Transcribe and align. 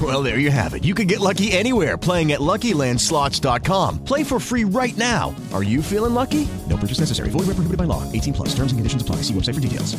Well, 0.00 0.22
there 0.22 0.38
you 0.38 0.52
have 0.52 0.74
it. 0.74 0.84
You 0.84 0.94
can 0.94 1.08
get 1.08 1.18
lucky 1.18 1.50
anywhere 1.50 1.96
playing 1.96 2.30
at 2.32 2.40
LuckyLandSlots.com. 2.40 4.04
Play 4.04 4.22
for 4.22 4.38
free 4.38 4.64
right 4.64 4.96
now. 4.96 5.34
Are 5.52 5.64
you 5.64 5.82
feeling 5.82 6.14
lucky? 6.14 6.46
No 6.68 6.76
purchase 6.76 7.00
necessary. 7.00 7.30
Void 7.30 7.48
where 7.48 7.56
prohibited 7.56 7.78
by 7.78 7.84
law. 7.84 8.04
18 8.12 8.34
plus. 8.34 8.48
Terms 8.50 8.70
and 8.70 8.78
conditions 8.78 9.02
apply. 9.02 9.22
See 9.22 9.34
website 9.34 9.54
for 9.54 9.60
details. 9.60 9.96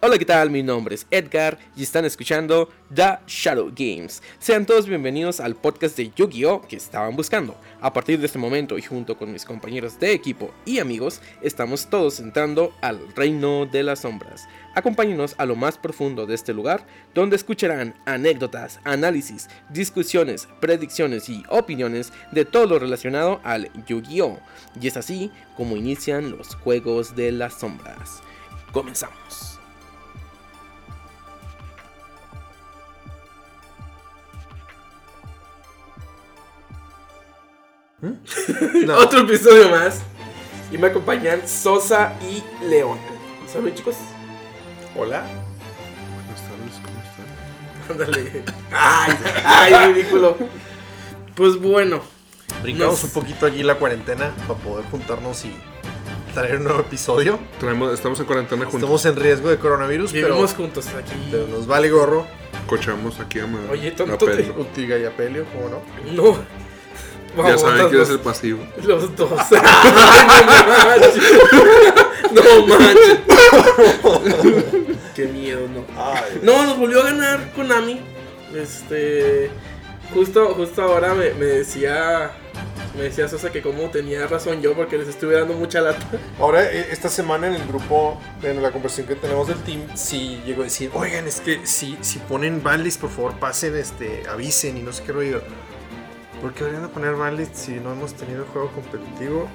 Hola, 0.00 0.16
¿qué 0.16 0.24
tal? 0.24 0.48
Mi 0.48 0.62
nombre 0.62 0.94
es 0.94 1.08
Edgar 1.10 1.58
y 1.76 1.82
están 1.82 2.04
escuchando 2.04 2.68
The 2.94 3.18
Shadow 3.26 3.72
Games. 3.76 4.22
Sean 4.38 4.64
todos 4.64 4.86
bienvenidos 4.86 5.40
al 5.40 5.56
podcast 5.56 5.96
de 5.96 6.12
Yu-Gi-Oh! 6.14 6.62
que 6.68 6.76
estaban 6.76 7.16
buscando. 7.16 7.56
A 7.80 7.92
partir 7.92 8.20
de 8.20 8.26
este 8.26 8.38
momento 8.38 8.78
y 8.78 8.82
junto 8.82 9.18
con 9.18 9.32
mis 9.32 9.44
compañeros 9.44 9.98
de 9.98 10.12
equipo 10.12 10.52
y 10.64 10.78
amigos, 10.78 11.20
estamos 11.42 11.90
todos 11.90 12.20
entrando 12.20 12.72
al 12.80 13.12
reino 13.16 13.66
de 13.66 13.82
las 13.82 14.02
sombras. 14.02 14.46
Acompáñenos 14.78 15.34
a 15.38 15.44
lo 15.44 15.56
más 15.56 15.76
profundo 15.76 16.24
de 16.24 16.36
este 16.36 16.54
lugar, 16.54 16.86
donde 17.12 17.34
escucharán 17.34 17.96
anécdotas, 18.06 18.78
análisis, 18.84 19.48
discusiones, 19.70 20.46
predicciones 20.60 21.28
y 21.28 21.42
opiniones 21.48 22.12
de 22.30 22.44
todo 22.44 22.66
lo 22.66 22.78
relacionado 22.78 23.40
al 23.42 23.72
Yu-Gi-Oh! 23.88 24.38
Y 24.80 24.86
es 24.86 24.96
así 24.96 25.32
como 25.56 25.76
inician 25.76 26.30
los 26.30 26.54
Juegos 26.54 27.16
de 27.16 27.32
las 27.32 27.54
Sombras. 27.54 28.22
Comenzamos. 28.70 29.58
Otro 38.96 39.22
episodio 39.22 39.70
más. 39.70 40.02
Y 40.70 40.78
me 40.78 40.86
acompañan 40.86 41.48
Sosa 41.48 42.12
y 42.22 42.44
León. 42.64 42.98
¿Saben, 43.52 43.74
chicos? 43.74 43.96
Hola. 45.00 45.24
Buenas 46.14 46.42
tardes, 46.42 46.80
¿cómo 46.84 46.98
están? 47.00 48.10
Ándale. 48.12 48.42
Ay, 48.72 49.72
ay, 49.72 49.92
ridículo. 49.94 50.36
Pues 51.34 51.56
bueno. 51.56 52.00
Brincamos 52.62 52.94
Nos- 52.94 53.04
un 53.04 53.10
poquito 53.10 53.46
allí 53.46 53.62
la 53.62 53.76
cuarentena 53.76 54.32
para 54.48 54.58
poder 54.58 54.84
juntarnos 54.86 55.44
y 55.44 55.52
traer 56.34 56.56
un 56.56 56.64
nuevo 56.64 56.80
episodio. 56.80 57.38
Traemos, 57.60 57.92
estamos 57.94 58.18
en 58.18 58.26
cuarentena 58.26 58.64
juntos. 58.64 58.80
Estamos 58.80 59.06
en 59.06 59.16
riesgo 59.16 59.48
de 59.50 59.58
coronavirus, 59.58 60.10
pero, 60.12 60.28
Vivimos 60.28 60.54
juntos 60.54 60.88
aquí. 60.88 61.28
pero 61.30 61.46
nos 61.46 61.66
vale 61.66 61.90
gorro. 61.90 62.26
Cochamos 62.66 63.20
aquí 63.20 63.38
a, 63.38 63.46
ma- 63.46 63.60
Oye, 63.70 63.92
tonto. 63.92 64.26
Utiga 64.58 64.98
y 64.98 65.04
Apelio, 65.04 65.46
¿cómo 65.54 65.68
no? 65.68 66.12
No. 66.12 66.38
Ya 67.36 67.42
Vamos, 67.42 67.60
saben 67.60 67.78
los 67.78 67.90
quién 67.90 68.02
es 68.02 68.10
el 68.10 68.20
pasivo. 68.20 68.58
Los 68.82 69.16
dos. 69.16 69.30
no 72.32 72.66
manches. 72.66 73.20
No 74.02 74.20
manches. 74.20 74.94
Qué 75.14 75.26
miedo, 75.26 75.60
no. 75.68 75.84
Ay, 75.96 76.40
No, 76.42 76.64
nos 76.64 76.78
volvió 76.78 77.00
a 77.00 77.04
ganar 77.04 77.52
Konami. 77.52 78.00
Este. 78.54 79.50
Justo, 80.14 80.54
justo 80.54 80.82
ahora 80.82 81.14
me, 81.14 81.32
me 81.34 81.46
decía. 81.46 82.32
Me 82.96 83.04
decía 83.04 83.28
Sosa 83.28 83.52
que 83.52 83.62
como 83.62 83.90
tenía 83.90 84.26
razón 84.26 84.60
yo 84.60 84.74
porque 84.74 84.98
les 84.98 85.06
estuve 85.06 85.34
dando 85.34 85.54
mucha 85.54 85.80
lata. 85.80 86.04
Ahora, 86.40 86.64
eh, 86.64 86.88
esta 86.90 87.08
semana 87.08 87.46
en 87.46 87.54
el 87.54 87.68
grupo, 87.68 88.20
en 88.42 88.60
la 88.60 88.72
conversación 88.72 89.06
que 89.06 89.14
tenemos 89.14 89.46
del 89.46 89.58
team, 89.58 89.82
sí 89.94 90.40
llegó 90.44 90.62
a 90.62 90.64
decir, 90.64 90.90
oigan, 90.94 91.28
es 91.28 91.40
que 91.40 91.64
si, 91.64 91.96
si 92.00 92.18
ponen 92.18 92.60
banlist, 92.60 93.00
por 93.00 93.10
favor, 93.10 93.34
pasen, 93.38 93.76
este, 93.76 94.24
avisen 94.28 94.78
y 94.78 94.82
no 94.82 94.92
sé 94.92 95.04
qué 95.04 95.12
rollo. 95.12 95.42
¿Por 96.40 96.54
qué 96.54 96.60
deberían 96.64 96.86
de 96.86 96.88
poner 96.88 97.14
banlist 97.14 97.54
si 97.54 97.72
no 97.72 97.92
hemos 97.92 98.14
tenido 98.14 98.44
juego 98.52 98.70
competitivo? 98.70 99.48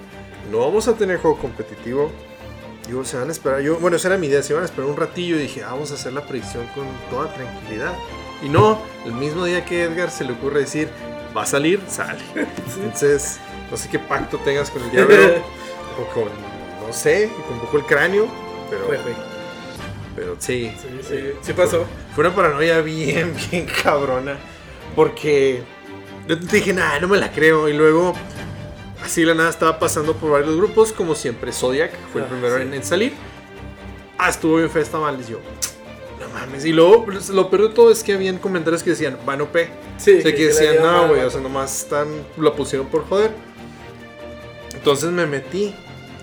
No 0.51 0.59
vamos 0.59 0.87
a 0.87 0.93
tener 0.93 1.19
juego 1.19 1.37
competitivo. 1.37 2.11
Digo, 2.87 3.05
se 3.05 3.17
van 3.17 3.29
a 3.29 3.31
esperar, 3.31 3.61
yo, 3.61 3.77
bueno, 3.77 3.95
esa 3.95 4.09
era 4.09 4.17
mi 4.17 4.27
idea, 4.27 4.43
se 4.43 4.53
van 4.53 4.63
a 4.63 4.65
esperar 4.65 4.89
un 4.89 4.97
ratillo 4.97 5.37
y 5.37 5.43
dije, 5.43 5.63
"Ah, 5.63 5.71
vamos 5.71 5.91
a 5.91 5.93
hacer 5.93 6.11
la 6.11 6.27
predicción 6.27 6.65
con 6.75 6.85
toda 7.09 7.33
tranquilidad. 7.33 7.93
Y 8.43 8.49
no, 8.49 8.81
el 9.05 9.13
mismo 9.13 9.45
día 9.45 9.63
que 9.63 9.83
Edgar 9.83 10.11
se 10.11 10.25
le 10.25 10.33
ocurre 10.33 10.59
decir, 10.59 10.89
va 11.35 11.43
a 11.43 11.45
salir, 11.45 11.79
sale. 11.87 12.19
Entonces, 12.83 13.39
no 13.71 13.77
sé 13.77 13.87
qué 13.89 13.99
pacto 13.99 14.37
tengas 14.39 14.69
con 14.69 14.83
el 14.83 14.91
diablo 14.91 15.15
o 16.01 16.13
con, 16.13 16.25
no 16.85 16.91
sé, 16.91 17.29
con 17.47 17.57
poco 17.59 17.77
el 17.77 17.85
cráneo, 17.85 18.27
pero, 18.69 18.87
pero 20.13 20.35
sí. 20.39 20.73
Sí, 20.81 20.99
sí, 21.07 21.15
sí 21.41 21.53
pasó. 21.53 21.85
Fue 22.13 22.25
una 22.25 22.35
paranoia 22.35 22.81
bien, 22.81 23.33
bien 23.51 23.65
cabrona. 23.81 24.37
Porque 24.93 25.63
yo 26.27 26.35
dije, 26.35 26.73
nada, 26.73 26.99
no 26.99 27.07
me 27.07 27.17
la 27.17 27.31
creo. 27.31 27.67
Y 27.69 27.73
luego, 27.73 28.13
así 29.03 29.23
la 29.23 29.33
nada, 29.33 29.49
estaba 29.49 29.79
pasando 29.79 30.13
por 30.15 30.31
varios 30.31 30.55
grupos, 30.55 30.91
como 30.93 31.15
siempre. 31.15 31.51
Zodiac 31.51 31.91
fue 32.11 32.21
el 32.21 32.27
Ah, 32.27 32.29
primero 32.29 32.55
sí. 32.57 32.61
en, 32.63 32.73
en 32.73 32.83
salir. 32.83 33.13
Ah, 34.17 34.29
estuvo 34.29 34.57
bien 34.57 34.69
festa 34.69 34.97
mal. 34.99 35.19
Y 35.19 35.31
yo, 35.31 35.39
no 36.19 36.29
mames. 36.39 36.63
Y 36.65 36.71
luego, 36.71 37.05
pues, 37.05 37.29
lo 37.29 37.49
peor 37.49 37.69
de 37.69 37.75
todo 37.75 37.91
es 37.91 38.03
que 38.03 38.13
habían 38.13 38.37
comentarios 38.37 38.83
que 38.83 38.91
decían, 38.91 39.17
van 39.25 39.41
OP. 39.41 39.55
Sí, 39.97 40.17
O 40.17 40.21
sea, 40.21 40.33
que 40.33 40.41
la 40.41 40.47
decían, 40.47 40.75
no, 40.81 41.07
güey, 41.09 41.21
o 41.21 41.29
sea, 41.29 41.41
nomás 41.41 41.83
están, 41.83 42.07
lo 42.37 42.55
pusieron 42.55 42.87
por 42.87 43.05
joder. 43.07 43.31
Entonces 44.73 45.11
me 45.11 45.25
metí 45.25 45.73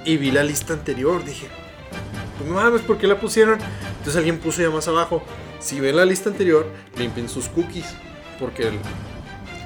y 0.05 0.16
vi 0.16 0.31
la 0.31 0.43
lista 0.43 0.72
anterior. 0.72 1.25
Dije, 1.25 1.47
pues 2.39 2.49
no 2.49 2.56
mames, 2.56 2.83
¿por 2.83 2.99
qué 2.99 3.06
la 3.06 3.19
pusieron? 3.21 3.59
Entonces 3.99 4.16
alguien 4.16 4.39
puso 4.39 4.60
ya 4.62 4.71
más 4.71 4.89
abajo. 4.89 5.22
Si 5.60 5.78
ven 5.81 5.97
la 5.97 6.05
lista 6.05 6.31
anterior, 6.31 6.66
limpien 6.97 7.28
sus 7.28 7.47
cookies. 7.49 7.87
Porque 8.39 8.69
el- 8.69 8.78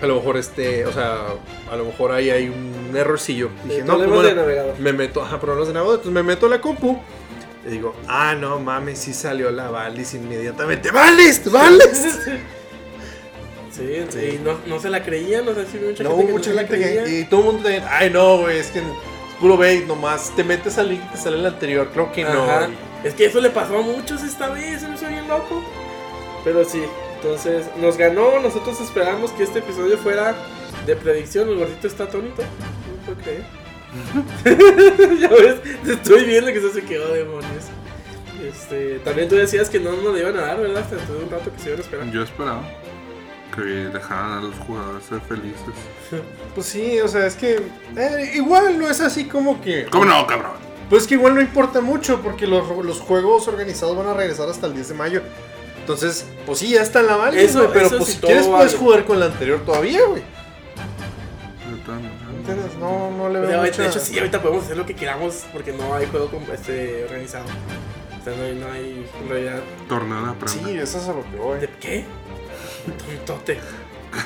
a 0.03 0.07
lo 0.07 0.17
mejor 0.17 0.37
este, 0.37 0.87
o 0.87 0.93
sea, 0.93 1.27
a 1.71 1.77
lo 1.77 1.85
mejor 1.85 2.13
ahí 2.13 2.31
hay 2.31 2.49
un 2.49 2.95
errorcillo. 2.97 3.51
Dije, 3.65 3.83
no, 3.83 3.97
pues 3.97 4.09
bueno, 4.09 4.23
de 4.23 4.35
navegador. 4.35 4.79
me 4.79 4.93
meto, 4.93 5.23
ajá, 5.23 5.41
problemas 5.41 5.69
de 5.69 5.75
navegador. 5.75 6.01
Entonces 6.01 6.15
me 6.15 6.23
meto 6.23 6.47
a 6.47 6.49
la 6.49 6.61
compu. 6.61 6.99
Y 7.67 7.71
digo, 7.71 7.95
ah, 8.09 8.35
no 8.35 8.59
mames, 8.61 8.99
sí 8.99 9.15
salió 9.15 9.51
la 9.51 9.71
Valis 9.71 10.15
inmediatamente. 10.15 10.91
¡Valis! 10.91 11.51
¡Valis! 11.51 12.19
Sí, 13.75 14.05
sí, 14.09 14.41
no, 14.45 14.57
no 14.67 14.79
se 14.79 14.89
la 14.89 15.03
creían, 15.03 15.49
o 15.49 15.53
sea, 15.53 15.65
sí, 15.65 15.81
mucha 15.85 16.05
No, 16.05 16.11
gente 16.11 16.27
que 16.27 16.33
mucha 16.33 16.51
no 16.51 16.57
la 16.57 16.69
creía. 16.69 17.09
Y 17.09 17.25
todo 17.25 17.41
el 17.41 17.47
mundo 17.47 17.63
también, 17.65 17.83
ay 17.91 18.09
no, 18.09 18.39
güey, 18.39 18.59
es 18.59 18.69
que 18.69 18.79
es 18.79 18.85
puro 19.41 19.57
bait 19.57 19.85
nomás. 19.85 20.31
Te 20.37 20.45
metes 20.45 20.79
al 20.79 20.91
link 20.91 21.03
y 21.09 21.13
te 21.13 21.17
sale 21.19 21.39
el 21.39 21.47
anterior. 21.47 21.91
Creo 21.93 22.13
que 22.13 22.23
no. 22.23 22.47
Es 23.03 23.15
que 23.15 23.27
eso 23.27 23.41
le 23.41 23.51
pasó 23.51 23.79
a 23.79 23.83
muchos 23.83 24.23
esta 24.23 24.49
vez, 24.51 24.81
se 24.81 24.89
me 24.89 24.95
hizo 24.95 25.09
bien 25.09 25.27
loco. 25.27 25.61
Pero 26.45 26.65
sí, 26.65 26.83
entonces 27.25 27.65
nos 27.81 27.97
ganó, 27.97 28.39
nosotros 28.39 28.79
esperamos 28.83 29.31
que 29.31 29.45
este 29.45 29.61
episodio 29.61 29.97
fuera 29.97 30.35
de 30.85 30.95
predicción, 30.95 31.49
el 31.49 31.57
gordito 31.57 31.87
está 31.87 32.05
atónito. 32.05 32.43
No 32.43 33.07
puedo 33.07 33.19
creer. 33.23 33.45
ya 35.21 35.29
ves, 35.29 35.89
estoy 35.89 36.25
viendo 36.25 36.53
que 36.53 36.61
se 36.61 36.85
quedó 36.85 37.15
demonios. 37.15 37.65
Este, 38.47 38.99
también 38.99 39.31
tú 39.31 39.37
decías 39.37 39.71
que 39.71 39.81
no 39.81 39.93
nos 39.93 40.05
lo 40.05 40.19
iban 40.19 40.37
a 40.37 40.43
dar, 40.43 40.61
¿verdad? 40.61 40.83
Hasta 40.83 40.97
dentro 40.97 41.15
de 41.15 41.25
un 41.25 41.31
rato 41.31 41.51
que 41.51 41.59
se 41.59 41.69
iban 41.69 41.81
a 41.81 41.83
esperar. 41.83 42.11
Yo 42.11 42.23
esperaba 42.23 42.63
que 43.57 43.63
dejaran 43.63 44.33
a 44.33 44.41
los 44.43 44.55
jugadores 44.57 45.07
ser 45.07 45.21
felices. 45.23 45.75
Pues 46.55 46.67
sí, 46.67 47.01
o 47.01 47.09
sea, 47.09 47.27
es 47.27 47.37
que 47.37 47.57
eh, 47.97 48.33
igual 48.35 48.79
no 48.79 48.89
es 48.89 49.01
así 49.01 49.25
como 49.25 49.63
que. 49.63 49.87
¿Cómo 49.87 50.05
no, 50.05 50.27
cabrón? 50.27 50.53
Pues 50.91 51.07
que 51.07 51.15
igual 51.15 51.35
no 51.35 51.41
importa 51.41 51.81
mucho 51.81 52.21
porque 52.21 52.47
los, 52.47 52.69
los 52.85 53.01
juegos 53.01 53.49
organizados 53.49 53.97
van 53.97 54.09
a 54.09 54.15
regresar 54.15 54.49
hasta 54.49 54.67
el 54.67 54.75
10 54.75 54.89
de 54.91 54.95
mayo. 54.95 55.23
Entonces, 55.85 56.25
pues 56.47 56.61
sí, 56.61 56.71
ya 56.71 56.81
está 56.81 57.01
en 57.01 57.09
la 57.09 57.17
válida, 57.17 57.43
Eso- 57.43 57.59
güey, 57.59 57.73
pero 57.75 57.87
eso 57.89 57.99
pues 57.99 58.09
si 58.15 58.19
quieres 58.19 58.47
puedes 58.47 58.73
vale. 58.73 58.79
jugar 58.79 59.05
con 59.05 59.21
la 59.21 59.27
anterior 59.27 59.61
todavía, 59.67 60.01
güey. 60.09 60.23
No, 62.81 63.11
no 63.11 63.29
le 63.29 63.39
O 63.39 63.43
veo 63.43 63.51
sea, 63.51 63.61
mucha- 63.63 63.83
de 63.83 63.89
hecho, 63.89 64.01
sí, 64.01 64.19
ahorita 64.19 64.41
podemos 64.41 64.65
hacer 64.65 64.77
lo 64.79 64.87
que 64.87 64.95
queramos 64.95 65.45
porque 65.53 65.73
no 65.73 65.95
hay 65.95 66.07
juego 66.07 66.31
este, 66.53 67.05
organizado. 67.05 67.45
O 67.45 68.25
sea, 68.25 68.35
no 68.35 68.43
hay, 68.45 68.55
no 68.55 68.73
hay 68.73 69.07
en 69.23 69.29
realidad. 69.29 69.61
Torneo 69.89 70.25
de 70.25 70.31
aprenda. 70.31 70.69
Sí, 70.69 70.79
eso 70.79 70.99
es 70.99 71.09
a 71.09 71.13
lo 71.13 71.23
que 71.31 71.37
voy. 71.37 71.61
¿De 71.61 71.69
qué? 71.81 72.05
Tontote. 73.27 73.59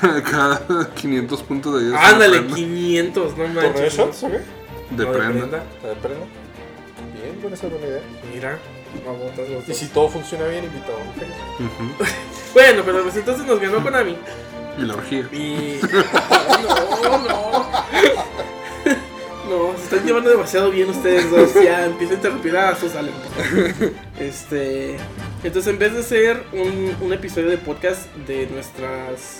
Cada 0.31 0.61
500 0.95 1.43
puntos 1.43 1.79
de 1.81 1.87
vida. 1.87 2.07
Ándale, 2.09 2.45
500, 2.47 3.37
no 3.37 3.43
manches. 3.47 3.63
¿Torneo 3.63 3.81
de 3.83 3.89
shots 3.89 4.23
o 4.23 4.27
qué? 4.31 4.39
De 4.95 5.05
No, 5.05 5.11
prenda. 5.11 5.63
¿La 5.83 5.89
de 5.89 5.95
prenda? 5.95 6.25
Bien. 7.13 7.41
con 7.41 7.51
esa 7.53 7.67
buena 7.67 7.85
idea. 7.87 8.01
Mira, 8.33 8.59
los 9.37 9.49
Y 9.49 9.53
dos. 9.53 9.77
si 9.77 9.87
todo 9.87 10.09
funciona 10.09 10.45
bien, 10.47 10.65
invitado 10.65 10.97
a 10.97 11.03
mujeres. 11.03 11.35
Bueno, 12.53 12.81
pero 12.83 13.03
pues 13.03 13.15
entonces 13.15 13.45
nos 13.45 13.59
ganó 13.59 13.83
Konami. 13.83 14.17
Y 14.77 14.81
la 14.81 14.95
orgía. 14.95 15.19
Y. 15.31 15.79
No, 17.03 17.17
no. 17.19 17.69
No, 19.49 19.75
se 19.77 19.83
están 19.83 20.05
llevando 20.05 20.29
demasiado 20.29 20.69
bien 20.71 20.89
ustedes 20.89 21.29
dos. 21.31 21.53
Ya 21.63 21.85
empieza 21.85 22.13
a 22.13 22.15
interrumpir 22.17 22.55
a 22.57 22.75
sus 22.75 22.95
Allen. 22.95 23.13
Este. 24.19 24.97
Entonces, 25.43 25.71
en 25.73 25.79
vez 25.79 25.93
de 25.93 26.03
ser 26.03 26.43
un, 26.53 26.95
un 27.01 27.13
episodio 27.13 27.49
de 27.49 27.57
podcast 27.57 28.13
de 28.27 28.47
nuestras 28.47 29.39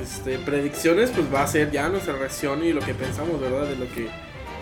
este, 0.00 0.38
predicciones, 0.38 1.10
pues 1.10 1.26
va 1.32 1.42
a 1.42 1.46
ser 1.46 1.70
ya 1.70 1.88
nuestra 1.88 2.14
reacción 2.14 2.64
y 2.64 2.72
lo 2.72 2.80
que 2.80 2.94
pensamos, 2.94 3.40
¿verdad? 3.40 3.66
De 3.66 3.76
lo 3.76 3.86
que 3.92 4.08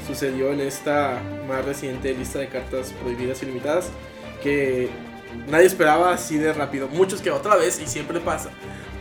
sucedió 0.07 0.53
en 0.53 0.61
esta 0.61 1.21
más 1.49 1.65
reciente 1.65 2.13
lista 2.15 2.39
de 2.39 2.49
cartas 2.49 2.93
prohibidas 3.03 3.43
y 3.43 3.47
limitadas. 3.47 3.87
Que 4.43 4.89
nadie 5.49 5.67
esperaba 5.67 6.13
así 6.13 6.37
de 6.39 6.53
rápido. 6.53 6.89
Muchos 6.89 7.21
que 7.21 7.31
otra 7.31 7.57
vez, 7.57 7.81
y 7.81 7.87
siempre 7.87 8.21
pasa. 8.21 8.51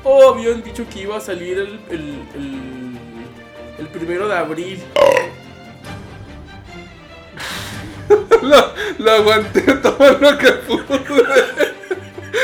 Oh, 0.04 0.30
habían 0.34 0.62
dicho 0.64 0.86
que 0.92 1.02
iba 1.02 1.18
a 1.18 1.22
salir 1.22 1.58
el, 1.58 1.80
el, 1.90 2.24
el, 2.36 2.98
el 3.80 3.88
primero 3.88 4.28
de 4.28 4.36
abril. 4.36 4.84
Lo, 8.42 8.74
lo 8.98 9.12
aguanté 9.12 9.62
todo 9.62 10.12
lo 10.20 10.38
que 10.38 10.52
pude. 10.52 10.84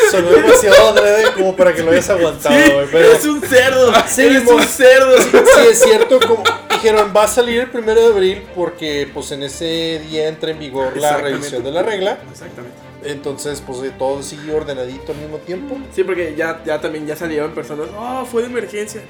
Sonó 0.09 0.29
demasiado 0.29 0.89
adrede 0.89 1.33
como 1.33 1.55
para 1.55 1.73
que 1.73 1.83
lo 1.83 1.91
hayas 1.91 2.09
aguantado, 2.09 2.55
Sí, 2.55 2.71
pero 2.91 3.09
eres 3.11 3.25
un 3.25 3.41
cerdo. 3.41 3.93
Sí, 4.07 4.21
eres 4.21 4.43
mo- 4.45 4.51
un 4.53 4.63
cerdo. 4.63 5.17
sí 5.21 5.37
es 5.69 5.81
cierto, 5.83 6.19
como 6.25 6.43
dijeron, 6.81 7.13
va 7.15 7.23
a 7.23 7.27
salir 7.27 7.59
el 7.61 7.69
primero 7.69 7.99
de 8.01 8.07
abril 8.07 8.43
porque 8.55 9.09
pues 9.13 9.31
en 9.31 9.43
ese 9.43 10.01
día 10.09 10.27
entra 10.27 10.51
en 10.51 10.59
vigor 10.59 10.95
la 10.97 11.17
revisión 11.17 11.63
de 11.63 11.71
la 11.71 11.83
regla. 11.83 12.17
Exactamente. 12.31 12.77
Entonces, 13.03 13.61
pues 13.65 13.81
eh, 13.83 13.93
todo 13.97 14.21
sigue 14.23 14.53
ordenadito 14.53 15.13
al 15.13 15.17
mismo 15.19 15.37
tiempo. 15.37 15.77
Sí, 15.93 16.03
porque 16.03 16.35
ya, 16.35 16.61
ya 16.65 16.81
también 16.81 17.07
ya 17.07 17.15
salieron 17.15 17.51
personas. 17.53 17.87
Oh, 17.97 18.25
fue 18.25 18.41
de 18.43 18.49
emergencia. 18.49 19.01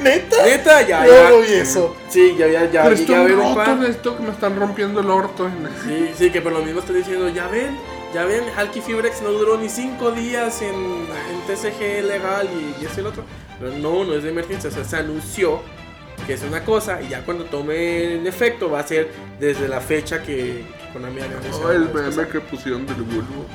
¿Neta? 0.00 0.44
Neta, 0.44 0.82
ya, 0.86 1.04
Yo 1.04 1.12
ya. 1.12 1.30
no 1.30 1.40
vi 1.40 1.52
eso. 1.54 1.96
Sí, 2.08 2.36
ya, 2.38 2.46
ya, 2.46 2.70
ya. 2.70 2.82
Pero 2.84 2.94
estoy 2.94 3.14
a 3.16 3.22
ver 3.22 3.32
un 3.34 3.40
roto, 3.42 3.54
par. 3.56 3.76
necesito 3.78 4.16
que 4.16 4.22
me 4.22 4.30
están 4.30 4.56
rompiendo 4.58 5.00
el 5.00 5.10
orto. 5.10 5.46
en- 5.46 5.68
Sí, 5.84 6.10
sí, 6.16 6.30
que 6.30 6.40
por 6.40 6.52
lo 6.52 6.60
mismo 6.62 6.78
estoy 6.80 6.96
diciendo, 6.98 7.28
ya 7.28 7.48
ven, 7.48 7.76
ya 8.14 8.24
ven, 8.24 8.44
Halky 8.56 8.80
Fibrex 8.80 9.20
no 9.22 9.30
duró 9.32 9.58
ni 9.58 9.68
5 9.68 10.12
días 10.12 10.62
en, 10.62 10.74
en 10.74 11.40
TCG 11.48 12.04
legal 12.06 12.48
y, 12.54 12.80
y 12.82 12.86
eso 12.86 12.94
y 12.98 13.00
el 13.00 13.06
otro. 13.08 13.24
Pero 13.58 13.72
no, 13.72 14.04
no 14.04 14.14
es 14.14 14.22
de 14.22 14.30
emergencia, 14.30 14.70
o 14.70 14.72
sea, 14.72 14.84
se 14.84 14.96
anunció 14.96 15.60
que 16.26 16.34
es 16.34 16.42
una 16.42 16.64
cosa 16.64 17.00
y 17.02 17.08
ya 17.08 17.24
cuando 17.24 17.44
tome 17.44 18.14
en 18.14 18.26
efecto 18.26 18.70
va 18.70 18.80
a 18.80 18.86
ser 18.86 19.10
desde 19.38 19.68
la 19.68 19.80
fecha 19.80 20.22
que, 20.22 20.36
que 20.36 20.92
Konami 20.92 21.20
anunciado. 21.20 21.60
Oh, 21.66 21.70
el 21.72 21.84
la 21.86 21.90
vez 21.90 22.16
meme 22.16 22.28
que 22.28 22.40
pusieron 22.40 22.86
del 22.86 23.02
bulbo. 23.02 23.46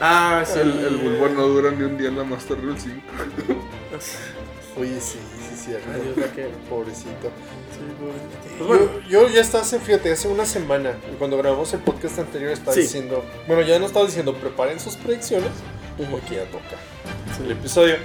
Ah, 0.00 0.42
sí. 0.46 0.58
El, 0.58 0.70
el 0.80 0.96
bulbo 0.96 1.28
no 1.28 1.46
dura 1.46 1.70
ni 1.70 1.82
un 1.84 1.96
día 1.96 2.08
en 2.08 2.16
la 2.18 2.24
Master 2.24 2.60
Rule 2.60 2.78
5. 2.78 2.94
Oye, 4.76 5.00
sí, 5.00 5.18
sí, 5.38 5.56
cierto. 5.66 5.88
Adiós. 5.88 6.16
Pobrecito. 6.68 7.30
Pues 7.30 8.58
Yo, 8.58 8.66
bueno, 8.66 8.84
yo 9.08 9.28
ya 9.28 9.40
estaba 9.40 9.62
hace, 9.62 9.78
fíjate, 9.78 10.10
hace 10.10 10.26
una 10.26 10.44
semana, 10.44 10.94
cuando 11.18 11.36
grabamos 11.38 11.72
el 11.74 11.80
podcast 11.80 12.18
anterior, 12.18 12.50
estaba 12.50 12.72
Sí. 12.74 12.80
diciendo, 12.80 13.24
bueno, 13.46 13.62
ya 13.62 13.78
no 13.78 13.86
estaba 13.86 14.04
diciendo, 14.04 14.34
preparen 14.34 14.80
sus 14.80 14.96
predicciones, 14.96 15.50
porque 16.10 16.36
ya 16.36 16.44
toca 16.46 16.76
el 17.44 17.52
episodio. 17.52 17.96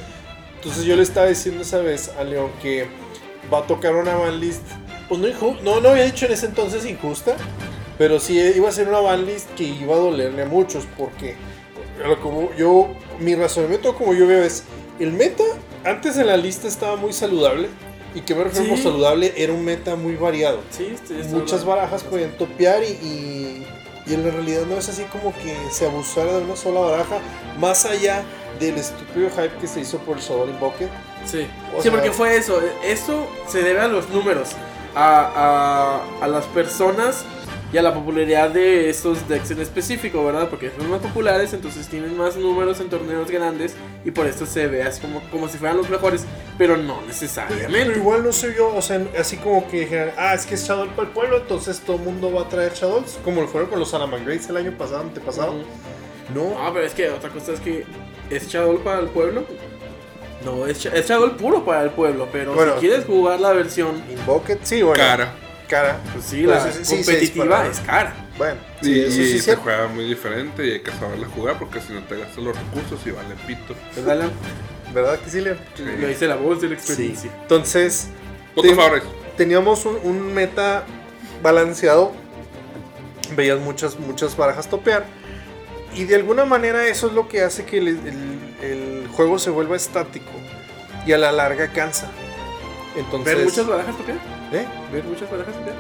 Entonces 0.57 0.83
yo 0.85 0.95
le 0.95 1.01
estaba 1.01 1.25
diciendo 1.27 1.63
esa 1.63 1.79
vez 1.79 2.09
a 2.19 2.23
León 2.23 2.51
que 2.61 2.87
va 3.51 3.59
a 3.59 3.63
tocar 3.63 3.95
una 3.95 4.15
ban 4.15 4.39
list, 4.39 4.61
pues 5.07 5.19
no, 5.19 5.27
no, 5.63 5.81
no 5.81 5.89
había 5.89 6.05
dicho 6.05 6.25
en 6.25 6.33
ese 6.33 6.45
entonces 6.45 6.85
injusta, 6.85 7.35
pero 7.97 8.19
sí 8.19 8.39
iba 8.39 8.69
a 8.69 8.71
ser 8.71 8.87
una 8.87 8.99
ban 8.99 9.25
list 9.25 9.49
que 9.55 9.63
iba 9.63 9.95
a 9.95 9.99
dolerle 9.99 10.43
a 10.43 10.45
muchos, 10.45 10.85
porque 10.97 11.35
como 12.21 12.53
yo, 12.55 12.87
mi 13.19 13.35
razonamiento 13.35 13.95
como 13.95 14.13
yo 14.13 14.27
veo 14.27 14.43
es, 14.43 14.63
el 14.99 15.11
meta 15.13 15.43
antes 15.83 16.17
en 16.17 16.27
la 16.27 16.37
lista 16.37 16.67
estaba 16.67 16.95
muy 16.95 17.13
saludable, 17.13 17.67
y 18.15 18.21
que 18.21 18.33
me 18.33 18.43
refiero 18.45 18.75
Sí. 18.75 18.83
saludable, 18.83 19.33
era 19.37 19.53
un 19.53 19.63
meta 19.63 19.95
muy 19.95 20.15
variado. 20.15 20.61
Sí, 20.71 20.95
muchas 21.29 21.63
barajas 21.63 22.03
podían 22.03 22.31
topear 22.37 22.81
y, 22.83 22.87
y, 22.87 23.67
y 24.07 24.13
en 24.15 24.25
la 24.25 24.31
realidad 24.31 24.63
no 24.67 24.77
es 24.77 24.89
así 24.89 25.03
como 25.03 25.31
que 25.31 25.55
se 25.71 25.85
abusara 25.85 26.33
de 26.33 26.43
una 26.43 26.55
sola 26.55 26.79
baraja, 26.79 27.19
más 27.59 27.85
allá 27.85 28.23
del 28.59 28.75
estúpido 28.77 29.29
hype 29.29 29.51
que 29.61 29.67
se 29.67 29.81
hizo 29.81 29.97
por 29.99 30.17
el 30.17 30.23
Shadow 30.23 30.47
Bucket. 30.59 30.89
Sí, 31.25 31.47
O 31.73 31.77
sí 31.77 31.83
sea- 31.83 31.91
porque 31.91 32.11
fue 32.11 32.35
eso. 32.37 32.59
Eso 32.83 33.27
se 33.47 33.61
debe 33.63 33.79
a 33.81 33.87
los 33.87 34.09
números, 34.09 34.49
a, 34.95 36.01
a, 36.19 36.25
a 36.25 36.27
las 36.27 36.45
personas 36.45 37.23
y 37.71 37.77
a 37.77 37.83
la 37.83 37.93
popularidad 37.93 38.49
de 38.49 38.89
estos 38.89 39.27
decks 39.29 39.51
en 39.51 39.59
específico, 39.61 40.25
¿verdad? 40.25 40.49
Porque 40.49 40.71
son 40.75 40.89
más 40.89 41.01
populares, 41.01 41.53
entonces 41.53 41.87
tienen 41.87 42.17
más 42.17 42.35
números 42.35 42.79
en 42.79 42.89
torneos 42.89 43.29
grandes 43.29 43.75
y 44.03 44.09
por 44.09 44.25
esto 44.25 44.47
se 44.47 44.65
ve 44.65 44.81
así 44.81 44.99
como, 45.01 45.21
como 45.29 45.47
si 45.47 45.59
fueran 45.59 45.77
los 45.77 45.87
mejores, 45.87 46.25
pero 46.57 46.77
no 46.77 46.95
Pero 46.95 47.07
necesariamente. 47.07 47.99
igual 47.99 48.23
no 48.23 48.31
sé 48.31 48.55
yo, 48.57 48.75
o 48.75 48.81
sea, 48.81 48.99
así 49.19 49.37
como 49.37 49.69
que 49.69 49.81
dijeran, 49.81 50.13
ah, 50.17 50.33
es 50.33 50.47
que 50.47 50.55
es 50.55 50.67
Shadow 50.67 50.87
para 50.95 51.09
el 51.09 51.13
pueblo, 51.13 51.37
entonces 51.37 51.79
todo 51.81 51.97
el 51.97 52.01
mundo 52.01 52.33
va 52.33 52.41
a 52.41 52.49
traer 52.49 52.73
Shadows, 52.73 53.19
como 53.23 53.41
lo 53.41 53.47
fueron 53.47 53.69
con 53.69 53.77
los 53.77 53.91
Salamangreats 53.91 54.49
el 54.49 54.57
año 54.57 54.71
pasado, 54.75 55.01
antepasado. 55.01 55.51
Ujú. 55.51 55.63
No, 56.33 56.63
No, 56.63 56.73
pero 56.73 56.85
es 56.85 56.93
que 56.93 57.09
otra 57.09 57.29
cosa 57.29 57.53
es 57.53 57.59
que 57.59 57.85
es 58.29 58.47
Shadow 58.47 58.79
para 58.83 58.99
el 58.99 59.07
pueblo. 59.07 59.45
No, 60.45 60.65
es, 60.67 60.85
es 60.85 61.07
Shadow 61.07 61.35
puro 61.35 61.65
para 61.65 61.83
el 61.83 61.89
pueblo, 61.89 62.27
pero 62.31 62.53
Bueno. 62.53 62.75
si 62.75 62.79
quieres 62.81 63.05
jugar 63.05 63.39
la 63.39 63.51
versión, 63.53 64.01
Invoket, 64.09 64.59
sí, 64.63 64.81
bueno. 64.81 65.03
Cara. 65.03 65.33
Cara. 65.67 65.99
pues 66.13 66.25
sí, 66.25 66.43
Pues 66.45 66.63
la 66.65 66.71
sí, 66.71 66.79
sí, 66.79 66.85
sí, 66.85 66.95
competitiva 66.95 67.45
dispara. 67.63 67.67
es 67.69 67.79
cara. 67.81 68.15
Bueno, 68.39 68.55
Y, 68.81 68.85
sí, 68.85 68.99
eso 69.01 69.11
sí 69.11 69.21
y 69.35 69.39
se 69.39 69.55
juega 69.57 69.87
muy 69.87 70.05
diferente 70.05 70.65
y 70.65 70.71
hay 70.71 70.79
que 70.79 70.91
saberla 70.91 71.27
jugar 71.27 71.59
porque 71.59 71.79
si 71.81 71.93
no 71.93 72.01
te 72.03 72.17
gastas 72.17 72.37
los 72.37 72.57
recursos 72.57 72.99
y 73.05 73.11
vale 73.11 73.35
pito. 73.45 73.75
¿Verdad, 73.95 74.11
Alan? 74.13 74.31
¿Verdad 74.93 75.19
que 75.19 75.29
sí, 75.29 75.41
Leo? 75.41 75.57
Lo 75.99 76.07
dice 76.07 76.25
la 76.27 76.35
voz 76.37 76.61
de 76.61 76.69
la 76.69 76.79
Sí. 76.79 76.85
experiencia. 76.93 77.31
Entonces, 77.43 78.07
Ten- 78.59 78.77
teníamos 79.37 79.85
un, 79.85 79.99
un 80.03 80.33
meta 80.33 80.85
balanceado. 81.43 82.13
Veías 83.35 83.59
muchas, 83.59 83.99
muchas 83.99 84.35
barajas 84.35 84.67
topear. 84.67 85.05
Y 85.95 86.05
de 86.05 86.15
alguna 86.15 86.45
manera 86.45 86.85
eso 86.87 87.07
es 87.07 87.13
lo 87.13 87.27
que 87.27 87.41
hace 87.43 87.65
que 87.65 87.77
el, 87.79 87.87
el- 87.87 88.55
el 88.61 89.07
juego 89.13 89.39
se 89.39 89.49
vuelva 89.49 89.75
estático. 89.75 90.31
Y 91.05 91.13
a 91.13 91.17
la 91.17 91.31
larga 91.31 91.67
cansa. 91.69 92.09
Entonces. 92.95 93.35
¿Ver 93.35 93.45
muchas 93.45 93.67
barajas 93.67 93.97
topear? 93.97 94.17
¿Eh? 94.51 94.67
¿Ver 94.91 95.03
muchas 95.05 95.29
barajas 95.31 95.53
topear? 95.55 95.75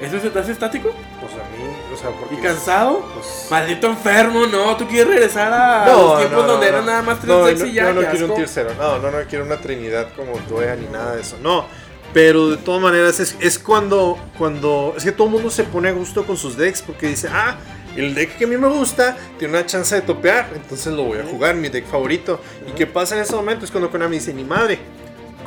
¿Eso 0.00 0.18
se 0.18 0.30
te 0.30 0.38
hace 0.38 0.52
estático? 0.52 0.92
Pues 1.20 1.32
a 1.34 1.36
mí, 1.36 1.74
o 1.92 1.96
sea, 1.96 2.08
porque. 2.10 2.34
¿Y 2.34 2.38
cansado? 2.38 3.04
pues- 3.14 3.48
Maldito 3.50 3.86
enfermo, 3.86 4.46
no, 4.46 4.74
tú 4.76 4.86
quieres 4.88 5.08
regresar 5.08 5.52
a 5.52 5.84
No, 5.86 5.92
los 6.02 6.18
tiempos 6.18 6.38
no, 6.40 6.46
no, 6.46 6.52
donde 6.52 6.66
no. 6.66 6.72
eran 6.72 6.86
nada 6.86 7.02
más 7.02 7.18
tres 7.18 7.28
no, 7.28 7.44
decks 7.44 7.60
no, 7.60 7.66
y 7.66 7.72
ya. 7.74 7.92
No 7.92 8.00
qué 8.00 8.06
quiero 8.06 8.24
un 8.26 8.30
asco. 8.32 8.34
tier 8.36 8.48
cero. 8.48 8.70
No, 8.78 8.98
no, 8.98 9.10
no 9.10 9.18
quiero 9.28 9.44
una 9.44 9.58
trinidad 9.60 10.08
como 10.16 10.32
Toya 10.48 10.74
ni 10.76 10.86
nada 10.86 11.16
de 11.16 11.20
eso. 11.20 11.36
No. 11.42 11.66
Pero 12.14 12.48
de 12.48 12.56
todas 12.56 12.80
maneras 12.80 13.20
es, 13.20 13.36
es 13.40 13.58
cuando, 13.58 14.18
cuando. 14.38 14.94
Es 14.96 15.04
que 15.04 15.12
todo 15.12 15.26
el 15.26 15.34
mundo 15.34 15.50
se 15.50 15.64
pone 15.64 15.90
a 15.90 15.92
gusto 15.92 16.24
con 16.26 16.36
sus 16.38 16.56
decks 16.56 16.80
porque 16.82 17.06
dice, 17.08 17.28
ah, 17.30 17.56
el 17.96 18.14
deck 18.14 18.36
que 18.38 18.44
a 18.44 18.46
mí 18.46 18.56
me 18.56 18.68
gusta 18.68 19.16
tiene 19.38 19.54
una 19.58 19.66
chance 19.66 19.94
de 19.94 20.02
topear. 20.02 20.48
Entonces 20.54 20.92
lo 20.92 21.04
voy 21.04 21.18
a 21.18 21.24
jugar, 21.24 21.54
mi 21.54 21.68
deck 21.68 21.86
favorito. 21.86 22.40
¿Y 22.68 22.72
qué 22.72 22.86
pasa 22.86 23.16
en 23.16 23.22
ese 23.22 23.34
momento? 23.34 23.64
Es 23.64 23.70
cuando 23.70 23.90
Konami 23.90 24.16
dice, 24.18 24.32
ni 24.34 24.44
madre, 24.44 24.78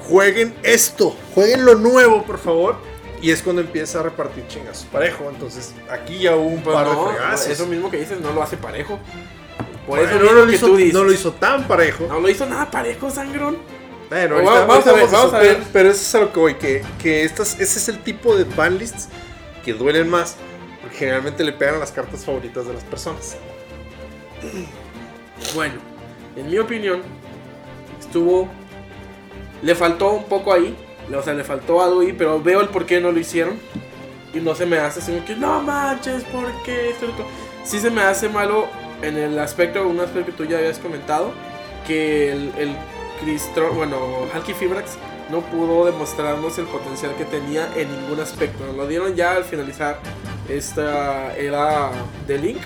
jueguen 0.07 0.53
esto, 0.63 1.15
jueguen 1.33 1.65
lo 1.65 1.75
nuevo, 1.75 2.23
por 2.23 2.37
favor. 2.39 2.77
Y 3.21 3.31
es 3.31 3.41
cuando 3.41 3.61
empieza 3.61 4.01
a 4.01 4.03
repartir 4.03 4.45
chingas 4.47 4.85
parejo. 4.91 5.29
Entonces 5.29 5.73
aquí 5.89 6.19
ya 6.19 6.35
hubo 6.35 6.47
un 6.49 6.61
par 6.61 6.85
no, 6.85 7.05
de 7.07 7.13
fregazos. 7.13 7.47
eso 7.47 7.65
mismo 7.67 7.89
que 7.89 7.97
dices 7.97 8.19
no 8.19 8.33
lo 8.33 8.43
hace 8.43 8.57
parejo. 8.57 8.99
Por 9.87 9.99
Bueno, 9.99 10.11
eso 10.17 10.19
no, 10.25 10.31
lo 10.33 10.47
que 10.47 10.55
hizo, 10.55 10.67
tú 10.67 10.75
dices. 10.77 10.93
no 10.93 11.03
lo 11.03 11.11
hizo 11.13 11.31
tan 11.33 11.67
parejo. 11.67 12.05
No 12.07 12.19
lo 12.19 12.29
hizo 12.29 12.45
nada 12.45 12.69
parejo, 12.69 13.09
sangrón. 13.09 13.57
Bueno, 14.09 14.35
ahorita- 14.35 14.65
vamos 14.65 14.87
a 14.87 14.93
ver, 14.93 15.07
vamos 15.09 15.33
a 15.33 15.39
pero, 15.39 15.53
ver. 15.59 15.63
pero 15.73 15.89
eso 15.91 16.01
es 16.01 16.15
a 16.15 16.19
lo 16.19 16.33
que 16.33 16.39
voy, 16.39 16.53
que, 16.55 16.83
que 17.01 17.23
estas, 17.23 17.59
ese 17.59 17.79
es 17.79 17.87
el 17.89 17.99
tipo 17.99 18.35
de 18.35 18.43
banlists 18.43 19.07
que 19.65 19.73
duelen 19.73 20.09
más, 20.09 20.35
generalmente 20.93 21.43
le 21.43 21.51
pegan 21.51 21.79
las 21.79 21.91
cartas 21.91 22.25
favoritas 22.25 22.65
de 22.65 22.73
las 22.73 22.83
personas. 22.83 23.37
Bueno, 25.53 25.73
en 26.37 26.49
mi 26.49 26.57
opinión, 26.57 27.01
estuvo. 27.99 28.47
Le 29.61 29.75
faltó 29.75 30.13
un 30.13 30.23
poco 30.23 30.53
ahí. 30.53 30.75
O 31.13 31.21
sea, 31.21 31.33
le 31.33 31.43
faltó 31.43 31.81
algo 31.83 31.99
ahí, 31.99 32.13
pero 32.13 32.41
veo 32.41 32.61
el 32.61 32.69
por 32.69 32.85
qué 32.85 33.01
no 33.01 33.11
lo 33.11 33.19
hicieron. 33.19 33.59
Y 34.33 34.37
no 34.37 34.55
se 34.55 34.65
me 34.65 34.77
hace 34.77 34.99
así 34.99 35.11
que, 35.27 35.35
no 35.35 35.61
manches, 35.61 36.23
¿por 36.25 36.45
qué 36.63 36.91
esto 36.91 37.05
y 37.05 37.07
lo 37.09 37.13
otro?". 37.13 37.25
Sí 37.65 37.79
se 37.79 37.91
me 37.91 38.01
hace 38.01 38.29
malo 38.29 38.67
en 39.01 39.17
el 39.17 39.37
aspecto, 39.37 39.85
un 39.85 39.99
aspecto 39.99 40.31
que 40.31 40.37
tú 40.37 40.45
ya 40.45 40.59
habías 40.59 40.79
comentado, 40.79 41.33
que 41.85 42.31
el, 42.31 42.51
el 42.57 42.75
Cristro, 43.21 43.73
bueno, 43.73 43.97
Halky 44.33 44.53
Fibrax 44.53 44.97
no 45.29 45.41
pudo 45.41 45.85
demostrarnos 45.85 46.57
el 46.57 46.65
potencial 46.65 47.15
que 47.15 47.25
tenía 47.25 47.69
en 47.75 47.89
ningún 47.91 48.19
aspecto. 48.19 48.65
Nos 48.65 48.75
lo 48.75 48.87
dieron 48.87 49.15
ya 49.15 49.33
al 49.35 49.43
finalizar 49.43 49.99
esta 50.49 51.35
era 51.35 51.91
de 52.27 52.37
Link. 52.37 52.61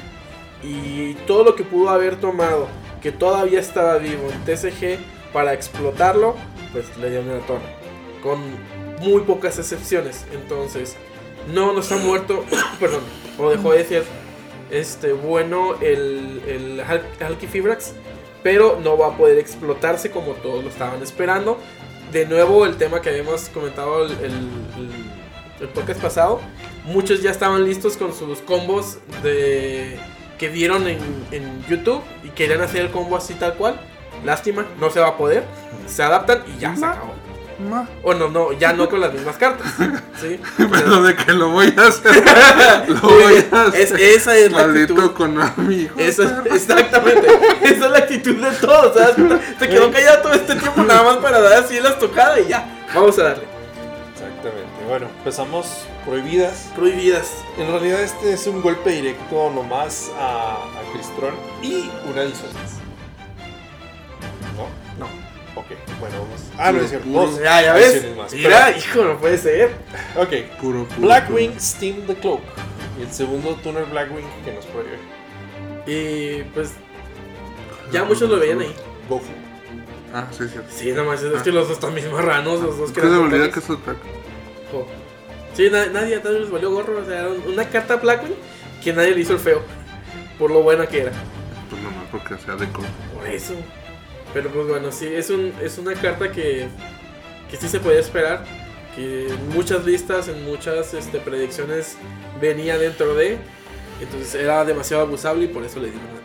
Y 0.64 1.14
todo 1.28 1.44
lo 1.44 1.56
que 1.56 1.64
pudo 1.64 1.90
haber 1.90 2.20
tomado, 2.20 2.68
que 3.02 3.12
todavía 3.12 3.60
estaba 3.60 3.98
vivo 3.98 4.30
en 4.32 4.44
TCG, 4.44 5.00
para 5.32 5.54
explotarlo, 5.54 6.36
pues 6.74 6.86
le 6.98 7.10
dieron 7.12 7.28
la 7.30 7.46
torre. 7.46 7.76
Con 8.24 8.40
muy 9.02 9.22
pocas 9.22 9.60
excepciones. 9.60 10.26
Entonces, 10.34 10.96
no, 11.54 11.74
no 11.74 11.80
está 11.82 11.98
muerto, 11.98 12.44
perdón, 12.80 13.02
o 13.38 13.50
dejó 13.52 13.72
de 13.74 13.86
ser 13.86 14.04
este, 14.72 15.14
bueno 15.14 15.76
el, 15.80 16.42
el 16.48 16.82
Hal- 16.82 17.04
Halkifibrax, 17.24 17.94
pero 18.42 18.80
no 18.84 18.98
va 18.98 19.08
a 19.14 19.18
poder 19.18 19.38
explotarse 19.38 20.10
como 20.10 20.32
todos 20.34 20.64
lo 20.64 20.70
estaban 20.70 21.02
esperando. 21.04 21.60
De 22.12 22.26
nuevo, 22.26 22.66
el 22.66 22.78
tema 22.78 23.02
que 23.02 23.10
habíamos 23.10 23.50
comentado 23.50 24.06
el, 24.06 24.12
el- 24.14 24.32
el- 25.62 25.68
podcast 25.70 26.00
pasado, 26.02 26.40
muchos 26.86 27.22
ya 27.24 27.32
estaban 27.32 27.66
listos 27.66 27.98
con 27.98 28.14
sus 28.14 28.40
combos 28.40 29.00
de, 29.24 29.98
que 30.38 30.50
vieron 30.50 30.88
en, 30.88 31.00
en 31.32 31.66
YouTube 31.68 32.02
y 32.24 32.30
querían 32.30 32.62
hacer 32.62 32.82
el 32.84 32.92
combo 32.92 33.18
así 33.18 33.34
tal 33.34 33.56
cual. 33.56 33.80
Lástima, 34.24 34.66
no 34.80 34.90
se 34.92 35.00
va 35.00 35.08
a 35.10 35.18
poder. 35.18 35.44
Se 35.88 36.04
adaptan 36.04 36.44
y 36.56 36.60
ya 36.60 36.76
se 36.76 36.86
acabó. 36.86 37.14
O 38.04 38.14
no, 38.14 38.30
no, 38.30 38.52
ya 38.54 38.74
no 38.74 38.88
con 38.88 39.00
las 39.02 39.14
mismas 39.14 39.38
cartas. 39.38 39.68
¿sí? 40.22 40.40
Pero 40.58 41.02
de 41.02 41.16
que 41.16 41.34
lo 41.34 41.50
voy 41.50 41.74
a 41.78 41.88
hacer. 41.88 42.24
lo 42.88 43.02
voy 43.02 43.46
a 43.52 43.62
hacer. 43.64 43.82
Es- 43.82 43.92
esa 43.92 44.36
es 44.38 44.52
la 44.52 44.62
actitud. 44.62 45.12
Hijo 45.72 45.96
es, 45.98 46.16
perra. 46.18 46.44
exactamente. 46.56 47.28
Esa 47.64 47.86
es 47.86 47.92
la 47.92 47.98
actitud 47.98 48.36
de 48.36 48.52
todos. 48.58 48.94
¿sabes? 48.94 49.16
Se 49.60 49.70
quedó 49.70 49.92
callado 49.92 50.22
todo 50.22 50.34
este 50.34 50.56
tiempo 50.56 50.84
nada 50.84 51.04
más 51.04 51.18
para 51.18 51.42
dar 51.42 51.54
así 51.64 51.80
las 51.80 51.98
tocadas 52.00 52.40
y 52.46 52.50
ya. 52.50 52.86
Vamos 52.94 53.18
a 53.20 53.24
darle. 53.24 53.44
Exactamente. 54.14 54.86
Bueno, 54.88 55.08
empezamos 55.18 55.68
prohibidas. 56.06 56.70
Prohibidas. 56.76 57.28
En 57.58 57.68
realidad 57.72 58.02
este 58.02 58.34
es 58.34 58.46
un 58.48 58.62
golpe 58.62 58.92
directo 58.92 59.52
nomás 59.54 60.10
a, 60.20 60.54
a 60.64 60.92
Cristron 60.94 61.34
y 61.62 61.90
una 62.10 62.24
disonancia. 62.24 62.67
Ok, 65.70 66.00
bueno, 66.00 66.16
vamos. 66.22 66.42
Ah, 66.58 66.72
no 66.72 66.82
es 66.82 66.90
cierto. 66.90 67.10
Dos 67.10 67.40
Ya, 67.40 67.62
ya 67.62 67.74
ves. 67.74 68.16
más. 68.16 68.34
Mira, 68.34 68.78
hijo, 68.78 69.04
no 69.04 69.18
puede 69.18 69.38
ser. 69.38 69.72
Ok. 70.16 70.30
Puro, 70.62 70.86
puro, 70.86 71.02
Blackwing 71.08 71.60
Steam 71.60 72.06
the 72.08 72.16
Cloak. 72.16 72.42
Y 72.98 73.04
el 73.04 73.12
segundo 73.12 73.56
Tuner 73.56 73.86
Blackwing 73.86 74.26
que 74.46 74.54
nos 74.54 74.66
prohíbe. 74.66 74.98
Y 75.86 76.44
pues. 76.54 76.72
Ya 77.92 78.04
muchos 78.04 78.30
lo 78.30 78.40
veían 78.40 78.62
ahí. 78.62 78.74
Gofu. 79.10 79.26
Ah, 80.14 80.28
sí, 80.32 80.46
sí. 80.48 80.60
Sí, 80.70 80.92
nomás 80.94 81.22
es, 81.22 81.34
es 81.34 81.42
que 81.44 81.52
los 81.52 81.68
dos 81.68 81.78
están 81.78 81.94
mis 81.94 82.10
marranos. 82.10 82.62
Los 82.62 82.78
dos 82.78 82.92
Que 82.92 83.02
se 83.02 83.08
eran 83.08 83.30
que 83.52 83.60
es 83.60 83.70
ataque. 83.70 84.00
Sí, 85.54 85.70
na- 85.72 85.88
nadie 85.88 86.16
a 86.16 86.30
les 86.30 86.50
valió 86.50 86.72
gorro. 86.72 87.00
O 87.00 87.06
sea, 87.06 87.20
era 87.22 87.30
una 87.30 87.68
carta 87.68 87.96
Blackwing 87.98 88.36
que 88.84 88.94
nadie 88.94 89.12
le 89.16 89.22
hizo 89.22 89.34
el 89.34 89.40
feo. 89.40 89.62
Por 90.40 90.52
lo 90.52 90.62
buena 90.62 90.86
que 90.88 91.02
era. 91.02 91.12
Pues 91.70 91.82
nomás 91.82 92.06
porque 92.12 92.38
sea 92.38 92.56
de 92.56 92.68
color. 92.70 92.90
Por 93.16 93.28
eso. 93.28 93.54
Pero 94.38 94.52
pues 94.52 94.68
bueno, 94.68 94.92
sí, 94.92 95.08
es, 95.08 95.32
un, 95.32 95.52
es 95.64 95.80
una 95.80 95.96
carta 95.96 96.32
que, 96.32 96.68
que 97.50 97.58
sí 97.58 97.68
se 97.68 97.80
podía 97.80 98.00
esperar. 98.00 98.46
Que 98.96 99.30
en 99.30 99.50
muchas 99.50 99.84
listas, 99.84 100.28
en 100.28 100.46
muchas 100.46 100.94
este, 100.94 101.18
predicciones 101.18 101.98
venía 102.40 102.78
dentro 102.78 103.16
de. 103.16 103.40
Entonces 104.00 104.36
era 104.36 104.64
demasiado 104.64 105.02
abusable 105.02 105.46
y 105.46 105.48
por 105.48 105.64
eso 105.64 105.80
le 105.80 105.90
dieron 105.90 106.06
la. 106.06 106.22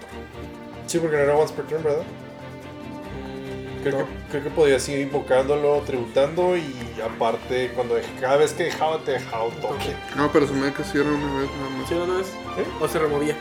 Sí, 0.87 0.99
porque 0.99 1.17
no 1.17 1.23
era 1.23 1.35
once 1.35 1.55
per 1.55 1.65
turn, 1.65 1.83
¿verdad? 1.83 2.03
Mm, 2.03 3.83
Creo, 3.83 3.99
no. 4.01 4.05
que, 4.05 4.13
creo 4.31 4.43
que 4.45 4.51
podías 4.51 4.87
ir 4.91 5.01
invocándolo, 5.01 5.81
tributando 5.87 6.55
y 6.55 6.71
aparte 7.03 7.71
cuando 7.75 7.97
cada 8.21 8.37
vez 8.37 8.53
que 8.53 8.65
dejaba 8.65 8.99
te 8.99 9.13
dejaba 9.13 9.45
un 9.45 9.55
toque. 9.55 9.97
No, 10.17 10.31
pero 10.31 10.47
se 10.47 10.53
me 10.53 10.67
da 10.67 10.75
que 10.75 10.85
sí 10.85 10.99
era 10.99 11.09
una 11.09 11.41
vez 11.41 11.51
nada 11.51 11.71
más. 11.79 11.89
¿Sí 11.89 11.95
o 11.95 12.07
no 12.07 12.21
es? 12.21 12.27
¿Eh? 12.27 12.67
O 12.79 12.87
se 12.89 12.99
removía. 12.99 13.39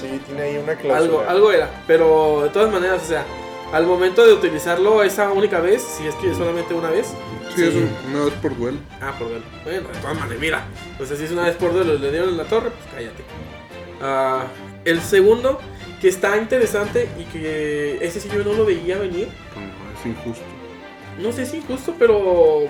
Sí, 0.00 0.20
tiene 0.26 0.42
ahí 0.42 0.56
una 0.58 0.74
cláusula. 0.76 0.96
Algo, 0.98 1.24
algo 1.28 1.52
era. 1.52 1.70
Pero 1.86 2.40
de 2.44 2.50
todas 2.50 2.72
maneras, 2.72 3.02
o 3.02 3.06
sea, 3.06 3.24
al 3.72 3.86
momento 3.86 4.24
de 4.26 4.32
utilizarlo 4.34 5.02
esa 5.02 5.30
única 5.32 5.60
vez, 5.60 5.82
si 5.82 6.06
es 6.06 6.14
que 6.16 6.34
solamente 6.34 6.74
una 6.74 6.90
vez. 6.90 7.08
Sí, 7.54 7.62
es 7.64 7.74
un- 7.74 7.90
una 8.14 8.24
vez 8.26 8.34
por 8.34 8.56
duelo. 8.56 8.78
Ah, 9.00 9.14
por 9.18 9.28
duelo. 9.28 9.44
Bueno, 9.64 9.88
de 9.88 9.98
todas 10.00 10.16
maneras, 10.18 10.40
mira. 10.40 10.64
Pues 10.98 11.10
así 11.10 11.24
es 11.24 11.30
una 11.30 11.44
vez 11.44 11.56
por 11.56 11.72
duelo, 11.72 11.94
le 11.94 12.10
dieron 12.10 12.28
en 12.30 12.36
la 12.36 12.44
torre, 12.44 12.70
pues 12.70 12.84
cállate. 12.94 13.24
Ah, 14.02 14.44
el 14.84 15.00
segundo, 15.00 15.58
que 16.00 16.08
está 16.08 16.36
interesante 16.36 17.08
y 17.18 17.24
que 17.24 17.98
ese 18.04 18.20
sí 18.20 18.28
yo 18.32 18.44
no 18.44 18.52
lo 18.52 18.66
veía 18.66 18.98
venir. 18.98 19.28
No, 19.56 19.98
es 19.98 20.06
injusto. 20.06 20.44
No 21.18 21.32
sé 21.32 21.46
si 21.46 21.62
justo, 21.62 21.94
pero 21.98 22.64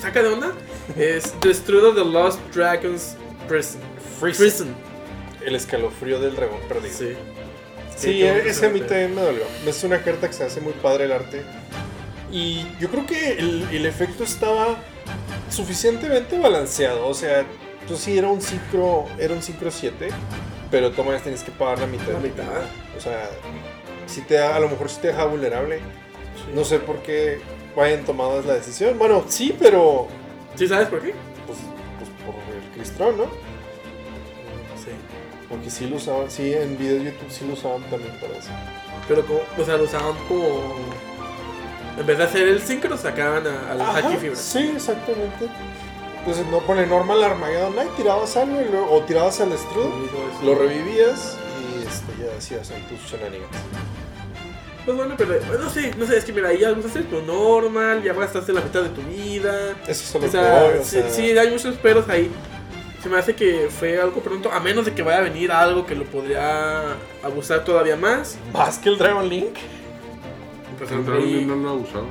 saca 0.00 0.22
de 0.22 0.28
onda. 0.28 0.52
Es 0.96 1.38
Destroyer 1.40 1.94
the 1.94 2.04
Lost 2.04 2.40
Dragons 2.54 3.16
Prison. 3.46 3.80
Prison. 4.18 4.74
El 5.46 5.54
escalofrío 5.54 6.20
del 6.20 6.34
dragón 6.36 6.60
perdido. 6.68 6.96
Sí. 6.96 7.14
Sí, 7.96 8.22
bueno 8.22 8.38
ese 8.38 8.66
a 8.66 8.70
mí 8.70 8.80
también 8.80 9.14
me 9.14 9.20
dolió. 9.20 9.44
Es 9.66 9.84
una 9.84 10.02
carta 10.02 10.26
que 10.26 10.32
se 10.32 10.44
hace 10.44 10.60
muy 10.60 10.72
padre 10.72 11.04
el 11.04 11.12
arte. 11.12 11.42
Y 12.30 12.66
yo 12.80 12.88
creo 12.88 13.06
que 13.06 13.38
el, 13.38 13.68
el 13.70 13.86
efecto 13.86 14.24
estaba 14.24 14.76
suficientemente 15.50 16.38
balanceado. 16.38 17.06
O 17.06 17.14
sea, 17.14 17.44
pues 17.86 18.00
sí, 18.00 18.16
era 18.16 18.28
un 18.28 18.40
sincro, 18.40 19.06
era 19.18 19.34
un 19.34 19.42
sincro 19.42 19.70
7, 19.70 20.08
pero 20.70 20.92
tomas 20.92 21.22
tienes 21.22 21.42
que 21.42 21.52
pagar 21.52 21.80
la 21.80 21.86
mitad. 21.86 22.12
La 22.12 22.20
mitad. 22.20 22.44
O 22.96 23.00
sea, 23.00 23.28
si 24.06 24.22
te 24.22 24.38
a 24.38 24.58
lo 24.58 24.68
mejor 24.68 24.88
sí 24.88 24.98
te 25.02 25.08
deja 25.08 25.24
vulnerable. 25.26 25.80
No 26.54 26.64
sé 26.64 26.78
por 26.78 27.02
qué 27.02 27.40
vayan 27.76 28.04
tomadas 28.04 28.46
la 28.46 28.54
decisión. 28.54 28.98
Bueno, 28.98 29.24
sí, 29.28 29.54
pero 29.58 30.08
¿Sí 30.54 30.66
sabes 30.66 30.88
por 30.88 31.00
qué? 31.00 31.14
pues, 31.46 31.58
pues 31.98 32.10
por 32.24 32.34
el 32.54 32.70
Cristron, 32.74 33.16
¿no? 33.18 33.24
Porque 35.52 35.70
sí 35.70 35.86
lo 35.86 35.96
usaban, 35.96 36.30
sí, 36.30 36.52
en 36.52 36.76
videos 36.78 37.04
de 37.04 37.10
YouTube 37.12 37.30
sí 37.30 37.44
lo 37.46 37.52
usaban 37.52 37.82
también 37.90 38.12
para 38.20 38.32
eso. 38.38 38.48
Pero 39.06 39.24
como, 39.26 39.40
o 39.58 39.64
sea, 39.64 39.76
lo 39.76 39.84
usaban 39.84 40.14
como. 40.26 40.74
En 41.98 42.06
vez 42.06 42.16
de 42.18 42.24
hacer 42.24 42.48
el 42.48 42.60
sincro, 42.62 42.96
sacaban 42.96 43.46
a- 43.46 43.72
al 43.72 43.80
Haki 43.82 44.16
Fibra. 44.16 44.36
Sí, 44.36 44.72
exactamente. 44.74 45.46
Entonces 46.20 46.46
no 46.50 46.60
pone 46.60 46.86
normal 46.86 47.22
Armageddon 47.22 47.72
Knight, 47.74 47.90
tirabas 47.96 48.34
algo 48.36 48.60
y 48.62 48.64
luego- 48.70 48.90
o 48.92 49.02
tirabas 49.02 49.40
al 49.40 49.52
Strud, 49.58 49.90
lo 50.42 50.54
revivías 50.54 51.36
y 51.60 51.82
este, 51.86 52.12
ya 52.24 52.36
hacías 52.38 52.70
ahí 52.70 52.82
tus 52.88 52.98
shenanigans. 53.10 53.50
Pues 54.86 54.96
bueno, 54.96 55.14
pero 55.18 55.34
no 55.62 55.68
sé, 55.70 55.92
no 55.96 56.06
sé, 56.06 56.16
es 56.16 56.24
que 56.24 56.32
mira, 56.32 56.48
ahí 56.48 56.58
ya 56.60 56.72
usaste 56.72 57.02
tu 57.02 57.20
normal, 57.22 58.02
ya 58.02 58.14
gastaste 58.14 58.52
la 58.52 58.62
mitad 58.62 58.82
de 58.82 58.88
tu 58.88 59.02
vida. 59.02 59.76
Eso 59.86 60.04
es 60.04 60.14
lo 60.14 60.18
O 60.20 60.22
que 60.22 60.28
sea, 60.30 60.62
voy, 60.62 60.78
o 60.78 60.84
sí, 60.84 60.98
sí, 61.10 61.38
hay 61.38 61.50
muchos 61.50 61.76
peros 61.76 62.08
ahí. 62.08 62.30
Se 63.02 63.08
me 63.08 63.18
hace 63.18 63.34
que 63.34 63.68
fue 63.68 64.00
algo 64.00 64.20
pronto, 64.20 64.52
a 64.52 64.60
menos 64.60 64.84
de 64.84 64.92
que 64.94 65.02
vaya 65.02 65.18
a 65.18 65.22
venir 65.22 65.50
algo 65.50 65.84
que 65.84 65.94
lo 65.96 66.04
podría 66.04 66.94
abusar 67.22 67.64
todavía 67.64 67.96
más. 67.96 68.36
más 68.52 68.78
que 68.78 68.88
el 68.90 68.98
Dragon 68.98 69.28
Link. 69.28 69.54
Pues, 70.78 70.90
El 70.92 71.04
Dragon 71.04 71.46
no 71.48 71.56
lo 71.56 71.68
ha 71.70 71.72
usado. 71.74 72.06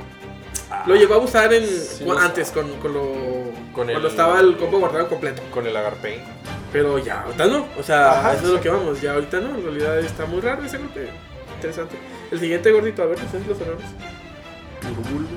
lo 0.86 0.94
llegó 0.94 1.14
a 1.14 1.16
abusar 1.16 1.52
en, 1.54 1.66
Sí, 1.66 2.04
antes, 2.20 2.50
con, 2.50 2.70
con 2.78 2.92
lo. 2.92 3.02
Con 3.72 3.86
cuando 3.86 3.92
el- 4.00 4.06
estaba 4.06 4.38
el 4.40 4.56
combo 4.58 4.78
guardado 4.80 5.08
completo. 5.08 5.40
Con 5.50 5.66
el 5.66 5.74
Agarpain. 5.74 6.20
Pero 6.72 6.98
ya, 6.98 7.22
ahorita 7.22 7.46
no. 7.46 7.66
O 7.78 7.82
sea, 7.82 8.10
Ajá, 8.20 8.32
eso 8.34 8.42
es 8.44 8.48
lo 8.50 8.60
que 8.60 8.68
vamos. 8.68 9.00
Ya 9.00 9.14
ahorita 9.14 9.40
no. 9.40 9.56
En 9.56 9.62
realidad 9.62 9.98
está 9.98 10.26
muy 10.26 10.40
raro 10.40 10.62
ese 10.64 10.76
golpe. 10.78 11.08
Interesante. 11.56 11.96
El 12.30 12.38
siguiente 12.40 12.70
gordito, 12.70 13.02
a 13.02 13.06
ver, 13.06 13.18
¿ustedes 13.18 13.46
los 13.46 13.58
errores? 13.60 13.86
Puro 14.80 15.10
bulbo. 15.10 15.36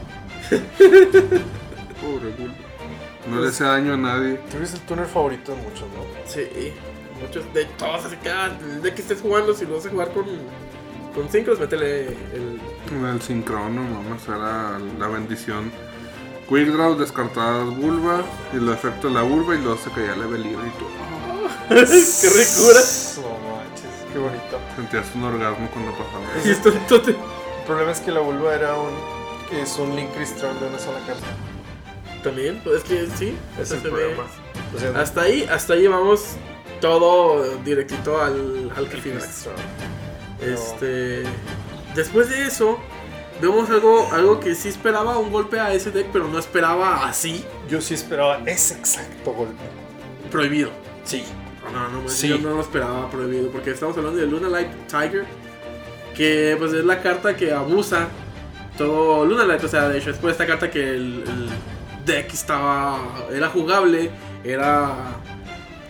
Pobre 2.01 2.29
bulbo. 2.37 2.55
No 3.27 3.41
le 3.41 3.49
hace 3.49 3.63
daño 3.63 3.93
a 3.93 3.97
nadie. 3.97 4.39
Tú 4.51 4.57
eres 4.57 4.73
el 4.73 4.81
tuner 4.81 5.07
favorito 5.07 5.51
de 5.53 5.61
muchos, 5.61 5.81
¿no? 5.81 6.03
Sí, 6.25 6.73
muchos 7.19 7.51
de 7.53 7.65
todos 7.77 8.05
así 8.05 8.17
que 8.17 8.29
ah, 8.29 8.49
de 8.49 8.93
que 8.93 9.01
estés 9.01 9.21
jugando, 9.21 9.53
si 9.53 9.65
lo 9.65 9.75
vas 9.75 9.85
a 9.85 9.89
jugar 9.89 10.11
con, 10.11 10.25
con 11.13 11.29
sincros, 11.29 11.59
métele 11.59 12.07
el. 12.07 12.61
El 13.03 13.21
sincrono, 13.21 13.81
vamos 13.81 14.29
a 14.29 14.37
la, 14.37 14.79
la 14.99 15.07
bendición. 15.07 15.71
Quick 16.47 16.67
Draw, 16.67 16.95
descartadas 16.97 17.75
vulva. 17.75 18.23
Y 18.53 18.57
lo 18.57 18.73
efecto 18.73 19.07
de 19.07 19.15
la 19.15 19.23
vulva 19.23 19.55
y 19.55 19.59
luego 19.59 19.77
se 19.77 19.89
caía 19.89 20.15
level 20.15 20.43
libre 20.43 20.67
y 20.67 20.79
tú. 20.79 20.85
¡Qué 21.69 22.29
ricura! 22.29 22.81
No 23.17 23.55
manches, 23.57 24.05
qué 24.13 24.19
bonito. 24.19 24.59
Sentías 24.75 25.05
un 25.15 25.23
orgasmo 25.23 25.67
cuando 25.71 25.91
pasaba. 25.91 26.23
El 26.43 27.65
problema 27.65 27.91
es 27.91 27.99
que 27.99 28.11
la 28.11 28.19
vulva 28.19 28.53
era 28.53 28.75
un. 28.75 28.93
que 29.49 29.61
es 29.63 29.77
un 29.79 29.95
Link 29.95 30.11
Cristron 30.13 30.59
de 30.59 30.67
una 30.67 30.77
sola 30.77 30.99
carta. 31.07 31.25
También, 32.25 32.59
pues 32.63 32.77
es 32.77 32.83
que 32.83 33.07
sí, 33.17 33.35
es 33.59 33.71
el 33.71 33.79
problema. 33.79 34.23
O 34.75 34.79
sea, 34.79 34.99
Hasta 34.99 35.21
ahí, 35.21 35.47
hasta 35.49 35.73
ahí 35.73 35.87
vamos 35.87 36.35
todo 36.81 37.57
directito 37.63 38.21
al, 38.21 38.71
al. 38.75 38.87
Cristron. 38.89 39.55
Este. 40.41 41.23
Después 41.95 42.29
de 42.29 42.45
eso, 42.45 42.77
vemos 43.41 43.69
algo, 43.69 44.09
algo 44.11 44.39
que 44.39 44.53
sí 44.55 44.67
esperaba 44.69 45.17
un 45.17 45.31
golpe 45.31 45.59
a 45.59 45.73
ese 45.73 45.91
deck, 45.91 46.07
pero 46.11 46.27
no 46.27 46.37
esperaba 46.39 47.07
así, 47.07 47.45
Yo 47.69 47.79
sí 47.79 47.93
esperaba 47.93 48.41
ese 48.45 48.73
exacto 48.75 49.31
golpe. 49.31 49.63
prohibido. 50.31 50.71
Sí. 51.05 51.23
No, 51.71 51.89
no, 51.89 52.01
no, 52.03 52.09
Sí. 52.09 52.27
yo 52.27 52.37
no 52.37 52.49
lo 52.55 52.61
esperaba 52.61 53.09
prohibido, 53.09 53.49
porque 53.49 53.71
estamos 53.71 53.97
hablando 53.97 54.19
de 54.19 54.27
Luna 54.27 54.49
Light 54.49 54.69
Tiger, 54.87 55.25
que 56.15 56.55
pues 56.59 56.73
es 56.73 56.83
la 56.85 57.01
carta 57.01 57.35
que 57.35 57.53
abusa 57.53 58.07
todo 58.77 59.25
Luna 59.25 59.45
Light, 59.45 59.63
o 59.63 59.67
sea, 59.69 59.87
de 59.89 59.97
hecho 59.97 60.09
es 60.11 60.17
por 60.17 60.29
esta 60.31 60.45
carta 60.45 60.69
que 60.69 60.81
el, 60.83 61.23
el 61.25 61.49
deck 62.05 62.33
estaba, 62.33 62.99
era 63.33 63.49
jugable, 63.49 64.09
era 64.43 64.93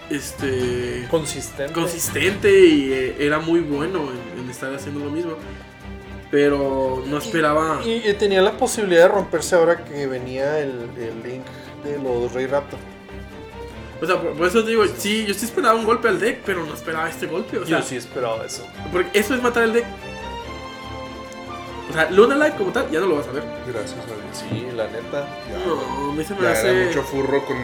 este 0.10 1.07
Consistente. 1.10 1.74
consistente 1.74 2.65
y 2.67 2.91
eh, 2.93 3.15
era 3.19 3.39
muy 3.39 3.60
bueno 3.62 4.10
en, 4.12 4.43
en 4.43 4.50
estar 4.50 4.74
haciendo 4.74 5.03
lo 5.03 5.12
mismo. 5.12 5.34
Pero 6.31 7.03
no 7.07 7.17
esperaba. 7.17 7.81
Y, 7.86 8.07
y 8.10 8.13
tenía 8.13 8.41
la 8.41 8.57
posibilidad 8.57 9.03
de 9.03 9.07
romperse 9.10 9.55
ahora 9.55 9.84
que 9.86 10.07
venía 10.07 10.60
el, 10.60 10.89
el 10.98 11.24
link 11.24 11.43
de 11.84 11.98
los 12.01 12.31
Rey 12.34 12.48
Raptor. 12.48 12.79
O 14.01 14.05
sea, 14.05 14.19
por, 14.22 14.34
por 14.34 14.48
eso 14.48 14.63
te 14.63 14.72
digo, 14.72 14.84
sí, 14.98 15.25
yo 15.25 15.34
sí 15.34 15.45
esperaba 15.45 15.75
un 15.79 15.86
golpe 15.86 16.07
al 16.10 16.19
deck, 16.19 16.41
pero 16.45 16.65
no 16.65 16.74
esperaba 16.74 17.10
este 17.10 17.27
golpe. 17.27 17.60
O 17.60 17.65
sea, 17.65 17.79
Yo 17.79 17.86
sí 17.86 17.95
esperaba 17.95 18.45
eso. 18.45 18.67
porque 18.91 19.17
eso 19.17 19.34
es 19.36 19.41
matar 19.41 19.63
el 19.63 19.74
deck. 19.74 19.86
O 21.95 21.97
sea, 21.97 22.11
Luna 22.11 22.35
Light 22.35 22.57
como 22.57 22.71
tal, 22.73 22.91
ya 22.91 22.99
no 22.99 23.07
lo 23.07 23.15
vas 23.15 23.27
a 23.29 23.31
ver. 23.31 23.43
Gracias 23.71 23.99
a 24.01 24.05
Dios. 24.05 24.17
Sí, 24.49 24.67
la 24.75 24.85
neta. 24.87 25.27
No, 25.65 26.11
a 26.11 26.13
mí 26.13 26.23
se 26.25 26.35
me 26.35 26.41
Ya 26.41 26.51
hace. 26.51 26.69
era 26.71 26.87
mucho 26.87 27.03
furro 27.03 27.45
con 27.45 27.55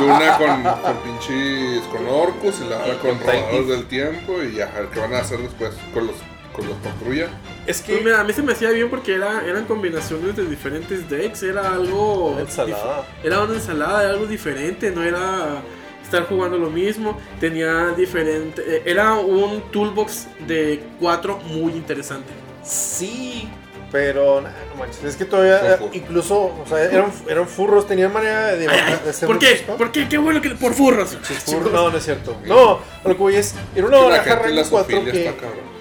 Luna 0.00 0.36
con, 0.36 0.62
con 0.62 0.96
pinches 1.02 1.82
con 1.90 2.06
orcos 2.06 2.56
y 2.60 2.68
la 2.68 2.76
otra 2.78 2.98
con 2.98 3.16
con 3.18 3.26
robadores 3.26 3.68
del 3.68 3.86
tiempo 3.86 4.42
y 4.42 4.56
ya, 4.56 4.70
¿qué 4.92 5.00
van 5.00 5.14
a 5.14 5.20
hacer 5.20 5.38
después 5.38 5.72
con 5.94 6.06
los 6.06 6.16
con 6.54 6.66
los 6.66 6.76
patrulla? 6.78 7.28
Es 7.66 7.80
Pues 7.80 7.98
que 7.98 8.04
mira, 8.04 8.20
a 8.20 8.24
mí 8.24 8.32
se 8.34 8.42
me 8.42 8.52
hacía 8.52 8.70
bien 8.70 8.90
porque 8.90 9.14
era, 9.14 9.42
eran 9.46 9.64
combinaciones 9.64 10.36
de 10.36 10.44
diferentes 10.44 11.08
decks, 11.08 11.42
era 11.44 11.72
algo... 11.72 12.30
Una 12.32 12.40
ensalada. 12.42 13.06
Era 13.22 13.42
una 13.42 13.54
ensalada, 13.54 14.02
era 14.02 14.12
algo 14.12 14.26
diferente, 14.26 14.90
no 14.90 15.02
era 15.02 15.62
estar 16.02 16.26
jugando 16.26 16.58
lo 16.58 16.68
mismo, 16.68 17.16
tenía 17.40 17.88
diferente... 17.96 18.62
eh, 18.66 18.82
Era 18.86 19.14
un 19.14 19.62
toolbox 19.70 20.26
de 20.46 20.82
4 21.00 21.38
muy 21.46 21.72
interesante. 21.72 22.32
Sí, 22.68 23.48
pero 23.90 24.40
nah, 24.40 24.50
no 24.70 24.76
manches. 24.78 25.02
Es 25.04 25.16
que 25.16 25.24
todavía, 25.24 25.74
eh, 25.74 25.78
incluso, 25.94 26.38
o 26.42 26.64
sea, 26.68 26.82
eran, 26.84 27.10
eran 27.28 27.48
furros, 27.48 27.86
tenían 27.86 28.12
manera 28.12 28.48
de, 28.48 28.58
de 28.68 29.10
hacer 29.10 29.26
¿Por 29.26 29.38
qué? 29.38 29.64
¿Por 29.78 29.90
qué? 29.92 30.08
Qué 30.08 30.18
bueno 30.18 30.40
que... 30.42 30.50
Por 30.50 30.74
furros. 30.74 31.16
Furro- 31.46 31.70
No, 31.70 31.90
no 31.90 31.96
es 31.98 32.04
cierto. 32.04 32.36
No, 32.46 32.80
lo 33.04 33.10
que 33.10 33.14
voy 33.22 33.36
es. 33.36 33.54
Era 33.74 33.86
una 33.86 33.98
baraja 33.98 34.36
rango 34.36 34.62
4 34.68 34.96
zoofilia 35.04 35.12
que. 35.12 35.34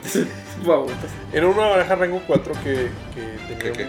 Era 1.34 1.48
una 1.48 1.68
baraja 1.68 1.96
rango 1.96 2.22
4 2.26 2.54
que, 2.64 2.88
que 3.14 3.54
tenía 3.56 3.60
¿Qué, 3.60 3.72
qué? 3.72 3.88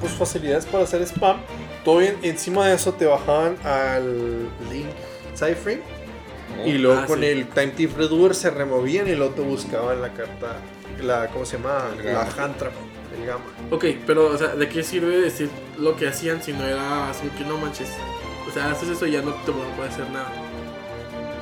Pues, 0.00 0.12
facilidades 0.12 0.66
para 0.66 0.84
hacer 0.84 1.02
spam. 1.02 1.38
Todo 1.84 2.00
en- 2.02 2.18
encima 2.22 2.66
de 2.68 2.74
eso 2.74 2.92
te 2.94 3.06
bajaban 3.06 3.56
al 3.64 4.44
Link 4.70 4.88
Cypher. 5.36 5.80
Y 6.64 6.72
luego 6.72 7.00
Ah, 7.02 7.06
con 7.06 7.20
sí. 7.20 7.26
el 7.26 7.46
Time 7.48 7.68
Thief 7.68 7.96
Redoer 7.96 8.34
se 8.34 8.50
removían 8.50 9.06
y 9.06 9.14
luego 9.14 9.34
te 9.34 9.42
buscaban 9.42 10.00
la 10.02 10.08
carta. 10.12 10.56
La, 11.02 11.28
¿Cómo 11.28 11.44
se 11.44 11.56
llama? 11.56 11.84
El 11.98 12.04
La 12.04 12.12
gamma. 12.24 12.44
Hand 12.44 12.56
Trap. 12.56 12.72
El 13.18 13.26
Gamma. 13.26 13.44
Ok, 13.70 13.84
pero, 14.06 14.26
o 14.26 14.38
sea, 14.38 14.48
¿de 14.48 14.68
qué 14.68 14.82
sirve 14.82 15.18
decir 15.18 15.50
lo 15.78 15.96
que 15.96 16.08
hacían 16.08 16.42
si 16.42 16.52
no 16.52 16.64
era 16.64 17.10
azul 17.10 17.30
que 17.36 17.44
no 17.44 17.56
manches? 17.58 17.88
O 18.46 18.50
sea, 18.50 18.70
haces 18.70 18.88
eso 18.88 19.06
y 19.06 19.12
ya 19.12 19.22
no 19.22 19.32
te 19.32 19.52
puede 19.52 19.88
hacer 19.88 20.08
nada. 20.10 20.30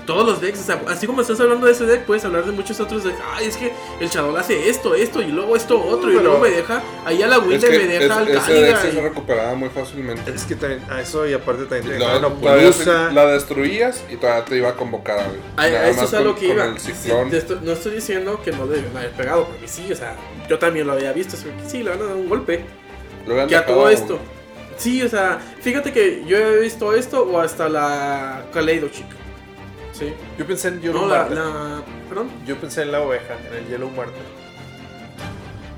Todos 0.06 0.24
los 0.24 0.40
decks, 0.40 0.60
o 0.60 0.62
sea, 0.62 0.82
así 0.86 1.06
como 1.06 1.20
estás 1.20 1.40
hablando 1.40 1.66
de 1.66 1.72
ese 1.72 1.84
deck, 1.84 2.04
puedes 2.04 2.24
hablar 2.24 2.44
de 2.44 2.52
muchos 2.52 2.78
otros 2.78 3.02
decks. 3.02 3.18
Ay, 3.34 3.46
es 3.46 3.56
que 3.56 3.72
el 4.00 4.08
Shadow 4.08 4.36
hace 4.36 4.68
esto, 4.70 4.94
esto, 4.94 5.20
y 5.20 5.26
luego 5.32 5.56
esto 5.56 5.82
otro, 5.84 6.10
y 6.12 6.14
luego 6.14 6.38
me 6.38 6.48
deja. 6.50 6.80
Ahí 7.04 7.22
a 7.22 7.26
la 7.26 7.36
Es 7.38 7.64
que 7.64 7.70
me 7.70 7.86
deja 7.86 8.18
al 8.18 8.28
es- 8.28 8.36
ese 8.36 8.52
deck 8.52 8.76
se 8.92 9.00
recuperaba 9.00 9.54
muy 9.56 9.68
fácilmente. 9.68 10.30
Es 10.32 10.44
que 10.44 10.54
también. 10.54 10.80
A 10.88 11.00
eso 11.00 11.26
y 11.26 11.32
aparte 11.32 11.64
también 11.64 11.98
te 11.98 11.98
La, 11.98 12.24
Opolusa. 12.26 13.10
la 13.12 13.26
destruías 13.26 14.04
y 14.08 14.16
todavía 14.16 14.44
te 14.44 14.56
iba 14.56 14.68
a 14.68 14.74
convocar. 14.76 15.26
A, 15.56 15.62
a 15.62 15.88
eso 15.88 16.04
es 16.04 16.14
a 16.14 16.20
lo 16.20 16.32
con- 16.32 16.40
que 16.40 16.46
iba. 16.48 16.78
Sí, 16.78 16.92
estoy- 17.36 17.58
no 17.62 17.72
estoy 17.72 17.94
diciendo 17.96 18.40
que 18.44 18.52
no 18.52 18.66
deben 18.68 18.96
haber 18.96 19.10
pegado, 19.10 19.46
porque 19.48 19.66
sí, 19.66 19.92
o 19.92 19.96
sea, 19.96 20.14
yo 20.48 20.58
también 20.58 20.86
lo 20.86 20.92
había 20.92 21.12
visto. 21.12 21.36
así 21.36 21.46
que 21.62 21.68
Sí, 21.68 21.82
le 21.82 21.90
van 21.90 22.00
a 22.02 22.04
dar 22.04 22.14
un 22.14 22.28
golpe. 22.28 22.64
Que 23.48 23.56
a 23.56 23.66
todo 23.66 23.88
esto. 23.88 24.20
Sí, 24.76 25.02
o 25.02 25.08
sea, 25.08 25.40
fíjate 25.62 25.92
que 25.92 26.22
yo 26.28 26.36
he 26.36 26.60
visto 26.60 26.92
esto 26.92 27.24
o 27.24 27.40
hasta 27.40 27.68
la 27.68 28.44
Kaleido 28.52 28.88
Chica. 28.88 29.16
Sí. 29.98 30.12
Yo 30.38 30.46
pensé 30.46 30.68
en 30.68 30.80
Yellow 30.80 31.02
No, 31.02 31.08
la, 31.08 31.28
la. 31.28 31.82
Perdón. 32.08 32.28
Yo 32.46 32.56
pensé 32.56 32.82
en 32.82 32.92
la 32.92 33.00
oveja, 33.00 33.36
en 33.48 33.54
el 33.56 33.66
Yellow 33.68 33.90
Marten. 33.90 34.22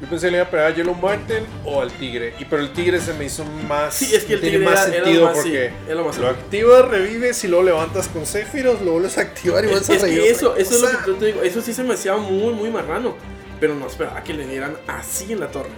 Yo 0.01 0.07
pensé 0.09 0.27
que 0.29 0.31
le 0.31 0.37
iba 0.39 0.47
a 0.47 0.51
pegar 0.51 0.67
a 0.73 0.75
Yellow 0.75 0.95
Marten 0.95 1.45
o 1.65 1.81
al 1.83 1.91
tigre. 1.93 2.35
Y 2.39 2.45
pero 2.45 2.63
el 2.63 2.73
tigre 2.73 3.01
se 3.01 3.13
me 3.15 3.25
hizo 3.25 3.45
más. 3.45 3.95
Sí, 3.95 4.15
es 4.15 4.25
que 4.25 4.35
el 4.35 4.41
tiene 4.41 4.59
tigre 4.59 4.71
más 4.73 4.87
era- 4.87 4.97
era 4.97 5.05
sentido 5.05 5.25
más- 5.27 5.35
sí, 5.37 5.43
porque 5.43 5.71
era 5.87 5.95
lo 5.97 6.05
más 6.05 6.19
lo 6.19 6.29
activas, 6.29 6.89
revives 6.89 7.45
y 7.45 7.49
luego 7.49 7.65
levantas 7.65 8.09
con 8.09 8.25
Sephiroth, 8.25 8.81
lo 8.83 8.93
vuelves 8.93 9.19
a 9.19 9.23
activar 9.23 9.65
y 9.65 9.67
Es, 9.67 9.73
vuelves 9.73 9.91
a 9.91 10.07
seguir 10.07 10.21
eso, 10.23 10.57
eso 10.57 10.75
es 10.75 10.83
lo 10.83 10.89
que 11.01 11.07
yo 11.11 11.15
te 11.17 11.27
digo. 11.27 11.43
Eso 11.43 11.61
sí 11.63 11.73
se 11.73 11.83
me 11.83 11.95
hacía 11.95 12.17
muy, 12.17 12.53
muy 12.55 12.71
marrano. 12.71 13.17
Pero 13.61 13.75
no 13.75 13.89
esperaba 13.89 14.23
que 14.23 14.35
le 14.35 14.47
dieran 14.47 14.77
así 14.87 15.33
en 15.33 15.41
la 15.41 15.49
torre. 15.51 15.71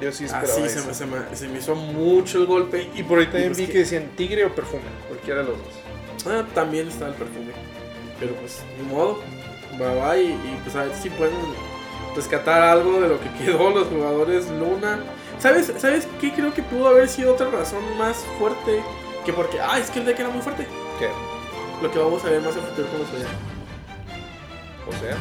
Yo 0.00 0.12
sí 0.12 0.24
esperaba 0.24 0.50
Así 0.50 0.62
se 0.68 0.78
eso. 0.78 0.86
me, 0.88 0.94
se, 0.94 1.04
me, 1.06 1.36
se 1.36 1.48
me 1.48 1.58
hizo 1.58 1.74
mucho 1.74 2.38
el 2.38 2.46
golpe. 2.46 2.88
Y 2.94 3.02
por 3.02 3.18
ahí 3.18 3.26
también 3.26 3.48
pues 3.48 3.58
vi 3.58 3.66
que- 3.66 3.72
que 3.72 3.78
decían 3.80 4.12
tigre 4.16 4.46
o 4.46 4.54
perfume, 4.54 4.82
cualquiera 5.08 5.40
de 5.42 5.48
los 5.50 5.58
dos. 5.58 5.74
Ah, 6.26 6.44
también 6.54 6.88
está 6.88 7.08
el 7.08 7.14
perfume. 7.14 7.52
Pero 8.18 8.34
pues, 8.34 8.62
ni 8.78 8.92
modo. 8.92 9.20
Bye 9.78 10.00
bye. 10.00 10.22
Y, 10.22 10.28
y, 10.28 10.60
pues 10.64 10.76
a 10.76 10.84
ver 10.84 10.94
si 10.94 11.10
pueden 11.10 11.36
rescatar 12.16 12.62
algo 12.62 13.00
de 13.00 13.08
lo 13.08 13.20
que 13.20 13.30
quedó 13.44 13.70
los 13.70 13.88
jugadores 13.88 14.48
Luna. 14.50 15.00
¿Sabes, 15.38 15.72
¿Sabes 15.78 16.08
qué? 16.20 16.32
Creo 16.32 16.52
que 16.52 16.62
pudo 16.62 16.88
haber 16.88 17.08
sido 17.08 17.34
otra 17.34 17.48
razón 17.50 17.82
más 17.96 18.16
fuerte 18.38 18.82
que 19.24 19.32
porque, 19.32 19.60
ah, 19.60 19.78
es 19.78 19.90
que 19.90 20.00
el 20.00 20.06
deck 20.06 20.18
era 20.18 20.30
muy 20.30 20.42
fuerte. 20.42 20.66
¿Qué? 20.98 21.08
Lo 21.82 21.92
que 21.92 21.98
vamos 21.98 22.24
a 22.24 22.30
ver 22.30 22.40
más 22.40 22.56
a 22.56 22.60
futuro 22.60 22.88
con 22.88 22.98
los. 23.00 23.08
O 24.88 25.00
sea. 25.00 25.16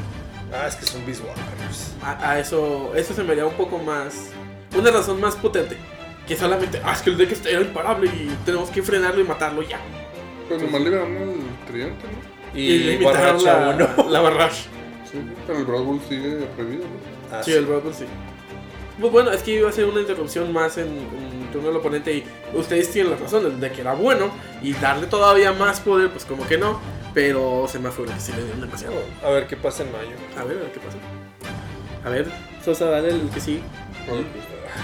Ah, 0.54 0.68
es 0.68 0.76
que 0.76 0.86
son 0.86 1.06
Beast 1.06 1.22
Warriors. 1.22 1.94
a, 2.02 2.32
a 2.32 2.40
eso, 2.40 2.96
eso 2.96 3.14
se 3.14 3.22
me 3.22 3.34
haría 3.34 3.46
un 3.46 3.56
poco 3.56 3.78
más. 3.78 4.30
Una 4.76 4.92
razón 4.92 5.20
más 5.20 5.36
potente. 5.36 5.78
Que 6.26 6.36
solamente, 6.36 6.82
ah, 6.84 6.94
es 6.94 7.02
que 7.02 7.10
el 7.10 7.18
deck 7.18 7.46
era 7.46 7.62
imparable 7.62 8.08
y 8.08 8.36
tenemos 8.46 8.70
que 8.70 8.82
frenarlo 8.82 9.22
y 9.22 9.24
matarlo 9.24 9.62
ya. 9.62 9.80
Pues 10.48 10.62
nomás 10.62 10.82
liberaron 10.82 11.18
el 11.18 11.66
tridente, 11.68 12.06
¿no? 12.06 12.38
Y, 12.60 12.80
le 12.80 12.94
invitaron 12.94 13.44
Barracha 13.44 13.76
la, 13.76 13.76
uno. 13.76 14.10
la 14.10 14.22
barrage. 14.22 14.64
Sí, 15.12 15.20
pero 15.46 15.60
el 15.60 15.66
Blood 15.66 15.84
Bowl 15.84 16.02
sigue 16.08 16.38
prohibido, 16.56 16.84
¿no? 16.84 17.36
Ah, 17.38 17.42
Sí, 17.44 17.54
el 17.54 17.66
Blood 17.66 17.84
Bowl 17.84 17.94
sí. 17.94 18.06
Pues 19.00 19.12
bueno, 19.12 19.32
es 19.32 19.44
que 19.44 19.52
iba 19.52 19.70
a 19.70 19.72
ser 19.72 19.86
una 19.86 20.02
interrupción 20.02 20.52
más 20.52 20.78
en, 20.80 20.88
en 20.88 21.52
turno 21.52 21.68
del 21.68 21.78
oponente 21.78 22.14
y 22.14 22.24
ustedes 22.56 22.90
tienen 22.92 23.12
la 23.12 23.18
razón, 23.18 23.46
el 23.46 23.60
deck 23.60 23.78
era 23.78 23.94
bueno 23.94 24.32
y 24.62 24.74
darle 24.74 25.06
todavía 25.06 25.54
más 25.54 25.80
poder, 25.82 26.10
pues 26.10 26.26
como 26.26 26.48
que 26.48 26.58
no, 26.58 26.80
pero 27.14 27.68
se 27.68 27.78
me 27.78 27.92
fue 27.92 28.06
que 28.06 28.20
sí 28.20 28.32
le 28.32 28.44
dieron 28.44 28.62
demasiado. 28.62 28.96
A 29.24 29.30
ver 29.30 29.46
qué 29.46 29.56
pasa 29.56 29.84
en 29.84 29.92
mayo. 29.92 30.16
A 30.40 30.44
ver, 30.46 30.58
a 30.58 30.62
ver 30.62 30.72
qué 30.72 30.80
pasa. 30.80 30.98
A 32.06 32.10
ver, 32.10 32.28
Sosa, 32.64 32.86
dale 32.86 33.10
el 33.10 33.30
que 33.30 33.40
sí. 33.40 33.62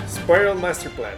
Spiral 0.07 0.57
Master 0.59 0.91
Plan. 0.91 1.13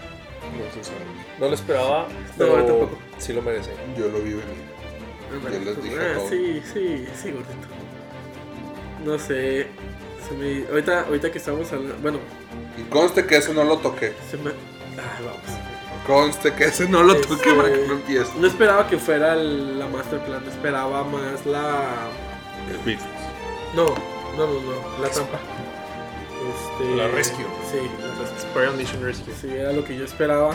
No. 0.51 1.39
No 1.39 1.47
lo 1.47 1.53
esperaba, 1.55 2.07
No, 2.07 2.13
pero 2.37 2.53
tampoco. 2.65 2.97
sí 3.17 3.33
lo 3.33 3.41
merece. 3.41 3.71
Yo 3.97 4.07
lo 4.07 4.19
vi 4.19 4.31
venir. 4.33 4.75
Ya 5.51 5.59
les 5.59 5.83
dije 5.83 5.95
Ah, 5.99 6.13
todo. 6.17 6.29
sí, 6.29 6.61
sí, 6.73 7.05
sí, 7.21 7.31
gordito. 7.31 7.67
No 9.03 9.19
sé. 9.19 9.67
Se 10.27 10.33
me, 10.35 10.65
ahorita, 10.69 11.01
ahorita 11.07 11.31
que 11.31 11.37
estamos 11.37 11.71
hablando. 11.71 11.95
Bueno, 12.01 12.19
Y 12.77 12.83
conste 12.89 13.25
que 13.25 13.37
ese 13.37 13.53
no 13.53 13.63
lo 13.63 13.77
toqué. 13.77 14.13
se 14.29 14.37
me. 14.37 14.51
Ah, 14.51 15.19
vamos. 15.19 15.61
Conste 16.07 16.53
que 16.53 16.65
ese 16.65 16.87
no 16.87 17.03
lo 17.03 17.15
toqué 17.21 17.53
para 17.53 17.69
que 17.71 17.85
no 17.87 17.93
empiece. 17.93 18.31
No 18.37 18.47
esperaba 18.47 18.87
que 18.87 18.97
fuera 18.97 19.33
el- 19.33 19.77
la 19.79 19.87
Master 19.87 20.19
Plan, 20.23 20.43
esperaba 20.47 21.03
más 21.03 21.45
la. 21.45 21.83
El 22.69 22.77
business. 22.77 23.01
No, 23.75 23.85
no, 24.37 24.47
no, 24.47 24.53
no, 24.61 25.01
la 25.01 25.09
trampa. 25.09 25.39
Este, 26.49 26.95
La 26.95 27.07
Rescue. 27.07 27.45
Sí, 27.71 27.77
la 28.55 28.71
Mission 28.71 29.03
Rescue. 29.03 29.33
Sí, 29.39 29.47
era 29.53 29.71
lo 29.73 29.83
que 29.83 29.97
yo 29.97 30.05
esperaba. 30.05 30.53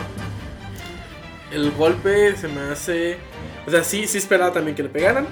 El 1.51 1.71
golpe 1.71 2.35
se 2.35 2.47
me 2.47 2.61
hace. 2.61 3.17
O 3.67 3.71
sea, 3.71 3.83
sí, 3.83 4.07
sí 4.07 4.17
esperaba 4.17 4.53
también 4.53 4.75
que 4.75 4.83
le 4.83 4.89
pegaran. 4.89 5.27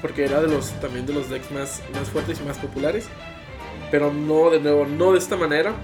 Porque 0.00 0.24
era 0.24 0.40
de 0.40 0.48
los 0.48 0.70
también 0.80 1.06
de 1.06 1.12
los 1.12 1.28
decks 1.30 1.50
más, 1.52 1.82
más 1.94 2.08
fuertes 2.08 2.40
y 2.40 2.44
más 2.44 2.58
populares. 2.58 3.06
Pero 3.90 4.12
no, 4.12 4.50
de 4.50 4.58
nuevo, 4.58 4.86
no 4.86 5.12
de 5.12 5.18
esta 5.18 5.36
manera. 5.36 5.74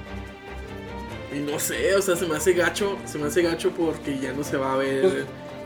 Y 1.34 1.38
no 1.40 1.58
sé, 1.58 1.94
o 1.94 2.00
sea, 2.02 2.16
se 2.16 2.26
me 2.26 2.36
hace 2.36 2.52
gacho. 2.54 2.96
Se 3.04 3.18
me 3.18 3.26
hace 3.26 3.42
gacho 3.42 3.70
porque 3.72 4.18
ya 4.18 4.32
no 4.32 4.42
se 4.42 4.56
va 4.56 4.72
a 4.72 4.76
ver 4.76 5.02
Pues- 5.02 5.14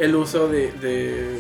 el 0.00 0.16
uso 0.16 0.48
de, 0.48 0.72
de- 0.72 1.38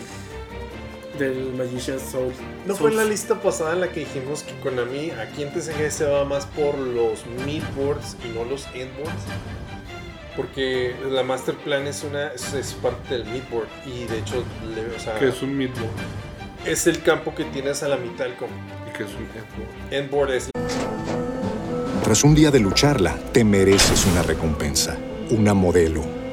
del 1.18 1.52
Magician's 1.54 2.02
Soul. 2.10 2.32
¿No 2.66 2.74
fue 2.74 2.90
en 2.90 2.96
la 2.96 3.04
lista 3.04 3.40
pasada 3.40 3.72
en 3.74 3.80
la 3.80 3.88
que 3.90 4.00
dijimos 4.00 4.42
que 4.42 4.54
Konami 4.60 5.10
aquí 5.10 5.42
en 5.42 5.52
TCG 5.52 5.90
se 5.90 6.04
va 6.06 6.24
más 6.24 6.46
por 6.46 6.76
los 6.78 7.24
midboards 7.46 8.16
y 8.24 8.28
no 8.36 8.44
los 8.44 8.66
endboards? 8.74 9.22
Porque 10.36 10.94
la 11.10 11.22
Master 11.22 11.54
Plan 11.56 11.86
es 11.86 12.02
una 12.04 12.28
es, 12.28 12.54
es 12.54 12.72
parte 12.74 13.18
del 13.18 13.24
midboard 13.26 13.68
y 13.86 14.04
de 14.04 14.18
hecho 14.20 14.42
le- 14.74 14.96
o 14.96 14.98
sea, 14.98 15.18
Que 15.18 15.28
es 15.28 15.42
un 15.42 15.56
midboard. 15.56 15.90
es 16.66 16.86
el 16.86 17.02
campo 17.02 17.34
que 17.34 17.44
tienes 17.44 17.82
a 17.82 17.88
la 17.88 17.96
mitad 17.98 18.24
del 18.24 18.36
campo. 18.36 18.54
Y 18.88 18.96
que 18.96 19.04
es 19.04 19.10
un 19.10 19.26
endboard. 19.26 19.92
Endboard 19.92 20.30
es 20.32 20.50
Tras 22.02 22.24
un 22.24 22.34
día 22.34 22.50
de 22.50 22.60
lucharla, 22.60 23.16
te 23.32 23.44
mereces 23.44 24.06
una 24.06 24.22
recompensa, 24.22 24.96
una 25.30 25.54
modelo, 25.54 26.02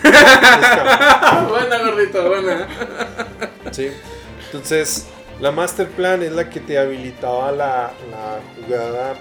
Que 0.00 0.08
es 0.08 0.14
board. 0.14 0.62
Es 0.62 0.68
campo. 0.68 1.50
buena, 1.50 1.78
gordito, 1.78 2.28
buena. 2.28 2.68
Sí. 3.70 3.90
Entonces, 4.46 5.06
La 5.40 5.50
Master 5.50 5.88
Plan 5.88 6.22
es 6.22 6.32
la 6.32 6.48
que 6.50 6.60
te 6.60 6.78
habilitaba 6.78 7.52
la, 7.52 7.90
la 8.10 8.38
jugada 8.64 9.14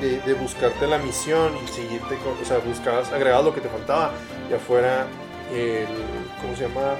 de, 0.00 0.20
de 0.20 0.34
buscarte 0.34 0.86
la 0.86 0.98
misión 0.98 1.52
y 1.64 1.68
seguirte 1.68 2.16
con. 2.18 2.32
O 2.40 2.44
sea, 2.44 2.58
buscabas, 2.58 3.12
agregabas 3.12 3.44
lo 3.44 3.54
que 3.54 3.60
te 3.60 3.68
faltaba. 3.68 4.12
Ya 4.50 4.58
fuera 4.58 5.06
el. 5.52 5.86
¿Cómo 6.40 6.56
se 6.56 6.62
llama? 6.68 6.94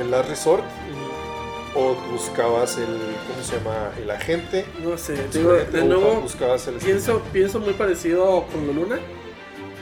El 0.00 0.10
Last 0.10 0.28
Resort. 0.28 0.64
O 1.76 1.94
buscabas 2.12 2.76
el. 2.78 2.84
¿Cómo 2.86 3.42
se 3.42 3.56
llama? 3.56 3.90
El 4.00 4.10
agente. 4.10 4.64
No 4.82 4.96
sé, 4.96 5.16
digo, 5.32 5.52
de 5.52 5.84
nuevo, 5.84 6.20
buscabas 6.20 6.66
el. 6.68 6.74
pienso, 6.74 7.20
pienso 7.32 7.58
muy 7.58 7.72
parecido 7.72 8.46
con 8.52 8.66
la 8.68 8.72
luna. 8.72 8.98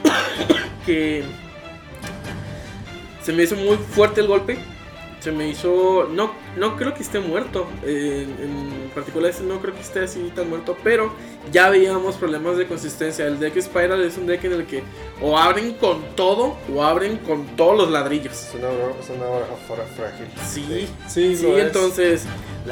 que 0.85 1.23
se 3.21 3.31
me 3.31 3.43
hizo 3.43 3.55
muy 3.55 3.77
fuerte 3.77 4.21
el 4.21 4.27
golpe. 4.27 4.57
Se 5.19 5.31
me 5.31 5.47
hizo. 5.47 6.09
No, 6.11 6.33
no 6.57 6.75
creo 6.75 6.93
que 6.93 7.01
esté 7.01 7.19
muerto. 7.19 7.65
En, 7.83 8.29
en 8.41 8.91
particular, 8.93 9.33
no 9.43 9.61
creo 9.61 9.73
que 9.73 9.79
esté 9.79 10.01
así 10.01 10.19
tan 10.35 10.49
muerto. 10.49 10.75
Pero 10.83 11.13
ya 11.49 11.69
veíamos 11.69 12.17
problemas 12.17 12.57
de 12.57 12.67
consistencia. 12.67 13.25
El 13.25 13.39
deck 13.39 13.57
Spiral 13.61 14.01
es 14.01 14.17
un 14.17 14.27
deck 14.27 14.43
en 14.43 14.51
el 14.51 14.65
que 14.65 14.83
o 15.21 15.37
abren 15.37 15.75
con 15.75 16.03
todo 16.17 16.57
o 16.75 16.83
abren 16.83 17.17
con 17.19 17.45
todos 17.55 17.77
los 17.77 17.89
ladrillos. 17.89 18.33
Es 18.33 18.55
una, 18.55 18.67
es 18.69 19.09
una 19.09 19.83
frágil. 19.95 20.27
Sí, 20.45 20.89
sí, 21.07 21.37
sí, 21.37 21.47
entonces 21.55 22.25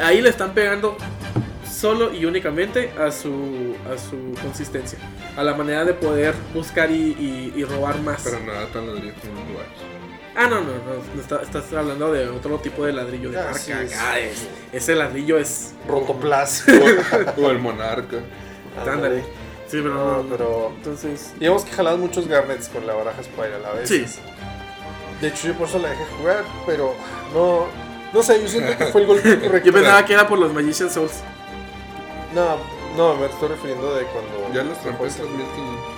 ahí 0.04 0.22
le 0.22 0.30
están 0.30 0.54
pegando 0.54 0.98
solo 1.72 2.14
y 2.14 2.26
únicamente 2.26 2.92
a 3.00 3.12
su, 3.12 3.76
a 3.92 3.98
su 3.98 4.34
consistencia, 4.42 5.00
a 5.38 5.44
la 5.44 5.54
manera 5.54 5.86
de 5.86 5.94
poder 5.94 6.36
buscar 6.54 6.92
y, 6.92 6.96
y- 6.96 7.54
y 7.56 7.64
robar 7.64 8.00
más. 8.02 8.22
Pero 8.24 8.40
nada 8.42 8.66
tan 8.68 8.88
ladrillo 8.88 9.14
como 9.22 9.34
lugares. 9.50 9.72
Ah, 10.36 10.48
no, 10.48 10.62
no, 10.62 10.68
no, 10.68 11.14
no, 11.16 11.22
está- 11.22 11.42
estás 11.42 11.72
hablando 11.74 12.12
de 12.14 12.30
otro 12.30 12.58
tipo 12.60 12.86
de 12.86 12.94
ladrillo 12.94 13.32
de 13.32 13.40
Ah, 13.40 13.44
marca. 13.46 13.60
sí, 13.60 13.72
es- 13.72 13.94
acá, 13.94 14.20
es- 14.20 14.48
ese 14.72 14.96
ladrillo 14.96 15.38
es... 15.38 15.74
Rotoplas. 15.88 16.66
O 17.38 17.50
el 17.50 17.60
monarca. 17.60 18.18
Ándale. 18.86 19.22
Sí, 19.68 19.80
pero 19.82 19.94
No, 19.94 20.24
no, 20.24 20.30
pero. 20.30 20.74
Entonces... 20.78 21.34
Digamos 21.40 21.64
que 21.66 21.72
jalabas 21.72 22.00
muchos 22.00 22.28
garnets 22.28 22.68
con 22.70 22.86
la 22.88 22.94
baraja 22.94 23.24
Spiral 23.24 23.64
a 23.66 23.74
veces. 23.74 24.12
Sí. 24.12 24.22
De 25.22 25.28
hecho, 25.30 25.48
yo 25.50 25.54
por 25.56 25.68
eso 25.68 25.80
la 25.80 25.90
dejé 25.90 26.04
jugar, 26.18 26.44
pero 26.66 26.94
no. 27.34 27.68
No 28.14 28.22
sé, 28.24 28.42
yo 28.42 28.48
siento 28.50 28.78
que 28.78 28.86
fue 28.88 29.02
el 29.02 29.08
golpe 29.08 29.40
correcto. 29.40 29.68
Yo 29.68 29.74
pensaba 29.74 30.06
que 30.06 30.14
era 30.14 30.28
por 30.28 30.40
los 30.40 30.54
Magician 30.54 30.90
Souls. 30.90 31.22
No, 32.34 32.58
no, 32.98 33.16
me 33.16 33.26
estoy 33.26 33.50
refiriendo 33.50 33.94
de 33.96 34.06
cuando. 34.06 34.54
Ya 34.54 34.64
los 34.64 34.78
trampé 34.80 35.00
Pues, 35.00 35.16
3500. 35.16 35.92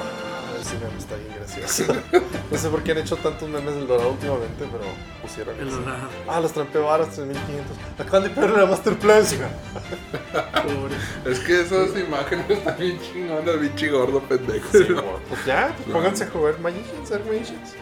Ah, 0.00 0.60
ese 0.60 0.74
meme 0.78 0.98
está 0.98 1.16
bien 1.16 1.34
gracioso. 1.34 1.92
no 2.50 2.58
sé 2.58 2.68
por 2.68 2.82
qué 2.82 2.92
han 2.92 2.98
hecho 2.98 3.16
tantos 3.16 3.48
memes 3.48 3.74
del 3.74 3.86
dorado 3.86 4.10
últimamente, 4.10 4.66
pero 4.70 4.84
pusieron 5.22 5.58
El 5.58 5.68
eso. 5.68 5.78
dorado. 5.80 6.08
Ah, 6.28 6.40
los 6.40 6.52
trampé 6.52 6.78
varas 6.78 7.08
3500. 7.10 7.76
Acaban 7.98 8.22
de 8.24 8.30
perder 8.30 8.58
la 8.58 8.66
Master 8.66 8.98
Plan. 8.98 9.22
Pobre. 9.24 10.96
Es 11.32 11.40
que 11.40 11.60
esas 11.62 11.96
imágenes 11.98 12.48
están 12.50 12.78
bien 12.78 13.00
chingonas, 13.00 13.60
bichi 13.60 13.88
gordo 13.88 14.20
pendejo. 14.20 14.68
Sí. 14.72 14.86
Pues 15.28 15.44
ya, 15.46 15.74
pues 15.76 15.90
pónganse 15.90 16.24
a 16.24 16.30
jugar 16.30 16.58
Magicians, 16.60 17.08
ser 17.08 17.24
Magicians. 17.24 17.74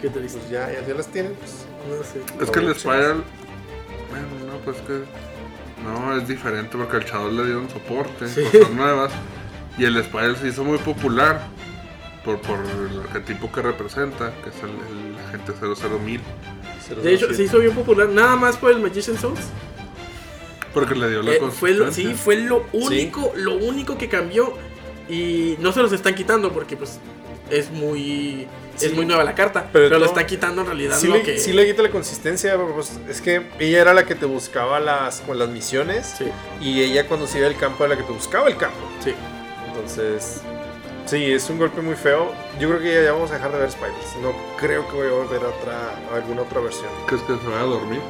Qué 0.00 0.08
triste. 0.10 0.38
Pues 0.38 0.50
ya, 0.50 0.70
ya, 0.72 0.86
ya 0.86 0.94
las 0.94 1.06
tienen, 1.06 1.34
pues. 1.34 1.64
No 1.88 2.04
sé. 2.04 2.20
Es 2.44 2.50
que 2.50 2.58
el 2.60 2.74
Spiral. 2.74 3.24
Bueno, 4.10 4.26
no, 4.52 4.58
pues 4.64 4.76
que. 4.78 5.04
No, 5.82 6.16
es 6.16 6.28
diferente 6.28 6.76
porque 6.76 6.96
al 6.96 7.04
Shadow 7.04 7.30
le 7.30 7.44
dieron 7.44 7.68
soporte, 7.68 8.26
cosas 8.26 8.70
nuevas. 8.70 9.12
Y 9.78 9.84
el 9.84 10.02
Spiral 10.04 10.36
se 10.36 10.48
hizo 10.48 10.64
muy 10.64 10.78
popular 10.78 11.46
por, 12.24 12.40
por 12.40 12.58
el 12.58 13.00
arquetipo 13.00 13.50
que 13.50 13.62
representa, 13.62 14.32
que 14.42 14.50
es 14.50 14.56
el, 14.62 14.70
el 14.70 15.18
agente 15.26 15.52
00000. 15.52 16.20
De 17.02 17.14
hecho, 17.14 17.32
se 17.32 17.44
hizo 17.44 17.58
bien 17.58 17.74
popular, 17.74 18.08
nada 18.08 18.36
más 18.36 18.56
por 18.56 18.70
el 18.70 18.80
Magician 18.80 19.18
Souls. 19.18 19.40
Porque 20.74 20.94
le 20.94 21.08
dio 21.10 21.22
la 21.22 21.32
Eh, 21.32 21.40
fue 21.50 21.72
lo, 21.72 21.92
sí, 21.92 22.14
fue 22.14 22.36
lo 22.36 22.64
único, 22.72 23.32
lo 23.36 23.56
único 23.56 23.98
que 23.98 24.08
cambió. 24.08 24.54
Y 25.08 25.56
no 25.58 25.72
se 25.72 25.82
los 25.82 25.92
están 25.92 26.14
quitando 26.14 26.52
porque 26.52 26.76
pues 26.76 26.98
es 27.52 27.70
muy 27.70 28.46
Sí. 28.76 28.86
es 28.86 28.94
muy 28.94 29.04
nueva 29.04 29.22
la 29.22 29.34
carta. 29.34 29.68
Pero 29.72 29.86
Pero, 29.86 29.98
lo 29.98 29.98
no- 30.00 30.06
están 30.06 30.26
quitando 30.26 30.62
en 30.62 30.66
realidad 30.68 30.96
Sí 30.98 31.06
lo 31.08 31.16
le, 31.16 31.22
que. 31.22 31.38
sí 31.38 31.52
le 31.52 31.66
quita 31.66 31.82
la 31.82 31.90
consistencia, 31.90 32.56
pues, 32.74 32.92
es 33.08 33.20
que 33.20 33.46
ella 33.60 33.82
era 33.82 33.92
la 33.94 34.04
que 34.06 34.14
te 34.14 34.24
buscaba 34.26 34.80
las, 34.80 35.20
con 35.20 35.38
las 35.38 35.48
misiones 35.50 36.14
Sí, 36.18 36.24
y 36.60 36.82
ella 36.82 37.06
cuando 37.06 37.26
se 37.26 37.38
iba 37.38 37.46
al 37.46 37.56
campo 37.56 37.84
era 37.84 37.94
la 37.94 38.00
que 38.00 38.06
te 38.06 38.12
buscaba 38.12 38.48
el 38.48 38.56
campo. 38.56 38.78
sí. 39.04 39.14
Entonces, 39.66 40.40
sí, 41.06 41.32
es 41.32 41.48
un 41.50 41.58
golpe 41.58 41.80
muy 41.82 41.94
feo. 41.96 42.32
Yo 42.60 42.68
creo 42.68 42.80
que 42.80 42.92
ya, 42.94 43.02
ya 43.04 43.12
vamos 43.12 43.30
a 43.30 43.34
dejar 43.34 43.52
de 43.52 43.58
ver 43.58 43.70
Spiders. 43.70 44.16
No 44.22 44.32
creo 44.58 44.86
que 44.88 44.94
voy 44.96 45.06
a 45.08 45.10
volver 45.12 45.42
a 45.42 45.48
otra, 45.48 45.90
a 46.12 46.16
alguna 46.16 46.42
otra 46.42 46.60
versión. 46.60 46.88
Que 47.08 47.14
es 47.16 47.20
que 47.22 47.34
se 47.36 47.46
vaya 47.46 47.60
a 47.60 47.64
dormir. 47.64 48.00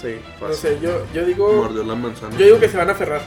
Sí, 0.00 0.20
No 0.40 0.52
sé, 0.52 0.78
yo, 0.80 1.02
yo 1.12 1.24
digo. 1.24 1.52
Mordió 1.52 1.82
la 1.82 1.94
manzana. 1.96 2.36
Yo 2.38 2.44
digo 2.46 2.60
que 2.60 2.68
se 2.68 2.76
van 2.76 2.88
a 2.88 2.92
aferrar. 2.92 3.20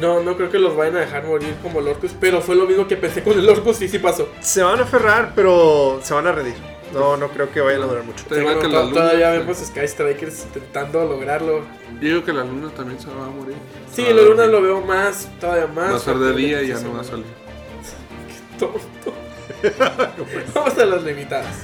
No, 0.00 0.20
no 0.22 0.36
creo 0.36 0.50
que 0.50 0.58
los 0.58 0.74
vayan 0.74 0.96
a 0.96 1.00
dejar 1.00 1.24
morir 1.26 1.54
como 1.62 1.80
el 1.80 1.88
Orcus, 1.88 2.12
pero 2.18 2.40
fue 2.40 2.56
lo 2.56 2.64
mismo 2.66 2.88
que 2.88 2.96
pensé 2.96 3.22
con 3.22 3.38
el 3.38 3.48
Orcus 3.48 3.82
y 3.82 3.88
sí 3.88 3.98
pasó. 3.98 4.28
Se 4.40 4.62
van 4.62 4.80
a 4.80 4.82
aferrar, 4.84 5.32
pero 5.34 6.00
se 6.02 6.14
van 6.14 6.26
a 6.26 6.32
rendir. 6.32 6.54
No, 6.94 7.16
no 7.16 7.28
creo 7.28 7.50
que 7.50 7.60
vayan 7.60 7.82
a 7.82 7.86
durar 7.86 8.04
mucho. 8.04 8.24
Te 8.28 8.38
igual 8.40 8.56
Bueno, 8.56 8.60
que 8.68 8.74
to- 8.74 8.80
la 8.82 8.88
luna. 8.88 8.94
todavía 9.00 9.30
vemos 9.30 9.56
Sky 9.58 9.88
Strikers 9.88 10.44
intentando 10.44 11.04
lograrlo. 11.06 11.60
Yo 12.00 12.08
digo 12.08 12.24
que 12.24 12.32
la 12.34 12.44
luna 12.44 12.68
también 12.70 13.00
se 13.00 13.06
va 13.08 13.26
a 13.26 13.30
morir. 13.30 13.54
Sí, 13.94 14.02
la 14.02 14.22
luna 14.22 14.46
lo 14.46 14.60
veo 14.60 14.80
más, 14.82 15.28
todavía 15.40 15.66
más. 15.68 15.92
Va 15.92 15.96
a 15.96 15.98
ser 16.00 16.14
de 16.14 16.20
fuerte 16.20 16.38
día 16.40 16.62
y 16.62 16.68
ya 16.68 16.78
no 16.80 16.94
va 16.94 17.00
a 17.00 17.04
salir. 17.04 17.24
Tonto. 18.58 19.14
Vamos 20.54 20.78
a 20.78 20.84
las 20.86 21.02
limitadas. 21.02 21.54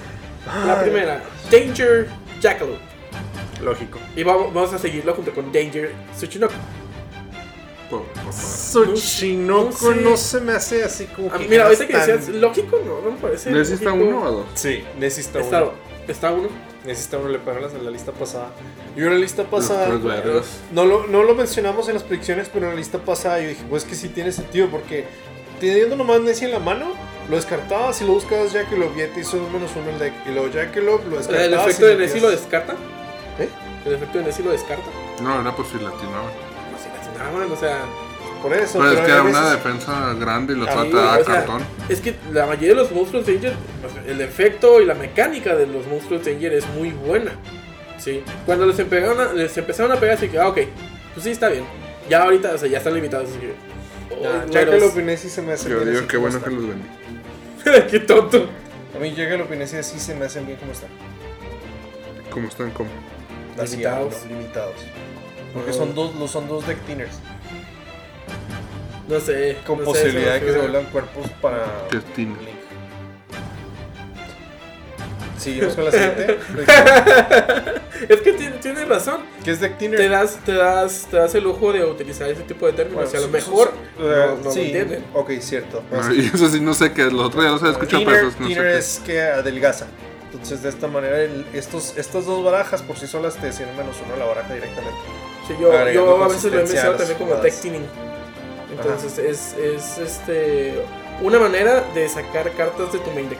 La 0.66 0.80
primera, 0.80 1.22
Danger 1.50 2.08
Jackalope. 2.40 2.78
Lógico. 3.62 3.98
Y 4.16 4.22
vamos, 4.22 4.54
vamos 4.54 4.72
a 4.72 4.78
seguirlo 4.78 5.12
junto 5.14 5.32
con 5.34 5.52
Danger 5.52 5.92
Tsuchinoko. 6.16 6.54
Tsuchinoko 8.30 9.90
no 9.90 9.94
sé. 9.94 10.00
no 10.02 10.16
se 10.16 10.40
me 10.40 10.52
hace 10.52 10.84
así 10.84 11.06
como 11.06 11.30
Ah, 11.32 11.38
que. 11.38 11.48
mira, 11.48 11.64
ahorita 11.64 11.86
que 11.86 11.92
tan- 11.92 12.06
decías 12.06 12.28
lógico, 12.28 12.78
no, 12.84 13.00
no 13.00 13.10
me 13.12 13.16
parece. 13.18 13.50
¿Necesita 13.50 13.90
lógico. 13.90 14.06
uno 14.08 14.22
o 14.22 14.32
dos? 14.32 14.46
Sí, 14.54 14.84
necesita 14.98 15.40
Está, 15.40 15.62
uno. 15.62 15.72
está 16.06 16.32
uno. 16.32 16.48
Necesita 16.84 17.18
uno, 17.18 17.28
le 17.28 17.38
pagaron 17.38 17.74
en 17.76 17.84
la 17.84 17.90
lista 17.90 18.12
pasada. 18.12 18.50
Y 18.96 19.00
en 19.00 19.10
la 19.10 19.16
lista 19.18 19.44
pasada. 19.44 19.88
vergas. 19.96 20.46
No 20.72 20.84
lo, 20.86 21.06
no 21.06 21.22
lo 21.22 21.34
mencionamos 21.34 21.88
en 21.88 21.94
las 21.94 22.02
predicciones, 22.02 22.48
pero 22.52 22.66
en 22.66 22.72
la 22.72 22.76
lista 22.78 22.98
pasada 22.98 23.40
yo 23.40 23.48
dije, 23.48 23.64
pues 23.68 23.84
que 23.84 23.94
sí 23.94 24.08
tiene 24.08 24.32
sentido, 24.32 24.68
porque 24.70 25.04
teniendo 25.60 25.96
nomás 25.96 26.20
Nessie 26.20 26.46
en 26.46 26.52
la 26.52 26.60
mano, 26.60 26.92
lo 27.28 27.36
descartabas 27.36 28.00
y 28.00 28.04
lo 28.06 28.12
buscabas 28.14 28.52
Jackalope 28.52 28.94
y 28.96 29.06
ya 29.06 29.12
te 29.12 29.20
hizo 29.20 29.36
un 29.36 29.52
menos 29.52 29.70
uno 29.76 29.90
el 29.90 29.98
deck. 29.98 30.12
Y 30.26 30.30
luego 30.30 30.48
Jackalope 30.48 31.08
lo 31.10 31.16
descartabas. 31.18 31.46
¿El 31.46 31.54
efecto 31.54 31.86
y 31.86 31.88
de 31.88 31.96
Nessie 31.96 32.20
lo 32.20 32.30
descarta? 32.30 32.72
¿Eh? 33.38 33.48
¿El 33.84 33.92
efecto 33.94 34.18
de 34.18 34.24
Nessie 34.24 34.44
lo 34.44 34.52
descarta? 34.52 34.86
No, 35.22 35.40
era 35.40 35.54
por 35.54 35.66
si 35.66 35.74
latinaban. 35.74 36.30
Latinaban, 37.18 37.52
o 37.52 37.56
sea. 37.56 37.80
Por 38.42 38.52
eso. 38.54 38.78
Pero 38.78 38.92
es 38.92 39.00
que 39.00 39.06
era 39.06 39.22
veces- 39.22 39.38
una 39.40 39.50
defensa 39.50 40.14
grande 40.14 40.52
y 40.52 40.56
lo 40.56 40.66
Sí, 40.66 40.70
trata 40.72 41.14
a 41.14 41.18
o 41.18 41.24
sea, 41.24 41.34
cartón. 41.34 41.62
Es 41.88 42.00
que 42.00 42.14
la 42.32 42.46
mayoría 42.46 42.68
de 42.68 42.74
los 42.76 42.92
monstruos 42.92 43.26
Danger, 43.26 43.52
o 43.84 43.92
sea, 43.92 44.02
el 44.06 44.20
efecto 44.20 44.80
y 44.80 44.84
la 44.84 44.94
mecánica 44.94 45.56
de 45.56 45.66
los 45.66 45.86
monstruos 45.88 46.24
Danger 46.24 46.52
es 46.52 46.66
muy 46.68 46.90
buena. 46.90 47.32
Sí. 47.98 48.22
Cuando 48.46 48.64
les 48.66 48.78
empezaron 48.78 49.20
a, 49.20 49.32
les 49.32 49.56
empezaron 49.58 49.90
a 49.90 49.96
pegar, 49.96 50.16
así 50.16 50.28
que, 50.28 50.38
ah, 50.38 50.48
ok, 50.48 50.58
pues 51.14 51.24
sí, 51.24 51.30
está 51.30 51.48
bien. 51.48 51.64
Ya 52.08 52.22
ahorita, 52.22 52.52
o 52.54 52.58
sea, 52.58 52.68
ya 52.68 52.78
están 52.78 52.94
limitados, 52.94 53.28
así 53.28 53.38
que. 53.40 53.54
Ya, 54.22 54.44
oh, 54.46 54.50
Jackalope 54.50 55.00
y 55.00 55.04
Nessie 55.04 55.28
se 55.30 55.42
me 55.42 55.52
hacen 55.54 55.70
Yo 55.72 55.76
bien. 55.78 55.88
digo 55.88 55.98
así 56.00 56.08
que 56.08 56.16
como 56.16 56.28
bueno 56.28 56.44
que 56.44 56.50
están. 56.50 56.66
los 57.64 57.74
vendí. 57.74 57.88
Qué 57.90 57.98
tonto. 58.00 58.46
A 58.96 58.98
mí 59.00 59.14
Jackalope 59.16 59.54
y 59.56 59.58
Nessie 59.58 59.82
sí 59.82 59.98
se 59.98 60.14
me 60.14 60.26
hacen 60.26 60.46
bien 60.46 60.58
como 60.58 60.70
están. 60.72 60.90
¿Cómo 62.30 62.46
están? 62.48 62.70
¿Cómo? 62.70 62.88
Así, 63.60 63.72
Limitados. 63.72 64.14
limitados. 64.28 64.74
Porque 65.54 65.72
son 65.72 65.94
dos, 65.94 66.14
los 66.14 66.30
son 66.30 66.48
dos 66.48 66.66
deck 66.66 66.78
thinners. 66.86 67.18
No 69.08 69.20
sé. 69.20 69.56
Con 69.66 69.78
no 69.78 69.84
sé, 69.86 69.90
posibilidad 70.02 70.34
de 70.34 70.40
se 70.40 70.46
que 70.46 70.52
se 70.52 70.58
vuelvan 70.58 70.84
cuerpos 70.86 71.26
para. 71.40 71.64
¿Qué 71.90 71.96
es 71.98 72.04
Tina? 72.14 72.36
Link. 72.40 72.58
Seguimos 75.38 75.74
con 75.74 75.84
la 75.84 75.90
siguiente. 75.92 76.38
Es 78.08 78.20
que 78.20 78.32
tiene, 78.32 78.56
tiene 78.58 78.84
razón. 78.84 79.22
¿Qué 79.44 79.50
es 79.50 79.60
deck 79.60 79.76
thinner? 79.76 79.98
Te 79.98 80.08
das, 80.08 80.36
te, 80.44 80.52
das, 80.52 81.08
te 81.10 81.16
das 81.16 81.34
el 81.34 81.42
lujo 81.42 81.72
de 81.72 81.84
utilizar 81.84 82.28
ese 82.30 82.42
tipo 82.42 82.64
de 82.66 82.72
términos. 82.72 83.10
Bueno, 83.10 83.18
y 83.18 83.22
a 83.22 83.26
lo 83.26 83.32
mejor 83.32 83.72
no, 83.98 84.04
eh, 84.06 84.26
no 84.38 84.44
lo 84.44 84.52
sí, 84.52 84.60
entienden. 84.60 85.04
ok, 85.14 85.30
cierto. 85.40 85.82
No, 85.90 86.14
y 86.14 86.26
eso 86.32 86.48
sí, 86.48 86.60
no 86.60 86.74
sé 86.74 86.92
qué 86.92 87.06
es. 87.06 87.12
Lo 87.12 87.24
otro 87.24 87.42
ya 87.42 87.50
los 87.50 87.62
he 87.64 87.70
escuchado, 87.70 88.04
pero 88.04 88.22
no 88.26 88.30
sé 88.30 88.36
thinner 88.38 88.62
qué 88.62 88.78
es 88.78 89.02
que 89.04 89.20
adelgaza. 89.20 89.86
Entonces, 90.30 90.62
de 90.62 90.68
esta 90.68 90.86
manera, 90.86 91.20
el- 91.20 91.44
estos, 91.52 91.96
estas 91.96 92.24
dos 92.26 92.44
barajas 92.44 92.82
por 92.82 92.96
sí 92.98 93.08
solas 93.08 93.34
te 93.34 93.46
decían 93.46 93.76
menos 93.76 93.96
uno 94.04 94.14
a 94.14 94.16
la 94.18 94.26
baraja 94.26 94.54
directamente. 94.54 94.96
Sí, 95.48 95.54
yo, 95.58 95.90
yo 95.90 96.22
a 96.22 96.28
veces 96.28 96.52
lo 96.52 96.58
he 96.58 96.62
mencionado 96.62 96.96
también 96.96 97.18
como 97.18 97.34
tech 97.36 97.54
tuning. 97.60 97.86
Entonces 98.70 99.18
es, 99.18 99.54
es 99.54 99.98
este 99.98 100.74
una 101.22 101.38
manera 101.38 101.82
de 101.94 102.08
sacar 102.08 102.52
cartas 102.52 102.92
de 102.92 102.98
tu 102.98 103.10
main 103.12 103.28
deck. 103.28 103.38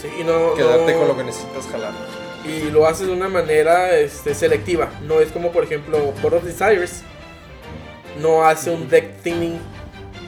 Sí, 0.00 0.08
y 0.20 0.24
no, 0.24 0.54
Quedarte 0.54 0.92
no- 0.92 0.98
con 1.00 1.08
lo 1.08 1.16
que 1.16 1.24
necesitas 1.24 1.66
jalar. 1.66 1.92
y 2.44 2.70
lo 2.70 2.86
haces 2.86 3.08
de 3.08 3.12
una 3.12 3.28
manera 3.28 3.96
este, 3.96 4.34
selectiva. 4.34 4.90
No 5.02 5.20
es 5.20 5.32
como 5.32 5.50
por 5.50 5.64
ejemplo 5.64 5.98
Port 6.22 6.36
of 6.36 6.44
Desires. 6.44 7.02
No 8.20 8.44
hace 8.44 8.70
un 8.70 8.88
deck 8.88 9.20
thinning 9.22 9.58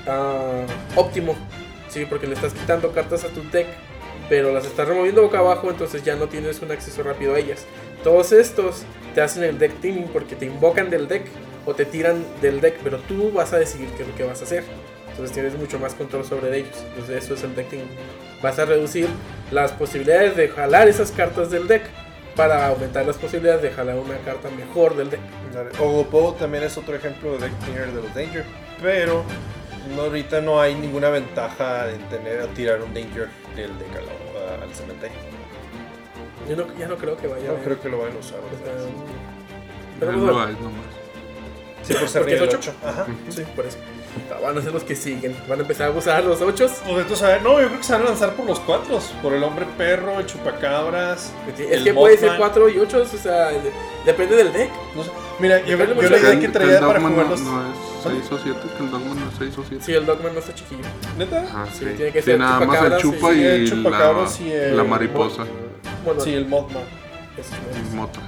ah, 0.08 0.62
óptimo. 0.96 1.36
Sí, 1.88 2.04
porque 2.04 2.26
le 2.26 2.34
estás 2.34 2.52
quitando 2.52 2.90
cartas 2.92 3.24
a 3.24 3.28
tu 3.28 3.48
deck 3.50 3.68
pero 4.28 4.52
las 4.52 4.66
estás 4.66 4.88
removiendo 4.88 5.22
boca 5.22 5.38
abajo, 5.38 5.70
entonces 5.70 6.02
ya 6.02 6.16
no 6.16 6.28
tienes 6.28 6.60
un 6.60 6.70
acceso 6.72 7.02
rápido 7.02 7.34
a 7.34 7.38
ellas. 7.38 7.64
Todos 8.06 8.30
estos 8.30 8.84
te 9.16 9.20
hacen 9.20 9.42
el 9.42 9.58
deck 9.58 9.80
teaming 9.80 10.06
porque 10.12 10.36
te 10.36 10.46
invocan 10.46 10.90
del 10.90 11.08
deck 11.08 11.26
o 11.64 11.74
te 11.74 11.84
tiran 11.84 12.24
del 12.40 12.60
deck, 12.60 12.78
pero 12.84 12.98
tú 13.00 13.32
vas 13.32 13.52
a 13.52 13.58
decidir 13.58 13.88
qué 13.96 14.04
es 14.04 14.08
lo 14.08 14.14
que 14.14 14.22
vas 14.22 14.40
a 14.42 14.44
hacer. 14.44 14.62
Entonces 15.10 15.32
tienes 15.32 15.58
mucho 15.58 15.80
más 15.80 15.92
control 15.94 16.24
sobre 16.24 16.56
ellos. 16.56 16.84
Entonces 16.90 17.24
eso 17.24 17.34
es 17.34 17.42
el 17.42 17.56
deck 17.56 17.68
teaming. 17.68 17.88
Vas 18.40 18.60
a 18.60 18.64
reducir 18.64 19.08
las 19.50 19.72
posibilidades 19.72 20.36
de 20.36 20.46
jalar 20.46 20.86
esas 20.86 21.10
cartas 21.10 21.50
del 21.50 21.66
deck 21.66 21.82
para 22.36 22.68
aumentar 22.68 23.04
las 23.04 23.16
posibilidades 23.16 23.62
de 23.62 23.72
jalar 23.72 23.96
una 23.96 24.18
carta 24.18 24.50
mejor 24.50 24.96
del 24.96 25.10
deck. 25.10 25.20
Ogopo 25.80 26.36
también 26.38 26.62
es 26.62 26.78
otro 26.78 26.94
ejemplo 26.94 27.32
de 27.32 27.48
deck 27.48 27.58
cleaner 27.64 27.92
de 27.92 28.02
los 28.02 28.14
Danger. 28.14 28.44
Pero 28.80 29.24
ahorita 29.98 30.40
no 30.42 30.60
hay 30.60 30.76
ninguna 30.76 31.08
ventaja 31.08 31.90
en 31.90 32.08
tener 32.08 32.40
a 32.40 32.46
tirar 32.54 32.80
un 32.82 32.94
Danger 32.94 33.28
del 33.56 33.76
deck 33.80 33.96
al 34.62 34.72
cementerio. 34.72 35.25
Yo 36.48 36.56
no, 36.56 36.64
ya 36.78 36.88
no 36.88 36.96
creo 36.96 37.16
que 37.16 37.26
vaya 37.26 37.44
a 37.44 37.46
No 37.46 37.52
haber. 37.52 37.64
creo 37.64 37.80
que 37.80 37.88
lo 37.88 37.98
vayan 37.98 38.16
a 38.16 38.20
usar. 38.20 38.38
O 38.38 38.64
sea, 38.64 38.72
Él 38.72 38.92
pero 40.00 40.12
lo 40.12 40.18
bueno, 40.18 40.40
hay 40.42 40.54
nomás. 40.54 40.84
Sí, 41.82 41.94
por 41.94 42.08
ser 42.08 42.22
¿Porque 42.22 42.34
es 42.34 42.40
nivel 42.40 42.56
ocho? 42.56 42.72
8. 42.82 42.88
Ajá. 42.88 43.06
sí, 43.28 43.42
por 43.54 43.64
eso. 43.66 43.78
Van 44.42 44.58
a 44.58 44.62
ser 44.62 44.72
los 44.72 44.82
que 44.82 44.96
siguen. 44.96 45.36
Van 45.48 45.58
a 45.58 45.62
empezar 45.62 45.88
a 45.88 45.90
usar 45.92 46.24
los 46.24 46.40
8. 46.40 46.66
Pues 46.66 46.98
entonces, 47.02 47.22
a 47.22 47.28
ver, 47.28 47.42
no, 47.42 47.60
yo 47.60 47.66
creo 47.68 47.78
que 47.78 47.84
se 47.84 47.92
van 47.92 48.02
a 48.02 48.04
lanzar 48.06 48.32
por 48.34 48.46
los 48.46 48.58
cuatro. 48.60 48.98
Por 49.22 49.32
el 49.34 49.44
hombre 49.44 49.66
perro, 49.78 50.18
el 50.18 50.26
chupacabras. 50.26 51.32
Es 51.54 51.60
el 51.70 51.84
que 51.84 51.94
puede 51.94 52.16
ser 52.16 52.30
Mothman. 52.30 52.38
4 52.50 52.68
y 52.70 52.78
8, 52.78 53.02
o 53.02 53.16
sea, 53.18 53.48
de- 53.50 53.72
depende 54.04 54.36
del 54.36 54.52
deck. 54.52 54.70
No 54.96 55.04
sé. 55.04 55.10
Mira, 55.38 55.60
yo, 55.64 55.76
yo 55.76 55.94
mucho 55.94 56.08
la 56.08 56.18
idea 56.18 56.40
que 56.40 56.46
el 56.46 56.52
traía 56.52 56.80
para 56.80 56.94
Dogman 56.94 57.12
jugarlos. 57.12 57.40
No, 57.42 57.62
no 57.62 57.68
es 57.70 57.76
6 58.02 58.32
o 58.32 58.38
7, 58.42 58.58
que 58.76 58.84
el 58.84 58.90
Dogman 58.90 59.20
no 59.20 59.26
es 59.28 59.34
6 59.38 59.58
o 59.58 59.64
7. 59.68 59.84
Sí, 59.84 59.92
el 59.92 60.06
Dogman 60.06 60.32
no 60.32 60.38
está 60.40 60.54
chiquillo. 60.54 60.82
¿Neta? 61.18 61.44
Ah, 61.54 61.66
Sí, 61.72 61.78
sí. 61.84 61.84
tiene 61.96 62.12
que 62.12 62.22
Sí, 62.22 62.30
ser 62.30 62.38
nada 62.40 62.60
más 62.60 62.82
el 62.82 62.96
chupacabras, 62.98 63.02
chupa 63.02 63.32
sí, 63.32 63.38
y, 63.40 63.44
el 63.44 63.70
chupacabras 63.70 64.40
la, 64.40 64.46
y 64.46 64.52
el- 64.52 64.76
la 64.76 64.84
mariposa. 64.84 65.44
Bueno, 66.06 66.20
Sí, 66.22 66.32
el 66.34 66.46
Mothman. 66.46 66.84
es- 67.36 67.48
Y 67.92 67.94
Mota. 67.94 68.20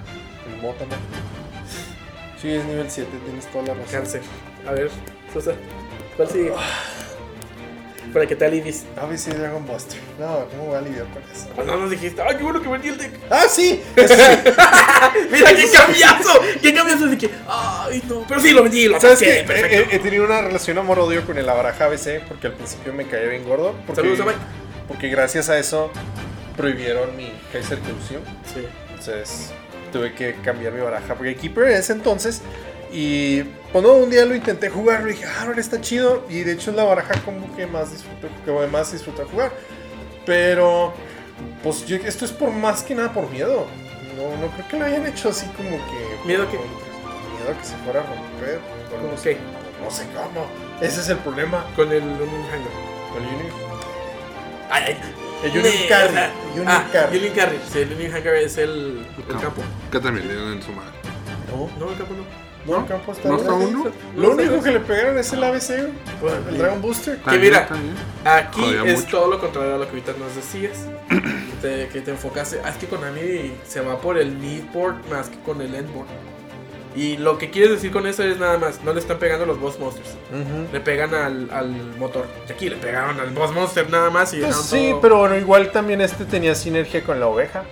El 0.54 0.60
Mothman. 0.60 0.88
Sí, 2.42 2.50
es 2.52 2.64
nivel 2.66 2.90
7, 2.90 3.08
tienes 3.24 3.46
toda 3.46 3.64
la 3.68 3.74
razón. 3.74 3.90
cáncer. 3.92 4.20
A 4.66 4.72
ver, 4.72 4.90
Sosa, 5.32 5.52
¿cuál 6.16 6.28
sigue? 6.28 6.52
Para 8.12 8.26
que 8.26 8.36
te 8.36 8.44
alivies. 8.46 8.84
ABC 8.96 9.34
Dragon 9.34 9.66
Buster. 9.66 9.98
No, 10.18 10.46
¿cómo 10.50 10.66
voy 10.66 10.76
a 10.76 10.80
lidiar 10.80 11.06
con 11.08 11.22
eso? 11.32 11.46
Pues 11.54 11.66
no 11.66 11.76
nos 11.76 11.90
dijiste, 11.90 12.22
ay, 12.22 12.36
qué 12.36 12.42
bueno 12.42 12.62
que 12.62 12.68
vendí 12.68 12.88
el 12.88 12.96
deck. 12.98 13.12
¡Ah, 13.30 13.44
sí! 13.50 13.82
Mira, 13.96 15.54
qué 15.54 15.68
cambiazo. 15.72 16.40
Qué 16.62 16.74
cambiazo 16.74 17.06
de 17.06 17.18
que, 17.18 17.30
ay, 17.48 18.02
no. 18.08 18.24
Pero 18.26 18.40
sí, 18.40 18.50
lo 18.52 18.62
vendí, 18.62 18.88
lo 18.88 19.00
¿Sabes 19.00 19.18
qué? 19.20 19.40
He, 19.40 19.96
he 19.96 19.98
tenido 19.98 20.24
una 20.24 20.40
relación 20.40 20.78
amor-odio 20.78 21.24
con 21.26 21.36
el 21.38 21.44
baraja 21.46 21.84
ABC 21.86 22.20
porque 22.26 22.46
al 22.48 22.54
principio 22.54 22.92
me 22.94 23.06
caía 23.06 23.28
bien 23.28 23.44
gordo. 23.44 23.74
Porque, 23.86 24.00
Saludos 24.00 24.20
a 24.20 24.24
Mike. 24.24 24.38
Porque 24.88 25.08
gracias 25.08 25.48
a 25.50 25.58
eso 25.58 25.90
prohibieron 26.58 27.16
mi 27.16 27.32
Kaiser 27.52 27.78
Evolución. 27.78 28.22
Sí. 28.52 28.66
Entonces 28.90 29.52
tuve 29.92 30.12
que 30.12 30.34
cambiar 30.42 30.74
mi 30.74 30.80
baraja. 30.80 31.14
Porque 31.14 31.34
Keeper 31.36 31.68
en 31.68 31.76
ese 31.78 31.94
entonces. 31.94 32.42
Y 32.92 33.42
cuando 33.72 33.94
un 33.94 34.10
día 34.10 34.24
lo 34.26 34.34
intenté 34.34 34.68
jugar, 34.68 35.04
dije, 35.04 35.24
ah, 35.24 35.44
ahora 35.46 35.60
está 35.60 35.80
chido. 35.80 36.26
Y 36.28 36.40
de 36.40 36.52
hecho 36.52 36.70
es 36.70 36.76
la 36.76 36.84
baraja 36.84 37.14
como 37.24 37.54
que 37.56 37.66
más 37.66 37.92
disfruto, 37.92 38.28
que 38.44 38.66
más 38.66 38.92
disfruto 38.92 39.26
jugar. 39.26 39.52
Pero, 40.26 40.92
pues 41.62 41.86
yo, 41.86 41.96
esto 41.96 42.24
es 42.24 42.32
por 42.32 42.50
más 42.50 42.82
que 42.82 42.94
nada 42.94 43.12
por 43.12 43.30
miedo. 43.30 43.66
No, 44.16 44.36
no 44.44 44.52
creo 44.52 44.68
que 44.68 44.78
lo 44.78 44.84
hayan 44.84 45.06
hecho 45.06 45.28
así 45.28 45.46
como 45.56 45.70
que. 45.70 46.26
¿Miedo 46.26 46.42
a 46.42 46.50
qué? 46.50 46.56
Miedo 46.56 47.52
a 47.54 47.58
que 47.58 47.64
se 47.64 47.76
fuera 47.84 48.00
a 48.00 48.04
romper. 48.04 48.60
¿Cómo 48.90 49.04
no 49.04 49.10
qué? 49.12 49.18
sé, 49.18 49.36
no 49.82 49.90
sé 49.90 50.04
cómo. 50.14 50.46
Ese 50.80 51.00
es 51.00 51.08
el 51.08 51.18
problema. 51.18 51.64
Con 51.76 51.92
el 51.92 52.02
Union 52.02 52.44
Hanger. 52.52 52.72
Con 53.12 53.22
el 53.22 53.34
Union. 53.34 53.52
Ay, 54.70 54.84
ay. 54.88 55.27
El 55.44 55.50
Union 55.50 55.64
Ne- 55.64 55.86
Carry. 55.88 56.08
o 56.08 56.12
sea, 56.12 56.32
Union 56.54 56.66
ah, 56.68 56.84
Carry. 56.92 57.18
Union 57.18 57.34
Carry. 57.34 57.58
Sí, 57.72 57.78
el 57.80 57.92
Union 57.92 58.12
Hanger 58.14 58.34
es 58.34 58.58
el, 58.58 59.06
el 59.28 59.36
campo. 59.40 59.62
Que 59.90 60.00
también 60.00 60.26
le 60.28 60.34
dieron 60.34 60.52
en 60.54 60.62
su 60.62 60.72
madre. 60.72 60.90
No, 61.50 61.70
No, 61.78 61.92
el 61.92 61.98
campo 61.98 62.14
no. 62.14 62.72
no, 62.74 62.80
el 62.82 62.86
campo 62.86 63.12
está. 63.12 63.28
¿No 63.28 63.36
está 63.36 63.52
uno? 63.52 63.86
Lo 64.16 64.30
único 64.32 64.62
que 64.62 64.70
le 64.72 64.80
pegaron 64.80 65.16
es 65.18 65.32
el 65.32 65.44
ABC. 65.44 65.88
Bueno, 66.20 66.48
el 66.48 66.58
Dragon 66.58 66.82
Booster. 66.82 67.18
Que 67.18 67.38
mira. 67.38 67.68
Aquí 68.24 68.60
Jodía 68.60 68.84
es 68.84 69.00
mucho. 69.00 69.16
todo 69.18 69.30
lo 69.30 69.40
contrario 69.40 69.74
a 69.74 69.78
lo 69.78 69.84
que 69.84 69.90
ahorita 69.90 70.12
nos 70.18 70.34
decías. 70.34 70.76
Te- 71.62 71.88
que 71.88 72.00
te 72.00 72.10
enfocase. 72.12 72.60
Es 72.68 72.76
que 72.76 72.86
Konami 72.86 73.52
se 73.66 73.80
va 73.80 74.00
por 74.00 74.18
el 74.18 74.32
midboard 74.32 74.96
más 75.10 75.28
que 75.28 75.38
con 75.40 75.60
el 75.60 75.74
endboard. 75.74 76.06
Y 76.96 77.16
lo 77.18 77.38
que 77.38 77.50
quieres 77.50 77.70
decir 77.72 77.92
con 77.92 78.06
eso 78.06 78.24
es 78.24 78.38
nada 78.38 78.58
más, 78.58 78.82
no 78.82 78.92
le 78.92 79.00
están 79.00 79.18
pegando 79.18 79.46
los 79.46 79.60
boss 79.60 79.78
monsters. 79.78 80.08
Le 80.72 80.80
pegan 80.80 81.14
al, 81.14 81.48
al 81.52 81.68
motor. 81.98 82.26
Y 82.48 82.52
aquí 82.52 82.68
le 82.68 82.76
pegaron 82.76 83.20
al 83.20 83.30
boss 83.30 83.52
monster 83.54 83.88
nada 83.90 84.10
más 84.10 84.32
y 84.34 84.40
Pues 84.40 84.56
sí, 84.56 84.88
todo- 84.90 85.00
pero 85.00 85.18
bueno, 85.18 85.36
igual 85.36 85.70
también 85.70 86.00
este 86.00 86.24
tenía 86.24 86.54
sinergia 86.54 87.04
con 87.04 87.20
la 87.20 87.26
oveja. 87.28 87.64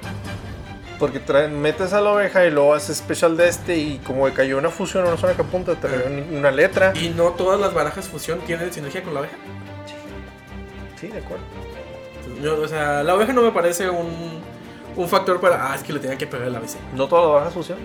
Porque 0.98 1.20
metes 1.48 1.92
a 1.92 2.00
la 2.00 2.11
oveja 2.12 2.46
y 2.46 2.50
luego 2.50 2.72
haces 2.74 2.96
special 2.98 3.37
de 3.37 3.48
este 3.48 3.76
y 3.76 3.98
como 3.98 4.33
cayó 4.33 4.57
una 4.57 4.70
fusión 4.70 5.05
o 5.05 5.09
una 5.09 5.16
zona 5.18 5.35
que 5.35 5.42
apunta, 5.42 5.74
te 5.74 5.88
regaló 5.88 6.22
una 6.33 6.50
letra. 6.50 6.92
Y 6.96 7.11
no 7.11 7.31
todas 7.33 7.61
las 7.61 7.74
barajas 7.74 8.09
fusión 8.09 8.38
tienen 8.40 8.72
sinergia 8.72 9.02
con 9.02 9.12
la 9.12 9.20
oveja. 9.20 9.35
Sí, 11.00 11.09
de 11.09 11.18
acuerdo. 11.18 11.44
Yo, 12.42 12.61
o 12.62 12.68
sea, 12.68 13.02
la 13.02 13.14
oveja 13.14 13.33
no 13.35 13.42
me 13.42 13.50
parece 13.52 13.90
un, 13.90 14.40
un 14.96 15.09
factor 15.09 15.38
para. 15.40 15.70
Ah, 15.70 15.74
es 15.74 15.83
que 15.83 15.92
le 15.92 16.00
tenían 16.00 16.18
que 16.18 16.26
pegar 16.26 16.48
el 16.48 16.57
ABC. 16.57 16.76
¿No 16.94 17.07
todas 17.09 17.24
las 17.26 17.35
bajas 17.35 17.55
fusión? 17.55 17.79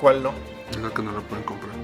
¿Cuál 0.00 0.22
no? 0.22 0.32
Es 0.70 0.76
la 0.78 0.90
que 0.90 1.02
no 1.02 1.12
la 1.12 1.20
pueden 1.20 1.44
comprar. 1.44 1.74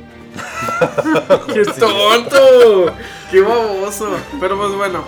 ¡Qué 1.52 1.64
tonto! 1.64 2.94
¡Qué 3.30 3.40
baboso! 3.40 4.10
Pero 4.40 4.56
pues 4.56 4.72
bueno. 4.74 5.04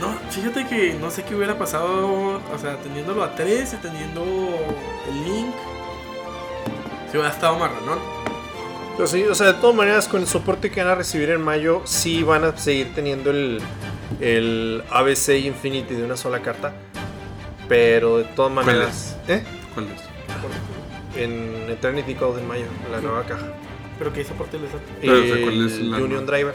No, 0.00 0.14
fíjate 0.30 0.66
que 0.66 0.94
no 0.94 1.10
sé 1.10 1.24
qué 1.24 1.34
hubiera 1.34 1.58
pasado. 1.58 2.40
O 2.52 2.58
sea, 2.60 2.76
teniéndolo 2.76 3.22
a 3.22 3.34
3 3.34 3.74
y 3.74 3.76
teniendo 3.76 4.22
el 4.22 5.24
link. 5.24 5.54
Si 7.10 7.16
hubiera 7.16 7.32
estado 7.32 7.58
marranón. 7.58 7.98
Pero 8.96 9.08
sí, 9.08 9.22
o 9.24 9.34
sea, 9.34 9.48
de 9.48 9.54
todas 9.54 9.76
maneras, 9.76 10.08
con 10.08 10.20
el 10.20 10.26
soporte 10.26 10.70
que 10.70 10.82
van 10.82 10.92
a 10.92 10.94
recibir 10.94 11.30
en 11.30 11.42
mayo, 11.42 11.82
sí 11.84 12.22
van 12.22 12.44
a 12.44 12.56
seguir 12.56 12.94
teniendo 12.94 13.30
el, 13.30 13.60
el 14.20 14.84
ABC 14.90 15.30
Infinity 15.44 15.94
de 15.94 16.04
una 16.04 16.16
sola 16.16 16.40
carta. 16.40 16.72
Pero 17.68 18.18
de 18.18 18.24
todas 18.24 18.52
¿Cuál 18.52 18.66
maneras. 18.66 19.16
¿Eh? 19.28 19.42
¿Cuál 19.74 19.86
es? 19.86 20.02
En 21.16 21.68
Eternity 21.68 22.14
Code 22.14 22.40
en 22.40 22.48
mayo, 22.48 22.66
la 22.90 23.00
nueva 23.00 23.24
caja. 23.24 23.46
Pero 23.98 24.12
que 24.12 24.24
soporte 24.24 24.58
les 24.58 24.72
da. 24.72 24.78
Pero, 25.00 25.12
o 25.12 25.22
sea, 25.24 25.42
¿cuál 25.42 25.66
es 25.66 25.72
El 25.74 25.90
la 25.90 25.98
Union? 25.98 26.26
Driver. 26.26 26.54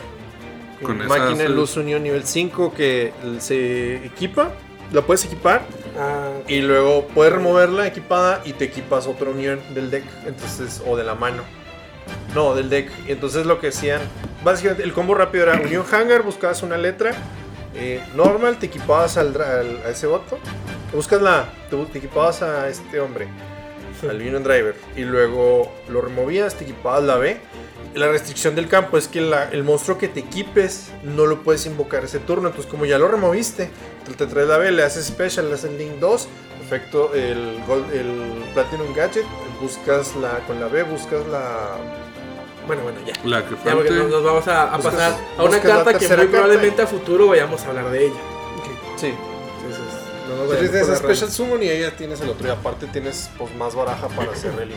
Con 0.82 1.00
esa 1.02 1.08
máquina 1.10 1.44
haces- 1.44 1.50
Luz 1.52 1.78
Unión 1.78 2.04
nivel 2.04 2.24
5 2.26 2.74
que 2.74 3.14
se 3.40 4.06
equipa, 4.06 4.52
la 4.92 5.02
puedes 5.02 5.24
equipar 5.26 5.62
Ah, 5.98 6.32
y 6.50 6.60
luego 6.60 7.08
puedes 7.08 7.32
removerla 7.32 7.88
equipada 7.88 8.42
y 8.44 8.52
te 8.52 8.66
equipas 8.66 9.08
otra 9.08 9.30
unión 9.30 9.62
del 9.74 9.90
deck, 9.90 10.04
entonces 10.26 10.84
o 10.86 10.98
de 10.98 11.06
la 11.06 11.16
mano. 11.16 11.44
No, 12.36 12.54
del 12.54 12.70
deck. 12.70 12.92
Entonces 13.08 13.46
lo 13.46 13.60
que 13.62 13.70
hacían, 13.70 14.02
básicamente 14.44 14.84
el 14.84 14.92
combo 14.92 15.16
rápido 15.16 15.46
era 15.46 15.54
Unión 15.62 15.86
Hangar, 15.90 16.22
buscabas 16.24 16.62
una 16.64 16.76
letra 16.78 17.14
eh, 17.76 18.02
normal, 18.14 18.58
te 18.60 18.66
equipabas 18.66 19.16
al, 19.18 19.34
dra- 19.34 19.60
al- 19.62 19.82
a 19.86 19.90
ese 19.90 20.08
voto, 20.08 20.38
buscas 20.94 21.22
la, 21.22 21.48
te, 21.70 21.78
te 21.86 21.98
equipabas 22.00 22.42
a 22.42 22.68
este 22.68 23.00
hombre, 23.00 23.28
al 24.04 24.18
Union 24.18 24.44
Driver, 24.44 24.76
y 24.96 25.02
luego 25.02 25.72
lo 25.90 26.02
removías, 26.02 26.56
te 26.56 26.64
equipabas 26.64 27.04
la 27.04 27.18
B. 27.18 27.38
La 27.94 28.08
restricción 28.10 28.56
del 28.56 28.68
campo 28.68 28.98
es 28.98 29.08
que 29.08 29.22
la- 29.22 29.50
el 29.52 29.64
monstruo 29.64 29.98
que 29.98 30.08
te 30.10 30.20
equipes 30.20 30.90
no 31.04 31.26
lo 31.26 31.44
puedes 31.44 31.66
invocar 31.66 32.04
ese 32.04 32.20
turno. 32.20 32.50
Entonces, 32.50 32.70
como 32.70 32.86
ya 32.86 32.98
lo 32.98 33.08
removiste, 33.08 33.70
te, 34.18 34.26
traes 34.28 34.48
la 34.50 34.58
B, 34.58 34.72
le 34.72 34.84
haces 34.84 35.06
Special, 35.06 35.48
le 35.48 35.56
haces 35.56 35.72
Link 35.72 35.94
2, 36.02 36.28
efecto 36.66 37.14
el, 37.14 37.60
Gold- 37.66 37.92
el 37.94 38.44
Platinum 38.54 38.94
Gadget, 38.94 39.24
buscas 39.62 40.14
la 40.18 40.40
con 40.46 40.60
la 40.60 40.68
B, 40.68 40.84
buscas 40.84 41.26
la. 41.28 41.78
bueno, 42.68 42.84
bueno, 42.84 42.98
ya. 43.06 43.14
La 43.24 43.46
que 43.48 43.56
Ya, 43.64 43.74
porque 43.76 43.92
nos, 43.92 44.10
nos 44.12 44.24
vamos 44.24 44.48
a, 44.50 44.74
a 44.74 44.78
Buscas- 44.78 44.92
pasar 44.92 45.14
a 45.38 45.44
una 45.44 45.62
carta 45.62 45.94
que 45.98 46.08
muy 46.08 46.18
carta 46.18 46.32
probablemente 46.32 46.82
a 46.82 46.88
futuro 46.88 47.28
vayamos 47.28 47.64
a 47.64 47.70
hablar 47.70 47.90
de 47.92 48.06
ella. 48.08 48.20
Sí. 48.98 49.14
No 50.36 50.44
nos 50.46 50.54
Entonces, 50.54 50.88
de. 50.88 50.96
Special 50.96 51.32
Summon 51.32 51.64
y 51.64 51.70
ahí 51.70 51.82
ya 51.82 51.92
tienes 51.96 52.22
el 52.22 52.30
otro. 52.30 52.48
Y 52.48 52.52
aparte 52.52 52.88
tienes 52.88 53.30
pues, 53.38 53.54
más 53.56 53.76
baraja 53.76 54.08
para 54.10 54.32
hacer 54.32 54.52
el 54.62 54.70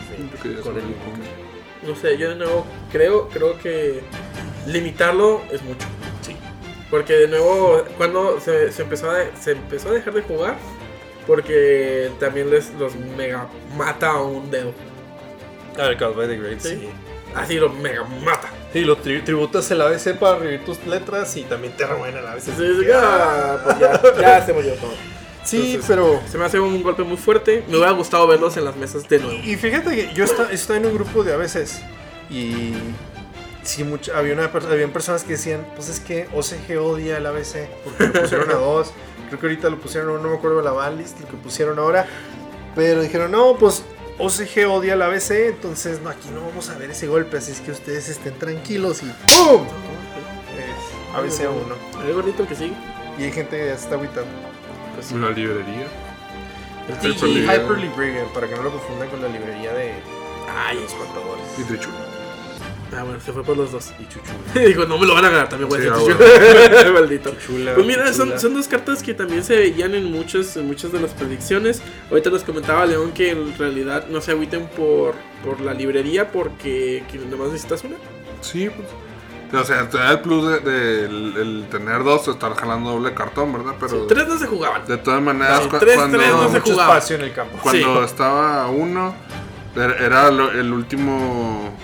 con 0.63 0.77
Invoker. 0.77 1.49
No 1.87 1.95
sé, 1.97 2.17
yo 2.19 2.31
de 2.31 2.37
nuevo 2.37 2.67
creo, 2.93 3.29
creo 3.29 3.59
que 3.59 4.01
limitarlo 4.67 5.43
es 5.53 5.63
mucho. 5.63 5.87
Sí. 6.23 6.37
Porque 6.91 7.15
de 7.15 7.29
nuevo, 7.29 7.85
cuando 7.97 8.41
se, 8.41 8.73
se 8.73 8.83
empezó 8.83 9.11
a, 9.11 9.19
se 9.41 9.53
empezó 9.53 9.91
a 9.91 9.93
dejar 9.93 10.15
de 10.15 10.23
jugar, 10.23 10.57
porque 11.27 12.11
también 12.19 12.51
les 12.51 12.73
los 12.75 12.95
mega 12.97 13.47
mata 13.77 14.11
a 14.11 14.23
un 14.23 14.51
dedo. 14.51 14.73
Ah, 15.79 15.87
el 15.87 15.97
Call 15.97 16.15
by 16.15 16.27
the 16.29 16.37
Great, 16.37 16.61
Sí. 16.61 16.69
sí. 16.71 16.89
Así 17.35 17.55
lo 17.61 17.69
mega 17.69 18.03
mata. 18.05 18.49
Sí, 18.73 18.81
lo 18.81 18.97
tri- 19.03 19.23
tributas 19.23 19.71
el 19.71 19.81
ABC 19.83 20.15
para 20.19 20.39
revivir 20.39 20.65
tus 20.65 20.85
letras 20.87 21.37
y 21.37 21.43
también 21.43 21.75
te 21.77 21.87
remueven 21.87 22.17
el 22.17 22.27
ABC. 22.27 22.49
Entonces, 22.49 22.87
ya, 22.87 23.61
pues 23.65 23.79
ya, 23.79 24.01
ya 24.21 24.45
se 24.47 24.53
murió 24.55 24.73
todo. 24.75 24.93
Sí, 25.45 25.75
Entonces, 25.75 25.85
pero. 25.89 26.21
Se 26.31 26.37
me 26.39 26.45
hace 26.45 26.61
un 26.61 26.83
golpe 26.83 27.03
muy 27.05 27.17
fuerte. 27.17 27.65
Me 27.69 27.77
hubiera 27.77 27.93
gustado 27.93 28.27
verlos 28.27 28.57
en 28.57 28.65
las 28.65 28.77
mesas 28.77 29.09
de 29.09 29.19
nuevo. 29.19 29.39
Y 29.45 29.57
fíjate 29.57 29.91
que 29.95 30.15
yo 30.15 30.25
está- 30.25 30.51
estoy 30.53 30.77
en 30.79 30.87
un 30.87 30.95
grupo 30.95 31.23
de 31.25 31.33
ABCs 31.35 31.81
y 32.31 32.75
sí, 33.63 33.85
mucho, 33.85 34.15
había 34.15 34.35
una, 34.35 34.45
habían 34.45 34.91
personas 34.91 35.25
que 35.25 35.33
decían, 35.33 35.67
pues 35.75 35.89
es 35.89 36.01
que 36.01 36.29
OCG 36.35 36.79
odia 36.79 37.17
el 37.19 37.27
ABC, 37.27 37.69
porque 37.85 38.07
lo 38.09 38.13
pusieron 38.23 38.51
a 38.51 38.55
dos. 38.59 38.93
Creo 39.29 39.41
que 39.41 39.47
ahorita 39.47 39.69
lo 39.71 39.79
pusieron, 39.79 40.19
a 40.19 40.23
no 40.23 40.29
me 40.31 40.37
acuerdo 40.37 40.61
la 40.63 40.73
banlist, 40.73 41.21
lo 41.21 41.27
que 41.29 41.37
pusieron 41.37 41.79
ahora. 41.79 42.07
Pero 42.75 43.01
dijeron, 43.03 43.31
no, 43.31 43.57
pues 43.59 43.83
OCG 44.19 44.67
odia 44.69 44.95
el 44.95 45.03
ABC, 45.03 45.31
entonces 45.49 46.01
no, 46.03 46.11
aquí 46.11 46.29
no 46.35 46.41
vamos 46.43 46.69
a 46.71 46.77
ver 46.79 46.91
ese 46.91 47.07
golpe, 47.07 47.39
así 47.39 47.53
es 47.53 47.61
que 47.61 47.71
ustedes 47.71 48.09
estén 48.09 48.35
tranquilos 48.39 49.03
y 49.03 49.07
¡pum! 49.27 49.67
ABC 51.15 51.45
a 51.47 51.51
uno. 51.51 51.75
El 52.07 52.15
gordito 52.15 52.47
que 52.47 52.55
sigue. 52.55 52.75
Y 53.19 53.25
hay 53.25 53.33
gente 53.33 53.57
que 53.59 53.67
ya 53.67 53.77
se 53.77 53.85
está 53.85 53.95
agüitando. 53.97 54.31
Pues, 54.99 55.13
Una 55.13 55.31
librería. 55.31 55.87
Y 56.89 57.07
Hyperlibrarian. 57.07 57.65
Hyperlibrarian, 57.67 58.27
para 58.35 58.49
que 58.49 58.57
no 58.57 58.63
lo 58.65 58.71
confundan 58.73 59.09
con 59.11 59.23
la 59.23 59.29
librería 59.29 59.73
de 59.73 59.93
Ay, 60.67 60.81
los 60.81 60.93
contadores. 60.93 61.45
Y 61.57 61.63
Trichula. 61.63 61.95
Ah, 62.97 63.05
bueno, 63.05 63.21
se 63.21 63.33
fue 63.33 63.45
por 63.45 63.57
los 63.57 63.71
dos. 63.71 63.93
Y 64.01 64.09
Chuchula. 64.09 64.39
Digo, 64.67 64.87
no 64.87 64.99
me 64.99 65.07
lo 65.07 65.15
van 65.15 65.27
a 65.27 65.29
ganar, 65.31 65.49
también 65.49 65.69
voy 65.69 65.81
Sí, 65.83 65.89
ah, 65.89 66.91
Maldito. 66.95 67.31
Chuchula, 67.33 67.75
Pues 67.75 67.87
mira, 67.87 68.07
son, 68.13 68.29
Chuchula. 68.29 68.39
son 68.41 68.55
dos 68.55 68.67
cartas 68.67 69.03
que 69.05 69.15
también 69.15 69.45
se 69.45 69.57
veían 69.57 69.95
en 69.95 70.11
muchas, 70.11 70.57
en 70.57 70.67
muchas 70.67 70.91
de 70.91 70.99
las 71.01 71.13
predicciones. 71.13 71.81
Ahorita 72.11 72.31
les 72.31 72.43
comentaba 72.43 72.85
León 72.87 73.13
que 73.13 73.31
en 73.31 73.57
realidad 73.57 74.07
no 74.09 74.21
se 74.21 74.33
agüiten 74.33 74.67
por, 74.69 75.15
por 75.45 75.61
la 75.61 75.75
librería 75.75 76.33
porque 76.33 77.05
que 77.13 77.19
nada 77.19 77.37
más 77.37 77.49
necesitas 77.49 77.85
una. 77.85 77.97
Sí, 78.41 78.69
pues. 78.71 78.89
O 79.53 79.65
sea, 79.65 79.89
te 79.89 79.97
da 79.97 80.11
el 80.13 80.21
plus 80.21 80.47
de, 80.47 80.61
de 80.61 81.05
el, 81.07 81.37
el 81.37 81.67
tener 81.71 82.05
dos, 82.05 82.29
estar 82.29 82.55
jalando 82.55 82.91
doble 82.91 83.15
cartón, 83.15 83.53
¿verdad? 83.53 83.75
Pero 83.81 84.07
Tres 84.07 84.29
no 84.29 84.39
se 84.39 84.47
jugaban. 84.47 84.85
de 84.87 84.99
todas 84.99 85.23
maneras, 85.23 85.61
cu- 85.69 85.79
tres, 85.79 85.97
cuando, 85.97 86.19
tres 86.19 86.31
no 86.31 86.49
se 86.49 86.59
mucho 86.59 86.73
jugaba. 86.73 86.93
espacio 86.95 87.17
en 87.17 87.23
el 87.23 87.33
campo. 87.33 87.59
cuando 87.63 87.99
Sí. 88.01 88.05
estaba 88.05 88.67
uno, 88.69 89.15
era 89.75 89.97
era 90.05 90.31
lo- 90.31 90.51
el 90.51 90.73
último. 90.73 91.75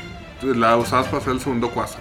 La 0.42 0.76
usabas 0.76 1.06
para 1.06 1.18
hacer 1.18 1.32
el 1.32 1.40
segundo 1.40 1.70
cuasa. 1.70 2.00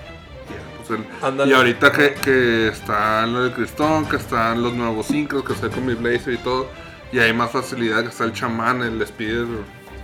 Pues 0.85 0.99
el- 0.99 1.47
y 1.49 1.53
ahorita 1.53 1.93
que, 1.93 2.13
que 2.15 2.67
está 2.67 3.25
lo 3.25 3.43
del 3.43 3.53
Cristón, 3.53 4.05
que 4.05 4.17
están 4.17 4.61
los 4.61 4.73
nuevos 4.73 5.05
sincros, 5.05 5.45
que 5.45 5.53
estoy 5.53 5.69
con 5.69 5.85
mi 5.85 5.93
Blazer 5.93 6.33
y 6.33 6.37
todo, 6.39 6.67
y 7.13 7.19
hay 7.19 7.31
más 7.31 7.51
facilidad, 7.51 8.01
que 8.01 8.09
está 8.09 8.25
el 8.25 8.33
chamán, 8.33 8.81
el 8.83 9.05
Speeder, 9.07 9.47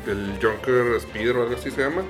el 0.08 0.40
Junker 0.42 1.02
Speeder 1.02 1.36
o 1.36 1.42
algo 1.44 1.56
así 1.56 1.70
se 1.70 1.82
llama. 1.82 2.04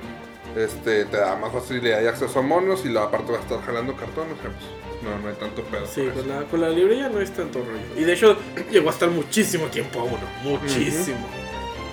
Este, 0.56 1.04
te 1.04 1.16
da 1.16 1.36
más 1.36 1.52
facilidad 1.52 2.02
y 2.02 2.06
acceso 2.06 2.38
a 2.38 2.42
monos 2.42 2.84
y 2.84 2.88
la 2.88 3.04
aparte 3.04 3.30
va 3.32 3.38
a 3.38 3.40
estar 3.40 3.62
jalando 3.64 3.94
cartones, 3.94 4.34
o 4.38 4.42
sea, 4.42 4.50
pues, 4.50 5.02
no, 5.02 5.18
no 5.18 5.28
hay 5.28 5.34
tanto 5.36 5.62
pedo. 5.62 5.86
Sí, 5.86 6.02
con 6.14 6.28
la, 6.28 6.42
con 6.44 6.60
la 6.60 6.68
librería 6.70 7.08
no 7.08 7.20
es 7.20 7.30
tanto 7.32 7.60
rollo. 7.60 7.78
Y 8.00 8.04
de 8.04 8.12
hecho, 8.12 8.36
llegó 8.70 8.88
a 8.90 8.92
estar 8.92 9.08
muchísimo 9.10 9.66
tiempo 9.66 10.00
a 10.00 10.04
uno. 10.04 10.18
Muchísimo. 10.42 11.18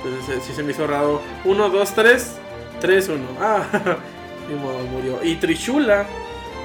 Entonces, 0.04 0.38
eh, 0.38 0.42
sí 0.46 0.54
se 0.54 0.64
me 0.64 0.72
hizo 0.72 0.88
raro. 0.88 1.22
Uno, 1.46 1.70
dos, 1.70 1.94
tres. 1.94 2.34
Tres, 2.82 3.10
uno. 3.10 3.26
Ah, 3.40 3.64
ni 4.50 4.56
modo, 4.56 4.80
murió. 4.80 5.20
Y 5.24 5.36
Trishula, 5.36 6.06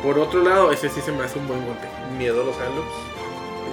por 0.02 0.18
otro 0.18 0.42
lado, 0.42 0.72
ese 0.72 0.88
sí 0.88 1.00
se 1.00 1.12
me 1.12 1.24
hace 1.24 1.38
un 1.38 1.46
buen 1.46 1.64
golpe. 1.66 1.86
Miedo 2.16 2.42
a 2.42 2.46
los 2.46 2.56
handloops. 2.56 2.94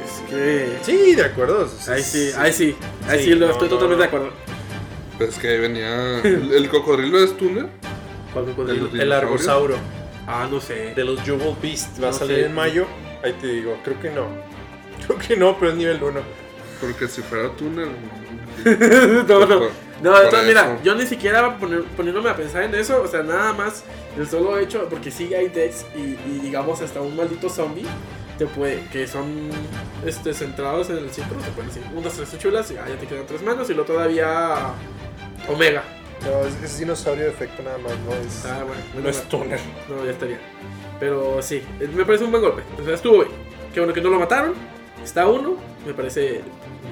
Es 0.04 0.30
que. 0.30 0.78
Sí, 0.84 1.16
de 1.16 1.24
acuerdo. 1.26 1.68
Ahí 1.88 2.02
sí, 2.04 2.32
ahí 2.38 2.52
sí. 2.54 2.76
Ahí 3.08 3.20
sí, 3.20 3.26
Sí, 3.26 3.32
lo 3.36 3.48
no, 3.48 3.52
estoy 3.54 3.70
no, 3.70 3.76
totalmente 3.76 3.96
no. 3.96 3.98
de 3.98 4.06
acuerdo. 4.18 4.30
Pues 5.18 5.30
es 5.32 5.40
que 5.40 5.48
ahí 5.48 5.60
venía. 5.60 6.20
El, 6.24 6.54
el 6.54 6.70
cocodrilo 6.70 7.20
de 7.20 7.28
Stunner. 7.28 7.68
¿Cuál 8.34 8.46
cocodrilo? 8.46 8.90
El- 8.94 9.00
El 9.02 9.12
argosauro 9.12 9.76
Ah, 10.28 10.48
no 10.50 10.60
sé. 10.62 10.94
de 10.96 11.04
los 11.04 11.20
Jubal 11.22 11.56
Beast 11.62 12.02
va 12.02 12.10
a 12.10 12.12
No 12.12 12.18
salir 12.18 12.38
sé. 12.38 12.46
en 12.46 12.54
mayo. 12.54 12.86
Ahí 13.24 13.34
te 13.34 13.48
digo, 13.48 13.78
creo 13.84 14.00
que 14.00 14.10
no. 14.12 14.28
Creo 15.08 15.18
que 15.18 15.36
no, 15.38 15.58
pero 15.58 15.72
es 15.72 15.78
nivel 15.78 16.02
1. 16.04 16.20
Porque 16.82 17.08
si 17.08 17.22
fuera 17.22 17.50
Tuner. 17.56 17.88
no, 19.28 19.46
no. 19.46 19.60
No, 20.02 20.16
entonces 20.22 20.48
mira, 20.48 20.74
eso. 20.76 20.84
yo 20.84 20.96
ni 20.96 21.06
siquiera 21.06 21.58
poner, 21.58 21.84
poniéndome 21.84 22.30
a 22.30 22.36
pensar 22.36 22.64
en 22.64 22.74
eso, 22.76 23.02
o 23.02 23.08
sea, 23.08 23.22
nada 23.24 23.52
más 23.54 23.84
el 24.18 24.28
solo 24.30 24.58
hecho, 24.58 24.88
porque 24.90 25.12
sí 25.12 25.34
hay 25.34 25.50
decks 25.50 25.86
y, 25.96 26.00
y 26.30 26.40
digamos 26.42 26.82
hasta 26.82 27.02
un 27.02 27.16
maldito 27.18 27.50
zombie 27.50 27.86
te 28.38 28.46
puede, 28.46 28.82
que 28.94 29.06
son 29.08 29.50
este, 30.06 30.34
centrados 30.34 30.90
en 30.90 31.00
el 31.00 31.10
ciclo, 31.10 31.36
te 31.44 31.52
pueden 31.52 31.68
decir 31.68 31.84
unas 31.94 32.14
tres 32.14 32.38
chulas 32.40 32.72
y 32.72 32.78
ah, 32.78 32.86
ya 32.88 32.96
te 32.96 33.08
quedan 33.08 33.26
tres 33.26 33.42
manos 33.42 33.70
y 33.70 33.74
luego 33.74 33.92
todavía 33.94 34.72
Omega. 35.50 35.84
No, 36.26 36.46
es, 36.46 36.64
es 36.64 36.80
dinosaurio 36.80 37.26
de 37.26 37.30
efecto 37.32 37.64
nada 37.64 37.78
más, 37.78 37.94
no 38.00 38.14
es. 38.14 38.46
Ah, 38.46 38.64
bueno, 38.66 38.82
no 39.02 39.10
es 39.10 39.24
Tuner. 39.30 39.60
No, 39.90 40.04
ya 40.06 40.12
estaría. 40.12 40.40
Pero 41.00 41.42
sí, 41.42 41.64
eh, 41.80 41.90
me 41.94 42.06
parece 42.06 42.26
un 42.26 42.32
buen 42.32 42.44
golpe. 42.44 42.62
O 42.82 42.84
sea, 42.86 42.94
estuvo 42.96 43.20
bien. 43.20 43.30
Qué 43.74 43.80
bueno 43.80 43.94
que 43.94 44.02
no 44.02 44.10
lo 44.10 44.20
mataron. 44.20 44.54
Está 45.04 45.28
uno. 45.28 45.56
Me 45.86 45.94
parece. 45.94 46.42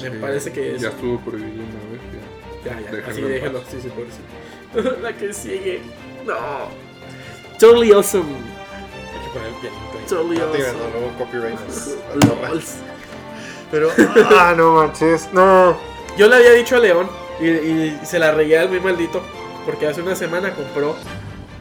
Me 0.02 0.10
Sí, 0.10 0.18
parece 0.22 0.54
que 0.54 0.76
es. 0.76 0.82
Ya 0.82 0.90
estuvo 0.90 1.20
prohibido 1.20 1.52
una 1.64 1.92
vez. 1.92 2.02
ya. 2.64 2.80
Ya, 2.80 2.80
ya, 2.82 3.08
así 3.08 3.22
paz. 3.22 3.64
sí, 3.70 3.78
sí, 3.82 3.90
pobrecito. 3.90 5.00
La 5.02 5.14
que 5.16 5.34
sigue. 5.34 5.82
No. 6.26 6.36
Totally 7.60 7.92
awesome. 7.92 8.24
Hay 8.26 9.26
que 9.26 9.30
poner 9.34 9.50
ahí. 9.50 10.06
Totally 10.08 10.38
No 10.38 10.46
te 10.46 10.58
digas, 10.58 10.74
awesome. 10.74 10.94
no, 10.94 11.00
luego 11.00 11.18
copyright. 11.18 11.60
Pero, 13.72 13.90
ah, 14.40 14.54
no 14.56 14.74
manches, 14.76 15.30
no. 15.34 15.78
Yo 16.18 16.28
le 16.28 16.36
había 16.38 16.52
dicho 16.54 16.78
a 16.78 16.80
León 16.80 17.10
y, 17.40 17.46
y 17.48 18.00
se 18.04 18.20
la 18.20 18.32
regué 18.32 18.58
al 18.58 18.70
muy 18.70 18.80
maldito. 18.80 19.22
Porque 19.66 19.86
hace 19.88 20.02
una 20.02 20.16
semana 20.16 20.54
compró 20.54 20.96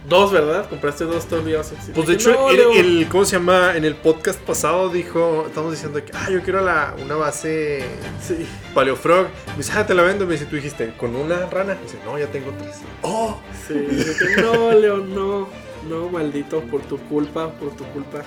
dos, 0.09 0.31
¿verdad? 0.31 0.69
Compraste 0.69 1.05
dos. 1.05 1.25
Sí, 1.25 1.91
Pues 1.93 2.07
de 2.07 2.15
hecho, 2.15 2.33
"No, 2.33 2.51
el, 2.51 2.57
León". 2.57 2.73
el- 2.77 3.09
¿cómo 3.09 3.25
se 3.25 3.33
llama? 3.37 3.77
En 3.77 3.85
el 3.85 3.97
podcast 3.97 4.39
pasado 4.41 4.89
dijo, 4.91 5.45
estamos 5.49 5.73
diciendo 5.73 6.05
que, 6.05 6.13
ah, 6.15 6.29
yo 6.31 6.41
quiero 6.43 6.61
la, 6.65 6.95
una 7.05 7.17
base 7.17 7.85
Sí. 8.25 8.47
Paleofrog. 8.75 9.27
Me 9.49 9.57
dice, 9.57 9.73
ah, 9.75 9.85
te 9.85 9.95
la 9.95 10.03
vendo. 10.05 10.25
Me 10.25 10.35
dice, 10.35 10.47
tú 10.47 10.55
dijiste, 10.55 10.93
¿con 10.97 11.17
una 11.17 11.47
rana? 11.47 11.75
Me 11.75 11.83
dice, 11.83 11.99
no, 12.05 12.17
ya 12.17 12.27
tengo 12.29 12.53
tres. 12.61 12.77
Oh, 13.03 13.37
Sí, 13.67 13.75
dije, 13.75 14.41
no, 14.43 14.71
León, 14.73 15.13
no. 15.15 15.49
No, 15.89 16.09
maldito, 16.09 16.61
por 16.63 16.83
tu 16.83 16.99
culpa, 16.99 17.51
por 17.51 17.71
tu 17.77 17.85
culpa. 17.87 18.19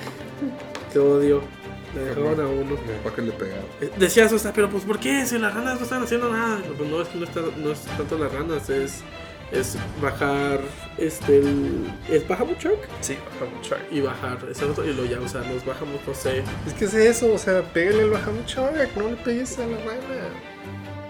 Te 0.91 0.99
odio. 0.99 1.41
Le 1.95 2.01
dejaron 2.01 2.39
a 2.39 2.47
uno. 2.47 2.75
Para 3.03 3.15
que 3.15 3.21
le 3.21 3.31
pegara. 3.31 3.61
Eh, 3.81 3.91
Decías, 3.97 4.31
o 4.31 4.39
sea, 4.39 4.53
pero 4.53 4.69
pues 4.69 4.83
¿por 4.83 4.99
qué? 4.99 5.25
Si 5.25 5.37
las 5.37 5.53
ranas 5.53 5.77
no 5.79 5.83
están 5.83 6.03
haciendo 6.03 6.31
nada. 6.31 6.61
Pues 6.77 6.89
no, 6.89 7.01
es 7.01 7.07
que 7.07 7.17
no, 7.17 7.23
está, 7.25 7.41
no 7.57 7.71
es 7.71 7.79
tanto 7.81 8.17
las 8.17 8.31
ranas, 8.31 8.69
es, 8.69 9.01
es 9.51 9.77
bajar 10.01 10.59
este 10.97 11.39
el, 11.39 11.91
el 12.09 12.23
Bahamut 12.27 12.59
Shark 12.59 12.87
sí, 13.01 13.17
baja 13.39 13.51
mucho. 13.51 13.75
y 13.89 14.01
bajar 14.01 14.37
ese 14.51 14.65
otro 14.65 14.85
y 14.85 14.93
lo 14.93 15.05
ya 15.05 15.19
usar 15.19 15.45
los 15.47 15.65
Bahamut, 15.65 16.05
no 16.05 16.13
sé. 16.13 16.43
Es 16.67 16.73
que 16.73 16.85
es 16.85 16.93
eso, 16.93 17.33
o 17.33 17.37
sea, 17.37 17.63
pégale 17.73 18.03
al 18.03 18.09
baja 18.11 18.31
mucho, 18.31 18.69
no 18.95 19.09
le 19.09 19.15
pegues 19.17 19.57
a 19.57 19.65
la 19.65 19.77
rana. 19.77 20.29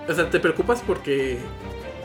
O 0.07 0.13
sea, 0.13 0.29
¿te 0.29 0.39
preocupas 0.39 0.81
porque 0.85 1.37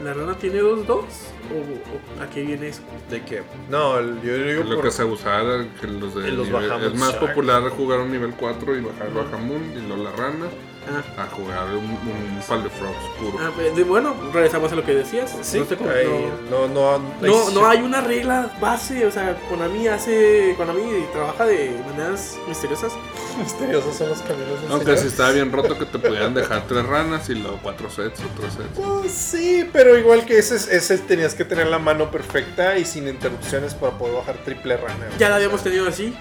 la 0.02 0.14
rana 0.14 0.35
tiene 0.37 0.59
dos 0.59 0.87
dos? 0.87 1.04
¿O, 1.52 2.20
o 2.20 2.22
a 2.22 2.28
qué 2.30 2.42
viene 2.42 2.68
eso? 2.68 2.83
¿De 3.11 3.22
qué? 3.22 3.42
No, 3.68 3.98
el- 3.98 4.20
yo 4.22 4.35
digo 4.37 4.64
Lo 4.64 4.76
por... 4.76 4.85
que 4.85 4.90
se 4.90 5.04
usaba 5.04 5.64
que 5.80 5.87
los 5.87 6.14
de 6.14 6.28
En 6.28 6.37
los 6.37 6.48
nivel- 6.48 6.68
Bahamut 6.68 6.87
es 6.94 6.98
más 7.00 7.11
Shark. 7.12 7.20
popular 7.28 7.62
jugar 7.70 8.00
un 8.00 8.11
nivel 8.12 8.33
4 8.35 8.76
y 8.76 8.80
bajar 8.80 9.12
Bahamut 9.12 9.62
y 9.76 9.87
luego 9.87 10.02
la 10.04 10.12
rana 10.12 10.46
Ah, 10.87 11.22
a 11.22 11.26
jugar 11.35 11.66
un, 11.70 11.78
un 11.87 12.40
pal 12.46 12.62
de 12.62 12.68
frogs 12.68 12.94
puro. 13.18 13.38
ah, 13.42 13.50
pues, 13.54 13.74
de- 13.74 13.85
bueno, 13.85 14.14
regresamos 14.35 14.70
a 14.70 14.74
lo 14.74 14.85
que 14.85 14.94
decías. 14.94 15.35
Sí, 15.40 15.59
no 15.80 15.90
ahí, 15.90 16.30
no, 16.50 16.68
no, 16.68 16.98
No, 17.22 17.50
no 17.52 17.66
hay 17.66 17.78
una 17.80 18.02
regla 18.02 18.54
base, 18.61 19.07
o 19.07 19.11
sea, 19.11 19.35
Konami 19.48 19.88
hace, 19.88 20.54
Konami 20.59 20.83
trabaja 21.14 21.46
de 21.46 21.74
maneras 21.87 22.37
misteriosas. 22.46 22.92
Misteriosos 23.38 23.97
son 23.97 24.09
los 24.11 24.18
caminos 24.20 24.61
del 24.62 24.70
Aunque 24.70 24.87
Señor. 24.87 24.99
si 25.01 25.07
estaba 25.09 25.31
bien 25.33 25.51
roto 25.53 25.79
que 25.79 25.85
te 25.87 25.99
podían 25.99 26.35
dejar 26.35 26.66
tres 26.68 26.87
ranas 26.87 27.29
y 27.29 27.35
luego 27.35 27.59
cuatro 27.62 27.90
sets 27.90 28.20
o 28.20 28.40
tres 28.40 28.55
sets. 28.55 28.68
Pues 28.75 29.12
sí, 29.12 29.68
pero 29.73 29.99
igual 29.99 30.25
que 30.25 30.38
ese, 30.38 30.55
ese 30.77 30.99
tenías 30.99 31.35
que 31.35 31.44
tener 31.44 31.66
la 31.66 31.79
mano 31.79 32.11
perfecta 32.11 32.79
y 32.79 32.85
sin 32.85 33.09
interrupciones 33.09 33.75
para 33.75 33.97
poder 33.99 34.14
bajar 34.16 34.37
triple 34.44 34.77
rana. 34.77 35.07
Ya 35.18 35.29
la 35.29 35.37
habíamos 35.37 35.62
tenido 35.62 35.87
así. 35.88 36.14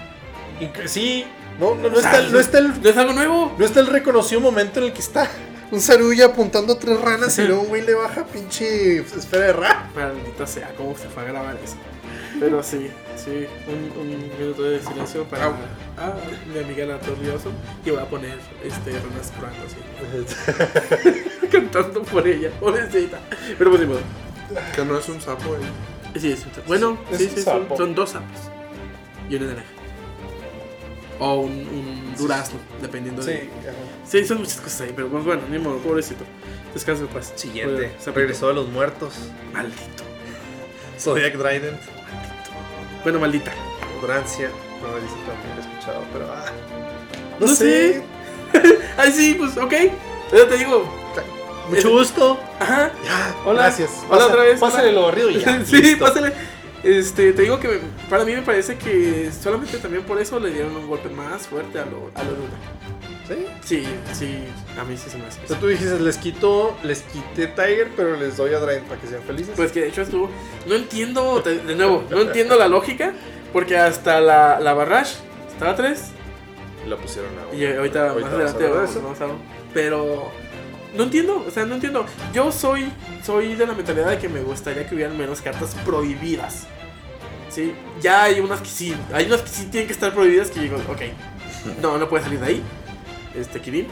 Inc- 0.60 0.86
Sí, 0.86 1.24
no, 1.60 1.74
no, 1.74 1.88
no 1.88 1.96
O 1.98 2.00
sea, 2.00 2.18
está, 2.20 2.30
no, 2.32 2.38
está 2.40 2.58
el, 2.58 2.82
¿No 2.82 2.88
es 2.88 2.96
algo 2.96 3.12
nuevo? 3.12 3.54
no 3.58 3.64
está 3.64 3.80
el 3.80 3.86
reconocido 3.86 4.40
momento 4.40 4.80
en 4.80 4.86
el 4.86 4.92
que 4.92 5.00
está 5.00 5.30
un 5.74 5.80
Saruya 5.80 6.26
apuntando 6.26 6.74
a 6.74 6.78
tres 6.78 7.00
ranas 7.00 7.36
y 7.38 7.42
luego 7.46 7.62
un 7.62 7.68
güey 7.68 7.82
le 7.82 7.94
baja 7.94 8.24
pinche 8.24 8.98
esfera 8.98 9.46
de 9.46 9.52
rap. 9.52 9.94
Maldita 9.94 10.46
sea, 10.46 10.72
cómo 10.76 10.96
se 10.96 11.08
fue 11.08 11.22
a 11.24 11.26
grabar 11.26 11.56
eso. 11.62 11.76
Pero 12.40 12.62
sí, 12.62 12.90
sí, 13.16 13.46
un, 13.68 14.00
un 14.00 14.08
minuto 14.38 14.62
de 14.64 14.80
silencio 14.82 15.22
para 15.24 15.46
ah, 15.96 16.14
mi 16.52 16.58
amiga 16.58 16.84
la 16.84 16.98
Torrioso 16.98 17.50
y 17.84 17.90
voy 17.90 18.00
a 18.00 18.06
poner 18.06 18.38
este 18.64 18.90
Ranas 18.90 19.32
Croatas 19.38 20.34
así. 21.06 21.46
cantando 21.52 22.02
por 22.02 22.26
ella, 22.26 22.50
pobrecita. 22.58 23.20
Pero 23.56 23.70
pues 23.70 23.86
modo. 23.86 24.00
Que 24.74 24.84
no 24.84 24.98
es 24.98 25.08
un 25.08 25.20
sapo, 25.20 25.54
eh. 25.54 26.18
Sí, 26.20 26.32
es 26.32 26.40
un- 26.44 26.52
bueno, 26.66 26.98
Es 27.10 27.18
sí, 27.18 27.30
sí, 27.34 27.42
son, 27.42 27.62
sapo. 27.62 27.76
son 27.76 27.94
dos 27.94 28.10
sapos 28.10 28.40
y 29.30 29.36
una 29.36 29.46
naranja. 29.46 29.68
O 31.20 31.34
un, 31.40 31.52
un 31.52 32.14
durazno, 32.18 32.58
dependiendo 32.82 33.22
Sí, 33.22 33.30
de. 33.30 33.36
ajá. 33.60 33.72
Sí, 34.06 34.24
son 34.26 34.38
muchas 34.38 34.56
cosas 34.60 34.80
ahí, 34.82 34.92
pero 34.94 35.08
pues 35.08 35.24
bueno, 35.24 35.42
ni 35.50 35.58
modo, 35.58 35.78
pobrecito. 35.78 36.24
Descansa 36.74 37.02
en 37.02 37.08
paz. 37.08 37.32
Siguiente, 37.36 37.92
sapito. 37.98 38.12
regresó 38.20 38.48
de 38.48 38.54
los 38.54 38.68
muertos. 38.68 39.14
Maldito. 39.52 40.02
Zodiac 40.98 41.32
Trident, 41.32 41.80
Bueno, 43.02 43.20
maldita. 43.20 43.52
Odrancia. 44.02 44.48
No, 44.82 44.88
también 44.88 45.56
lo 45.56 45.62
he 45.62 45.66
escuchado, 45.66 46.02
pero 46.12 46.26
ah. 46.32 46.44
No 47.40 47.46
sé. 47.48 48.02
Ay, 48.96 49.12
sí, 49.12 49.34
pues 49.38 49.56
ok. 49.56 49.72
Pero 50.30 50.46
te 50.48 50.58
digo. 50.58 50.84
Mucho 51.70 51.90
gusto. 51.90 52.38
Ajá. 52.60 52.92
Ya, 53.04 53.34
Hola. 53.46 53.62
gracias. 53.62 53.90
Hola 54.10 54.26
otra 54.26 54.42
vez. 54.42 54.60
Pásale 54.60 54.88
hola. 54.88 55.00
lo 55.00 55.06
barrido 55.06 55.30
y 55.30 55.40
ya. 55.40 55.64
sí, 55.64 55.76
listo. 55.80 56.04
pásale. 56.04 56.32
Este, 56.84 57.32
te 57.32 57.42
digo 57.42 57.58
que 57.58 57.68
me- 57.68 57.78
para 58.10 58.24
mí 58.24 58.32
me 58.34 58.42
parece 58.42 58.76
que 58.76 59.30
solamente 59.32 59.78
también 59.78 60.04
por 60.04 60.20
eso 60.20 60.38
le 60.38 60.50
dieron 60.50 60.76
un 60.76 60.86
golpe 60.86 61.08
más 61.08 61.46
fuerte 61.46 61.78
a 61.78 61.84
lo, 61.86 62.10
a 62.14 62.22
lo 62.24 62.30
Luna. 62.32 62.58
¿Sí? 63.26 63.46
Sí, 63.64 63.86
sí, 64.12 64.38
a 64.78 64.84
mí 64.84 64.94
sí 64.98 65.08
se 65.08 65.16
me 65.16 65.24
hace. 65.26 65.40
O 65.42 65.48
sea, 65.48 65.58
tú 65.58 65.66
dijiste, 65.66 65.98
les 65.98 66.18
quito, 66.18 66.76
les 66.82 67.00
quité 67.04 67.46
Tiger, 67.46 67.90
pero 67.96 68.16
les 68.16 68.36
doy 68.36 68.52
a 68.52 68.58
Drain 68.58 68.82
para 68.84 69.00
que 69.00 69.06
sean 69.06 69.22
felices. 69.22 69.54
Pues 69.56 69.72
que 69.72 69.80
de 69.80 69.88
hecho 69.88 70.02
estuvo. 70.02 70.28
No 70.66 70.74
entiendo, 70.74 71.40
de, 71.40 71.58
de 71.60 71.74
nuevo, 71.74 72.04
no 72.10 72.20
entiendo 72.20 72.56
la 72.58 72.68
lógica. 72.68 73.14
Porque 73.54 73.78
hasta 73.78 74.20
la, 74.20 74.60
la 74.60 74.74
Barrage 74.74 75.14
estaba 75.50 75.70
a 75.70 75.76
3. 75.76 76.02
la 76.88 76.96
pusieron 76.96 77.30
a 77.50 77.54
Y 77.54 77.64
ahorita, 77.64 78.10
Ahorita 78.10 78.28
más 78.30 78.34
adelante 78.54 78.66
vamos, 78.68 78.94
vamos 79.02 79.20
a. 79.22 79.26
Pero 79.72 80.32
no 80.94 81.04
entiendo, 81.04 81.44
o 81.46 81.50
sea, 81.50 81.64
no 81.66 81.74
entiendo. 81.74 82.06
Yo 82.32 82.50
soy, 82.52 82.90
soy 83.22 83.54
de 83.54 83.66
la 83.66 83.74
mentalidad 83.74 84.10
de 84.10 84.18
que 84.18 84.28
me 84.28 84.40
gustaría 84.40 84.86
que 84.88 84.94
hubieran 84.94 85.16
menos 85.18 85.40
cartas 85.40 85.74
prohibidas. 85.84 86.66
Sí, 87.50 87.72
ya 88.00 88.24
hay 88.24 88.40
unas 88.40 88.60
que 88.60 88.68
sí, 88.68 88.94
hay 89.12 89.26
unas 89.26 89.42
que 89.42 89.48
sí 89.48 89.66
tienen 89.70 89.86
que 89.86 89.92
estar 89.92 90.12
prohibidas 90.12 90.50
que 90.50 90.60
digo, 90.60 90.76
ok, 90.88 91.02
no, 91.82 91.98
no 91.98 92.08
puede 92.08 92.24
salir 92.24 92.40
de 92.40 92.46
ahí. 92.46 92.62
Este 93.34 93.60
Kirin. 93.60 93.86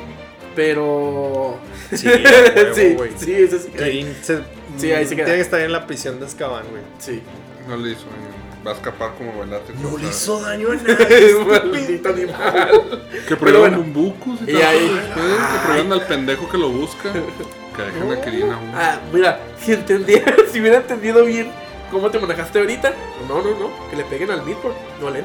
Pero. 0.54 1.58
Sí, 1.94 2.06
huevo, 2.08 2.74
sí, 2.74 2.94
güey. 2.94 3.10
sí, 3.16 3.32
eso 3.34 3.58
sí. 3.58 3.68
Kirin 3.70 4.14
se- 4.22 4.42
Sí, 4.78 4.90
ahí 4.92 5.06
se 5.06 5.14
queda. 5.16 5.26
Tiene 5.26 5.38
que 5.38 5.42
estar 5.44 5.60
en 5.60 5.70
la 5.72 5.86
prisión 5.86 6.18
de 6.18 6.26
Azkaban, 6.26 6.64
güey. 6.70 6.82
Sí. 6.98 7.22
No 7.68 7.76
le 7.76 7.92
hizo 7.92 8.06
daño. 8.06 8.41
Va 8.66 8.70
a 8.70 8.74
escapar 8.74 9.14
como 9.18 9.40
Bellatrix. 9.40 9.80
No 9.80 9.98
le 9.98 10.08
hizo 10.08 10.40
daño 10.40 10.68
a 10.70 10.74
nadie. 10.76 11.34
Maldito 11.44 12.08
animal. 12.10 13.02
Que 13.26 13.36
prueban 13.36 13.60
bueno. 13.60 13.80
un 13.80 14.38
y, 14.46 14.54
ahí- 14.56 15.00
Que 15.14 15.66
prueban 15.66 15.92
al 15.92 16.06
pendejo 16.06 16.48
que 16.48 16.58
lo 16.58 16.68
busca. 16.68 17.12
Que 17.12 17.82
dejen 17.82 18.12
a 18.12 18.20
Kirina 18.20 18.54
aún. 18.56 18.70
Ah, 18.74 19.00
mira, 19.12 19.40
si 19.60 19.72
entendiera, 19.72 20.34
si 20.52 20.60
hubiera 20.60 20.76
entendido 20.76 21.24
bien 21.24 21.50
cómo 21.90 22.10
te 22.10 22.18
manejaste 22.20 22.58
ahorita, 22.60 22.92
no, 23.28 23.42
no, 23.42 23.50
no, 23.58 23.90
que 23.90 23.96
le 23.96 24.04
peguen 24.04 24.30
al 24.30 24.44
midboard, 24.44 24.74
no 25.00 25.10
len. 25.10 25.24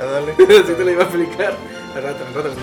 Ah, 0.00 0.04
dale. 0.04 0.32
Así 0.62 0.72
te 0.74 0.84
lo 0.84 0.90
iba 0.90 1.02
a 1.02 1.06
explicar. 1.06 1.54
Al 1.96 2.02
rato, 2.02 2.24
al 2.26 2.34
rato, 2.34 2.48
al 2.50 2.54
rato. 2.54 2.60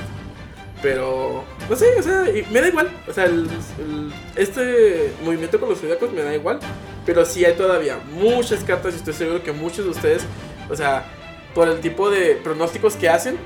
Pero, 0.81 1.43
no 1.69 1.75
sé, 1.75 1.87
o 1.99 2.03
sea, 2.03 2.25
me 2.51 2.61
da 2.61 2.67
igual. 2.67 2.89
O 3.09 3.13
sea, 3.13 3.25
el- 3.25 3.49
el- 3.79 4.13
este 4.35 5.11
movimiento 5.23 5.59
con 5.59 5.69
los 5.69 5.79
zodiacos 5.79 6.11
me 6.13 6.21
da 6.21 6.33
igual. 6.35 6.59
Pero 7.05 7.25
sí 7.25 7.45
hay 7.45 7.53
todavía 7.53 7.99
muchas 8.13 8.63
cartas 8.63 8.93
y 8.93 8.97
estoy 8.97 9.13
seguro 9.13 9.43
que 9.43 9.51
muchos 9.51 9.85
de 9.85 9.91
ustedes, 9.91 10.23
o 10.69 10.75
sea, 10.75 11.05
por 11.53 11.67
el 11.67 11.79
tipo 11.79 12.09
de 12.09 12.35
pronósticos 12.35 12.95
que 12.95 13.09
hacen, 13.09 13.37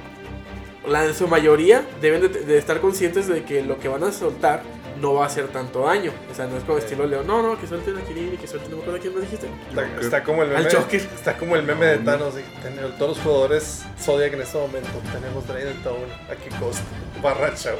la, 0.87 1.05
en 1.05 1.13
su 1.13 1.27
mayoría 1.27 1.83
deben 2.01 2.21
de, 2.21 2.29
de 2.29 2.57
estar 2.57 2.79
conscientes 2.79 3.27
de 3.27 3.43
que 3.43 3.61
lo 3.63 3.77
que 3.79 3.87
van 3.89 4.03
a 4.03 4.11
soltar 4.11 4.63
no 5.01 5.13
va 5.13 5.23
a 5.23 5.27
hacer 5.27 5.47
tanto 5.49 5.81
daño. 5.85 6.11
O 6.31 6.35
sea, 6.35 6.47
no 6.47 6.57
es 6.57 6.63
como 6.63 6.77
estilo 6.77 7.05
Leo, 7.05 7.23
no, 7.23 7.41
no, 7.43 7.59
que 7.59 7.67
suelten 7.67 7.97
a 7.97 8.01
Kirin 8.01 8.33
y 8.33 8.37
que 8.37 8.47
suelten, 8.47 8.71
no 8.71 8.77
me 8.77 8.81
acuerdo 8.83 8.99
quién 9.01 9.15
me 9.15 9.21
dijiste. 9.21 9.47
Está, 9.69 10.01
está 10.01 10.23
como 10.23 10.43
el 10.43 10.55
Al 10.55 10.63
meme. 10.63 10.75
Joker. 10.75 11.01
Está 11.01 11.37
como 11.37 11.55
el 11.55 11.63
meme 11.63 11.85
de 11.85 11.97
Thanos. 11.99 12.35
de 12.35 12.43
tenemos- 12.63 12.97
todos 12.97 13.17
los 13.17 13.25
jugadores 13.25 13.83
Zodiac 14.01 14.33
en 14.33 14.41
este 14.41 14.57
momento. 14.57 14.89
Tenemos 15.13 15.47
Drain 15.47 15.67
en 15.67 15.83
Town. 15.83 16.03
¿A 16.29 16.35
qué 16.35 16.49
costo? 16.59 16.81
Barracha. 17.21 17.71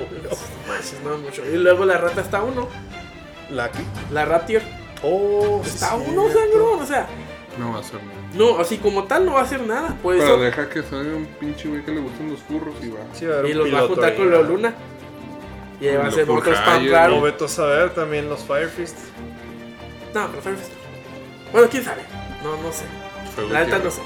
Manches, 0.68 0.96
no 1.04 1.18
mucho. 1.18 1.44
Y 1.46 1.58
luego 1.58 1.86
la 1.86 1.98
rata 1.98 2.22
está 2.22 2.38
a 2.40 2.44
uno. 2.44 2.68
¿La 3.50 3.70
qué? 3.72 3.80
La 4.12 4.26
Ratier 4.26 4.62
Oh, 5.04 5.62
está 5.66 5.96
uno, 5.96 6.26
sangrón. 6.30 6.82
O 6.82 6.86
sea, 6.86 7.08
No 7.58 7.74
va 7.74 7.80
a 7.80 7.84
ser 7.84 7.96
nada. 8.04 8.20
no, 8.34 8.60
así 8.60 8.78
como 8.78 9.04
tal 9.06 9.26
no 9.26 9.34
va 9.34 9.42
a 9.42 9.44
hacer 9.44 9.62
nada. 9.66 9.98
Pues 10.04 10.20
Pero 10.20 10.34
eso. 10.36 10.44
deja 10.44 10.70
que 10.70 10.84
salga 10.84 11.16
un 11.16 11.26
pinche 11.26 11.68
güey 11.70 11.84
que 11.84 11.92
le 11.92 12.02
gustan 12.02 12.30
los 12.32 12.40
furros 12.42 12.76
y 12.82 12.90
va. 12.90 13.00
Sí, 13.14 13.26
va 13.26 13.36
a 13.36 13.40
haber 13.40 13.50
Y 13.50 13.54
un 13.54 13.58
los 13.60 13.68
va 13.68 13.70
a 13.70 13.72
piloto 13.82 13.94
juntar 13.96 14.12
ahí, 14.12 14.18
con 14.18 14.26
¿verdad? 14.30 14.42
la 14.44 14.48
luna. 14.50 14.74
Y 15.82 15.88
ahí 15.88 15.96
va 15.96 16.02
a 16.04 16.06
Lo 16.08 16.12
ser 16.12 16.30
otro 16.30 16.54
spam. 16.54 16.86
No, 17.10 17.22
veto 17.22 17.46
a 17.46 17.48
saber 17.48 17.90
también 17.94 18.30
los 18.30 18.42
Firefist. 18.42 18.98
No, 20.14 20.28
pero 20.30 20.42
Firefist. 20.42 20.72
Bueno, 21.54 21.68
quién 21.72 21.84
sabe. 21.86 22.02
No, 22.44 22.62
no 22.62 22.72
sé. 22.74 22.84
Fuego 23.36 23.50
La 23.52 23.60
neta 23.60 23.78
tierra. 23.78 23.86
no 23.86 23.92
sé. 23.92 24.02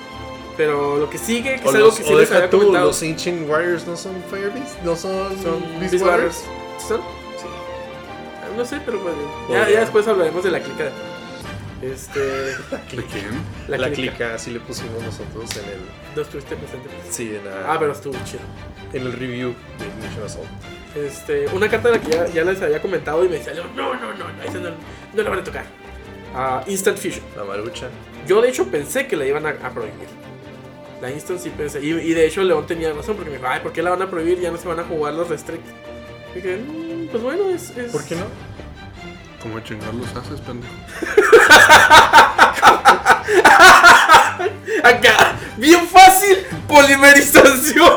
Pero 0.55 0.97
lo 0.97 1.09
que 1.09 1.17
sigue, 1.17 1.55
que 1.59 1.67
O, 1.67 1.69
es 1.71 1.75
algo 1.75 1.87
los, 1.87 1.97
que 1.97 2.03
sí 2.03 2.13
o 2.13 2.19
les 2.19 2.29
deja 2.29 2.37
había 2.37 2.49
tú, 2.51 2.57
comentado. 2.59 2.85
los 2.87 3.01
Ancient 3.01 3.49
Warriors 3.49 3.87
no 3.87 3.97
son 3.97 4.13
Firebeast. 4.29 4.79
No 4.83 4.95
son, 4.95 5.41
Son 5.41 5.61
Beast 5.79 5.93
Beast 5.93 6.05
Warriors. 6.05 6.43
Warriors. 6.45 6.87
¿Son? 6.87 7.01
No 8.57 8.65
sé, 8.65 8.79
pero 8.85 8.99
bueno. 8.99 9.17
Ya, 9.49 9.59
Podría. 9.59 9.69
ya 9.71 9.79
después 9.81 10.07
hablaremos 10.07 10.43
de 10.43 10.51
la 10.51 10.59
clica. 10.59 10.89
Este. 11.81 12.19
¿De 12.19 12.55
quién? 13.11 13.41
La, 13.67 13.77
La, 13.77 13.87
clica. 13.91 14.13
clica, 14.13 14.35
así 14.35 14.51
le 14.51 14.59
pusimos 14.61 15.01
nosotros 15.03 15.49
en 15.57 15.65
el. 15.65 15.79
No 16.15 16.21
estuviste 16.21 16.55
presente. 16.55 16.89
Sí, 17.09 17.35
en, 17.35 17.43
la- 17.45 17.73
Ah, 17.73 17.77
pero 17.79 17.91
estuvo 17.91 18.13
chido. 18.23 18.39
en 18.93 19.01
el 19.01 19.11
review 19.13 19.53
de 19.79 19.85
Ignition 19.87 20.23
Assault. 20.25 20.47
Este, 20.95 21.47
una 21.53 21.67
carta 21.69 21.89
de 21.89 21.97
la 21.97 22.01
que 22.01 22.09
ya, 22.11 22.27
ya 22.27 22.43
les 22.45 22.61
había 22.61 22.81
comentado 22.81 23.25
y 23.25 23.29
me 23.29 23.37
decía, 23.39 23.53
no, 23.55 23.63
no, 23.75 23.93
no, 23.95 24.13
no, 24.13 24.43
esa 24.43 24.59
no, 24.59 24.69
no 25.13 25.23
la 25.23 25.29
van 25.29 25.39
a 25.39 25.43
tocar. 25.43 25.65
Ah, 26.35 26.63
Instant 26.67 26.97
Fusion. 26.97 27.23
La 27.35 27.43
marucha. 27.43 27.89
Yo 28.27 28.41
de 28.41 28.49
hecho 28.49 28.67
pensé 28.67 29.05
que 29.07 29.15
la 29.17 29.25
iban 29.25 29.45
a, 29.45 29.49
a 29.49 29.71
prohibir. 29.71 30.07
La 31.01 31.11
Instant 31.11 31.39
sí 31.39 31.49
pensé. 31.49 31.81
Y, 31.83 31.89
y 31.89 32.13
de 32.13 32.25
hecho 32.27 32.43
León 32.43 32.65
tenía 32.65 32.93
razón 32.93 33.15
porque 33.15 33.29
me 33.31 33.37
dijo, 33.37 33.49
ay, 33.49 33.59
¿por 33.61 33.73
qué 33.73 33.81
la 33.83 33.89
van 33.89 34.01
a 34.03 34.09
prohibir? 34.09 34.39
Ya 34.39 34.51
no 34.51 34.57
se 34.57 34.67
van 34.69 34.79
a 34.79 34.83
jugar 34.83 35.13
los 35.15 35.27
Restrict. 35.27 35.65
Y 36.31 36.35
dije, 36.35 36.57
"Mm, 36.57 36.82
pues 37.13 37.23
bueno, 37.23 37.49
es, 37.49 37.69
es- 37.77 37.91
¿Por 37.91 38.03
qué 38.05 38.15
no? 38.15 38.25
¿Cómo 39.41 39.59
chingados 39.59 39.95
los 39.95 40.15
haces, 40.15 40.39
pendejo? 40.41 40.73
Acá, 44.83 45.35
bien 45.57 45.87
fácil, 45.87 46.37
polimerización. 46.67 47.91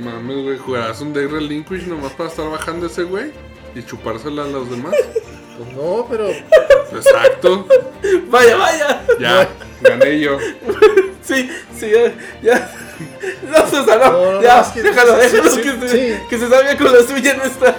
Mames, 0.00 0.42
güey. 0.44 0.58
¿Jugarás 0.58 1.00
un 1.00 1.12
deck 1.12 1.30
relinquish 1.30 1.86
nomás 1.86 2.12
para 2.12 2.30
estar 2.30 2.48
bajando 2.50 2.86
ese 2.86 3.02
güey? 3.02 3.32
Y 3.74 3.82
chupársela 3.82 4.44
a 4.44 4.46
los 4.46 4.70
demás. 4.70 4.94
Pues 5.58 5.76
no, 5.76 6.06
pero. 6.08 6.28
Exacto. 6.28 7.66
vaya, 8.30 8.56
vaya. 8.56 9.02
Ya, 9.20 9.48
gané 9.82 10.20
yo. 10.20 10.38
Sí, 11.22 11.50
sí, 11.78 11.90
ya. 11.90 12.14
ya. 12.42 12.70
No, 13.48 13.66
Susana, 13.66 14.06
no, 14.06 14.12
No, 14.12 14.32
no, 14.32 14.42
ya, 14.42 14.56
no, 14.56 14.62
es 14.62 14.68
que- 14.68 14.82
déjalo, 14.82 15.14
sí, 15.14 15.20
déjalo 15.20 15.50
sí, 15.50 15.62
que, 15.62 15.72
sí, 15.72 15.78
se, 15.80 15.88
sí. 15.88 16.22
que 16.28 16.38
se 16.38 16.48
salga 16.48 16.76
con 16.76 16.92
la 16.92 17.02
suya 17.02 17.32
en 17.32 17.40
esta. 17.42 17.76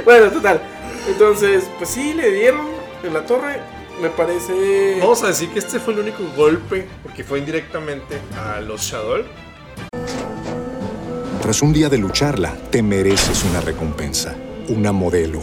bueno, 0.04 0.30
total. 0.30 0.60
Entonces, 1.08 1.64
pues 1.78 1.90
sí, 1.90 2.12
le 2.14 2.30
dieron 2.32 2.66
en 3.02 3.14
la 3.14 3.24
torre. 3.24 3.60
Me 4.00 4.08
parece. 4.08 4.96
Vamos 5.00 5.22
a 5.24 5.28
decir 5.28 5.50
que 5.50 5.58
este 5.58 5.78
fue 5.78 5.92
el 5.92 6.00
único 6.00 6.22
golpe, 6.36 6.88
porque 7.02 7.22
fue 7.22 7.38
indirectamente 7.38 8.18
a 8.38 8.60
los 8.60 8.80
Shadow. 8.80 9.24
Tras 11.42 11.60
un 11.62 11.72
día 11.72 11.88
de 11.88 11.98
lucharla, 11.98 12.54
te 12.70 12.82
mereces 12.82 13.44
una 13.44 13.60
recompensa, 13.60 14.34
una 14.68 14.92
modelo, 14.92 15.42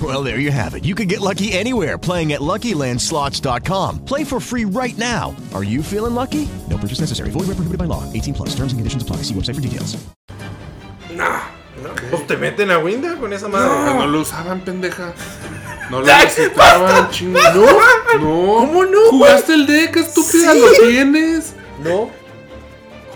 Well, 0.00 0.22
there 0.22 0.38
you 0.38 0.52
have 0.52 0.74
it. 0.74 0.84
You 0.84 0.94
can 0.94 1.08
get 1.08 1.20
lucky 1.20 1.52
anywhere 1.52 1.98
playing 1.98 2.32
at 2.32 2.40
LuckyLandSlots.com. 2.40 4.04
Play 4.04 4.22
for 4.24 4.40
free 4.40 4.64
right 4.64 4.96
now. 4.96 5.34
Are 5.52 5.64
you 5.64 5.82
feeling 5.82 6.14
lucky? 6.14 6.48
No 6.68 6.78
purchase 6.78 7.00
necessary. 7.00 7.30
Void 7.30 7.48
where 7.48 7.56
prohibited 7.56 7.78
by 7.78 7.86
law. 7.86 8.10
18 8.12 8.34
plus. 8.34 8.50
Terms 8.50 8.72
and 8.72 8.78
conditions 8.78 9.02
apply. 9.02 9.16
See 9.16 9.34
website 9.34 9.56
for 9.56 9.60
details. 9.60 9.98
Nah. 11.12 11.42
Pues 12.10 12.26
te 12.26 12.36
meten 12.36 12.70
a 12.70 12.78
Winda 12.78 13.16
con 13.16 13.32
esa 13.32 13.48
madre. 13.48 13.94
No 13.94 14.06
lo 14.06 14.20
usaban, 14.20 14.60
pendeja. 14.60 15.12
No 15.90 16.00
lo 16.00 16.06
necesitaban, 16.06 17.10
chingada. 17.10 17.54
No, 17.54 17.66
no. 18.18 18.54
¿Cómo 18.66 18.84
no, 18.84 19.10
¿Jugaste 19.10 19.54
el 19.54 19.66
deck, 19.66 19.96
estúpida? 19.96 20.54
¿Lo 20.54 20.70
tienes? 20.88 21.54
No. 21.82 22.10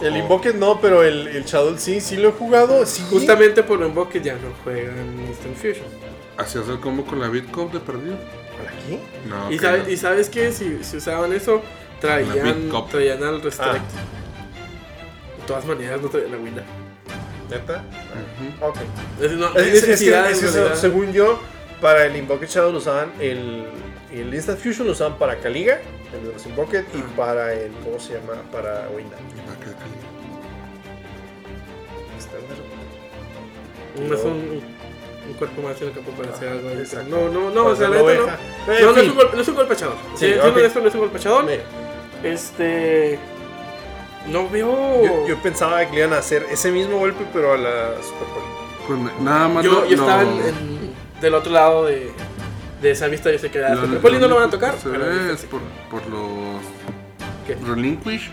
El 0.02 0.16
Invoker 0.16 0.54
no, 0.54 0.80
pero 0.80 1.02
el, 1.04 1.28
el 1.28 1.44
Shadow 1.44 1.76
sí, 1.78 2.00
sí 2.00 2.16
lo 2.16 2.30
he 2.30 2.32
jugado. 2.32 2.84
Sí. 2.84 3.02
Justamente 3.10 3.62
por 3.62 3.80
invoque 3.80 4.20
ya 4.20 4.34
no 4.34 4.48
juegan 4.62 5.20
Instant 5.28 5.56
Fusion. 5.56 5.86
¿Hacías 6.36 6.68
el 6.68 6.80
combo 6.80 7.04
con 7.04 7.20
la 7.20 7.28
Bitcop 7.28 7.72
de 7.72 7.80
perdido? 7.80 8.16
¿Para 8.58 8.70
qué? 8.86 9.00
No, 9.28 9.50
y, 9.52 9.58
sabe- 9.58 9.82
no. 9.84 9.88
y 9.90 9.96
sabes 9.96 10.28
que 10.28 10.52
si, 10.52 10.82
si 10.82 10.96
usaban 10.96 11.32
eso, 11.32 11.62
La 11.94 12.00
traían, 12.00 12.70
traían 12.90 13.22
al 13.22 13.40
Restrict. 13.42 13.74
Ah. 13.76 15.40
De 15.40 15.46
todas 15.46 15.64
maneras, 15.64 16.00
no 16.02 16.08
traían 16.08 16.32
la 16.32 16.38
Winda. 16.38 16.62
¿Neta? 17.50 17.84
Ujú. 18.60 18.66
Ok. 18.70 18.76
Es, 19.20 19.32
no, 19.32 19.54
Es, 19.54 19.84
es- 19.84 20.00
que, 20.00 20.10
que 20.70 20.76
según 20.76 21.12
yo, 21.12 21.40
para 21.80 22.06
el 22.06 22.16
Invoker 22.16 22.48
Shadow 22.48 22.72
lo 22.72 22.78
usaban 22.78 23.12
el, 23.20 23.66
el 24.12 24.34
Instant 24.34 24.58
Fusion 24.58 24.86
lo 24.86 24.92
usaban 24.92 25.18
para 25.18 25.36
Kaliga, 25.38 25.80
el 26.14 26.26
de 26.26 26.32
los 26.32 26.46
Invoket, 26.46 26.86
y 26.94 26.98
Ah. 26.98 27.04
para 27.16 27.52
el. 27.52 27.70
¿Cómo 27.84 27.98
se 28.00 28.14
llama? 28.14 28.34
Para 28.50 28.88
Winda. 28.88 29.16
No 33.96 34.14
es 34.14 34.24
un, 34.24 34.60
un 35.28 35.34
cuerpo 35.34 35.62
más 35.62 35.80
en 35.80 35.88
el 35.88 35.94
campo 35.94 36.10
para 36.12 36.30
hacer 36.32 36.48
algo. 36.48 36.70
exacto. 36.70 37.08
No, 37.08 37.28
no, 37.28 37.50
no, 37.50 37.66
o 37.66 37.76
sea, 37.76 37.88
la 37.88 37.96
la 37.96 38.02
neta 38.02 38.14
no. 38.20 38.26
No, 38.26 38.92
no 38.92 39.00
es 39.00 39.08
un, 39.08 39.14
gol- 39.14 39.30
no 39.34 39.40
es 39.40 39.48
un 39.48 39.54
golpechador. 39.54 39.94
Sí, 40.14 40.18
Sí, 40.18 40.26
siendo 40.26 40.48
ok. 40.48 40.56
honesto, 40.56 40.80
no 40.80 40.88
es 40.88 40.94
un 40.94 41.00
golpechador. 41.00 41.44
Mira, 41.44 41.62
Este. 42.22 43.18
No 44.28 44.48
veo. 44.48 45.04
Yo, 45.04 45.26
yo 45.28 45.36
pensaba 45.42 45.84
que 45.84 45.92
le 45.92 45.98
iban 45.98 46.12
a 46.14 46.18
hacer 46.18 46.46
ese 46.50 46.70
mismo 46.70 46.98
golpe, 46.98 47.24
pero 47.32 47.52
a 47.52 47.58
la 47.58 47.90
Super 48.02 48.28
Poli. 48.28 48.46
Pues 49.08 49.20
nada 49.20 49.48
más. 49.48 49.64
Yo, 49.64 49.72
lo- 49.72 49.86
yo 49.86 49.96
estaba 49.96 50.22
en, 50.22 50.28
en- 50.28 50.94
del 51.20 51.34
otro 51.34 51.52
lado 51.52 51.84
de, 51.86 52.10
de 52.80 52.90
esa 52.90 53.06
vista. 53.08 53.30
Yo 53.30 53.38
sé 53.38 53.50
que 53.50 53.62
a 53.64 53.74
lo- 53.74 53.82
Super 53.82 53.98
Poli 54.00 54.18
no 54.18 54.28
lo 54.28 54.36
van 54.36 54.44
a 54.48 54.50
tocar. 54.50 54.74
Se 54.78 54.88
pero 54.88 55.04
ve 55.04 55.32
es 55.32 55.42
por, 55.44 55.60
por 55.90 56.06
los 56.08 56.60
¿Qué? 57.46 57.54
Relinquish, 57.66 58.30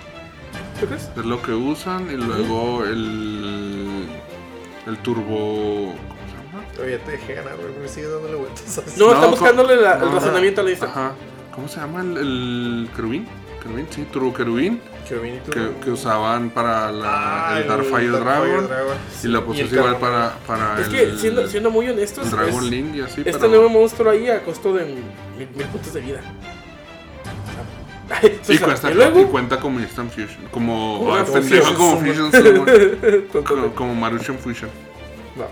¿Tú 0.80 0.86
crees? 0.88 1.10
es 1.18 1.26
lo 1.26 1.42
que 1.42 1.52
usan, 1.52 2.10
y 2.10 2.16
luego 2.16 2.84
el. 2.86 4.08
El 4.88 4.98
turbo. 5.00 5.94
Todavía 6.76 7.00
te 7.04 7.12
dejé 7.12 7.34
ganar, 7.36 7.56
güey, 7.58 7.72
porque 7.74 7.88
sigues 7.90 8.12
dándole 8.12 8.36
vueltas. 8.36 8.78
así. 8.78 9.00
No, 9.00 9.14
está 9.14 9.28
buscándole 9.28 9.76
la- 9.76 9.94
el 9.96 10.00
no, 10.02 10.12
razonamiento 10.16 10.62
a 10.62 10.64
la 10.64 10.70
lista. 10.70 10.86
Ajá. 10.86 11.12
¿Cómo 11.54 11.68
se 11.68 11.80
llama 11.82 12.02
el, 12.02 12.18
el 12.18 12.90
querubín? 12.96 13.28
¿Querubín? 13.62 13.88
Sí, 13.92 14.08
turbo 14.12 14.34
querubín. 14.34 14.82
Cherubín 15.08 15.36
y. 15.36 15.50
Que, 15.52 15.72
que 15.84 15.92
usaban 15.92 16.50
para 16.50 16.92
la, 16.92 17.50
Ah, 17.54 17.60
el 17.60 17.68
Darkfire 17.68 18.08
Darkfire 18.10 18.62
Dragon. 18.62 18.68
Y 19.24 19.28
la 19.28 19.40
el 19.40 19.44
pusiste 19.44 19.76
igual 19.76 19.98
para, 19.98 20.34
para 20.48 20.80
Es 20.80 20.88
el, 20.88 20.94
que, 20.94 21.18
siendo, 21.18 21.48
siendo 21.48 21.70
muy 21.70 21.90
honestos, 21.90 22.26
el 22.26 22.32
Dragon 22.32 22.64
es- 22.64 22.70
Link 22.72 22.96
y 22.96 23.02
así. 23.02 23.22
este 23.22 23.34
pero- 23.34 23.48
nuevo 23.50 23.70
monstruo 23.70 24.10
ahí 24.12 24.30
a 24.30 24.42
costo 24.44 24.74
de 24.74 24.86
mil, 24.86 25.04
mil 25.56 25.68
puntos 25.68 25.94
de 25.94 26.02
vida. 26.02 26.22
O 28.12 28.52
Y 28.52 28.58
sea, 28.58 28.66
cuesta, 28.68 28.92
y 28.92 28.94
luego, 28.96 29.22
y 29.22 29.26
cuenta 29.26 29.60
como 29.60 29.80
Instant 29.80 30.12
Fusion. 30.12 30.48
Como. 30.52 31.00
Como 31.00 31.16
ay, 31.16 31.22
una 31.24 31.32
pendejo, 31.34 31.66
Fusion 31.66 31.76
como. 31.76 31.98
Fusion 32.00 33.28
como, 33.46 33.76
como 33.76 33.96
Maruchan 33.96 34.38
Fusion. 34.38 34.70
Vamos. 35.36 35.52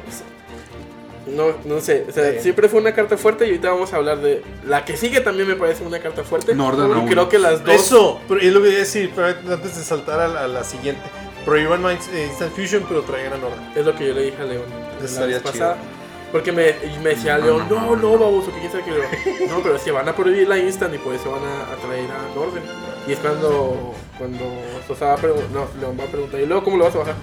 No, 1.35 1.53
no 1.65 1.79
sé, 1.81 2.05
o 2.09 2.11
sea, 2.11 2.27
Está 2.29 2.41
siempre 2.41 2.67
fue 2.69 2.79
una 2.81 2.93
carta 2.93 3.17
fuerte 3.17 3.45
y 3.45 3.49
ahorita 3.49 3.71
vamos 3.71 3.93
a 3.93 3.97
hablar 3.97 4.19
de 4.19 4.41
la 4.65 4.85
que 4.85 4.97
sigue 4.97 5.21
también 5.21 5.47
me 5.47 5.55
parece 5.55 5.83
una 5.83 5.99
carta 5.99 6.23
fuerte. 6.23 6.55
Northern 6.55 7.07
creo 7.07 7.29
que 7.29 7.39
las 7.39 7.63
dos 7.63 7.73
Eso, 7.75 8.19
pero 8.27 8.39
es 8.41 8.51
lo 8.53 8.61
que 8.61 8.67
iba 8.69 8.75
a 8.77 8.79
decir, 8.79 9.11
pero 9.15 9.27
antes 9.27 9.77
de 9.77 9.83
saltar 9.83 10.19
a 10.19 10.27
la, 10.27 10.43
a 10.45 10.47
la 10.47 10.63
siguiente. 10.63 11.01
Prohíban 11.45 11.83
eh, 11.85 12.27
Instant 12.29 12.53
Fusion, 12.53 12.85
pero 12.87 13.01
traigan 13.01 13.33
a 13.33 13.37
Northern. 13.37 13.71
es 13.75 13.85
lo 13.85 13.95
que 13.95 14.07
yo 14.07 14.13
le 14.13 14.23
dije 14.23 14.41
a 14.41 14.45
León 14.45 14.65
la 14.99 15.05
Estaría 15.05 15.35
vez 15.35 15.43
pasada. 15.43 15.77
Porque 16.31 16.51
me, 16.51 16.75
me 17.01 17.09
decía 17.11 17.37
León, 17.39 17.65
no, 17.69 17.95
no, 17.95 18.17
baboso, 18.17 18.53
que 18.53 18.59
quién 18.59 18.71
sabe 18.71 18.83
que 18.83 18.91
yo. 18.91 19.47
No, 19.47 19.63
pero 19.63 19.75
es 19.77 19.81
que 19.81 19.91
van 19.91 20.07
a 20.07 20.15
prohibir 20.15 20.47
la 20.47 20.57
instant 20.59 20.93
y 20.93 20.97
por 20.99 21.15
eso 21.15 21.31
van 21.31 21.41
a, 21.43 21.73
a 21.73 21.75
traer 21.77 22.05
a 22.11 22.35
Northern. 22.35 22.65
Y 23.07 23.13
es 23.13 23.19
cuando, 23.19 23.95
cuando 24.17 24.45
Sosa 24.87 25.05
va 25.05 25.13
a 25.13 25.17
preguntar, 25.17 25.49
no, 25.51 25.67
León 25.79 25.97
va 25.99 26.03
a 26.03 26.07
preguntar, 26.07 26.39
¿y 26.39 26.45
luego 26.45 26.63
cómo 26.63 26.77
lo 26.77 26.83
vas 26.83 26.95
a 26.95 26.99
bajar? 26.99 27.15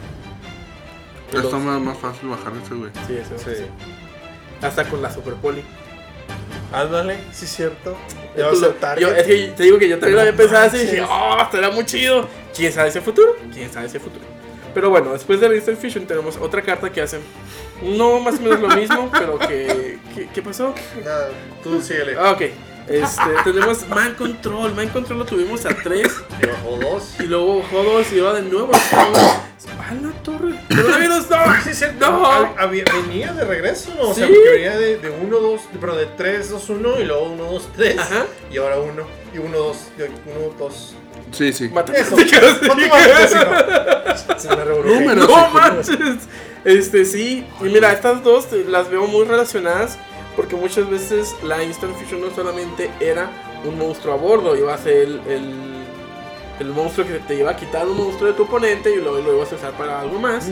Esto 1.28 1.42
Los- 1.42 1.52
es 1.52 1.60
más, 1.60 1.80
más 1.80 1.98
fácil 1.98 2.28
bajar 2.30 2.52
ese, 2.64 2.74
güey. 2.74 2.90
Sí, 3.06 3.16
eso. 3.16 3.38
Sí. 3.38 3.56
sí. 3.56 3.64
Hasta 4.62 4.84
con 4.84 5.02
la 5.02 5.10
Super 5.12 5.34
Poli. 5.34 5.62
Ándale, 6.72 7.18
sí 7.32 7.44
es 7.44 7.52
cierto. 7.52 7.96
Yo, 8.36 8.52
Ya 8.98 9.06
a 9.08 9.18
es 9.18 9.26
que 9.26 9.52
te 9.56 9.62
digo 9.62 9.78
que 9.78 9.88
yo 9.88 9.98
también 9.98 10.16
lo 10.16 10.20
había 10.20 10.32
No 10.32 10.38
pensado 10.38 10.66
así 10.66 10.76
y 10.76 10.80
dije, 10.80 11.02
oh, 11.02 11.38
estará 11.40 11.70
muy 11.70 11.84
chido. 11.86 12.28
¿Quién 12.54 12.72
sabe 12.72 12.88
ese 12.88 13.00
futuro? 13.00 13.36
¿Quién 13.52 13.72
sabe 13.72 13.86
ese 13.86 14.00
futuro? 14.00 14.24
Pero 14.74 14.90
bueno, 14.90 15.12
después 15.12 15.40
de 15.40 15.48
la 15.48 15.54
Instant 15.54 15.80
Fusion 15.80 16.06
tenemos 16.06 16.36
otra 16.36 16.60
carta 16.60 16.90
que 16.90 17.00
hacen 17.00 17.22
no 17.82 18.20
más 18.20 18.38
o 18.38 18.42
menos 18.42 18.60
lo 18.60 18.68
mismo, 18.68 19.10
pero 19.18 19.38
que... 19.38 19.98
¿Qué, 20.14 20.28
qué 20.34 20.42
pasó? 20.42 20.74
Nada, 21.02 21.30
tú 21.62 21.80
síguele. 21.80 22.16
Ah, 22.18 22.32
ok. 22.32 22.42
Este, 22.88 23.22
tenemos 23.44 23.88
Man 23.88 24.14
Control. 24.14 24.74
Man 24.74 24.88
Control 24.90 25.18
lo 25.20 25.24
tuvimos 25.24 25.64
a 25.66 25.70
3 25.74 26.06
Y 26.42 26.46
bajó 26.46 26.76
dos. 26.80 27.14
y 27.18 27.24
luego 27.24 27.58
bajó 27.60 27.82
2 27.82 28.12
y 28.12 28.20
ahora 28.20 28.34
de 28.34 28.42
nuevo 28.42 28.72
estamos... 28.72 29.18
¡A 29.88 29.94
la 29.94 30.10
torre! 30.22 30.54
¡Coronavirus! 30.68 31.30
¡No! 31.30 31.36
Ah, 31.36 31.60
sí, 31.62 31.72
cierto. 31.74 32.10
¡No! 32.10 32.24
Hab- 32.24 32.54
había- 32.58 32.84
venía 32.92 33.32
de 33.32 33.44
regreso, 33.44 33.92
¿no? 33.96 34.10
O 34.10 34.14
sea, 34.14 34.26
Sí. 34.26 34.32
porque 34.32 34.50
venía 34.50 34.76
de, 34.76 34.96
de 34.98 35.10
1, 35.10 35.38
2, 35.38 35.60
pero 35.80 35.94
de 35.96 36.06
3, 36.06 36.50
2, 36.50 36.68
1 36.70 37.00
y 37.00 37.04
luego 37.04 37.22
1, 37.30 37.44
2, 37.44 37.68
3. 37.76 37.98
Ajá. 37.98 38.26
Y 38.52 38.56
ahora 38.58 38.78
1 38.80 39.06
y 39.34 39.38
1, 39.38 39.56
2, 39.56 39.76
1, 39.98 40.54
2. 40.58 40.94
Sí, 41.32 41.52
sí. 41.52 41.64
Eso. 41.66 41.74
Matemáticas. 41.74 42.62
Matemáticas, 42.62 43.30
sí, 43.30 43.36
no. 44.32 44.38
Se 44.38 44.48
me 44.56 44.64
revolvió. 44.64 44.94
Números. 45.00 45.28
No 45.28 45.50
manches. 45.50 45.98
Este 46.64 47.04
sí. 47.04 47.46
Y 47.60 47.64
mira, 47.64 47.92
estas 47.92 48.22
dos 48.24 48.46
las 48.68 48.90
veo 48.90 49.06
muy 49.06 49.24
relacionadas. 49.24 49.98
Porque 50.36 50.54
muchas 50.54 50.88
veces 50.88 51.34
la 51.42 51.64
Instant 51.64 51.96
Fusion 51.96 52.20
no 52.20 52.30
solamente 52.30 52.90
era 53.00 53.30
un 53.64 53.78
monstruo 53.78 54.14
a 54.14 54.16
bordo, 54.16 54.54
iba 54.54 54.74
a 54.74 54.78
ser 54.78 55.04
el, 55.04 55.20
el, 55.26 55.54
el 56.60 56.68
monstruo 56.68 57.06
que 57.06 57.14
te 57.20 57.36
iba 57.36 57.50
a 57.50 57.56
quitar 57.56 57.88
un 57.88 57.96
monstruo 57.96 58.30
de 58.30 58.36
tu 58.36 58.42
oponente 58.44 58.92
y 58.94 59.00
luego 59.00 59.18
lo 59.18 59.36
ibas 59.36 59.52
a 59.52 59.56
usar 59.56 59.72
para 59.72 60.00
algo 60.00 60.18
más. 60.18 60.48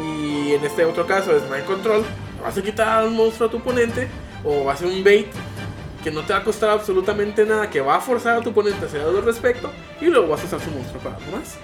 Y 0.00 0.54
en 0.54 0.64
este 0.64 0.84
otro 0.84 1.06
caso 1.06 1.36
es 1.36 1.42
Mind 1.50 1.66
Control. 1.66 2.04
Vas 2.42 2.56
a 2.56 2.62
quitar 2.62 3.06
un 3.06 3.16
monstruo 3.16 3.48
a 3.48 3.50
tu 3.50 3.58
oponente 3.58 4.08
o 4.44 4.64
va 4.64 4.72
a 4.72 4.76
ser 4.76 4.86
un 4.86 5.04
bait 5.04 5.28
que 6.02 6.10
no 6.10 6.22
te 6.22 6.32
va 6.32 6.38
a 6.38 6.44
costar 6.44 6.70
absolutamente 6.70 7.44
nada, 7.44 7.68
que 7.68 7.80
va 7.80 7.96
a 7.96 8.00
forzar 8.00 8.38
a 8.38 8.40
tu 8.40 8.50
oponente 8.50 8.84
a 8.84 8.88
hacer 8.88 9.00
algo 9.00 9.18
al 9.18 9.24
respecto 9.24 9.70
y 10.00 10.06
luego 10.06 10.28
vas 10.28 10.42
a 10.42 10.46
usar 10.46 10.60
su 10.60 10.70
monstruo 10.70 11.02
para 11.02 11.16
algo 11.16 11.36
más. 11.36 11.58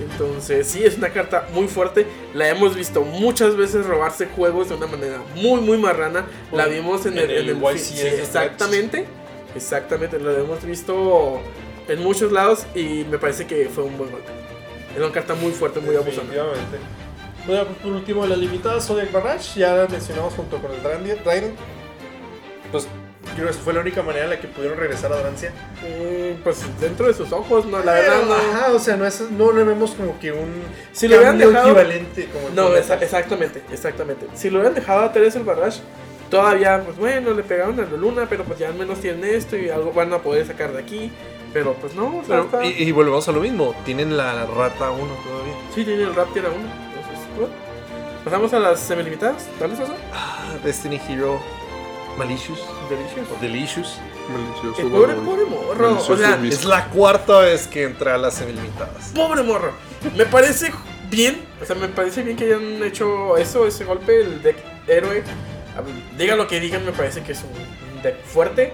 Entonces, 0.00 0.66
sí, 0.66 0.84
es 0.84 0.96
una 0.96 1.10
carta 1.10 1.48
muy 1.52 1.68
fuerte. 1.68 2.06
La 2.34 2.48
hemos 2.48 2.74
visto 2.74 3.02
muchas 3.02 3.56
veces 3.56 3.86
robarse 3.86 4.26
juegos 4.26 4.68
de 4.68 4.76
una 4.76 4.86
manera 4.86 5.22
muy, 5.34 5.60
muy 5.60 5.78
marrana. 5.78 6.26
La 6.52 6.66
vimos 6.66 7.06
en 7.06 7.18
En 7.18 7.18
el, 7.18 7.30
el 7.30 7.48
en 7.50 7.56
el 7.56 7.74
YCS 7.74 7.82
sí, 7.82 7.96
de 7.96 8.22
exactamente. 8.22 9.06
Exactamente, 9.54 10.18
lo 10.18 10.30
hemos 10.32 10.64
visto 10.64 11.40
en 11.88 12.02
muchos 12.02 12.32
lados 12.32 12.66
y 12.74 13.04
me 13.10 13.18
parece 13.18 13.46
que 13.46 13.68
fue 13.68 13.84
un 13.84 13.98
buen 13.98 14.10
golpe. 14.10 14.30
Era 14.94 15.04
una 15.04 15.14
carta 15.14 15.34
muy 15.34 15.52
fuerte, 15.52 15.80
muy. 15.80 15.94
Definitivamente. 15.94 16.78
Bueno, 17.46 17.64
pues, 17.64 17.78
por 17.78 17.92
último, 17.92 18.26
la 18.26 18.36
limitada 18.36 18.80
Zodiac 18.80 19.10
Barrage, 19.10 19.58
ya 19.60 19.74
la 19.74 19.88
mencionamos 19.88 20.34
junto 20.34 20.58
con 20.58 20.70
el. 20.72 20.80
Trident. 21.22 21.56
Pues 22.70 22.86
creo 23.34 23.46
que 23.48 23.52
fue 23.54 23.72
la 23.72 23.80
única 23.80 24.02
manera 24.02 24.24
en 24.24 24.30
la 24.30 24.40
que 24.40 24.48
pudieron 24.48 24.78
regresar 24.78 25.12
a 25.12 25.16
Drancia. 25.18 25.50
Mm, 25.82 26.42
pues 26.42 26.58
dentro 26.80 27.06
de 27.06 27.14
sus 27.14 27.32
ojos, 27.32 27.66
no, 27.66 27.78
la 27.80 27.92
verdad 27.92 28.22
no. 28.26 28.34
Ajá, 28.34 28.72
o 28.72 28.78
sea, 28.78 28.96
no, 28.96 29.06
es, 29.06 29.20
no 29.30 29.52
le 29.52 29.64
vemos 29.64 29.92
como 29.92 30.18
que 30.18 30.32
un 30.32 30.62
Si 30.92 31.08
lo 31.08 31.16
hubieran 31.16 31.38
dejado- 31.38 31.66
equivalente. 31.68 32.28
Como 32.32 32.48
el 32.48 32.54
No, 32.54 32.74
esa- 32.76 32.96
exactamente, 32.96 33.62
exactamente. 33.72 34.26
Si 34.34 34.50
lo 34.50 34.58
hubieran 34.58 34.74
dejado 34.74 35.00
a 35.00 35.12
Teresa 35.12 35.38
el 35.38 35.44
Barrage, 35.44 35.80
todavía, 36.30 36.82
pues 36.84 36.96
bueno, 36.96 37.32
le 37.34 37.42
pegaron 37.42 37.78
a 37.80 37.82
la 37.84 37.96
luna, 37.96 38.26
pero 38.28 38.44
pues 38.44 38.58
ya 38.58 38.68
al 38.68 38.74
menos 38.74 39.00
tienen 39.00 39.24
esto 39.24 39.56
y 39.56 39.68
algo 39.70 39.92
van 39.92 40.12
a 40.12 40.18
poder 40.18 40.46
sacar 40.46 40.72
de 40.72 40.78
aquí. 40.80 41.12
Pero 41.52 41.74
pues 41.74 41.94
no, 41.94 42.06
o 42.18 42.24
sea, 42.24 42.42
Pero, 42.42 42.44
está- 42.44 42.64
y, 42.64 42.82
y 42.88 42.92
volvemos 42.92 43.28
a 43.28 43.32
lo 43.32 43.40
mismo, 43.40 43.74
tienen 43.84 44.16
la 44.16 44.46
rata 44.46 44.90
1 44.90 45.14
todavía. 45.22 45.52
sí 45.74 45.84
tiene 45.84 46.04
el 46.04 46.14
Raptor 46.14 46.46
aún. 46.46 46.62
Entonces, 46.62 47.26
bueno. 47.36 47.52
Pasamos 48.24 48.52
a 48.54 48.60
las 48.60 48.78
semilimitadas. 48.80 49.46
¿Dale, 49.58 49.74
Sosa? 49.76 49.94
Ah, 50.14 50.54
Destiny 50.64 51.00
Hero 51.08 51.40
Malicious. 52.18 52.60
Delicious. 52.88 53.28
O 53.30 53.40
Delicious. 53.40 53.98
Malicioso. 54.28 54.82
El 54.82 54.90
pobre, 54.90 55.44
morro. 55.44 55.98
O 55.98 56.16
sea. 56.16 56.38
Es 56.44 56.64
la 56.64 56.86
cuarta 56.88 57.38
vez 57.40 57.66
que 57.66 57.84
entra 57.84 58.14
a 58.14 58.18
las 58.18 58.34
semilimitadas. 58.34 59.12
pobre 59.14 59.42
morro. 59.42 59.72
Me 60.16 60.26
parece 60.26 60.72
bien, 61.10 61.44
o 61.60 61.64
sea, 61.64 61.76
me 61.76 61.88
parece 61.88 62.22
bien 62.22 62.36
que 62.36 62.44
hayan 62.44 62.82
hecho 62.82 63.36
eso, 63.36 63.66
ese 63.66 63.84
golpe, 63.84 64.20
el 64.20 64.42
deck 64.42 64.56
héroe. 64.86 65.22
Digan 66.18 66.38
lo 66.38 66.46
que 66.48 66.60
digan, 66.60 66.84
me 66.84 66.92
parece 66.92 67.22
que 67.22 67.32
es 67.32 67.42
un, 67.42 67.96
un 67.96 68.02
deck 68.02 68.22
fuerte. 68.24 68.72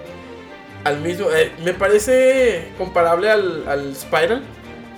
Al 0.84 1.01
mismo, 1.01 1.28
eh, 1.30 1.53
me 1.64 1.74
parece 1.74 2.72
comparable 2.78 3.30
al, 3.30 3.68
al 3.68 3.95
Spiral. 3.95 4.43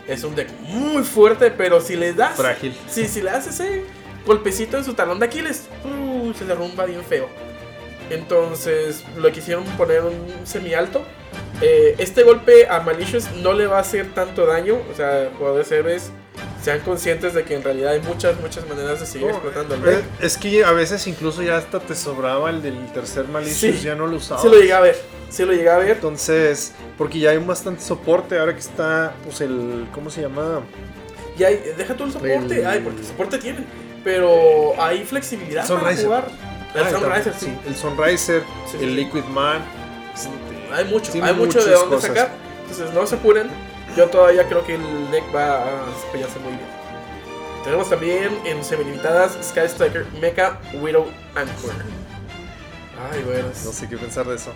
Es 0.07 0.25
un 0.25 0.35
deck 0.35 0.51
muy 0.63 1.03
fuerte, 1.03 1.51
pero 1.51 1.81
si 1.81 1.97
le 1.97 2.13
das. 2.13 2.37
Frágil. 2.37 2.77
Sí, 2.89 3.07
si 3.07 3.23
le 3.23 3.31
das 3.31 3.47
ese 3.47 3.85
golpecito 4.27 4.77
en 4.77 4.85
su 4.85 4.95
talón 4.95 5.19
de 5.19 5.27
Aquiles, 5.27 5.69
uh, 5.85 6.33
se 6.35 6.45
derrumba 6.45 6.85
bien 6.85 7.03
feo. 7.05 7.29
Entonces 8.11 9.05
lo 9.17 9.31
quisieron 9.33 9.65
poner 9.77 10.03
un 10.03 10.47
semi 10.47 10.75
alto. 10.75 11.03
Eh, 11.63 11.95
este 11.99 12.23
golpe 12.23 12.67
a 12.69 12.81
Malicious 12.81 13.31
no 13.43 13.53
le 13.53 13.67
va 13.67 13.79
a 13.79 13.81
hacer 13.81 14.13
tanto 14.15 14.47
daño. 14.47 14.77
O 14.93 14.97
sea, 14.97 15.31
jugadores 15.39 15.71
héroes 15.73 16.11
sean 16.63 16.81
conscientes 16.81 17.35
de 17.35 17.45
que 17.45 17.55
en 17.55 17.63
realidad 17.63 17.93
hay 17.93 18.01
muchas, 18.01 18.39
muchas 18.41 18.67
maneras 18.69 19.01
de 19.01 19.07
seguir 19.07 19.29
explotando 19.31 19.75
el 19.75 19.83
deck. 19.83 19.99
Eh, 19.99 20.03
Es 20.21 20.37
que 20.37 20.65
a 20.65 20.73
veces 20.73 21.07
incluso 21.07 21.43
ya 21.43 21.57
hasta 21.57 21.81
te 21.81 21.95
sobraba 21.95 22.51
el 22.51 22.63
del 22.63 22.93
tercer 22.93 23.27
Malicious, 23.29 23.77
Sí. 23.79 23.85
ya 23.85 23.95
no 23.95 24.07
lo 24.07 24.17
usaba. 24.17 24.41
Sí 24.41 24.49
lo 24.49 24.55
llegué 24.59 24.73
a 24.73 24.81
ver, 24.81 24.97
sí 25.31 25.45
lo 25.45 25.53
llegué 25.53 25.69
a 25.71 25.79
ver. 25.79 25.91
Entonces, 25.91 26.73
porque 26.99 27.19
ya 27.19 27.31
hay 27.31 27.39
bastante 27.39 27.83
soporte, 27.83 28.39
ahora 28.39 28.55
que 28.55 28.61
está, 28.61 29.15
pues 29.25 29.41
el, 29.41 29.87
¿cómo 29.93 30.11
se 30.11 30.23
llama? 30.23 30.61
Y 31.39 31.45
hay, 31.45 31.61
deja 31.77 31.95
tú 31.95 32.05
el 32.05 32.13
soporte, 32.13 32.61
El- 32.61 32.67
ay, 32.67 32.81
porque 32.83 33.03
soporte 33.05 33.39
tienen. 33.39 33.65
Pero 34.03 34.73
hay 34.83 35.05
flexibilidad 35.05 35.67
para 35.69 35.81
Sunriser. 35.81 36.07
jugar. 36.07 36.25
El 36.75 36.83
Ah, 36.83 36.91
Sunriser, 36.91 37.35
sí. 37.35 37.59
el 37.67 37.75
Sunriser, 37.77 38.43
Sí, 38.71 38.79
sí, 38.79 38.85
el. 38.85 38.97
Liquid 38.97 39.25
Man. 39.25 39.63
este, 40.15 40.31
Hay 40.75 40.85
mucho, 40.85 41.13
hay 41.23 41.35
mucho 41.35 41.65
de 41.65 41.73
dónde 41.73 41.97
cosas. 41.97 42.09
sacar. 42.11 42.31
Entonces 42.63 42.93
no 42.95 43.07
se 43.07 43.15
apuren. 43.17 43.51
Yo 43.97 44.07
todavía 44.09 44.47
creo 44.47 44.65
que 44.65 44.77
el 44.77 45.11
deck 45.11 45.25
va 45.35 45.63
a 45.63 45.87
desempeñarse 45.87 46.39
muy 46.39 46.53
bien. 46.53 46.81
Tenemos 47.65 47.91
también 47.91 48.39
en 48.45 48.63
semilimitadas 48.65 49.37
Sky 49.43 49.67
Striker 49.67 50.07
Mecha 50.21 50.59
Widow 50.75 51.07
Anchor. 51.35 51.73
Ay, 53.13 53.23
bueno. 53.25 53.49
No 53.65 53.73
sé 53.73 53.89
qué 53.89 53.97
pensar 53.97 54.27
de 54.27 54.37
eso. 54.37 54.53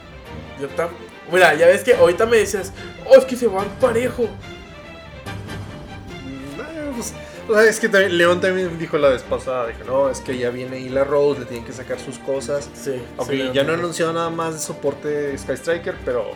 Yo 0.60 0.68
Mira, 1.32 1.54
ya 1.54 1.66
ves 1.66 1.82
que 1.82 1.94
ahorita 1.94 2.26
me 2.26 2.36
decías, 2.38 2.72
oh, 3.06 3.16
es 3.16 3.24
que 3.24 3.36
se 3.36 3.46
van 3.48 3.66
parejo. 3.80 4.28
O 7.48 7.54
sea, 7.54 7.64
es 7.64 7.78
que 7.78 7.88
también, 7.88 8.16
León 8.16 8.40
también 8.40 8.78
dijo 8.78 8.96
la 8.96 9.08
vez 9.08 9.22
pasada, 9.22 9.66
dijo, 9.66 9.84
no, 9.86 10.10
es 10.10 10.20
que 10.20 10.38
ya 10.38 10.50
viene 10.50 10.80
Hila 10.80 11.04
Rose, 11.04 11.40
le 11.40 11.46
tienen 11.46 11.66
que 11.66 11.72
sacar 11.72 11.98
sus 12.00 12.18
cosas. 12.18 12.70
Sí. 12.74 13.00
Ok, 13.16 13.30
sí, 13.30 13.50
ya 13.52 13.64
no 13.64 13.72
ha 13.72 13.74
anunciado 13.76 14.12
nada 14.12 14.30
más 14.30 14.54
de 14.54 14.60
soporte 14.60 15.08
de 15.08 15.38
Sky 15.38 15.52
Striker, 15.52 15.94
pero 16.04 16.32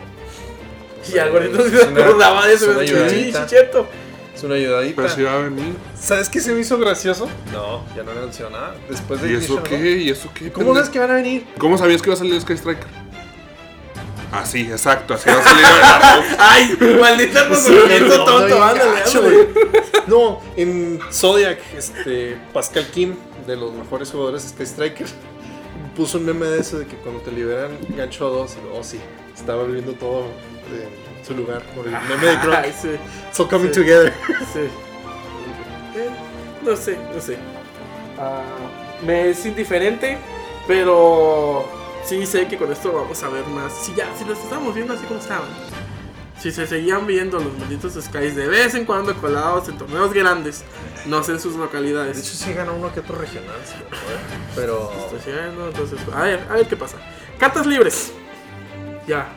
Y 1.11 1.17
algo 1.17 1.39
no 1.39 1.63
se 1.63 1.83
acordaba 1.83 2.45
de 2.45 2.53
eso. 2.53 2.65
Sí, 2.65 2.87
sí, 2.87 2.93
ayudadita. 2.93 3.43
es 3.43 3.49
cierto. 3.49 3.87
es 4.35 4.43
una 4.43 4.55
ayudadita. 4.55 4.95
Pero 5.01 5.09
si 5.09 5.23
va 5.23 5.33
a 5.33 5.37
venir. 5.37 5.73
¿Sabes 5.99 6.29
qué 6.29 6.39
se 6.39 6.53
me 6.53 6.59
hizo 6.61 6.77
gracioso? 6.77 7.27
No, 7.51 7.83
ya 7.95 8.03
no 8.03 8.11
han 8.11 8.19
anunciado 8.19 8.51
nada. 8.51 8.75
Después 8.87 9.21
de 9.21 9.31
¿Y 9.31 9.35
eso 9.35 9.63
qué? 9.63 9.97
¿Y 9.97 10.09
eso 10.09 10.29
qué? 10.33 10.51
¿Cómo 10.51 10.73
sabes 10.75 10.89
que 10.89 10.99
van 10.99 11.11
a 11.11 11.15
venir? 11.15 11.45
¿Cómo 11.57 11.77
sabías 11.77 12.01
que 12.01 12.09
iba 12.09 12.13
a 12.15 12.17
salir 12.17 12.39
Sky 12.39 12.53
Striker? 12.53 13.08
Así, 14.31 14.61
exacto, 14.61 15.15
así 15.15 15.27
va 15.29 15.39
a 15.39 15.43
salir 15.43 15.61
la 15.63 16.35
Ay, 16.51 16.77
maldita 17.01 17.45
razonamiento 17.45 18.25
tonto, 18.25 18.63
ándale. 18.63 19.49
No, 20.07 20.41
en 20.55 20.99
Zodiac, 21.11 21.59
este, 21.75 22.37
Pascal 22.53 22.85
Kim, 22.87 23.15
de 23.47 23.55
los 23.55 23.73
mejores 23.73 24.11
jugadores 24.11 24.43
de 24.43 24.49
Sky 24.49 24.63
Striker, 24.63 25.07
puso 25.95 26.19
un 26.19 26.25
meme 26.25 26.45
de 26.45 26.59
eso 26.59 26.77
de 26.77 26.85
que 26.85 26.95
cuando 26.97 27.21
te 27.21 27.31
liberan 27.31 27.71
gancho 27.97 28.29
2, 28.29 28.51
y 28.51 28.77
oh 28.77 28.83
sí, 28.83 28.99
estaba 29.35 29.63
volviendo 29.63 29.93
todo 29.93 30.25
en 30.71 31.25
su 31.25 31.33
lugar 31.33 31.63
por 31.75 31.87
el 31.87 31.93
meme 31.93 32.27
de 32.27 32.39
Croc. 32.39 32.55
Ay, 32.55 32.73
sí, 32.81 32.89
So 33.31 33.47
coming 33.47 33.69
sí. 33.73 33.79
together. 33.81 34.13
sí. 34.53 34.59
Eh, 35.95 36.07
no 36.63 36.75
sé, 36.77 36.97
no 37.15 37.19
sé. 37.19 37.35
Ah, 38.19 38.43
me 39.03 39.31
es 39.31 39.43
indiferente, 39.45 40.19
pero 40.67 41.65
sí 42.09 42.25
sé 42.25 42.47
que 42.47 42.57
con 42.57 42.71
esto 42.71 42.91
vamos 42.91 43.21
a 43.23 43.29
ver 43.29 43.45
más. 43.47 43.73
Si 43.85 43.93
ya, 43.95 44.07
si 44.17 44.25
los 44.25 44.37
estamos 44.39 44.73
viendo 44.73 44.93
así 44.93 45.05
como 45.05 45.19
estaban. 45.19 45.47
Si 46.39 46.51
se 46.51 46.65
seguían 46.65 47.05
viendo 47.05 47.37
los 47.37 47.57
malditos 47.57 47.93
Skies 48.01 48.33
de 48.35 48.47
vez 48.47 48.73
en 48.73 48.85
cuando 48.85 49.13
colados 49.15 49.67
en 49.67 49.77
torneos 49.77 50.13
grandes, 50.13 50.63
no 51.05 51.21
sé 51.21 51.33
en 51.33 51.39
sus 51.41 51.53
De 51.53 51.59
localidades. 51.59 52.17
hecho, 52.17 52.33
sí 52.45 52.53
gana 52.53 52.71
uno 52.71 52.93
que 52.93 53.01
otro 53.01 53.15
regional, 53.17 53.57
sí, 53.65 53.73
acuerdo. 53.75 54.19
pero. 54.55 54.91
Estoy 55.17 55.33
viendo, 55.33 55.67
entonces, 55.67 55.99
a 56.13 56.21
ver, 56.23 56.39
a 56.49 56.53
ver 56.53 56.65
qué 56.67 56.77
pasa. 56.77 56.95
Cartas 57.37 57.65
libres. 57.65 58.13
Ya, 59.05 59.27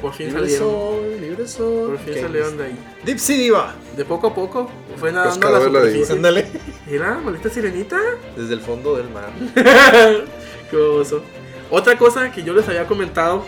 por 0.00 0.14
fin 0.14 0.28
Libre 0.28 0.42
salieron. 0.42 0.70
soy, 0.70 1.20
libre 1.20 1.46
soy. 1.48 1.86
Por 1.88 1.98
fin 1.98 2.14
Ok. 2.14 2.20
salieron 2.22 2.56
de 2.56 2.64
ahí. 2.64 2.78
Dipsy 3.04 3.36
Diva. 3.36 3.74
De 3.96 4.04
poco 4.06 4.28
a 4.28 4.34
poco, 4.34 4.70
fue 4.96 5.12
nadando 5.12 5.48
a 5.48 5.50
la 5.50 5.58
de 5.58 5.64
la 5.70 5.80
superficie. 5.80 6.14
Ándale. 6.14 6.46
Mira, 6.86 7.18
maldita 7.22 7.50
sirenita. 7.50 7.98
Desde 8.34 8.54
el 8.54 8.60
fondo 8.60 8.96
del 8.96 9.10
mar. 9.10 9.30
Qué 10.70 10.76
oso. 10.76 11.22
Otra 11.70 11.98
cosa 11.98 12.30
que 12.30 12.42
yo 12.42 12.52
les 12.52 12.68
había 12.68 12.86
comentado 12.86 13.44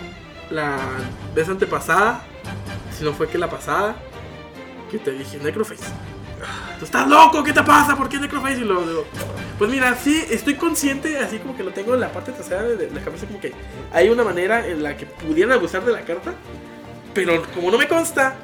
la 0.50 0.78
vez 1.34 1.48
antepasada, 1.48 2.22
si 2.96 3.04
no 3.04 3.12
fue 3.12 3.28
que 3.28 3.38
la 3.38 3.48
pasada, 3.48 3.96
que 4.90 4.98
te 4.98 5.12
dije 5.12 5.38
Necroface. 5.38 5.84
Tú 6.78 6.84
estás 6.84 7.08
loco, 7.08 7.42
¿qué 7.42 7.52
te 7.52 7.62
pasa? 7.62 7.96
¿Por 7.96 8.08
qué 8.08 8.18
Necroface? 8.18 8.60
Y 8.60 8.64
luego 8.64 8.86
digo, 8.86 9.04
pues 9.58 9.70
mira, 9.70 9.96
sí, 9.96 10.24
estoy 10.30 10.54
consciente, 10.54 11.18
así 11.18 11.38
como 11.38 11.56
que 11.56 11.62
lo 11.62 11.72
tengo 11.72 11.94
en 11.94 12.00
la 12.00 12.12
parte 12.12 12.32
trasera 12.32 12.62
de 12.62 12.90
la 12.90 13.00
cabeza, 13.00 13.26
como 13.26 13.40
que 13.40 13.52
hay 13.92 14.08
una 14.08 14.24
manera 14.24 14.66
en 14.66 14.82
la 14.82 14.96
que 14.96 15.06
pudieran 15.06 15.52
abusar 15.52 15.84
de 15.84 15.92
la 15.92 16.02
carta, 16.02 16.34
pero 17.14 17.42
como 17.54 17.70
no 17.70 17.78
me 17.78 17.88
consta 17.88 18.36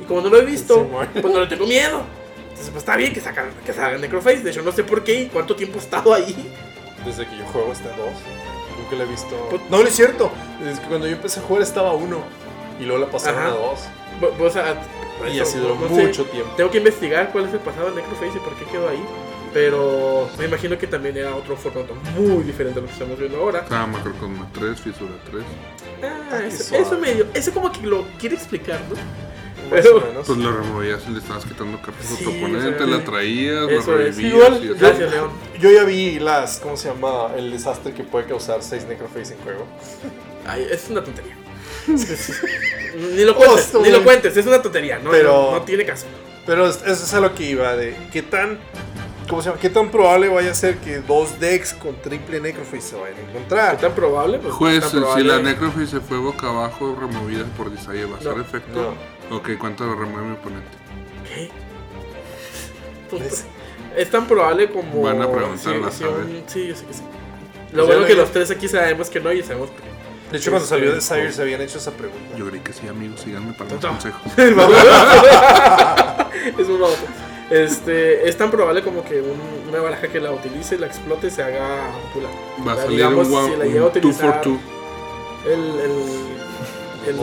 y 0.00 0.04
como 0.04 0.20
no 0.22 0.30
lo 0.30 0.38
he 0.38 0.44
visto, 0.44 0.88
pues 1.12 1.32
no 1.32 1.40
le 1.40 1.46
tengo 1.46 1.66
miedo. 1.66 2.02
Entonces, 2.42 2.70
pues 2.70 2.82
está 2.82 2.96
bien 2.96 3.12
que 3.12 3.20
sacan, 3.20 3.50
que 3.64 3.72
salga 3.72 3.98
Necroface. 3.98 4.40
De 4.40 4.50
hecho, 4.50 4.62
no 4.62 4.72
sé 4.72 4.84
por 4.84 5.04
qué 5.04 5.22
y 5.22 5.26
cuánto 5.28 5.56
tiempo 5.56 5.78
he 5.78 5.82
estado 5.82 6.14
ahí. 6.14 6.54
Desde 7.04 7.26
que 7.26 7.36
yo 7.36 7.44
juego 7.46 7.72
hasta 7.72 7.88
2. 7.88 7.98
La 8.96 9.04
he 9.04 9.06
visto. 9.06 9.34
Pues- 9.50 9.62
No, 9.70 9.78
no 9.82 9.88
es 9.88 9.94
cierto. 9.96 10.30
Desde 10.60 10.80
que 10.82 10.88
cuando 10.88 11.06
yo 11.06 11.14
empecé 11.16 11.40
a 11.40 11.42
jugar 11.44 11.62
estaba 11.62 11.92
1. 11.94 12.18
Y 12.80 12.84
luego 12.84 13.04
la 13.04 13.10
pasaron 13.10 13.40
Ajá. 13.40 13.48
a 13.48 13.50
2. 13.52 13.78
Bu- 14.20 14.46
O 14.46 14.50
sea, 14.50 14.82
Y 15.28 15.34
eso, 15.36 15.42
así 15.44 15.58
duró 15.58 15.74
no 15.76 15.88
sé. 15.88 16.06
mucho 16.06 16.24
tiempo. 16.26 16.52
Tengo 16.56 16.70
que 16.70 16.78
investigar 16.78 17.30
cuál 17.32 17.46
es 17.46 17.52
el 17.54 17.60
pasado 17.60 17.90
de 17.90 17.96
Necroface 17.96 18.36
y 18.36 18.40
por 18.40 18.54
qué 18.56 18.64
quedó 18.66 18.88
ahí. 18.88 19.02
Pero 19.52 20.28
me 20.38 20.46
imagino 20.46 20.78
que 20.78 20.86
también 20.86 21.16
era 21.16 21.36
otro 21.36 21.56
formato 21.56 21.94
muy 22.16 22.42
diferente 22.42 22.78
a 22.78 22.82
lo 22.82 22.88
que 22.88 22.94
estamos 22.94 23.18
viendo 23.18 23.38
ahora. 23.38 23.60
Estaba 23.60 23.86
Macrocosma 23.86 24.48
3, 24.52 24.80
Fisura 24.80 25.12
3. 25.30 25.44
Ah, 26.02 26.38
qué 26.40 26.46
eso, 26.48 26.74
eso 26.74 26.98
medio. 26.98 27.26
Eso 27.34 27.52
como 27.52 27.70
que 27.70 27.82
lo 27.86 28.04
quiere 28.18 28.34
explicar, 28.36 28.80
¿no? 28.88 28.96
Más 29.72 29.80
Pero- 29.82 29.96
o 29.96 30.00
menos. 30.06 30.26
Pues 30.26 30.38
lo 30.38 30.52
removías 30.52 31.00
y 31.08 31.10
le 31.12 31.18
estabas 31.18 31.44
quitando 31.44 31.80
cartas 31.80 32.12
a 32.12 32.22
tu 32.24 32.30
oponente, 32.30 32.86
la 32.86 33.04
traías, 33.04 33.68
Eso 33.70 33.92
lo 33.92 34.00
es. 34.00 34.16
revivías. 34.16 34.34
Igual, 34.34 34.52
y 34.64 34.68
así. 34.70 34.78
gracias, 34.78 35.10
León. 35.10 35.30
Yo 35.60 35.70
ya 35.70 35.84
vi 35.84 36.18
las. 36.18 36.58
¿Cómo 36.60 36.76
se 36.76 36.88
llama? 36.88 37.28
El 37.36 37.50
desastre 37.50 37.92
que 37.94 38.02
puede 38.04 38.26
causar 38.26 38.62
6 38.62 38.86
Necroface 38.86 39.34
en 39.34 39.40
juego. 39.40 39.66
Ay, 40.46 40.66
es 40.70 40.88
una 40.90 41.02
tontería. 41.04 41.36
ni 41.86 43.24
lo 43.24 43.34
cuentes, 43.34 43.62
Justo, 43.64 43.80
ni 43.82 43.90
lo 43.90 44.02
cuentes, 44.04 44.36
es 44.36 44.46
una 44.46 44.60
tontería, 44.62 44.98
no, 44.98 45.10
Pero- 45.10 45.32
no, 45.32 45.58
no 45.58 45.62
tiene 45.62 45.84
caso. 45.84 46.06
Pero 46.46 46.66
es- 46.66 46.76
eso 46.82 46.92
es 47.04 47.14
a 47.14 47.20
lo 47.20 47.34
que 47.34 47.44
iba. 47.50 47.74
De 47.76 47.96
qué 48.12 48.22
tan. 48.22 48.58
¿Cómo 49.28 49.40
se 49.40 49.48
llama? 49.48 49.60
¿Qué 49.60 49.70
tan 49.70 49.88
probable 49.90 50.28
vaya 50.28 50.50
a 50.50 50.54
ser 50.54 50.78
que 50.78 50.98
dos 50.98 51.38
decks 51.38 51.74
con 51.74 51.94
triple 52.02 52.40
Necroface 52.40 52.80
se 52.82 52.96
vayan 52.96 53.14
a 53.14 53.16
¿Qué 53.22 53.30
encontrar? 53.30 53.78
tan 53.78 53.92
probable? 53.94 54.38
Pues, 54.40 54.52
Juez, 54.52 54.80
tan 54.80 54.90
si 54.90 54.96
probable- 54.96 55.24
la 55.24 55.38
Necroface 55.38 55.86
se 55.86 56.00
fue 56.00 56.18
boca 56.18 56.48
abajo, 56.48 56.96
removida 57.00 57.44
por 57.56 57.70
Desire, 57.70 58.04
¿va 58.06 58.16
a 58.18 58.40
efecto? 58.40 58.94
Ok, 59.32 59.50
¿cuánto 59.58 59.84
lo 59.86 59.94
remueve 59.96 60.26
mi 60.28 60.34
oponente? 60.34 60.68
¿Qué? 61.28 61.48
Pues, 63.10 63.22
¿Ves? 63.22 63.44
Es 63.96 64.10
tan 64.10 64.26
probable 64.26 64.70
como. 64.70 65.02
Van 65.02 65.20
a 65.22 65.30
preguntar, 65.30 65.92
sí, 65.92 66.04
a 66.04 66.08
un- 66.08 66.42
sí, 66.46 66.66
yo 66.68 66.74
sé 66.76 66.84
que 66.86 66.92
sí. 66.94 67.02
Lo 67.72 67.86
bueno 67.86 68.04
que 68.06 68.14
lo- 68.14 68.22
los 68.22 68.30
tres 68.32 68.50
aquí 68.50 68.68
sabemos 68.68 69.08
que 69.10 69.20
no 69.20 69.32
y 69.32 69.42
sabemos 69.42 69.70
que. 69.70 69.76
De 70.30 70.38
hecho, 70.38 70.50
cuando 70.50 70.66
salió 70.66 70.94
Este, 70.96 71.14
Desire 71.14 71.32
se 71.32 71.42
habían 71.42 71.60
hecho 71.60 71.76
esa 71.78 71.90
pregunta. 71.92 72.36
Yo 72.38 72.48
creí 72.48 72.60
que 72.60 72.72
sí, 72.72 72.88
amigos, 72.88 73.20
síganme 73.20 73.52
para 73.52 73.70
los 73.70 73.84
consejos. 73.84 74.20
es 76.58 76.68
un 76.68 76.80
baboso. 76.80 77.02
Este, 77.50 78.26
es 78.28 78.36
tan 78.38 78.50
probable 78.50 78.82
como 78.82 79.04
que 79.04 79.20
un- 79.20 79.68
una 79.68 79.80
baraja 79.82 80.08
que 80.08 80.20
la 80.20 80.30
utilice, 80.32 80.78
la 80.78 80.86
explote, 80.86 81.30
se 81.30 81.42
haga 81.42 81.90
popular. 82.08 82.30
Va 82.66 82.72
a 82.72 82.76
salir 82.76 82.90
digamos, 82.96 83.28
un, 83.28 83.44
si 83.50 83.56
la 83.56 83.64
llega 83.66 83.80
a 83.82 83.86
un 83.86 83.92
2 83.92 83.92
for 83.92 83.98
utilizar 83.98 84.40
2. 84.42 84.58
el, 85.46 85.52
el, 85.80 85.92
el 87.08 87.16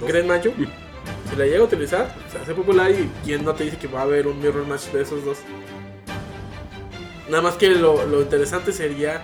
dos. 0.00 0.08
Grand 0.08 0.26
Mayo, 0.26 0.52
si 1.30 1.36
la 1.36 1.44
llega 1.46 1.60
a 1.60 1.64
utilizar, 1.64 2.14
se 2.30 2.38
hace 2.38 2.54
popular 2.54 2.90
y 2.90 3.08
quién 3.24 3.44
no 3.44 3.54
te 3.54 3.64
dice 3.64 3.76
que 3.78 3.86
va 3.88 4.00
a 4.00 4.02
haber 4.02 4.26
un 4.26 4.40
mirror 4.40 4.66
match 4.66 4.86
de 4.86 5.02
esos 5.02 5.24
dos. 5.24 5.38
Nada 7.28 7.42
más 7.42 7.54
que 7.54 7.68
lo, 7.70 8.04
lo 8.06 8.20
interesante 8.22 8.72
sería, 8.72 9.22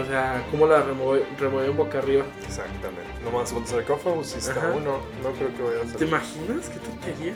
o 0.00 0.04
sea, 0.06 0.42
cómo 0.50 0.66
la 0.66 0.82
remueve, 0.82 1.24
remueven 1.38 1.76
boca 1.76 1.98
arriba. 1.98 2.24
Exactamente. 2.46 3.02
No 3.22 3.30
más 3.30 3.52
el 3.52 3.66
sarcófago, 3.66 4.24
si 4.24 4.38
está 4.38 4.52
Ajá. 4.52 4.68
uno, 4.74 5.00
no 5.22 5.30
creo 5.32 5.54
que 5.54 5.62
vaya 5.62 5.80
a 5.80 5.92
¿Te 5.92 5.98
ser. 5.98 6.08
imaginas 6.08 6.68
qué 6.70 6.78
tontería? 6.78 7.34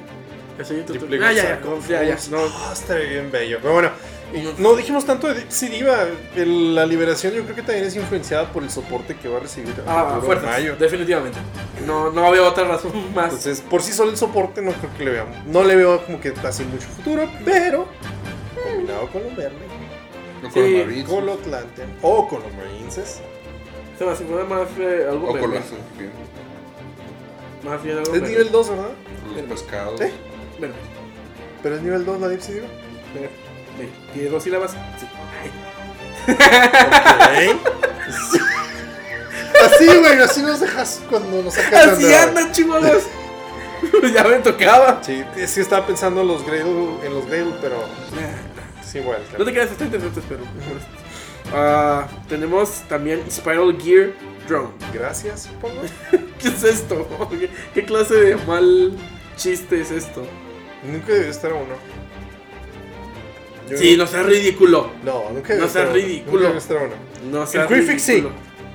Así, 0.58 0.74
tú- 0.86 0.92
tú- 0.94 0.98
Triple 1.06 1.26
ah, 1.26 1.32
ya, 1.32 1.42
ya, 1.60 1.60
ya, 1.88 2.04
ya, 2.16 2.18
no. 2.30 2.38
Ah, 2.44 2.70
estaría 2.72 3.08
bien 3.10 3.30
bello. 3.30 3.58
Pero 3.60 3.72
bueno, 3.74 3.90
no 4.58 4.74
dijimos 4.74 5.04
tanto 5.04 5.26
de 5.28 5.34
Dipsy 5.40 5.68
Diva. 5.68 6.06
El- 6.36 6.74
la 6.74 6.86
liberación 6.86 7.32
yo 7.34 7.42
creo 7.44 7.56
que 7.56 7.62
también 7.62 7.84
es 7.86 7.96
influenciada 7.96 8.52
por 8.52 8.62
el 8.62 8.70
soporte 8.70 9.16
que 9.16 9.28
va 9.28 9.38
a 9.38 9.40
recibir 9.40 9.74
Ah, 9.86 10.04
futuro 10.14 10.22
fuertes, 10.26 10.48
Mayo. 10.50 10.76
definitivamente. 10.76 11.38
No, 11.86 12.10
no 12.10 12.30
veo 12.30 12.46
otra 12.48 12.64
razón 12.64 12.92
más. 13.14 13.24
Entonces, 13.26 13.60
por 13.60 13.82
sí 13.82 13.92
solo 13.92 14.10
el 14.10 14.16
soporte 14.16 14.62
no 14.62 14.72
creo 14.72 14.90
que 14.96 15.04
le 15.04 15.10
veamos. 15.12 15.36
No 15.46 15.64
le 15.64 15.76
veo 15.76 16.04
como 16.04 16.20
que 16.20 16.32
así 16.44 16.64
mucho 16.64 16.86
futuro, 16.88 17.28
pero 17.44 17.86
combinado 18.64 19.08
con 19.10 19.22
los 19.24 19.36
verdes, 19.36 19.58
No 20.42 20.48
Sí, 20.48 20.54
con 20.54 20.64
el 20.64 20.86
Marines. 20.86 21.08
con 21.08 21.26
los 21.26 21.38
Atlantean 21.40 21.88
o 22.02 22.28
con 22.28 22.42
los 22.42 22.52
Marines. 22.54 23.20
Se 23.98 24.04
me 24.06 24.14
figura 24.14 24.44
más 24.44 24.68
eh, 24.78 25.06
algo 25.10 25.28
O 25.28 25.32
con 25.38 25.50
verde. 25.50 25.62
bien, 25.98 26.10
Más 27.64 27.82
bien 27.82 27.98
algo 27.98 28.14
Es 28.14 28.20
verde. 28.20 28.28
nivel 28.30 28.50
2, 28.50 28.70
¿verdad? 28.70 28.90
los 29.36 29.44
pescados. 29.46 30.00
¿Eh? 30.00 30.12
Verde. 30.58 30.74
Pero 31.62 31.74
es 31.76 31.82
nivel 31.82 32.04
2 32.06 32.20
la 32.20 32.28
Dipsy 32.28 32.52
Diva. 32.54 32.66
Verde. 33.14 33.30
Sí. 33.78 33.88
¿Tiene 34.12 34.28
dos 34.28 34.42
sílabas? 34.42 34.72
Sí. 34.72 35.06
Ay. 35.40 35.50
Ok. 37.50 37.56
así, 39.64 39.86
güey, 39.86 40.20
así 40.20 40.42
nos 40.42 40.60
dejas 40.60 41.00
cuando 41.08 41.42
nos 41.42 41.54
sacas 41.54 41.88
Así 41.88 42.12
andan, 42.12 42.52
chihuahuas. 42.52 43.04
ya 44.14 44.24
me 44.24 44.38
tocaba. 44.38 45.02
Sí, 45.02 45.24
que 45.34 45.44
estaba 45.44 45.86
pensando 45.86 46.22
en 46.22 46.28
los 46.28 46.44
Gradle, 46.44 46.88
en 47.04 47.14
los 47.14 47.26
Gradle, 47.26 47.54
pero 47.60 47.84
es 48.80 48.94
igual. 48.94 49.22
No 49.38 49.44
te 49.44 49.52
creas, 49.52 49.70
está 49.70 49.84
interesante, 49.84 50.20
pero. 50.28 50.42
Ah, 51.52 52.06
tenemos 52.28 52.82
también 52.88 53.22
Spiral 53.30 53.76
Gear 53.80 54.12
Drone. 54.48 54.70
Gracias, 54.92 55.44
supongo. 55.44 55.82
¿Qué 56.40 56.48
es 56.48 56.62
esto? 56.62 57.28
¿Qué, 57.38 57.50
qué 57.74 57.84
clase 57.84 58.14
de 58.14 58.36
mal 58.36 58.92
chiste 59.36 59.80
es 59.80 59.90
esto? 59.90 60.22
Nunca 60.84 61.12
debió 61.12 61.30
estar 61.30 61.52
uno. 61.52 61.74
Yo- 63.70 63.76
Sí, 63.78 63.96
no 63.96 64.06
seas 64.06 64.26
ridículo. 64.26 64.90
No, 65.04 65.30
nunca 65.30 65.54
no 65.54 65.68
seas 65.68 65.92
ridículo. 65.92 66.48
Nunca 66.52 66.74
uno. 66.74 66.94
No 67.30 67.42
El 67.42 67.48
seas 67.48 67.66
Quick 67.68 67.82
Fix 67.86 68.02
sí. 68.02 68.24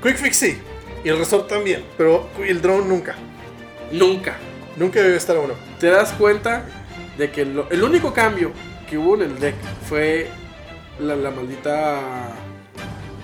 Quick 0.01 0.17
Fix 0.17 0.37
sí. 0.37 0.57
Y 1.03 1.09
el 1.09 1.17
Resort 1.17 1.47
también. 1.47 1.83
Pero 1.97 2.29
el 2.45 2.61
drone 2.61 2.85
nunca. 2.87 3.15
Nunca. 3.91 4.37
Nunca 4.77 5.01
debió 5.01 5.17
estar 5.17 5.37
uno. 5.37 5.53
Te 5.79 5.87
das 5.87 6.11
cuenta 6.13 6.65
de 7.17 7.31
que 7.31 7.45
lo- 7.45 7.69
el 7.69 7.83
único 7.83 8.13
cambio 8.13 8.51
que 8.89 8.97
hubo 8.97 9.15
en 9.15 9.23
el 9.23 9.39
deck 9.39 9.55
fue 9.87 10.29
la, 10.99 11.15
la 11.15 11.31
maldita. 11.31 12.29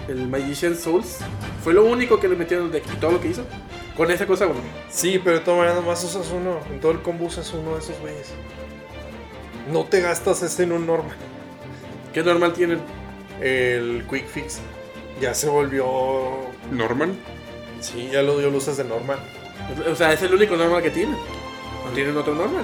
El 0.07 0.27
Magician 0.27 0.75
Souls. 0.75 1.17
Fue 1.63 1.73
lo 1.73 1.85
único 1.85 2.19
que 2.19 2.27
le 2.27 2.35
metieron 2.35 2.67
en 2.67 2.73
el 2.75 2.81
deck. 2.81 2.93
Y 2.93 2.97
todo 2.97 3.11
lo 3.11 3.21
que 3.21 3.29
hizo 3.29 3.45
Con 3.95 4.09
esa 4.11 4.25
cosa, 4.25 4.45
bueno. 4.45 4.61
Sí, 4.89 5.19
pero 5.23 5.37
de 5.39 5.43
todas 5.45 5.59
maneras 5.59 5.79
nomás 5.81 6.03
usas 6.03 6.27
uno. 6.31 6.59
En 6.71 6.79
todo 6.79 6.91
el 6.91 7.01
combo 7.01 7.25
usas 7.25 7.51
uno 7.53 7.73
de 7.75 7.79
esos 7.79 7.99
güeyes. 7.99 8.29
No 9.71 9.83
te 9.85 10.01
gastas 10.01 10.41
ese 10.43 10.63
en 10.63 10.71
un 10.71 10.87
normal. 10.87 11.15
¿Qué 12.13 12.23
normal 12.23 12.53
tienen? 12.53 12.79
El 13.41 14.05
Quick 14.09 14.27
Fix 14.27 14.59
ya 15.19 15.33
se 15.33 15.47
volvió. 15.49 15.85
Normal. 16.71 17.13
Sí, 17.79 18.09
ya 18.11 18.21
lo, 18.21 18.39
lo 18.39 18.57
usas 18.57 18.77
de 18.77 18.83
normal. 18.83 19.17
O 19.91 19.95
sea, 19.95 20.13
es 20.13 20.21
el 20.21 20.33
único 20.33 20.55
normal 20.55 20.81
que 20.83 20.91
tienen. 20.91 21.15
No 21.85 21.91
tienen 21.93 22.15
otro 22.17 22.35
normal. 22.35 22.63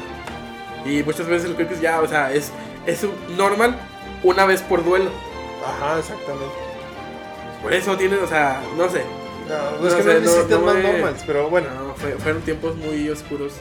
Y 0.85 1.01
muchas 1.03 1.27
veces 1.27 1.49
el 1.49 1.55
Quick 1.55 1.69
Fix 1.69 1.81
ya, 1.81 2.01
o 2.01 2.07
sea, 2.07 2.31
es, 2.33 2.51
es 2.85 3.03
un 3.03 3.11
normal 3.37 3.75
una 4.23 4.45
vez 4.45 4.61
por 4.61 4.83
duelo. 4.85 5.09
Ajá, 5.65 5.99
exactamente. 5.99 6.45
Por 7.63 7.73
eso 7.73 7.97
tienen, 7.97 8.19
o 8.23 8.27
sea, 8.27 8.61
no 8.77 8.89
sé. 8.89 9.01
No, 9.47 9.81
No 9.81 9.87
es 9.87 9.93
que 9.95 10.03
sé, 10.03 10.19
no 10.49 10.57
no 10.59 10.65
más 10.65 10.75
me- 10.75 10.83
normals, 10.83 11.23
pero 11.25 11.49
bueno. 11.49 11.67
No, 11.73 11.95
fue- 11.95 12.11
fueron 12.13 12.41
tiempos 12.43 12.75
muy 12.75 13.09
oscuros. 13.09 13.53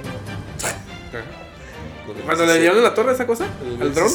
Cuando 2.25 2.47
le 2.47 2.61
dieron 2.61 2.83
la 2.83 2.95
torre 2.95 3.13
esa 3.13 3.27
cosa, 3.27 3.47
El 3.65 3.81
al 3.83 3.95
dron. 3.95 4.09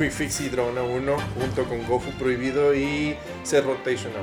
17. 0.00 0.04
Quick 0.08 0.12
Fix 0.12 0.40
y 0.40 0.48
Drone 0.48 0.80
a 0.80 0.82
1 0.82 1.16
junto 1.38 1.64
con 1.64 1.86
Gofu 1.86 2.10
Prohibido 2.12 2.74
y 2.74 3.16
Set 3.42 3.64
Rotation 3.64 4.12
a 4.16 4.22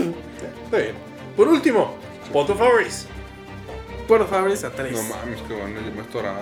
1. 0.00 0.14
Está 0.64 0.76
bien. 0.76 0.94
Por 1.36 1.48
último, 1.48 1.96
Pot 2.32 2.50
of 2.50 2.60
Hours. 2.60 3.06
Por 4.06 4.28
favores 4.28 4.62
a 4.64 4.70
tres. 4.70 4.92
No 4.92 5.02
mames, 5.02 5.40
que 5.42 5.54
bueno, 5.54 5.80
yo 5.80 5.94
me 5.94 6.02
estoraba. 6.02 6.40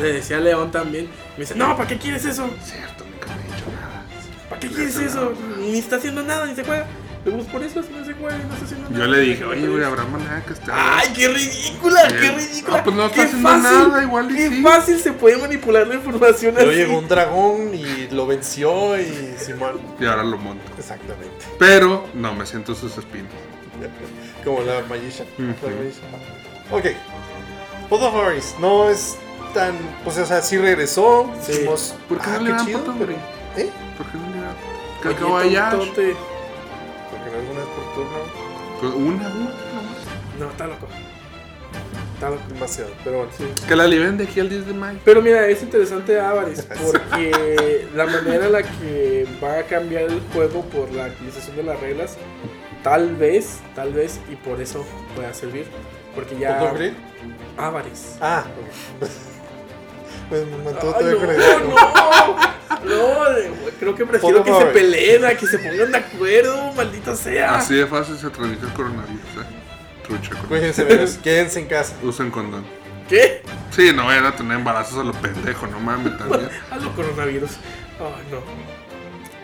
Le 0.00 0.12
decía 0.12 0.38
a 0.38 0.40
León 0.40 0.70
también. 0.70 1.10
Me 1.36 1.40
dice, 1.40 1.54
no, 1.54 1.76
¿para 1.76 1.88
qué 1.88 1.98
quieres 1.98 2.24
eso? 2.24 2.48
Cierto, 2.62 3.04
nunca 3.04 3.26
me 3.36 3.42
he 3.42 3.44
dicho 3.44 3.70
nada. 3.70 4.04
¿Para 4.48 4.60
qué 4.60 4.68
quieres 4.68 4.96
eso? 4.96 5.34
Ni 5.58 5.78
está 5.78 5.96
haciendo 5.96 6.22
nada, 6.22 6.46
ni 6.46 6.54
se 6.54 6.64
juega. 6.64 6.86
Pero 7.24 7.36
pues 7.36 7.48
por 7.48 7.62
eso 7.62 7.82
se 7.82 8.14
juega, 8.14 8.38
no 8.38 8.54
está 8.54 8.64
haciendo 8.64 8.90
nada. 8.90 9.04
Yo 9.04 9.10
le 9.10 9.20
dije, 9.20 9.44
oye, 9.44 9.66
güey, 9.68 9.84
habrá 9.84 10.04
manera 10.04 10.42
que 10.46 10.52
esté. 10.52 10.70
¡Ay, 10.72 11.08
qué 11.14 11.28
ridícula! 11.28 12.08
¡Qué 12.08 12.30
ridícula! 12.30 12.78
Ah, 12.78 12.84
pues 12.84 12.96
no 12.96 13.06
está 13.06 13.14
¡Qué 13.16 13.22
haciendo 13.22 13.56
nada, 13.58 14.02
igual 14.02 14.30
y 14.30 14.36
¡Qué 14.36 14.48
sí. 14.48 14.62
fácil 14.62 15.00
se 15.00 15.12
puede 15.12 15.36
manipular 15.36 15.86
la 15.86 15.96
información 15.96 16.54
Luego 16.54 16.70
así! 16.70 16.78
llegó 16.78 16.98
un 16.98 17.08
dragón 17.08 17.74
y 17.74 18.08
lo 18.14 18.26
venció 18.26 18.98
y 18.98 19.34
Simón. 19.36 19.80
Y 20.00 20.06
ahora 20.06 20.22
lo 20.24 20.38
monto. 20.38 20.64
Exactamente. 20.78 21.44
Pero 21.58 22.06
no 22.14 22.34
me 22.34 22.46
siento 22.46 22.74
sus 22.74 22.96
espinas. 22.96 23.32
Como 24.44 24.62
la 24.62 24.82
Magician. 24.88 25.26
La 25.38 25.44
Magician. 25.46 26.06
Ok. 26.70 26.84
Pot 27.88 28.02
of 28.02 28.14
Hours 28.14 28.54
no 28.60 28.88
es 28.90 29.16
tan. 29.54 29.74
Pues, 30.04 30.18
o 30.18 30.26
sea, 30.26 30.40
sí 30.42 30.56
regresó. 30.58 31.30
Sí. 31.42 31.52
Dijimos, 31.52 31.94
¿Por 32.08 32.18
qué 32.20 32.30
ah, 32.30 32.32
no 32.34 32.40
le 32.40 32.44
qué 32.50 32.56
dan 32.56 32.66
chido, 32.66 32.94
pero-? 32.98 33.12
¿Eh? 33.12 33.70
¿Por 33.96 34.06
qué 34.06 34.18
no 34.18 34.34
le 34.34 34.40
da? 34.40 34.54
Que 35.02 35.08
Oye, 35.08 35.16
acabo 35.16 35.38
allá. 35.38 35.70
Es 37.36 37.50
una 37.50 37.60
vez 37.60 37.68
por 37.68 37.94
turno. 37.94 38.18
Pues 38.80 38.94
una, 38.94 39.28
una. 39.28 39.50
No, 40.38 40.50
está 40.50 40.66
loco. 40.66 40.86
Está 42.14 42.30
loco. 42.30 42.42
Demasiado. 42.48 42.90
Pero 43.04 43.18
bueno. 43.18 43.32
Que 43.66 43.76
la 43.76 43.86
liberen 43.86 44.16
de 44.16 44.24
aquí 44.24 44.40
al 44.40 44.48
10 44.48 44.66
de 44.66 44.74
mayo. 44.74 44.98
Pero 45.04 45.22
mira, 45.22 45.46
es 45.46 45.62
interesante 45.62 46.18
Avaris 46.20 46.62
porque 46.84 47.86
la 47.94 48.06
manera 48.06 48.46
en 48.46 48.52
la 48.52 48.62
que 48.62 49.26
va 49.42 49.58
a 49.58 49.62
cambiar 49.64 50.04
el 50.04 50.20
juego 50.32 50.62
por 50.66 50.92
la 50.92 51.06
actualización 51.06 51.56
de 51.56 51.62
las 51.64 51.80
reglas, 51.80 52.16
tal 52.82 53.16
vez, 53.16 53.58
tal 53.74 53.92
vez, 53.92 54.20
y 54.30 54.36
por 54.36 54.60
eso 54.60 54.84
pueda 55.14 55.32
servir. 55.34 55.66
Porque 56.14 56.34
¿Pot 56.34 56.40
ya. 56.40 56.60
Avaris. 57.56 58.16
Ah, 58.20 58.44
ok. 59.00 59.08
Pues 60.28 60.46
me 60.46 60.56
mató 60.58 60.86
no, 60.86 60.92
con 60.92 61.30
el 61.30 61.38
no, 62.84 62.84
no, 62.84 63.30
de- 63.32 63.50
creo 63.80 63.94
que 63.94 64.04
prefiero 64.06 64.44
que 64.44 64.52
se 64.52 64.64
peleen 64.66 65.24
a 65.24 65.34
que 65.34 65.46
se 65.46 65.58
pongan 65.58 65.90
de 65.92 65.98
acuerdo, 65.98 66.72
maldita 66.74 67.16
sea. 67.16 67.56
Así 67.56 67.74
de 67.74 67.86
fácil 67.86 68.16
se 68.18 68.28
transmite 68.30 68.66
el 68.66 68.72
coronavirus, 68.72 69.20
eh. 69.40 69.46
Trucha 70.06 70.34
Cuídense, 70.48 70.86
quédense 71.22 71.60
en 71.60 71.66
casa. 71.66 71.94
Usen 72.02 72.30
condón. 72.30 72.64
¿Qué? 73.08 73.42
Sí, 73.70 73.90
no 73.94 74.06
vayan 74.06 74.26
a 74.26 74.36
tener 74.36 74.58
embarazos 74.58 74.98
a 74.98 75.04
lo 75.04 75.12
pendejo, 75.12 75.66
no 75.66 75.80
mames 75.80 76.16
también. 76.18 76.48
A 76.70 76.76
lo 76.76 76.94
coronavirus. 76.94 77.52
Ay, 77.98 78.26
no. 78.30 78.38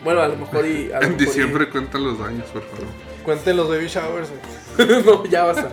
Bueno, 0.05 0.21
a 0.21 0.29
lo 0.29 0.37
mejor 0.37 0.67
y. 0.67 0.93
a 0.93 1.01
lo 1.01 1.07
En 1.07 1.11
mejor 1.13 1.23
y- 1.23 1.25
diciembre 1.27 1.69
cuentan 1.71 2.05
los 2.05 2.19
daños, 2.19 2.47
por 2.49 2.63
favor. 2.63 2.87
Cuenten 3.25 3.57
los 3.57 3.69
baby 3.71 3.87
showers. 3.89 4.29
no, 5.07 5.25
ya 5.25 5.45
basta. 5.45 5.71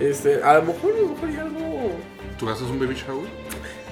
Este, 0.00 0.42
a 0.42 0.54
lo 0.54 0.62
mejor, 0.62 0.92
a 0.92 1.00
lo 1.02 1.08
mejor 1.08 1.30
y 1.30 1.36
algo. 1.36 1.92
¿Tú 2.38 2.48
haces 2.50 2.62
un 2.68 2.78
baby 2.80 2.94
shower? 2.94 3.28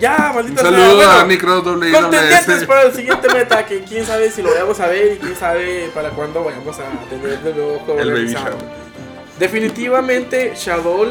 Ya, 0.01 0.33
maldita 0.35 0.63
sea. 0.63 0.71
saludo 0.71 0.97
Bueno, 0.97 1.11
a 1.13 1.25
Micro 1.25 1.61
WWE. 1.61 1.93
Contendientes 1.93 2.65
para 2.65 2.83
el 2.83 2.93
siguiente 2.95 3.29
meta, 3.33 3.65
que 3.67 3.81
quién 3.83 4.05
sabe 4.05 4.31
si 4.31 4.43
lo 4.43 4.51
vayamos 4.51 4.81
a 4.81 4.87
ver 4.89 5.13
y 5.15 5.17
quién 5.19 5.37
sabe 5.37 5.91
para 5.95 6.11
cuándo 6.11 6.43
vayamos 6.43 6.77
a 6.79 6.85
tener 7.09 7.41
de 7.41 7.55
nuevo 7.55 7.79
juego 7.81 8.01
El 8.01 8.13
baby 8.13 8.33
shower. 8.33 8.57
Definitivamente 9.39 10.53
Shadow 10.57 11.07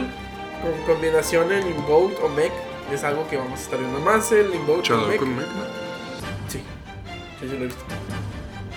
con 0.62 0.84
combinación 0.86 1.52
en 1.52 1.68
Invoke 1.68 2.18
o 2.24 2.30
Mech 2.30 2.52
es 2.94 3.04
algo 3.04 3.28
que 3.30 3.38
vamos 3.38 3.60
a 3.60 3.64
estar 3.64 3.80
viendo 3.80 4.00
más 4.00 4.32
el 4.32 4.54
Invoke 4.54 4.84
Shadow 4.84 5.02
con 5.02 5.10
Mech. 5.10 5.20
con 5.20 5.36
Mech. 5.38 5.46
Sí, 6.50 6.60
sí, 7.40 7.48
sí 7.50 7.58
lo 7.58 7.64
he 7.64 7.68
visto. 7.68 7.84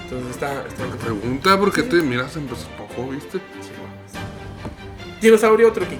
Entonces 0.05 0.31
está, 0.31 0.65
está 0.67 0.85
Pregunta 1.05 1.59
por 1.59 1.73
qué 1.73 1.83
te 1.83 1.97
miras 1.97 2.37
en 2.37 2.47
poco, 2.47 3.09
¿viste? 3.11 3.41
Dinosaurio 5.21 5.73
Truqui. 5.73 5.99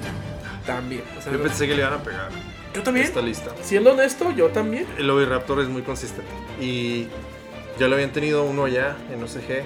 También. 0.67 1.03
o 1.19 1.23
sea, 1.23 1.33
Yo 1.33 1.43
pensé 1.43 1.67
que 1.67 1.75
le 1.75 1.81
iban 1.81 1.95
a 1.95 2.03
pegar. 2.03 2.29
Yo 2.75 2.83
también. 2.83 3.07
Esta 3.07 3.23
lista. 3.23 3.51
Siendo 3.63 3.93
honesto, 3.93 4.31
yo 4.33 4.49
también. 4.49 4.87
El 4.99 5.09
Oviraptor 5.11 5.61
es 5.61 5.69
muy 5.69 5.83
consistente. 5.83 6.31
Y 6.61 7.09
ya 7.79 7.89
lo 7.89 7.95
habían 7.95 8.13
tenido 8.13 8.45
uno 8.45 8.65
allá 8.65 8.97
en 9.13 9.23
OCG. 9.23 9.63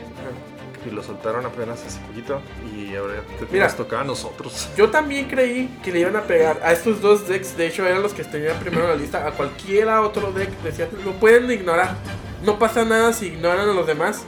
Y 0.87 0.91
lo 0.91 1.03
soltaron 1.03 1.45
apenas 1.45 1.85
hace 1.85 1.99
poquito. 2.01 2.41
Y 2.75 2.95
ahora 2.95 3.23
te 3.39 3.47
Mira. 3.51 3.65
nos 3.67 3.77
tocaba 3.77 4.03
a 4.03 4.05
nosotros. 4.05 4.69
Yo 4.77 4.91
también 4.91 5.27
creí 5.27 5.69
que 5.83 5.91
le 5.91 6.01
iban 6.01 6.15
a 6.17 6.23
pegar 6.23 6.61
a 6.63 6.73
estos 6.73 7.01
dos 7.01 7.27
decks. 7.27 7.57
De 7.57 7.67
hecho, 7.67 7.85
eran 7.85 8.01
los 8.03 8.15
que 8.15 8.23
tenían 8.25 8.59
primero 8.61 8.85
en 8.85 8.91
la 8.91 8.97
lista. 8.97 9.27
A 9.27 9.33
cualquiera 9.33 10.01
otro 10.03 10.31
deck, 10.33 10.51
decía, 10.63 10.89
lo 11.05 11.13
pueden 11.15 11.51
ignorar. 11.51 11.97
No 12.45 12.59
pasa 12.59 12.85
nada 12.85 13.13
si 13.13 13.27
ignoran 13.27 13.69
a 13.69 13.73
los 13.73 13.87
demás. 13.87 14.23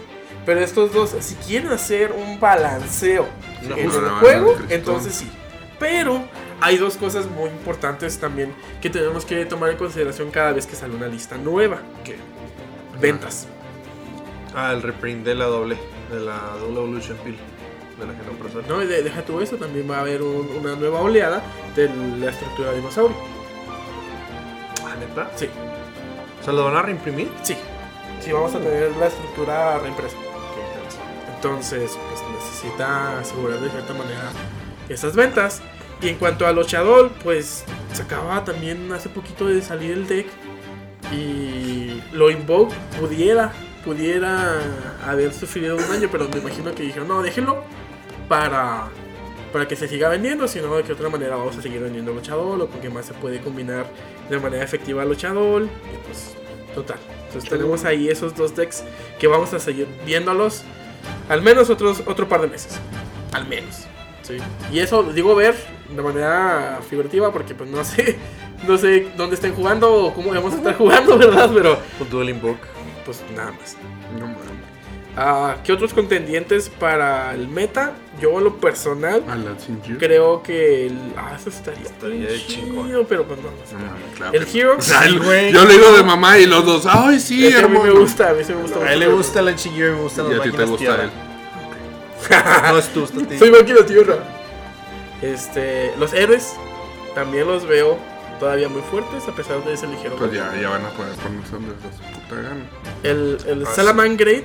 Pero 0.45 0.61
estos 0.61 0.93
dos, 0.93 1.15
si 1.21 1.35
quieren 1.37 1.71
hacer 1.71 2.13
un 2.13 2.41
balanceo 2.41 3.29
No, 3.63 3.77
en 3.77 3.87
no, 3.89 3.95
el 3.95 4.03
no, 4.03 4.17
juego, 4.21 4.57
entonces 4.71 5.15
sí. 5.15 5.31
Pero 5.79 6.23
hay 6.61 6.77
dos 6.79 6.97
cosas 6.97 7.27
muy 7.27 7.49
importantes 7.51 8.19
también 8.19 8.55
que 8.81 8.91
tenemos 8.91 9.25
que 9.25 9.45
tomar 9.47 9.71
en 9.71 9.77
consideración 9.77 10.31
cada 10.31 10.53
vez 10.53 10.67
que 10.67 10.77
sale 10.77 10.95
una 10.95 11.07
lista 11.09 11.37
nueva. 11.37 11.79
Que 12.05 12.17
ventas. 13.01 13.47
Ah, 14.55 14.73
el 14.73 14.83
reprint 14.83 15.25
de 15.25 15.35
la 15.35 15.47
doble. 15.47 15.77
De 16.11 16.21
la 16.21 16.39
Double 16.61 16.81
Evolution 16.81 17.17
Pill. 17.25 17.37
De 17.99 18.07
la 18.07 18.15
Genoprosol. 18.15 18.65
No, 18.69 18.83
y 18.83 18.87
de- 18.87 19.03
deja 19.03 19.23
tú 19.23 19.41
eso, 19.41 19.57
también 19.57 19.89
va 19.91 19.99
a 19.99 20.01
haber 20.01 20.23
un- 20.23 20.49
una 20.59 20.75
nueva 20.75 21.01
oleada 21.01 21.43
de 21.77 21.89
la 22.19 22.31
estructura 22.31 22.71
de 22.71 22.77
dinosaurio. 22.79 23.17
Ah, 24.85 24.97
¿neta? 24.99 25.31
Sí, 25.37 25.49
O 26.41 26.43
sea, 26.45 26.53
¿lo 26.55 26.65
van 26.65 26.77
a 26.77 26.83
reimprimir? 26.83 27.31
sí. 27.43 27.55
Sí, 28.21 28.33
vamos 28.33 28.55
a 28.55 28.59
tener 28.59 28.95
la 28.99 29.07
estructura 29.07 29.79
reimpresa. 29.79 30.17
Entonces, 31.37 31.91
pues 32.09 32.21
necesita 32.45 33.19
asegurar 33.19 33.59
de 33.61 33.71
cierta 33.71 33.95
manera 33.95 34.31
esas 34.91 35.15
ventas. 35.17 35.63
Y 36.03 36.09
en 36.09 36.17
cuanto 36.17 36.47
a 36.47 36.53
los 36.53 36.67
Shadow, 36.67 37.11
pues 37.23 37.65
se 37.93 38.03
acaba 38.03 38.43
también 38.45 38.91
hace 38.93 39.09
poquito 39.09 39.47
de 39.47 39.61
salir 39.63 39.93
el 39.93 40.07
deck. 40.07 40.27
Y 41.13 42.01
lo 42.13 42.31
Invoke 42.31 42.75
pudiera, 42.99 43.53
pudiera 43.85 44.61
haber 45.07 45.33
sufrido 45.33 45.77
un 45.77 45.89
daño, 45.89 46.09
pero 46.11 46.29
me 46.29 46.39
imagino 46.39 46.75
que 46.75 46.85
dijeron, 46.85 47.09
no, 47.09 47.23
déjenlo 47.23 47.65
para, 48.29 48.89
para 49.53 49.67
que 49.67 49.77
se 49.77 49.89
siga 49.89 50.09
vendiendo, 50.09 50.47
sino 50.47 50.75
de 50.77 50.85
que 50.85 50.93
otra 50.93 51.09
manera 51.09 51.37
vamos 51.37 51.57
a 51.59 51.63
seguir 51.63 51.81
vendiendo 51.81 52.13
luchador 52.13 52.61
o 52.61 52.67
porque 52.67 52.89
más 52.89 53.07
se 53.07 53.15
puede 53.15 53.41
combinar 53.41 53.87
de 54.29 54.39
manera 54.39 54.65
efectiva 54.65 55.05
luchador. 55.05 55.65
Y 55.65 56.07
pues, 56.07 56.37
total. 56.75 56.99
Entonces 57.27 57.51
tenemos 57.51 57.85
ahí 57.85 58.09
esos 58.09 58.35
dos 58.35 58.57
decks 58.57 58.85
que 59.19 59.27
vamos 59.27 59.53
a 59.53 59.59
seguir 59.59 59.87
viéndolos 60.07 60.65
al 61.29 61.43
menos 61.43 61.71
otros, 61.71 62.03
otro 62.07 62.29
par 62.29 62.41
de 62.41 62.49
meses. 62.49 62.79
Al 63.33 63.47
menos. 63.47 63.90
Sí. 64.39 64.45
Y 64.73 64.79
eso 64.81 65.03
digo 65.05 65.35
ver 65.35 65.55
de 65.95 66.03
manera 66.03 66.79
figurativa 66.89 67.33
porque 67.33 67.55
pues 67.55 67.69
no 67.71 67.85
sé, 67.85 68.19
no 68.69 68.79
sé 68.79 69.09
dónde 69.17 69.35
estén 69.35 69.55
jugando 69.55 69.93
o 69.93 70.15
cómo 70.15 70.31
vamos 70.31 70.55
a 70.55 70.57
estar 70.57 70.75
jugando, 70.79 71.19
¿verdad? 71.19 71.51
Pero 71.53 71.79
Con 71.99 72.09
Duel 72.11 72.31
Invoke. 72.31 72.61
pues 73.05 73.23
nada 73.37 73.53
más. 73.53 73.77
No 74.19 74.27
mames. 74.27 74.41
Ah, 75.17 75.57
¿Qué 75.65 75.73
otros 75.73 75.93
contendientes 75.93 76.69
para 76.69 77.35
el 77.35 77.49
meta? 77.49 77.93
Yo 78.21 78.39
a 78.39 78.41
lo 78.41 78.57
personal 78.59 79.23
creo 79.99 80.41
que 80.43 80.87
el... 80.87 80.97
Ah, 81.17 81.33
eso 81.39 81.49
estaría, 81.51 81.83
Estaría 81.83 82.17
bien 82.17 82.29
de 82.29 82.47
chingón. 82.47 82.87
chido, 82.87 83.05
pero 83.09 83.25
pues 83.25 83.41
no. 83.41 83.51
no 83.51 83.57
sé. 83.67 83.75
No 83.75 83.81
mames, 83.91 84.17
claro. 84.17 84.33
El 84.35 84.47
Hero... 84.57 84.77
O 84.79 84.81
sea, 84.81 85.05
el- 85.07 85.19
güey. 85.21 85.53
yo 85.53 85.65
le 85.65 85.73
digo 85.75 85.93
de 85.97 86.05
mamá 86.05 86.39
y 86.39 86.47
los 86.47 86.65
dos, 86.65 86.87
ay, 86.89 87.19
sí, 87.19 87.45
Ese 87.45 87.59
a 87.65 87.69
mí 87.69 87.77
me 87.83 87.91
gusta, 87.91 88.31
a 88.31 88.35
mí 88.35 88.45
sí 88.45 88.53
me 88.55 88.63
gusta. 88.63 88.79
A 88.85 88.93
él 88.93 89.01
le 89.01 89.09
gusta 89.09 89.43
la 89.43 89.55
Chigiro 89.57 89.89
y 89.89 89.97
me 89.97 90.03
gustan 90.03 90.27
Y 90.27 90.31
las 90.31 90.41
a 90.41 90.43
ti 90.45 90.51
te 90.53 90.65
gusta 90.65 90.79
tierra. 90.79 91.03
él. 91.05 91.11
No 92.71 92.79
es 92.79 92.89
tú, 92.93 93.05
está. 93.05 93.39
Soy 93.39 93.51
máquina 93.51 93.85
tierra. 93.87 94.17
Este, 95.23 95.93
los 95.99 96.13
héroes 96.13 96.55
también 97.15 97.47
los 97.47 97.67
veo 97.67 97.99
todavía 98.39 98.69
muy 98.69 98.81
fuertes 98.83 99.29
a 99.29 99.33
pesar 99.35 99.63
de 99.65 99.75
ese 99.75 99.87
ligero. 99.87 100.17
Pues 100.17 100.33
ya, 100.33 100.55
ya 100.61 100.71
van 100.71 100.85
a 100.85 100.91
poder 100.91 101.13
ponerse 101.17 101.53
donde 101.53 101.73
su 101.73 102.21
puta 102.21 102.37
gana. 102.37 102.71
El, 103.03 103.39
el 103.47 103.67
Ah, 103.67 103.71
Salaman 103.75 104.17
Great 104.17 104.45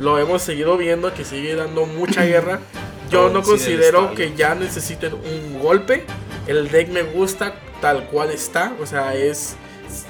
lo 0.00 0.18
hemos 0.18 0.42
seguido 0.42 0.76
viendo 0.76 1.12
que 1.12 1.24
sigue 1.24 1.54
dando 1.54 1.84
mucha 1.86 2.24
guerra. 2.24 2.60
Yo 3.10 3.30
no 3.30 3.42
considero 3.42 4.14
que 4.14 4.34
ya 4.34 4.54
necesiten 4.54 5.14
un 5.14 5.58
golpe. 5.60 6.04
El 6.46 6.70
deck 6.70 6.88
me 6.88 7.02
gusta 7.02 7.54
tal 7.80 8.04
cual 8.04 8.30
está. 8.30 8.72
O 8.80 8.86
sea, 8.86 9.14
es. 9.14 9.56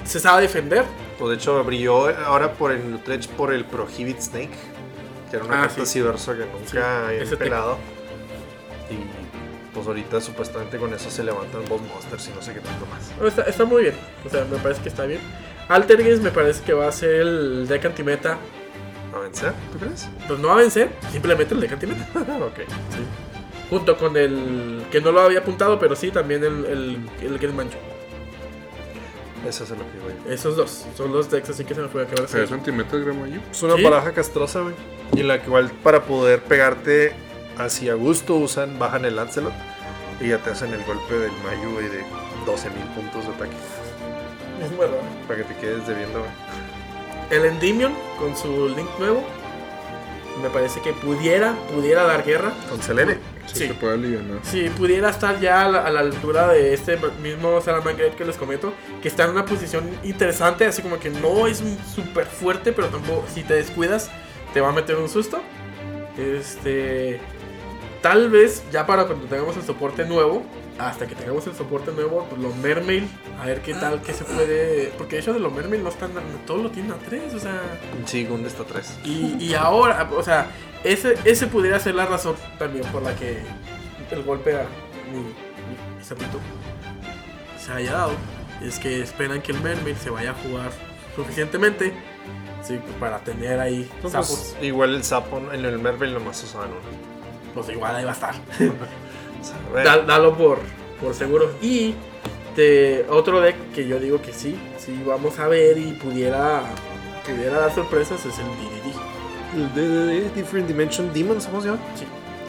Se 0.04 0.20
sabe 0.20 0.42
defender. 0.42 0.84
Pues 1.18 1.30
de 1.30 1.36
hecho 1.36 1.62
brilló 1.64 2.08
ahora 2.24 2.52
por 2.52 2.70
el 2.70 3.02
Dredge 3.04 3.28
por 3.28 3.52
el 3.52 3.64
Prohibit 3.64 4.20
Snake. 4.20 4.50
Que 5.30 5.36
era 5.36 5.44
una 5.44 5.54
Ah, 5.54 5.60
carta 5.62 5.74
sí. 5.74 5.80
que 6.36 6.44
nunca 6.46 6.66
Sí, 6.66 7.30
te- 7.30 7.36
pelado. 7.36 7.78
Y 8.90 9.74
pues 9.74 9.86
ahorita 9.86 10.20
supuestamente 10.20 10.78
con 10.78 10.92
eso 10.94 11.10
se 11.10 11.22
levantan 11.22 11.64
dos 11.66 11.80
monsters 11.82 12.28
y 12.28 12.30
no 12.32 12.42
sé 12.42 12.54
qué 12.54 12.60
tanto 12.60 12.86
más. 12.86 13.12
Está, 13.28 13.42
está 13.42 13.64
muy 13.64 13.82
bien. 13.82 13.94
O 14.24 14.28
sea, 14.30 14.44
me 14.44 14.56
parece 14.58 14.82
que 14.82 14.88
está 14.88 15.04
bien. 15.04 15.20
Altergeist 15.68 16.22
me 16.22 16.30
parece 16.30 16.62
que 16.64 16.72
va 16.72 16.88
a 16.88 16.92
ser 16.92 17.10
el 17.20 17.68
deck 17.68 17.84
antimeta. 17.84 18.38
¿A 19.14 19.18
vencer? 19.20 19.52
¿Tú 19.72 19.78
crees? 19.78 20.08
Pues 20.26 20.38
no 20.38 20.48
va 20.48 20.54
a 20.54 20.56
vencer, 20.58 20.90
simplemente 21.12 21.54
el 21.54 21.60
deck 21.60 21.72
antimeta. 21.72 22.06
ok. 22.18 22.60
Junto 23.70 23.98
con 23.98 24.16
el 24.16 24.84
que 24.90 25.00
no 25.02 25.12
lo 25.12 25.20
había 25.20 25.40
apuntado, 25.40 25.78
pero 25.78 25.94
sí 25.94 26.10
también 26.10 26.42
el, 26.42 26.64
el, 26.64 26.98
el 27.20 27.38
Get 27.38 27.52
Mancho. 27.52 27.76
Eso 29.46 29.64
es 29.64 29.70
lo 29.70 29.76
que 29.76 29.98
voy. 30.02 30.32
Esos 30.32 30.56
dos 30.56 30.84
son 30.96 31.12
los 31.12 31.30
decks, 31.30 31.50
así 31.50 31.64
que 31.64 31.74
se 31.74 31.80
me 31.80 31.88
fue 31.88 32.02
a 32.02 32.04
acabar. 32.04 32.28
¿Pero 32.30 32.44
el 32.44 33.04
Gremayo? 33.04 33.40
Es 33.50 33.62
una 33.62 33.76
¿Sí? 33.76 33.82
baraja 33.82 34.12
castrosa, 34.12 34.60
güey. 34.60 34.74
Y 35.14 35.20
en 35.20 35.28
la 35.28 35.36
igual 35.36 35.70
para 35.82 36.02
poder 36.02 36.42
pegarte 36.42 37.12
así 37.56 37.88
a 37.88 37.94
gusto 37.94 38.36
usan, 38.36 38.78
bajan 38.78 39.04
el 39.04 39.16
Lancelot 39.16 39.52
y 40.20 40.28
ya 40.28 40.38
te 40.38 40.50
hacen 40.50 40.72
el 40.72 40.84
golpe 40.84 41.14
del 41.14 41.32
Mayu, 41.44 41.72
güey, 41.72 41.88
de 41.88 42.00
12.000 42.46 42.94
puntos 42.94 43.24
de 43.24 43.30
ataque. 43.34 43.56
Es 44.62 44.76
bueno. 44.76 44.94
Para 45.26 45.40
que 45.40 45.54
te 45.54 45.60
quedes 45.60 45.86
debiendo, 45.86 46.18
güey. 46.20 46.30
El 47.30 47.44
Endymion 47.44 47.94
con 48.18 48.36
su 48.36 48.68
link 48.70 48.88
nuevo. 48.98 49.22
Me 50.42 50.50
parece 50.50 50.80
que 50.80 50.92
pudiera, 50.92 51.54
pudiera 51.74 52.04
dar 52.04 52.24
guerra. 52.24 52.52
Con 52.68 52.82
Selene. 52.82 53.18
Sí, 53.48 53.60
Sí. 53.60 53.66
se 53.68 53.74
puede 53.74 53.94
aliviar. 53.94 54.22
Si 54.42 54.68
pudiera 54.70 55.08
estar 55.10 55.40
ya 55.40 55.64
a 55.64 55.68
la, 55.68 55.84
a 55.86 55.90
la 55.90 56.00
altura 56.00 56.48
de 56.48 56.74
este 56.74 56.98
mismo 57.22 57.60
Salamanca 57.60 58.02
que 58.16 58.24
les 58.24 58.36
comento, 58.36 58.72
que 59.02 59.08
está 59.08 59.24
en 59.24 59.30
una 59.30 59.44
posición 59.44 59.88
interesante, 60.04 60.66
así 60.66 60.82
como 60.82 60.98
que 61.00 61.10
no 61.10 61.46
es 61.46 61.62
súper 61.94 62.26
fuerte, 62.26 62.72
pero 62.72 62.88
tampoco, 62.88 63.24
si 63.34 63.42
te 63.42 63.54
descuidas, 63.54 64.10
te 64.54 64.60
va 64.60 64.68
a 64.68 64.72
meter 64.72 64.96
un 64.96 65.08
susto. 65.08 65.40
Este. 66.16 67.20
Tal 68.02 68.30
vez 68.30 68.62
ya 68.70 68.86
para 68.86 69.06
cuando 69.06 69.26
tengamos 69.26 69.56
el 69.56 69.64
soporte 69.64 70.04
nuevo, 70.04 70.44
hasta 70.78 71.08
que 71.08 71.16
tengamos 71.16 71.44
el 71.48 71.54
soporte 71.56 71.90
nuevo, 71.90 72.24
pues 72.30 72.40
lo 72.40 72.54
Mermail, 72.54 73.08
a 73.40 73.46
ver 73.46 73.60
qué 73.60 73.74
tal, 73.74 74.00
qué 74.02 74.12
se 74.12 74.22
puede. 74.24 74.92
Porque 74.96 75.16
de 75.16 75.22
hecho 75.22 75.32
de 75.32 75.40
lo 75.40 75.50
Mermail 75.50 75.82
no 75.82 75.88
están, 75.88 76.10
todo 76.46 76.62
lo 76.62 76.70
tienen 76.70 76.92
a 76.92 76.96
3, 76.96 77.34
o 77.34 77.38
sea. 77.40 77.60
Sí, 78.06 78.24
Gund 78.24 78.46
está 78.46 78.62
3. 78.62 78.98
Y, 79.04 79.36
y 79.40 79.54
ahora, 79.54 80.08
o 80.16 80.22
sea, 80.22 80.46
ese, 80.84 81.16
ese 81.24 81.46
pudiera 81.46 81.78
ser 81.80 81.94
la 81.94 82.06
razón 82.06 82.36
también 82.58 82.84
por 82.86 83.02
la 83.02 83.14
que 83.16 83.38
el 84.10 84.22
golpe 84.22 84.54
a 84.56 84.66
mi, 85.12 85.18
mi 85.18 86.04
sapito 86.04 86.38
se 87.64 87.72
haya 87.72 87.92
dado. 87.92 88.12
Es 88.62 88.78
que 88.78 89.02
esperan 89.02 89.40
que 89.42 89.52
el 89.52 89.60
Mermaid 89.60 89.96
se 89.96 90.10
vaya 90.10 90.30
a 90.32 90.34
jugar 90.34 90.70
suficientemente 91.14 91.92
sí, 92.62 92.78
para 92.98 93.18
tener 93.20 93.60
ahí 93.60 93.88
sapos. 94.10 94.56
igual 94.60 94.94
el 94.94 95.04
sapo 95.04 95.40
en 95.52 95.64
el 95.64 95.78
Mervel 95.78 96.14
nomás 96.14 96.42
usaban 96.42 96.70
uno. 96.70 96.80
Pues 97.54 97.68
igual 97.70 97.94
ahí 97.96 98.04
va 98.04 98.10
a 98.10 98.14
estar. 98.14 98.34
Da- 99.84 99.98
dalo 100.02 100.36
por, 100.36 100.58
por 101.00 101.14
seguro. 101.14 101.52
Y 101.62 101.94
de 102.56 103.06
otro 103.08 103.40
deck 103.40 103.56
que 103.72 103.86
yo 103.86 104.00
digo 104.00 104.20
que 104.20 104.32
sí, 104.32 104.58
sí 104.78 105.00
vamos 105.06 105.38
a 105.38 105.46
ver 105.46 105.78
y 105.78 105.92
pudiera, 105.92 106.62
pudiera 107.24 107.58
dar 107.60 107.74
sorpresas 107.74 108.24
es 108.26 108.36
el 108.38 108.46
DDD. 108.46 108.94
DDD, 109.54 110.34
Different 110.34 110.66
Dimension 110.68 111.12
Demons, 111.12 111.46
¿cómo 111.46 111.60
se 111.60 111.68
llama? 111.68 111.80
Sí, 111.96 112.04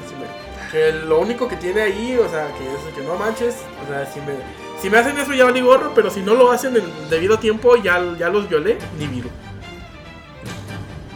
así 0.06 0.16
me- 0.16 0.70
Que 0.72 0.92
lo 1.06 1.20
único 1.20 1.48
que 1.48 1.56
tiene 1.56 1.82
ahí, 1.82 2.18
o 2.18 2.28
sea, 2.30 2.48
que 2.58 2.64
es 2.66 2.96
que 2.96 3.02
no 3.02 3.16
manches, 3.16 3.56
o 3.84 3.88
sea, 3.88 4.06
si 4.06 4.20
me, 4.22 4.34
si 4.82 4.90
me 4.90 4.98
hacen 4.98 5.18
eso 5.18 5.34
ya 5.34 5.46
valí 5.46 5.62
gorro, 5.62 5.92
pero 5.96 6.10
si 6.10 6.22
no 6.22 6.34
lo 6.36 6.52
hacen 6.52 6.76
en 6.76 6.84
debido 7.10 7.40
tiempo, 7.40 7.76
ya, 7.78 8.02
ya 8.18 8.30
los 8.30 8.48
violé, 8.50 8.78
ni 8.98 9.08
viro. 9.08 9.30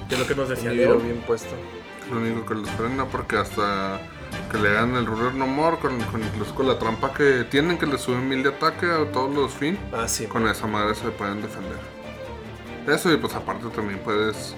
Que 0.08 0.16
es 0.16 0.20
lo 0.20 0.28
que 0.28 0.36
nos 0.36 0.50
decía 0.50 0.72
bien 0.72 1.24
puesto. 1.26 1.54
Lo 2.12 2.18
único 2.18 2.46
que 2.46 2.56
les 2.56 2.70
frena 2.72 3.06
porque 3.06 3.38
hasta 3.38 4.00
que 4.52 4.58
le 4.58 4.70
hagan 4.70 4.96
el 4.96 5.06
Ruler 5.06 5.34
No 5.34 5.48
More, 5.48 5.78
con, 5.78 6.00
con- 6.06 6.22
incluso 6.24 6.54
con 6.54 6.68
la 6.68 6.78
trampa 6.78 7.14
que 7.14 7.46
tienen, 7.50 7.78
que 7.78 7.86
le 7.86 7.98
suben 7.98 8.28
mil 8.28 8.44
de 8.44 8.50
ataque 8.50 8.86
a 8.88 9.10
todos 9.12 9.34
los 9.34 9.52
fin, 9.54 9.78
Ah, 9.94 10.08
sí. 10.08 10.26
con 10.26 10.48
esa 10.48 10.68
madre 10.68 10.96
se 10.96 11.10
pueden 11.10 11.42
defender. 11.42 11.78
Eso 12.88 13.12
y 13.14 13.18
pues 13.18 13.34
aparte 13.34 13.68
también 13.70 14.00
puedes 14.00 14.56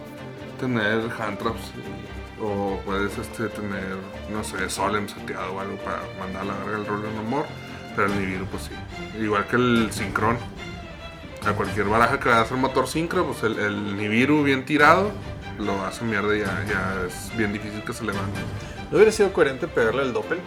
tener 0.68 1.09
hand 1.20 1.38
traps 1.38 1.72
y- 1.78 2.41
o 2.43 2.80
puedes 2.86 3.18
este, 3.18 3.47
tener, 3.47 3.95
no 4.30 4.43
sé, 4.43 4.70
Solemn 4.70 5.07
seteado 5.07 5.53
o 5.53 5.59
algo 5.59 5.78
para 5.78 6.01
mandar 6.20 6.41
a 6.41 6.45
la 6.45 6.53
verga 6.66 6.78
el 6.80 6.86
Ruler 6.86 7.11
No 7.13 7.24
More, 7.24 7.47
pero 7.95 8.07
el 8.07 8.20
Nibiru 8.20 8.45
pues 8.47 8.63
sí. 8.63 8.72
Igual 9.24 9.47
que 9.47 9.55
el 9.55 9.89
Synchron. 9.91 10.38
A 11.47 11.53
cualquier 11.53 11.86
baraja 11.86 12.20
que 12.20 12.28
vaya 12.28 12.41
a 12.41 12.43
hacer 12.43 12.57
motor 12.57 12.88
sincro, 12.88 13.26
pues 13.28 13.43
el, 13.43 13.57
el 13.59 13.95
Nibiru 13.95 14.43
bien 14.43 14.66
tirado 14.66 15.11
lo 15.59 15.86
hace 15.86 16.03
mierda 16.03 16.36
y 16.36 16.39
ya, 16.39 16.66
ya 16.68 17.05
es 17.07 17.36
bien 17.38 17.53
difícil 17.53 17.82
que 17.84 17.93
se 17.93 18.03
levante. 18.03 18.39
¿No 18.89 18.97
hubiera 18.97 19.11
sido 19.11 19.32
coherente 19.32 19.68
pegarle 19.68 20.01
el 20.03 20.11
Doppel? 20.11 20.39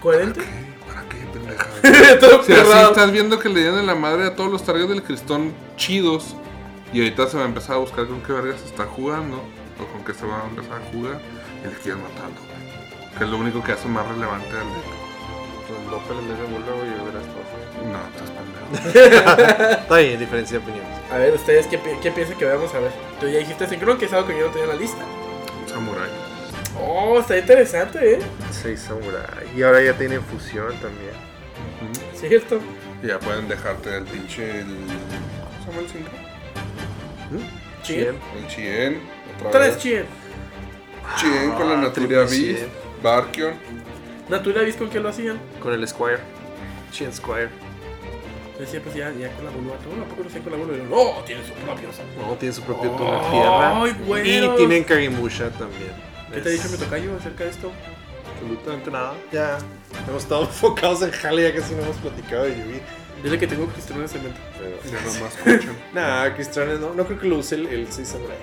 ¿Coherente? 0.00 0.40
¿Para 0.86 1.02
qué, 1.08 1.16
pendeja? 1.32 2.18
Todo 2.20 2.42
Si 2.42 2.52
así 2.52 2.70
estás 2.88 3.12
viendo 3.12 3.38
que 3.38 3.48
le 3.50 3.60
dieron 3.60 3.78
en 3.78 3.86
la 3.86 3.94
madre 3.94 4.24
a 4.26 4.34
todos 4.34 4.50
los 4.50 4.64
targets 4.64 4.88
del 4.88 5.02
Cristón 5.02 5.52
chidos 5.76 6.34
y 6.96 7.00
ahorita 7.02 7.28
se 7.28 7.36
va 7.36 7.42
a 7.44 7.46
empezar 7.46 7.76
a 7.76 7.78
buscar 7.78 8.06
con 8.06 8.22
qué 8.22 8.32
verga 8.32 8.56
se 8.56 8.64
está 8.66 8.84
jugando 8.84 9.36
o 9.80 9.92
con 9.92 10.04
qué 10.04 10.14
se 10.14 10.24
va 10.26 10.42
a 10.42 10.46
empezar 10.46 10.80
a 10.80 10.92
jugar 10.92 11.20
y 11.62 11.66
le 11.68 11.74
quieres 11.74 12.00
matar 12.02 12.30
Que 13.18 13.24
es 13.24 13.30
lo 13.30 13.36
único 13.38 13.62
que 13.62 13.72
hace 13.72 13.88
más 13.88 14.06
relevante 14.08 14.48
al 14.50 14.64
deck. 14.64 14.96
Pues 15.66 15.80
el 15.80 15.90
Doppel 15.90 16.18
en 16.18 16.28
vez 16.28 16.38
de 16.38 16.44
Bulldog 16.44 16.78
y 16.84 16.88
estado 17.18 17.44
feo. 17.50 17.90
No, 17.92 17.98
estás 18.08 18.30
pendejo. 18.30 19.70
Está 19.82 19.96
bien, 19.98 20.18
diferencia 20.20 20.58
de 20.58 20.64
opiniones. 20.64 21.12
A 21.12 21.16
ver, 21.18 21.34
¿ustedes 21.34 21.66
qué, 21.66 21.78
pi- 21.78 21.98
qué 22.02 22.10
piensan 22.12 22.38
que 22.38 22.44
vamos 22.44 22.72
a 22.74 22.78
ver? 22.78 22.92
Tú 23.20 23.26
ya 23.28 23.38
dijiste 23.40 23.66
Syncron, 23.68 23.98
que 23.98 24.04
es 24.06 24.12
algo 24.12 24.28
que 24.28 24.38
yo 24.38 24.46
no 24.46 24.52
tenía 24.52 24.64
en 24.64 24.70
la 24.70 24.76
lista. 24.76 25.02
Samurai. 25.66 26.08
Oh, 26.80 27.18
está 27.20 27.36
interesante, 27.38 28.14
¿eh? 28.14 28.18
Sí, 28.52 28.76
Samurai. 28.76 29.46
Y 29.56 29.62
ahora 29.62 29.82
ya 29.82 29.92
tiene 29.94 30.20
fusión 30.20 30.68
también. 30.78 31.14
Ujú. 31.82 32.16
Cierto. 32.18 32.60
Y 33.02 33.08
ya 33.08 33.18
pueden 33.18 33.48
dejarte 33.48 33.96
el 33.96 34.04
pinche. 34.04 34.60
El, 34.60 34.66
¿Cómo 34.66 35.64
se 35.64 35.70
llama 35.70 35.80
el 35.80 35.88
Synchro? 35.88 36.25
Chien. 37.82 38.16
El 38.36 38.46
Chien. 38.48 39.00
Otra 39.38 39.50
Tres 39.50 39.74
vez. 39.74 39.78
Chien. 39.82 40.04
Chien 41.16 41.50
con 41.52 41.68
la 41.68 41.74
Ah, 41.74 41.82
Naturia 41.82 42.18
Beast. 42.20 42.64
Barkion. 43.02 43.54
Natura 44.28 44.62
¿viste 44.62 44.80
con 44.80 44.90
qué 44.90 44.98
lo 45.00 45.08
hacían? 45.08 45.38
Con 45.60 45.72
el 45.72 45.86
Squire. 45.86 46.18
Chien 46.90 47.12
Squire. 47.12 47.48
Decía, 48.58 48.80
pues 48.82 48.94
ya, 48.94 49.12
ya 49.12 49.30
con 49.32 49.44
la 49.44 49.50
vulva. 49.50 49.76
¿Tú 49.84 49.90
tampoco 49.90 50.22
lo 50.24 50.30
sé 50.30 50.40
con 50.40 50.52
la 50.52 50.58
vulva? 50.58 50.74
Y 50.74 50.78
yo, 50.78 50.84
No, 50.86 51.22
tiene 51.24 51.42
su 51.46 51.52
propio. 51.52 51.88
No, 52.18 52.34
tiene 52.34 52.54
su 52.54 52.62
propio 52.62 52.90
Oh, 52.92 52.96
turno 52.96 53.22
de 53.22 53.30
tierra. 53.30 53.82
ay. 53.82 54.52
Y 54.52 54.56
tienen 54.56 54.84
Kagemusha 54.84 55.50
también. 55.50 55.92
¿Qué 56.32 56.40
te 56.40 56.48
ha 56.48 56.52
dicho 56.52 56.68
mi 56.70 56.78
tocayo 56.78 57.14
acerca 57.16 57.44
de 57.44 57.50
esto? 57.50 57.70
Absolutamente 58.34 58.90
nada. 58.90 59.14
Ya. 59.30 59.58
Hemos 60.08 60.22
estado 60.22 60.42
enfocados 60.44 61.02
en 61.02 61.10
Jale, 61.12 61.42
ya 61.42 61.54
casi 61.60 61.74
no 61.74 61.82
hemos 61.82 61.96
platicado 61.98 62.44
de 62.44 62.50
Yugi. 62.50 62.80
Dile 63.22 63.38
que 63.38 63.46
tengo 63.46 63.66
cristianos 63.66 64.14
en 64.14 64.24
mente. 64.24 64.40
Pero... 64.58 64.76
Nomás. 65.12 65.36
Nah, 65.94 66.34
Cristianes 66.34 66.80
no. 66.80 66.94
No 66.94 67.04
creo 67.06 67.18
que 67.18 67.26
lo 67.26 67.38
use 67.38 67.54
el, 67.54 67.66
el 67.66 67.90
6 67.90 68.08
Samurai. 68.08 68.36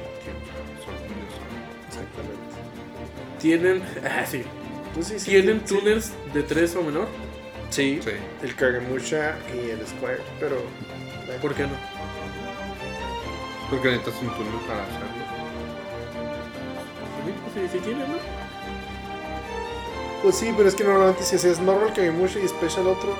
Exactamente. 1.88 2.43
Tienen. 3.39 3.84
Ah, 4.03 4.26
sí. 4.26 4.43
Tienen 5.26 5.61
sí. 5.65 5.76
tuners 5.76 6.11
de 6.34 6.43
3 6.43 6.76
o 6.76 6.84
menor. 6.84 7.07
Sí. 7.69 7.99
Sí. 8.03 8.11
El 8.41 8.55
Kagemusha 8.55 9.36
y 9.53 9.69
el 9.69 9.86
Squire. 9.88 10.21
Pero. 10.39 10.57
¿Por 11.41 11.55
qué 11.55 11.63
no? 11.63 11.69
Porque 13.69 13.89
necesitas 13.89 14.21
un 14.21 14.30
túnel 14.36 14.53
para 14.67 14.84
hacerlo. 14.84 15.24
Sí, 17.26 17.34
pues 17.41 17.71
sí, 17.71 17.78
sí 17.78 17.84
tienen, 17.84 18.11
¿no? 18.11 18.17
Pues 20.21 20.36
sí, 20.36 20.53
pero 20.55 20.69
es 20.69 20.76
que 20.76 20.84
normalmente 20.84 21.24
si 21.24 21.36
hacías 21.36 21.59
normal 21.59 21.93
Kagemusha 21.93 22.39
y 22.39 22.47
special 22.47 22.88
otro. 22.88 23.17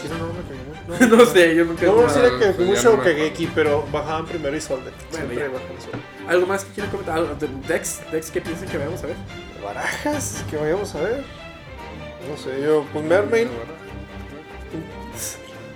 Sí, 0.00 0.06
era 0.06 0.16
normal 0.18 0.42
Kagemusha. 0.48 1.16
No 1.16 1.26
sé, 1.26 1.54
yo 1.56 1.64
nunca. 1.64 1.86
No, 1.86 1.92
era 2.00 2.02
pues 2.02 2.14
ya 2.14 2.38
Kagemusha 2.38 2.82
no 2.84 2.90
o 2.90 2.96
me 2.96 3.04
Kageki, 3.04 3.46
pero 3.54 3.86
bajaban 3.92 4.26
primero 4.26 4.56
y 4.56 4.60
Solde. 4.60 4.90
Bueno, 5.10 5.26
Siempre 5.26 5.48
bajan 5.48 5.80
Solde. 5.80 5.98
¿Algo 6.28 6.46
más 6.46 6.64
que 6.64 6.72
quieran 6.72 6.90
comentar? 6.90 7.16
¿Algo 7.18 7.34
de 7.34 7.48
Dex? 7.68 8.00
¿Dex 8.12 8.30
qué 8.30 8.40
piensan 8.40 8.68
que 8.68 8.78
vamos 8.78 9.02
a 9.02 9.06
ver? 9.06 9.16
Barajas 9.62 10.44
que 10.50 10.56
vayamos 10.56 10.94
a 10.94 11.00
ver. 11.00 11.24
No 12.28 12.36
sé, 12.36 12.62
yo 12.62 12.84
con 12.92 13.08
Mermaid 13.08 13.48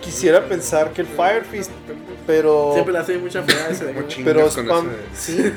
quisiera 0.00 0.44
pensar 0.44 0.90
que 0.92 1.00
el 1.00 1.06
Fire 1.06 1.44
Fist, 1.44 1.70
pero. 2.26 2.72
Siempre 2.74 2.92
le 2.92 2.98
hace 2.98 3.18
mucha 3.18 3.42
fea 3.42 3.68
ese 3.68 3.86
chingas 4.08 4.34
Pero 4.34 4.50
spam. 4.50 4.90
Sí, 5.14 5.36
sí. 5.42 5.52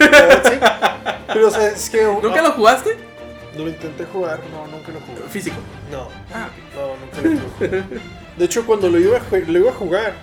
Pero 1.28 1.47
o 1.47 1.51
sea, 1.51 1.68
es 1.68 1.89
que. 1.89 2.03
¿Nunca 2.03 2.41
lo 2.41 2.51
jugaste? 2.51 2.97
No 3.55 3.63
lo 3.63 3.70
intenté 3.70 4.05
jugar, 4.05 4.39
no, 4.51 4.68
nunca 4.68 4.91
lo 4.91 4.99
jugué. 5.01 5.28
Físico. 5.30 5.57
No, 5.91 6.07
Ah, 6.34 6.49
no, 6.76 6.95
nunca 7.28 7.41
lo 7.43 7.49
jugué. 7.57 7.84
De 8.38 8.46
hecho, 8.46 8.66
cuando 8.66 8.90
lo 8.90 9.00
iba, 9.00 9.18
a, 9.18 9.22
lo 9.48 9.58
iba 9.60 9.72
a 9.72 9.74
jugar, 9.74 10.14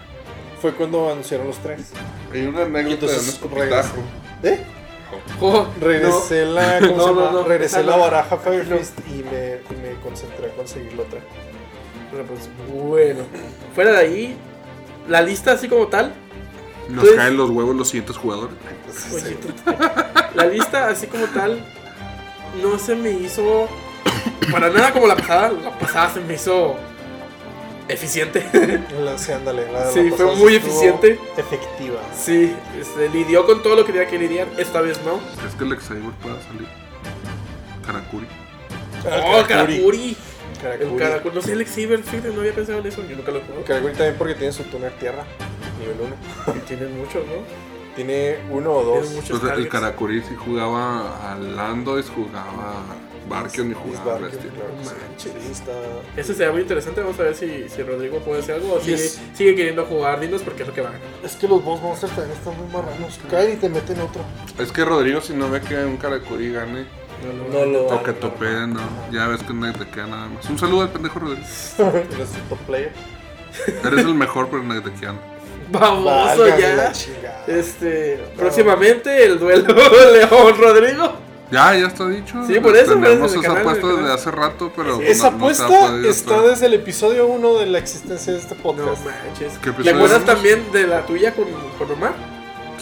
fue 0.61 0.73
cuando 0.73 1.11
anunciaron 1.11 1.47
los 1.49 1.59
tres. 1.59 1.91
Hay 2.33 2.47
una 2.47 2.61
Y 2.61 2.65
anécdota 2.65 3.07
de 3.12 3.19
un. 3.19 4.05
¿Eh? 4.43 4.61
Oh, 5.41 5.67
Regresé 5.81 6.45
no. 6.45 6.53
la, 6.53 6.79
¿cómo 6.81 7.31
No, 7.31 7.43
Regresé 7.45 7.83
la 7.83 7.97
baraja 7.97 8.37
Fire 8.37 8.65
Fist 8.67 8.99
y 9.09 9.23
me, 9.23 9.59
y 9.71 9.81
me 9.81 10.01
concentré 10.03 10.47
a 10.47 10.55
conseguir 10.55 10.93
la 10.95 11.03
otra. 11.03 11.21
Bueno, 12.11 12.29
pues, 12.29 12.49
bueno. 12.73 13.21
Fuera 13.75 13.93
de 13.93 13.99
ahí, 13.99 14.37
la 15.09 15.21
lista 15.23 15.53
así 15.53 15.69
como 15.69 15.87
tal. 15.89 16.12
Nos 16.89 17.05
Pues- 17.05 17.17
caen 17.17 17.37
los 17.37 17.51
huevos 17.51 17.75
los 17.77 17.89
siguientes 17.89 18.17
jugadores. 18.17 18.55
Oye, 19.15 19.37
tú- 19.37 19.53
la 20.35 20.47
lista 20.47 20.89
así 20.89 21.07
como 21.07 21.25
tal 21.27 21.65
no 22.62 22.79
se 22.79 22.95
me 22.95 23.11
hizo 23.11 23.69
para 24.53 24.69
nada 24.71 24.93
como 24.93 25.07
la 25.07 25.17
pasada. 25.17 25.51
La 25.53 25.79
pasada 25.79 26.11
se 26.15 26.21
me 26.21 26.35
hizo 26.35 26.77
eficiente. 27.89 28.45
Sí, 29.16 29.32
ándale. 29.32 29.70
La, 29.70 29.91
Sí, 29.91 30.11
la 30.11 30.16
fue 30.16 30.37
muy 30.37 30.55
eficiente. 30.57 31.18
Efectiva. 31.37 32.01
sí, 32.16 32.55
este, 32.78 33.09
lidió 33.09 33.47
con 33.47 33.62
todo 33.62 33.76
lo 33.76 33.85
que 33.85 33.93
tenía 33.93 34.09
que 34.09 34.18
lidiar. 34.18 34.49
Esta 34.59 34.80
vez 34.80 35.01
no. 35.05 35.20
¿Crees 35.39 35.55
que 35.55 35.64
el 35.64 35.72
Excalibur 35.72 36.12
pueda 36.14 36.37
salir? 36.43 36.66
Karakuri. 37.87 38.26
Oh, 39.07 39.45
Karakuri. 39.47 40.16
El 40.80 40.97
Karakuri. 40.97 41.35
No 41.35 41.43
sé, 41.43 41.53
el 41.53 41.61
Exiber, 41.61 42.03
fíjate, 42.03 42.28
no 42.30 42.41
había 42.41 42.55
pensado 42.55 42.78
en 42.78 42.87
eso. 42.87 43.03
Yo 43.09 43.16
nunca 43.16 43.32
lo 43.32 43.41
jugué. 43.41 43.62
Karakuri 43.64 43.93
también 43.93 44.16
porque 44.16 44.35
tiene 44.35 44.53
su 44.53 44.62
tuner 44.64 44.93
tierra. 44.99 45.24
Nivel 45.78 45.97
1. 46.47 46.61
Tienen 46.66 46.97
muchos, 46.97 47.26
¿no? 47.26 47.43
Tiene 47.95 48.39
uno 48.51 48.72
o 48.72 48.82
dos. 48.82 49.01
Tiene 49.03 49.16
muchos 49.20 49.41
Pues 49.41 49.53
el. 49.53 49.68
Karakuri 49.68 50.22
sí 50.22 50.35
jugaba 50.37 51.32
a 51.32 51.37
Landois, 51.37 52.07
jugaba 52.11 52.82
Barkion 53.29 53.70
y 53.70 53.75
jugaba 53.75 54.18
claro. 54.18 54.31
Sí, 55.16 55.31
está- 55.51 55.72
Ese 56.16 56.35
sería 56.35 56.53
muy 56.53 56.62
interesante. 56.62 57.01
Vamos 57.01 57.18
a 57.20 57.22
ver 57.25 57.35
si, 57.35 57.68
si 57.68 57.83
Rodrigo 57.83 58.18
puede 58.20 58.41
hacer 58.41 58.57
algo 58.57 58.75
o 58.75 58.81
sigue, 58.81 58.99
sigue 58.99 59.55
queriendo 59.57 59.85
jugar 59.87 60.20
Dinos 60.20 60.43
porque 60.43 60.62
es 60.62 60.68
lo 60.68 60.75
que 60.75 60.81
va 60.83 60.89
a 60.91 60.93
ganar. 60.93 61.07
Es 61.22 61.37
que 61.37 61.49
los 61.49 61.64
boss 61.64 61.81
monsters 61.81 62.12
también 62.14 62.37
están 62.37 62.57
muy 62.57 62.66
marranos. 62.72 63.18
Caen 63.31 63.53
y 63.55 63.57
te 63.57 63.68
meten 63.68 64.01
otro. 64.01 64.22
Es 64.59 64.70
que 64.72 64.85
Rodrigo, 64.85 65.20
si 65.20 65.33
no 65.33 65.51
ve 65.51 65.61
que 65.61 65.77
un 65.85 65.97
Karakuri 65.97 66.53
gane, 66.53 66.87
No 67.53 67.64
lo 67.64 67.87
o 67.87 68.03
que 68.03 68.12
topeen, 68.12 68.75
no. 68.75 68.81
Ya 69.12 69.29
ves 69.29 69.43
que 69.43 69.53
no 69.55 69.72
te 69.72 69.87
queda 69.89 70.07
nada 70.07 70.29
más. 70.29 70.49
Un 70.51 70.59
saludo 70.59 70.83
al 70.83 70.91
pendejo 70.91 71.18
Rodrigo. 71.20 71.43
Eres 71.79 72.31
un 72.31 72.49
top 72.49 72.59
player. 72.66 72.93
Eres 73.85 74.05
el 74.05 74.14
mejor, 74.14 74.49
pero 74.51 74.62
no 74.62 74.83
te 74.83 74.93
quedan. 74.93 75.18
Vamos 75.70 76.37
ya. 76.59 76.93
Este, 77.47 78.22
próximamente 78.37 79.25
el 79.25 79.39
duelo 79.39 79.66
León 80.12 80.55
Rodrigo. 80.59 81.14
Ya, 81.51 81.74
ya 81.76 81.86
está 81.86 82.09
dicho. 82.09 82.45
Sí, 82.47 82.59
por 82.59 82.74
eso, 82.76 82.95
Tenemos 82.95 83.32
esa 83.32 83.42
canal, 83.42 83.59
apuesta 83.59 83.86
desde 83.86 84.12
hace 84.12 84.30
rato, 84.30 84.72
pero. 84.74 85.01
Esa 85.03 85.24
no- 85.24 85.30
no 85.30 85.36
apuesta 85.36 85.66
podido 85.68 86.11
está 86.11 86.36
hacer. 86.38 86.51
desde 86.51 86.66
el 86.66 86.74
episodio 86.74 87.26
1 87.26 87.55
de 87.59 87.66
la 87.66 87.78
existencia 87.78 88.32
de 88.32 88.38
este 88.38 88.55
No 88.55 88.62
podcast. 88.62 89.05
manches. 89.05 89.53
¿Qué 89.62 89.70
episodio 89.70 89.84
¿Le 89.84 89.90
acuerdas 89.90 90.24
también 90.24 90.72
de 90.72 90.86
la 90.86 91.05
tuya 91.07 91.32
con, 91.34 91.45
con 91.78 91.90
Omar? 91.92 92.14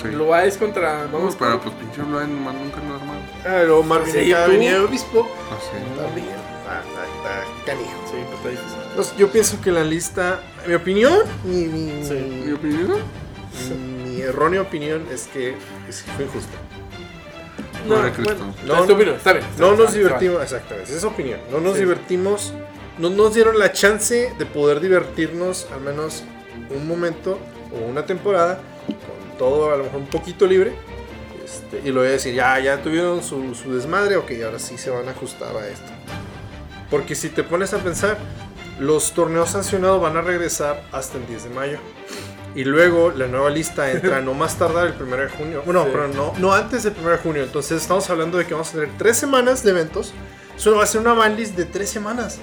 Sí. 0.00 0.08
Lo 0.08 0.34
es 0.36 0.56
contra. 0.56 1.04
No, 1.06 1.18
Vamos, 1.18 1.36
pero 1.38 1.60
pues 1.60 1.74
pinche 1.74 2.00
Blind 2.02 2.28
nomás 2.34 2.54
nunca 2.54 2.76
lo 2.88 2.94
armado. 2.94 3.20
Ah, 3.44 3.62
luego 3.64 3.82
Marvin 3.82 4.12
Sí, 4.12 4.32
venía 4.48 4.72
de 4.74 4.80
obispo. 4.80 5.28
Así. 5.50 6.00
También. 6.00 6.26
Ah, 6.68 6.80
está, 6.88 7.04
está 7.04 7.66
canijo. 7.66 7.90
Sí, 8.10 8.16
pues 8.26 8.36
está 8.36 8.48
difícil. 8.48 8.78
Entonces, 8.90 9.14
yo 9.18 9.28
pienso 9.30 9.60
que 9.60 9.70
la 9.70 9.84
lista, 9.84 10.40
mi 10.66 10.74
opinión, 10.74 11.18
mi, 11.44 11.66
mi, 11.66 12.04
Sí. 12.04 12.14
¿Mi 12.46 12.52
opinión? 12.52 12.92
mi 14.04 14.20
errónea 14.22 14.62
opinión 14.62 15.06
es 15.12 15.26
que 15.32 15.50
es- 15.88 16.02
fue 16.16 16.24
injusta. 16.24 16.56
No, 17.86 17.94
Pobre 17.96 18.12
Cristo. 18.12 18.34
bueno, 18.36 18.54
No, 18.66 18.80
es 18.80 18.86
tu 18.86 18.92
opinión, 18.94 19.16
está 19.16 19.32
bien. 19.32 19.44
está 19.44 19.60
No 19.62 19.68
bien, 19.72 19.82
nos 19.82 19.92
divertimos, 19.94 20.42
exactamente, 20.42 20.88
esa 20.90 20.98
es 20.98 21.04
opinión. 21.04 21.40
No 21.50 21.60
nos 21.60 21.74
Sí. 21.74 21.80
divertimos, 21.80 22.52
no 22.98 23.10
nos 23.10 23.34
dieron 23.34 23.58
la 23.58 23.72
chance 23.72 24.32
de 24.38 24.46
poder 24.46 24.80
divertirnos 24.80 25.66
al 25.72 25.80
menos 25.80 26.22
un 26.70 26.86
momento 26.86 27.38
o 27.72 27.88
una 27.90 28.04
temporada 28.06 28.60
con 28.86 29.38
todo 29.38 29.72
a 29.72 29.76
lo 29.76 29.84
mejor 29.84 30.00
un 30.00 30.06
poquito 30.06 30.46
libre. 30.46 30.72
Este, 31.44 31.80
y 31.86 31.92
lo 31.92 32.00
voy 32.00 32.08
a 32.08 32.12
decir, 32.12 32.34
ya, 32.34 32.58
ya 32.60 32.80
tuvieron 32.82 33.22
su, 33.22 33.54
su 33.54 33.74
desmadre, 33.74 34.16
ok, 34.16 34.30
ahora 34.44 34.58
sí 34.58 34.78
se 34.78 34.90
van 34.90 35.08
a 35.08 35.10
ajustar 35.10 35.54
a 35.56 35.66
esto. 35.68 35.90
Porque 36.90 37.14
si 37.14 37.28
te 37.30 37.42
pones 37.42 37.72
a 37.74 37.78
pensar, 37.78 38.16
los 38.78 39.12
torneos 39.12 39.50
sancionados 39.50 40.00
van 40.00 40.16
a 40.16 40.22
regresar 40.22 40.82
hasta 40.92 41.18
el 41.18 41.26
10 41.26 41.44
de 41.44 41.50
mayo. 41.50 41.78
Y 42.54 42.64
luego 42.64 43.10
la 43.12 43.26
nueva 43.28 43.48
lista 43.50 43.90
entra 43.90 44.20
no 44.20 44.34
más 44.34 44.56
tardar 44.58 44.86
el 44.88 44.94
1 45.02 45.16
de 45.16 45.28
junio. 45.30 45.62
Bueno, 45.64 45.84
Sí. 45.84 45.88
pero 45.92 46.08
no, 46.08 46.32
no 46.38 46.52
antes 46.52 46.82
del 46.82 46.94
1 47.00 47.10
de 47.10 47.16
junio. 47.18 47.42
Entonces 47.44 47.80
estamos 47.80 48.08
hablando 48.10 48.36
de 48.38 48.46
que 48.46 48.52
vamos 48.52 48.68
a 48.70 48.72
tener 48.72 48.90
tres 48.98 49.16
semanas 49.16 49.62
de 49.62 49.70
eventos. 49.70 50.12
Eso 50.56 50.76
va 50.76 50.84
a 50.84 50.86
ser 50.86 51.00
una 51.00 51.14
banlist 51.14 51.56
de 51.56 51.64
tres 51.64 51.88
semanas. 51.88 52.38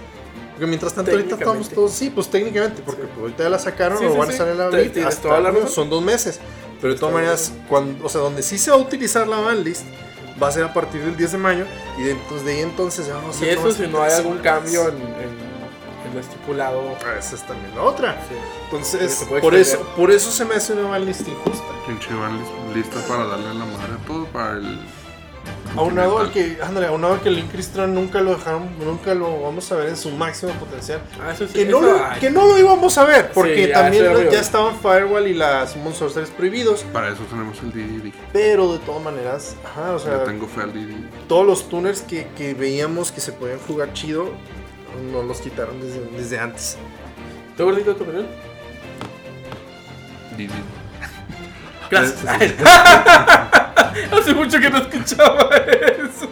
Porque 0.53 0.65
mientras 0.65 0.93
tanto 0.93 1.11
ahorita 1.11 1.35
estamos 1.35 1.69
todos... 1.69 1.91
Sí, 1.93 2.09
pues 2.09 2.29
técnicamente. 2.29 2.81
Porque 2.83 3.03
pues, 3.03 3.19
ahorita 3.21 3.43
ya 3.43 3.49
la 3.49 3.59
sacaron 3.59 3.99
Sí, 3.99 4.05
o 4.05 4.11
sí, 4.13 4.17
van 4.17 4.29
a 4.29 4.31
sí. 4.31 4.37
salir 4.37 4.55
la 4.55 4.69
banlist 4.69 4.97
hasta 4.97 5.21
toda 5.21 5.39
la. 5.39 5.67
Son 5.67 5.89
dos 5.89 6.03
meses. 6.03 6.39
Pero 6.81 6.93
de 6.93 6.99
todas 6.99 7.13
maneras, 7.13 7.53
cuando, 7.67 8.05
o 8.05 8.09
sea, 8.09 8.21
donde 8.21 8.41
sí 8.41 8.57
se 8.57 8.71
va 8.71 8.77
a 8.77 8.79
utilizar 8.79 9.27
la 9.27 9.37
banlist 9.39 9.83
va 10.41 10.47
a 10.47 10.51
ser 10.51 10.63
a 10.63 10.73
partir 10.73 11.01
del 11.01 11.15
10 11.15 11.33
de 11.33 11.37
mayo. 11.37 11.65
Y 11.97 12.03
de, 12.03 12.11
entonces, 12.11 12.45
de 12.45 12.53
ahí 12.53 12.59
entonces 12.61 13.07
vamos 13.09 13.35
a 13.39 13.45
Y 13.45 13.49
hacer 13.49 13.57
eso 13.59 13.61
nomás 13.61 13.77
si 13.77 13.87
no 13.87 14.01
hay 14.01 14.11
algún 14.13 14.37
cambio 14.39 14.87
en- 14.89 14.95
en 14.97 15.48
lo 16.19 16.25
estipulado. 16.25 16.81
Ah, 17.05 17.17
Esa 17.19 17.35
es 17.35 17.43
también 17.43 17.73
la 17.75 17.83
otra. 17.83 18.13
Sí. 18.27 18.35
Entonces, 18.65 19.25
por 19.41 19.55
eso, 19.55 19.79
por 19.95 20.11
eso 20.11 20.31
se 20.31 20.45
me 20.45 20.55
hace 20.55 20.73
una 20.73 20.89
banlist 20.89 21.27
injusta. 21.27 21.65
Pinche 21.87 22.09
lista 22.75 22.99
para 23.07 23.25
darle 23.25 23.47
la 23.53 23.65
madre 23.65 23.93
a 24.01 24.07
todo 24.07 24.25
para 24.25 24.53
el. 24.57 24.79
Aunado 25.77 26.17
al 26.19 26.31
que, 26.31 26.57
ándale, 26.61 26.87
aunado 26.87 27.13
al 27.13 27.21
que 27.21 27.29
Link 27.29 27.51
Cristran 27.51 27.93
nunca 27.93 28.21
lo 28.21 28.31
dejaron, 28.35 28.69
nunca 28.83 29.13
lo 29.13 29.41
vamos 29.41 29.71
a 29.71 29.75
ver 29.75 29.89
en 29.89 29.97
su 29.97 30.09
máximo 30.11 30.51
potencial. 30.53 30.99
Ah, 31.23 31.31
eso 31.31 31.47
sí. 31.47 31.53
Que 31.53 31.65
no, 31.65 31.79
lo, 31.79 31.99
que 32.19 32.29
no 32.29 32.45
lo 32.45 32.57
íbamos 32.57 32.97
a 32.97 33.05
ver, 33.05 33.31
porque 33.31 33.67
ya, 33.67 33.73
también 33.75 34.05
lo- 34.11 34.29
ya 34.31 34.39
estaban 34.39 34.75
Firewall 34.79 35.27
y 35.27 35.33
las 35.35 35.71
Summon 35.71 35.93
Sorcerers 35.93 36.31
prohibidos. 36.31 36.83
Para 36.91 37.09
eso 37.09 37.23
tenemos 37.29 37.57
el 37.61 37.71
DD. 37.71 38.11
Pero 38.33 38.73
de 38.73 38.79
todas 38.79 39.01
maneras, 39.03 39.55
ajá, 39.63 39.93
o 39.93 39.99
sea, 39.99 40.13
Yo 40.19 40.23
tengo 40.23 40.47
fe 40.47 40.61
al 40.61 40.73
DD. 40.73 40.95
todos 41.27 41.45
los 41.45 41.69
tuners 41.69 42.01
que, 42.01 42.27
que 42.35 42.53
veíamos 42.53 43.11
que 43.11 43.21
se 43.21 43.31
podían 43.31 43.59
jugar 43.59 43.93
chido, 43.93 44.29
no 45.11 45.23
los 45.23 45.39
quitaron 45.41 45.79
desde, 45.81 46.01
desde 46.17 46.39
antes. 46.39 46.77
¿Tú, 47.57 47.65
gordito, 47.65 47.95
tu 47.95 48.03
opinión? 48.03 48.27
DD. 50.37 50.49
Gracias. 51.89 52.25
Hace 54.11 54.33
mucho 54.33 54.59
que 54.59 54.69
no 54.69 54.77
escuchaba 54.77 55.49
eso. 55.55 56.29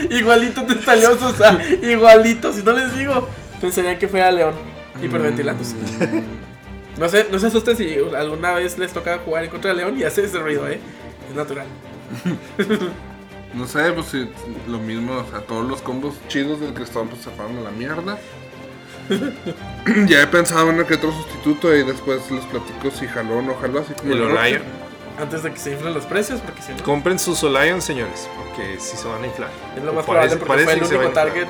igualito 0.10 0.62
te 0.64 0.80
salió 0.82 1.16
Sosa. 1.16 1.58
Igualito. 1.82 2.52
Si 2.52 2.62
no 2.62 2.72
les 2.72 2.96
digo, 2.96 3.28
pensarían 3.60 3.98
que 3.98 4.08
fuera 4.08 4.30
León. 4.30 4.54
Hiperventilándose. 5.02 5.76
No 6.96 7.08
sé, 7.08 7.26
no 7.30 7.38
se 7.38 7.48
asusten 7.48 7.76
si 7.76 7.96
alguna 8.16 8.52
vez 8.52 8.78
les 8.78 8.92
toca 8.92 9.18
jugar 9.18 9.44
en 9.44 9.50
contra 9.50 9.70
de 9.70 9.76
León 9.76 9.98
y 9.98 10.04
hace 10.04 10.24
ese 10.24 10.38
ruido, 10.38 10.68
eh. 10.68 10.80
Es 11.28 11.34
natural. 11.34 11.66
No 13.54 13.66
sé, 13.68 13.92
pues 13.92 14.06
sí, 14.06 14.28
lo 14.68 14.78
mismo, 14.78 15.12
o 15.14 15.30
sea, 15.30 15.40
todos 15.40 15.66
los 15.68 15.80
combos 15.80 16.14
chidos 16.28 16.60
del 16.60 16.74
Cristón 16.74 17.08
pues 17.08 17.22
se 17.22 17.30
fueron 17.30 17.58
a 17.58 17.60
la 17.62 17.70
mierda. 17.70 18.18
ya 20.06 20.22
he 20.22 20.26
pensado 20.26 20.70
en 20.70 20.84
que 20.86 20.94
otro 20.94 21.12
sustituto 21.12 21.74
y 21.74 21.84
después 21.84 22.30
les 22.30 22.44
platico 22.46 22.90
si 22.90 23.06
jaló 23.06 23.38
o 23.38 23.42
no 23.42 23.54
jaló, 23.54 23.80
así 23.80 23.92
como 23.94 24.12
El. 24.12 24.22
Orion. 24.22 24.62
Antes 25.18 25.44
de 25.44 25.52
que 25.52 25.58
se 25.58 25.72
inflen 25.72 25.94
los 25.94 26.06
precios, 26.06 26.40
porque 26.40 26.60
si 26.62 26.72
no. 26.72 26.82
Compren 26.82 27.18
sus 27.20 27.42
Olion, 27.44 27.80
señores, 27.80 28.28
porque 28.36 28.80
si 28.80 28.96
se 28.96 29.06
van 29.06 29.22
a 29.22 29.26
inflar. 29.26 29.50
Es 29.76 29.84
lo 29.84 29.92
más 29.92 30.04
Parece- 30.04 30.36
probable 30.36 30.36
porque 30.36 30.64
parece 30.64 30.86
fue 30.86 30.96
el 30.96 31.00
único 31.02 31.12
target 31.14 31.46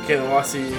que 0.00 0.06
quedó 0.06 0.38
así. 0.38 0.70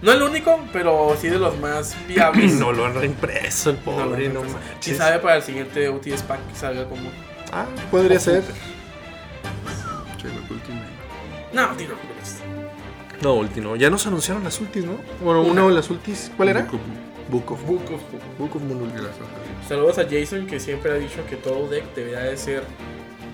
No 0.00 0.12
el 0.12 0.22
único, 0.22 0.60
pero 0.72 1.16
sí 1.20 1.28
de 1.28 1.40
los 1.40 1.58
más 1.58 1.96
viables. 2.06 2.52
No 2.60 2.72
lo 2.72 2.86
han 2.86 2.94
reimpreso 2.94 3.70
el 3.70 3.76
No, 3.76 3.82
pobre, 3.82 4.28
no, 4.28 4.44
no, 4.44 4.50
manches. 4.50 4.60
Si 4.80 4.94
sabe 4.94 5.18
para 5.18 5.36
el 5.38 5.42
siguiente 5.42 5.90
UTS 5.90 6.22
pack 6.22 6.46
que 6.48 6.54
salga 6.54 6.84
como. 6.84 7.10
Ah, 7.52 7.66
podría 7.90 8.20
ser. 8.20 8.36
Ultimate. 8.44 8.77
No, 11.52 11.68
tío, 11.76 11.88
no. 11.88 11.94
No, 13.22 13.34
ulti 13.34 13.60
no. 13.60 13.74
Ya 13.76 13.90
nos 13.90 14.06
anunciaron 14.06 14.44
las 14.44 14.60
ultis, 14.60 14.84
¿no? 14.84 14.92
Bueno, 15.22 15.42
una 15.42 15.66
de 15.66 15.72
las 15.72 15.90
ultis. 15.90 16.30
¿Cuál 16.36 16.50
era? 16.50 16.60
Book 16.62 17.52
of- 17.52 17.66
Book 17.66 17.82
of 17.92 18.00
Book 18.38 18.56
of 18.56 18.62
Ulti. 18.62 18.94
Saludos 19.68 19.98
a 19.98 20.04
Jason 20.08 20.46
que 20.46 20.60
siempre 20.60 20.92
ha 20.92 20.94
dicho 20.94 21.24
que 21.28 21.36
todo 21.36 21.68
deck 21.68 21.94
debería 21.94 22.20
de 22.20 22.36
ser 22.36 22.62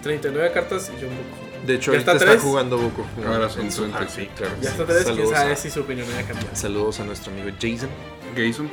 39 0.03 0.51
cartas 0.53 0.91
y 1.01 1.05
un 1.05 1.11
Book. 1.11 1.67
De 1.67 1.75
hecho, 1.75 1.93
¿Ya 1.93 1.99
ahorita 1.99 2.13
está 2.17 2.39
jugando 2.39 2.77
Book 2.79 2.93
of 3.01 3.07
Moon. 3.17 3.33
Ahora 3.33 3.49
son 3.49 3.63
en 3.63 3.73
su- 3.73 3.83
30. 3.83 3.99
Ah, 4.01 4.09
sí, 4.09 4.29
claro. 4.37 4.55
Ya 4.61 4.71
está 4.71 4.85
tres, 4.85 5.05
quién 5.05 5.17
Saludos 5.17 5.31
sabe 5.39 5.57
si 5.57 5.71
su 5.71 5.81
opinión 5.81 6.09
haya 6.09 6.27
cambiado. 6.27 6.55
Saludos 6.57 7.01
a 7.01 7.05
nuestro 7.05 7.33
amigo 7.33 7.49
Jason. 7.61 7.89
Jason. 8.37 8.69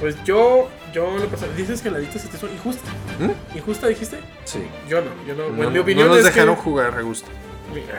Pues 0.00 0.16
yo, 0.24 0.68
yo 0.94 1.16
lo 1.18 1.26
personal, 1.26 1.56
dices 1.56 1.82
que 1.82 1.90
la 1.90 1.98
lista 1.98 2.18
se 2.20 2.28
te 2.28 2.36
hizo 2.36 2.46
injusta. 2.46 2.88
¿Injusta 3.54 3.88
dijiste? 3.88 4.18
Sí. 4.44 4.60
Yo 4.88 5.00
no, 5.00 5.10
yo 5.26 5.34
no. 5.34 5.48
No, 5.50 5.64
en 5.64 5.72
mi 5.72 5.78
opinión 5.80 6.06
no 6.08 6.14
nos 6.14 6.24
es 6.24 6.32
dejaron 6.32 6.54
que, 6.56 6.62
jugar 6.62 6.94
a 6.96 7.00
gusto. 7.02 7.28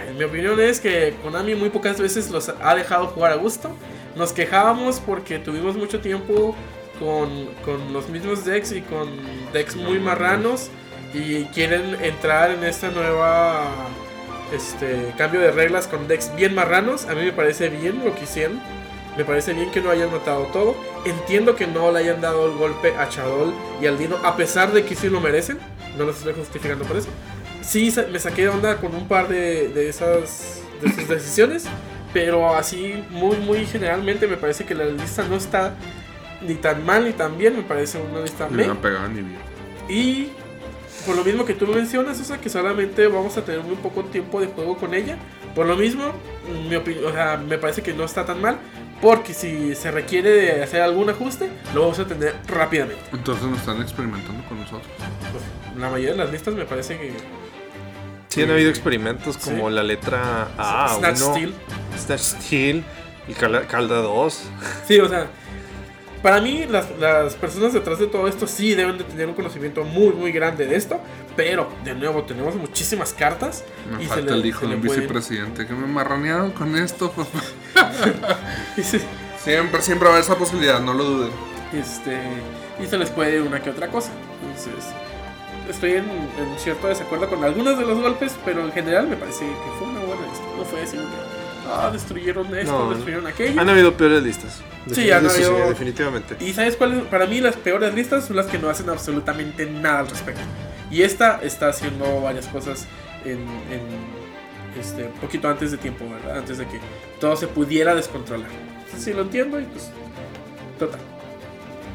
En 0.07 0.17
mi 0.17 0.23
opinión 0.23 0.59
es 0.59 0.79
que 0.79 1.13
Konami 1.21 1.55
muy 1.55 1.69
pocas 1.69 1.99
veces 1.99 2.29
los 2.31 2.49
ha 2.49 2.75
dejado 2.75 3.07
jugar 3.07 3.31
a 3.31 3.35
gusto. 3.35 3.75
Nos 4.15 4.33
quejábamos 4.33 4.99
porque 4.99 5.39
tuvimos 5.39 5.75
mucho 5.75 5.99
tiempo 5.99 6.55
con, 6.99 7.47
con 7.63 7.93
los 7.93 8.09
mismos 8.09 8.45
decks 8.45 8.71
y 8.71 8.81
con 8.81 9.09
decks 9.53 9.75
muy 9.75 9.99
marranos 9.99 10.69
y 11.13 11.45
quieren 11.45 11.95
entrar 12.03 12.51
en 12.51 12.63
esta 12.63 12.89
nueva 12.89 13.67
este 14.53 15.13
cambio 15.17 15.39
de 15.39 15.51
reglas 15.51 15.87
con 15.87 16.07
decks 16.07 16.35
bien 16.35 16.55
marranos. 16.55 17.05
A 17.05 17.13
mí 17.13 17.21
me 17.21 17.31
parece 17.31 17.69
bien 17.69 18.03
lo 18.03 18.15
que 18.15 18.23
hicieron. 18.23 18.59
Me 19.17 19.25
parece 19.25 19.53
bien 19.53 19.69
que 19.71 19.81
no 19.81 19.91
hayan 19.91 20.11
matado 20.11 20.45
todo. 20.45 20.75
Entiendo 21.05 21.55
que 21.55 21.67
no 21.67 21.91
le 21.91 21.99
hayan 21.99 22.21
dado 22.21 22.49
el 22.51 22.57
golpe 22.57 22.95
a 22.95 23.09
Chadol 23.09 23.53
y 23.81 23.85
al 23.85 23.97
Dino, 23.97 24.17
a 24.23 24.35
pesar 24.35 24.71
de 24.71 24.83
que 24.85 24.95
sí 24.95 25.09
lo 25.09 25.19
merecen. 25.19 25.59
no 25.97 26.05
los 26.05 26.17
estoy 26.17 26.33
justificando 26.33 26.85
por 26.85 26.97
eso. 26.97 27.09
Sí, 27.69 27.93
me 28.11 28.19
saqué 28.19 28.41
de 28.43 28.49
onda 28.49 28.77
con 28.77 28.95
un 28.95 29.07
par 29.07 29.27
de, 29.27 29.67
de 29.69 29.89
esas 29.89 30.63
de 30.81 30.91
sus 30.91 31.07
decisiones, 31.07 31.65
pero 32.11 32.55
así, 32.55 33.03
muy, 33.11 33.37
muy 33.37 33.67
generalmente 33.67 34.25
me 34.25 34.37
parece 34.37 34.65
que 34.65 34.73
la 34.73 34.85
lista 34.85 35.23
no 35.29 35.35
está 35.35 35.75
ni 36.41 36.55
tan 36.55 36.83
mal 36.83 37.05
ni 37.05 37.13
tan 37.13 37.37
bien, 37.37 37.55
me 37.55 37.61
parece 37.61 37.99
una 38.01 38.21
lista 38.21 38.47
No 38.49 38.57
meh. 38.57 38.67
me 38.69 38.73
pegaban 38.73 39.13
ni 39.13 39.21
bien. 39.21 39.39
Y 39.87 40.29
por 41.05 41.15
lo 41.15 41.23
mismo 41.23 41.45
que 41.45 41.53
tú 41.53 41.67
mencionas, 41.67 42.19
o 42.19 42.23
sea, 42.23 42.39
que 42.39 42.49
solamente 42.49 43.05
vamos 43.07 43.37
a 43.37 43.45
tener 43.45 43.61
muy 43.61 43.75
poco 43.75 44.03
tiempo 44.05 44.41
de 44.41 44.47
juego 44.47 44.75
con 44.75 44.95
ella. 44.95 45.17
Por 45.53 45.67
lo 45.67 45.75
mismo, 45.75 46.11
mi 46.69 46.75
o 46.75 47.11
sea, 47.11 47.37
me 47.37 47.59
parece 47.59 47.83
que 47.83 47.93
no 47.93 48.03
está 48.03 48.25
tan 48.25 48.41
mal. 48.41 48.57
Porque 48.99 49.33
si 49.33 49.75
se 49.75 49.91
requiere 49.91 50.29
de 50.29 50.63
hacer 50.63 50.81
algún 50.81 51.09
ajuste, 51.09 51.49
lo 51.73 51.81
vamos 51.81 51.99
a 51.99 52.05
tener 52.05 52.35
rápidamente. 52.47 53.01
Entonces 53.13 53.45
nos 53.45 53.59
están 53.59 53.79
experimentando 53.81 54.43
con 54.49 54.59
nosotros. 54.59 54.91
Pues, 55.31 55.43
la 55.79 55.89
mayoría 55.89 56.11
de 56.11 56.17
las 56.17 56.31
listas 56.31 56.53
me 56.55 56.65
parece 56.65 56.97
que. 56.97 57.13
Sí, 58.29 58.43
han 58.43 58.51
habido 58.51 58.69
experimentos 58.69 59.37
como 59.37 59.69
Sí. 59.69 59.75
la 59.75 59.83
letra 59.83 60.47
A, 60.57 60.95
Snatch 60.97 61.21
uno, 61.21 61.33
Steel. 61.33 61.53
Snatch 61.97 62.21
Steel, 62.21 62.83
el 63.27 63.35
Calda, 63.35 63.61
Calda 63.67 63.97
2. 64.01 64.41
Sí, 64.87 64.99
o 64.99 65.09
sea, 65.09 65.27
para 66.21 66.39
mí 66.39 66.65
las, 66.69 66.85
las 66.99 67.33
personas 67.35 67.73
detrás 67.73 67.97
de 67.99 68.05
todo 68.07 68.27
esto 68.27 68.45
sí 68.45 68.75
deben 68.75 68.97
de 68.99 69.03
tener 69.03 69.27
un 69.27 69.33
conocimiento 69.33 69.83
muy, 69.83 70.09
muy 70.13 70.31
grande 70.31 70.65
de 70.67 70.75
esto. 70.75 70.99
Pero, 71.35 71.69
de 71.85 71.93
nuevo, 71.95 72.23
tenemos 72.23 72.53
muchísimas 72.55 73.13
cartas. 73.13 73.63
Me 73.91 74.03
y 74.03 74.07
se 74.07 74.09
falta 74.13 74.31
le- 74.33 74.39
el 74.41 74.45
hijo 74.45 74.59
se 74.59 74.65
de 74.65 74.69
le 74.71 74.75
un 74.75 74.81
pueden- 74.85 75.01
vicepresidente 75.01 75.65
que 75.65 75.73
me 75.73 75.87
marranearon 75.87 76.51
con 76.51 76.75
esto. 76.77 77.11
y 78.77 78.83
se- 78.83 79.01
siempre, 79.43 79.81
siempre 79.81 80.07
va 80.07 80.13
a 80.15 80.17
haber 80.17 80.25
esa 80.25 80.37
posibilidad, 80.37 80.79
no 80.81 80.93
lo 80.93 81.03
duden. 81.03 81.31
Este, 81.73 82.17
y 82.83 82.85
se 82.87 82.97
les 82.97 83.09
puede 83.09 83.37
ir 83.37 83.41
una 83.41 83.61
que 83.61 83.69
otra 83.69 83.87
cosa. 83.87 84.11
Entonces, 84.43 84.85
estoy 85.69 85.91
en, 85.93 86.05
en 86.09 86.57
cierto 86.59 86.87
desacuerdo 86.87 87.29
con 87.29 87.43
algunos 87.43 87.77
de 87.77 87.85
los 87.85 87.99
golpes, 87.99 88.35
pero 88.43 88.63
en 88.65 88.71
general 88.71 89.07
me 89.07 89.15
parece 89.15 89.45
que 89.45 89.71
fue 89.79 89.87
una 89.87 89.99
buena 90.01 90.23
lista. 90.27 90.43
No 90.57 90.65
fue 90.65 90.81
así 90.81 90.97
que, 90.97 91.03
ah, 91.71 91.89
destruyeron 91.91 92.53
esto, 92.57 92.71
No, 92.71 92.89
destruyeron 92.89 93.27
aquello. 93.27 93.61
Han 93.61 93.69
habido 93.69 93.93
peores 93.93 94.23
listas. 94.23 94.61
Sí, 94.91 95.11
han 95.11 95.29
sí, 95.29 95.43
habido- 95.43 95.69
definitivamente. 95.69 96.35
Y 96.43 96.53
sabes 96.53 96.75
cuáles, 96.75 97.03
para 97.05 97.25
mí 97.27 97.39
las 97.41 97.55
peores 97.55 97.93
listas 97.93 98.25
son 98.25 98.35
las 98.37 98.47
que 98.47 98.57
no 98.57 98.69
hacen 98.69 98.89
absolutamente 98.89 99.65
nada 99.65 99.99
al 99.99 100.09
respecto. 100.09 100.41
Y 100.89 101.03
esta 101.03 101.39
está 101.43 101.69
haciendo 101.69 102.21
varias 102.21 102.47
cosas 102.47 102.87
en, 103.23 103.37
en, 103.39 104.79
este, 104.79 105.03
un 105.03 105.19
poquito 105.21 105.47
antes 105.47 105.71
de 105.71 105.77
tiempo, 105.77 106.05
¿verdad? 106.09 106.39
Antes 106.39 106.57
de 106.57 106.65
que 106.65 106.79
todo 107.19 107.35
se 107.35 107.47
pudiera 107.47 107.93
descontrolar. 107.93 108.49
Sí, 108.97 109.13
lo 109.13 109.21
entiendo 109.21 109.59
y 109.59 109.65
pues, 109.65 109.91
total. 110.79 110.99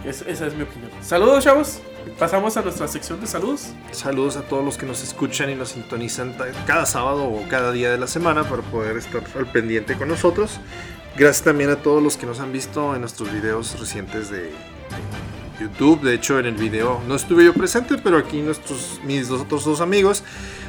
Es- 0.06 0.22
esa 0.22 0.46
es 0.46 0.54
mi 0.54 0.62
opinión. 0.62 0.90
Saludos, 1.02 1.42
chavos. 1.42 1.80
Pasamos 2.18 2.56
a 2.56 2.62
nuestra 2.62 2.88
sección 2.88 3.20
de 3.20 3.26
saludos. 3.26 3.72
Saludos 3.92 4.36
a 4.36 4.42
todos 4.42 4.64
los 4.64 4.76
que 4.76 4.86
nos 4.86 5.02
escuchan 5.02 5.50
y 5.50 5.54
nos 5.54 5.70
sintonizan 5.70 6.34
cada 6.66 6.86
sábado 6.86 7.24
o 7.24 7.46
cada 7.48 7.72
día 7.72 7.90
de 7.90 7.98
la 7.98 8.06
semana 8.06 8.48
para 8.48 8.62
poder 8.62 8.96
estar 8.96 9.22
al 9.36 9.46
pendiente 9.46 9.96
con 9.96 10.08
nosotros. 10.08 10.60
Gracias 11.16 11.44
también 11.44 11.70
a 11.70 11.76
todos 11.76 12.02
los 12.02 12.16
que 12.16 12.26
nos 12.26 12.40
han 12.40 12.52
visto 12.52 12.94
en 12.94 13.00
nuestros 13.00 13.32
videos 13.32 13.78
recientes 13.78 14.30
de, 14.30 14.50
YouTube. 15.60 16.00
De 16.02 16.14
hecho, 16.14 16.38
en 16.38 16.46
el 16.46 16.54
video 16.54 17.00
no 17.06 17.14
estuve 17.14 17.44
yo 17.44 17.54
presente, 17.54 17.96
pero 18.02 18.18
aquí 18.18 18.40
nuestros, 18.42 19.00
mis 19.04 19.28
dos 19.28 19.42
otros 19.42 19.64
dos 19.64 19.80
amigos 19.80 20.22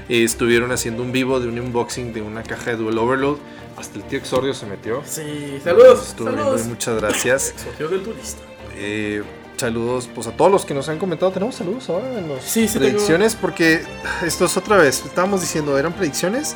eh, 0.10 0.24
estuvieron 0.24 0.72
haciendo 0.72 1.04
un 1.04 1.12
vivo 1.12 1.40
de 1.40 1.48
un 1.48 1.60
unboxing 1.60 2.14
de 2.14 2.22
una 2.22 2.44
caja 2.44 2.72
de 2.72 2.78
Dual 2.78 2.98
Overload. 2.98 3.38
Hasta 3.78 3.98
el 3.98 4.06
tío 4.06 4.20
Exordio 4.20 4.54
se 4.54 4.66
metió. 4.66 5.02
Sí, 5.06 5.60
saludos. 5.64 6.10
Estuvo 6.10 6.30
saludos. 6.30 6.66
muchas 6.66 7.02
gracias. 7.02 7.50
Exordio 7.58 7.90
del 7.90 8.04
turista. 8.04 8.42
Eh, 8.76 9.24
saludos 9.58 10.10
pues 10.14 10.28
a 10.28 10.32
todos 10.32 10.52
los 10.52 10.66
que 10.66 10.74
nos 10.74 10.90
han 10.90 10.98
comentado. 10.98 11.32
Tenemos 11.32 11.56
saludos 11.56 11.90
ahora 11.90 12.08
en 12.18 12.30
las 12.30 12.44
Sí, 12.44 12.68
sí, 12.68 12.78
predicciones 12.80 13.36
porque 13.36 13.84
esto 14.24 14.46
es 14.46 14.58
otra 14.58 14.78
vez. 14.78 15.04
Estábamos 15.06 15.42
diciendo 15.42 15.78
eran 15.78 15.94
predicciones 15.94 16.56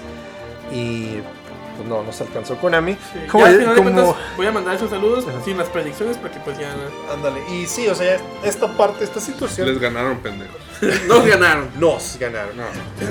y 0.71 1.17
pues 1.77 1.87
no 1.87 2.03
nos 2.03 2.19
alcanzó 2.21 2.57
Konami. 2.57 2.93
Sí, 2.93 3.19
Como, 3.31 3.45
ya, 3.45 3.51
al 3.51 3.57
final 3.59 3.75
de 3.75 3.81
como- 3.81 3.93
cuentas, 3.95 4.23
voy 4.37 4.47
a 4.47 4.51
mandar 4.51 4.75
esos 4.75 4.89
saludos 4.89 5.25
Ajá. 5.27 5.41
sin 5.45 5.57
las 5.57 5.69
predicciones 5.69 6.17
para 6.17 6.33
que 6.33 6.39
pues 6.41 6.57
ya 6.59 6.73
ándale. 7.13 7.41
Y 7.53 7.65
sí, 7.67 7.87
o 7.87 7.95
sea, 7.95 8.17
esta 8.43 8.75
parte, 8.75 9.03
esta 9.05 9.19
situación 9.21 9.67
Les 9.67 9.79
ganaron, 9.79 10.17
pendejos. 10.19 10.57
nos 11.07 11.25
ganaron. 11.25 11.69
nos 11.79 12.17
ganaron. 12.19 12.57
No, 12.57 12.63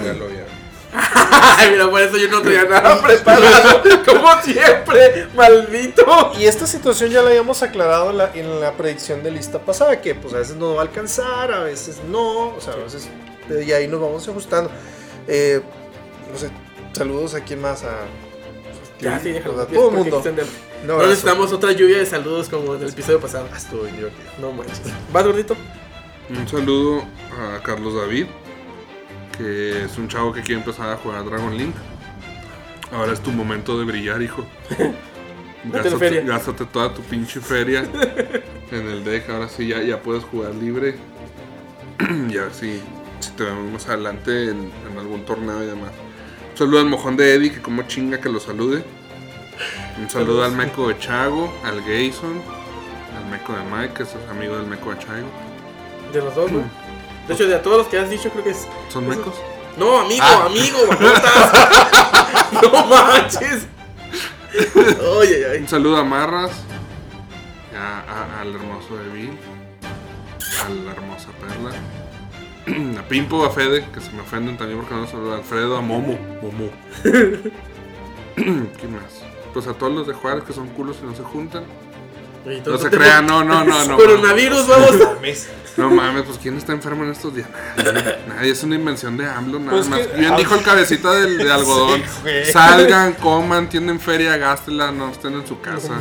ya 0.04 0.12
lo 0.12 0.26
vieron. 0.28 0.48
Ay, 0.48 0.57
mira, 1.70 1.90
por 1.90 2.00
eso 2.00 2.16
yo 2.16 2.28
no 2.28 2.42
tenía 2.42 2.64
nada 2.68 3.02
preparado. 3.02 3.82
Como 4.06 4.42
siempre, 4.42 5.26
maldito. 5.34 6.32
Y 6.38 6.46
esta 6.46 6.66
situación 6.66 7.10
ya 7.10 7.22
la 7.22 7.30
habíamos 7.30 7.62
aclarado 7.62 8.10
en 8.10 8.18
la, 8.18 8.30
en 8.34 8.60
la 8.60 8.72
predicción 8.72 9.22
de 9.22 9.30
lista 9.30 9.58
pasada, 9.58 10.00
que 10.00 10.14
pues 10.14 10.34
a 10.34 10.38
veces 10.38 10.56
no 10.56 10.74
va 10.74 10.80
a 10.80 10.84
alcanzar, 10.84 11.52
a 11.52 11.64
veces 11.64 12.00
no, 12.08 12.54
o 12.54 12.60
sea, 12.60 12.74
a 12.74 12.76
veces 12.76 13.08
eh, 13.50 13.64
y 13.66 13.72
ahí 13.72 13.88
nos 13.88 14.00
vamos 14.00 14.26
ajustando. 14.28 14.70
Eh, 15.26 15.60
no 16.32 16.38
sé, 16.38 16.50
saludos 16.92 17.34
a 17.34 17.40
quién 17.40 17.60
más, 17.60 17.84
a, 17.84 18.06
Ya, 19.00 19.18
sí, 19.20 19.30
déjalo. 19.30 19.66
todo 19.66 19.90
el 19.90 19.96
mundo. 19.96 20.22
No 20.86 20.98
necesitamos 21.02 21.52
otra 21.52 21.72
lluvia 21.72 21.98
de 21.98 22.06
saludos 22.06 22.48
como 22.48 22.76
en 22.76 22.82
el 22.82 22.88
episodio 22.90 23.20
pasado. 23.20 23.48
Estuvo 23.54 23.84
divertido. 23.84 24.10
No 24.40 24.52
manches. 24.52 24.80
¿Vas, 25.12 25.24
gordito? 25.24 25.56
Un 26.30 26.46
saludo 26.46 27.02
a 27.32 27.62
Carlos 27.62 27.94
David, 27.94 28.26
que 29.38 29.84
es 29.84 29.96
un 29.96 30.08
chavo 30.08 30.32
que 30.32 30.42
quiere 30.42 30.60
empezar 30.60 30.90
a 30.90 30.96
jugar 30.96 31.24
Dragon 31.24 31.56
Link. 31.56 31.74
Ahora 32.92 33.12
es 33.12 33.20
tu 33.20 33.30
momento 33.30 33.78
de 33.78 33.84
brillar, 33.84 34.20
hijo. 34.20 34.44
A. 35.74 36.20
Gástate 36.24 36.64
toda 36.66 36.94
tu 36.94 37.02
pinche 37.02 37.40
feria 37.40 37.80
en 38.70 38.88
el 38.88 39.04
deck. 39.04 39.28
Ahora 39.28 39.48
sí, 39.48 39.68
ya, 39.68 39.82
ya 39.82 40.00
puedes 40.00 40.24
jugar 40.24 40.54
libre. 40.54 40.96
y 42.28 42.36
a 42.36 42.42
ver 42.42 42.54
si, 42.54 42.80
si 43.20 43.30
te 43.32 43.44
vemos 43.44 43.72
más 43.72 43.88
adelante 43.88 44.50
en, 44.50 44.70
en 44.90 44.98
algún 44.98 45.24
torneo 45.24 45.62
y 45.62 45.66
demás. 45.66 45.90
Un 46.52 46.56
saludo 46.56 46.80
al 46.80 46.86
mojón 46.86 47.16
de 47.16 47.34
Eddie, 47.34 47.52
que 47.52 47.60
como 47.60 47.82
chinga 47.82 48.20
que 48.20 48.28
lo 48.28 48.40
salude. 48.40 48.84
Un 50.00 50.08
saludo 50.08 50.44
al 50.44 50.52
meco 50.52 50.88
de 50.88 50.98
Chago, 50.98 51.52
al 51.64 51.82
Gayson, 51.82 52.40
al 53.16 53.30
meco 53.30 53.52
de 53.52 53.64
Mike, 53.64 53.94
que 53.94 54.02
es 54.04 54.16
amigo 54.30 54.56
del 54.56 54.66
meco 54.66 54.90
de 54.90 54.98
Chago. 54.98 55.28
De 56.12 56.20
los 56.20 56.34
dos, 56.34 56.50
¿no? 56.52 56.62
De 57.28 57.34
hecho, 57.34 57.46
de 57.46 57.56
todos 57.58 57.76
los 57.78 57.86
que 57.88 57.98
has 57.98 58.08
dicho, 58.10 58.30
creo 58.30 58.42
que 58.44 58.50
es. 58.50 58.66
¿Son 58.88 59.06
mecos? 59.06 59.34
No, 59.76 60.00
amigo, 60.00 60.24
Ah. 60.26 60.46
amigo, 60.46 60.78
babotas. 60.88 62.52
no 62.62 62.86
manches. 62.86 63.66
Oye, 65.18 65.46
ay. 65.50 65.58
Un 65.60 65.68
saludo 65.68 65.98
a 65.98 66.04
Marras, 66.04 66.52
a- 67.76 68.00
a- 68.10 68.40
al 68.40 68.54
hermoso 68.54 68.96
de 68.96 69.08
Bill, 69.10 69.38
a 70.66 70.68
la 70.70 70.90
hermosa 70.92 71.28
Perla, 71.38 72.98
a 73.00 73.02
Pimpo, 73.08 73.44
a 73.44 73.50
Fede, 73.50 73.86
que 73.94 74.00
se 74.00 74.10
me 74.12 74.22
ofenden 74.22 74.56
también 74.56 74.80
porque 74.80 74.94
no 74.94 75.06
saludo 75.06 75.34
a 75.34 75.36
Alfredo, 75.38 75.76
a 75.76 75.80
Momo, 75.82 76.18
Momo. 76.42 76.70
¿Quién 78.34 78.94
más? 78.94 79.22
Pues 79.52 79.66
a 79.66 79.74
todos 79.74 79.92
los 79.92 80.06
de 80.06 80.14
Juárez 80.14 80.44
que 80.44 80.52
son 80.52 80.68
culos 80.68 80.96
y 81.02 81.06
no 81.06 81.14
se 81.14 81.22
juntan. 81.22 81.64
No 82.64 82.78
se 82.78 82.88
crean, 82.90 83.26
no, 83.26 83.44
no, 83.44 83.64
no, 83.64 83.84
no. 83.84 83.96
Coronavirus, 83.96 84.66
vamos. 84.68 84.94
No 85.76 85.90
mames, 85.90 86.24
pues 86.24 86.38
¿quién 86.38 86.56
está 86.56 86.72
enfermo 86.72 87.04
en 87.04 87.10
estos 87.12 87.34
días? 87.36 87.48
Nadie, 87.76 88.18
nadie, 88.26 88.50
es 88.50 88.62
una 88.64 88.74
invención 88.74 89.16
de 89.16 89.26
AMLO, 89.26 89.60
nada 89.60 89.72
Pues 89.72 89.88
más. 89.88 90.00
que- 90.08 90.16
Bien 90.18 90.34
dijo 90.36 90.56
el 90.56 90.62
cabecita 90.62 91.12
del, 91.14 91.38
de 91.38 91.52
algodón. 91.52 92.02
Salgan, 92.52 93.12
coman, 93.14 93.68
tienen 93.68 94.00
feria, 94.00 94.36
gástela, 94.36 94.90
no 94.90 95.10
estén 95.10 95.34
en 95.34 95.46
su 95.46 95.60
casa. 95.60 95.96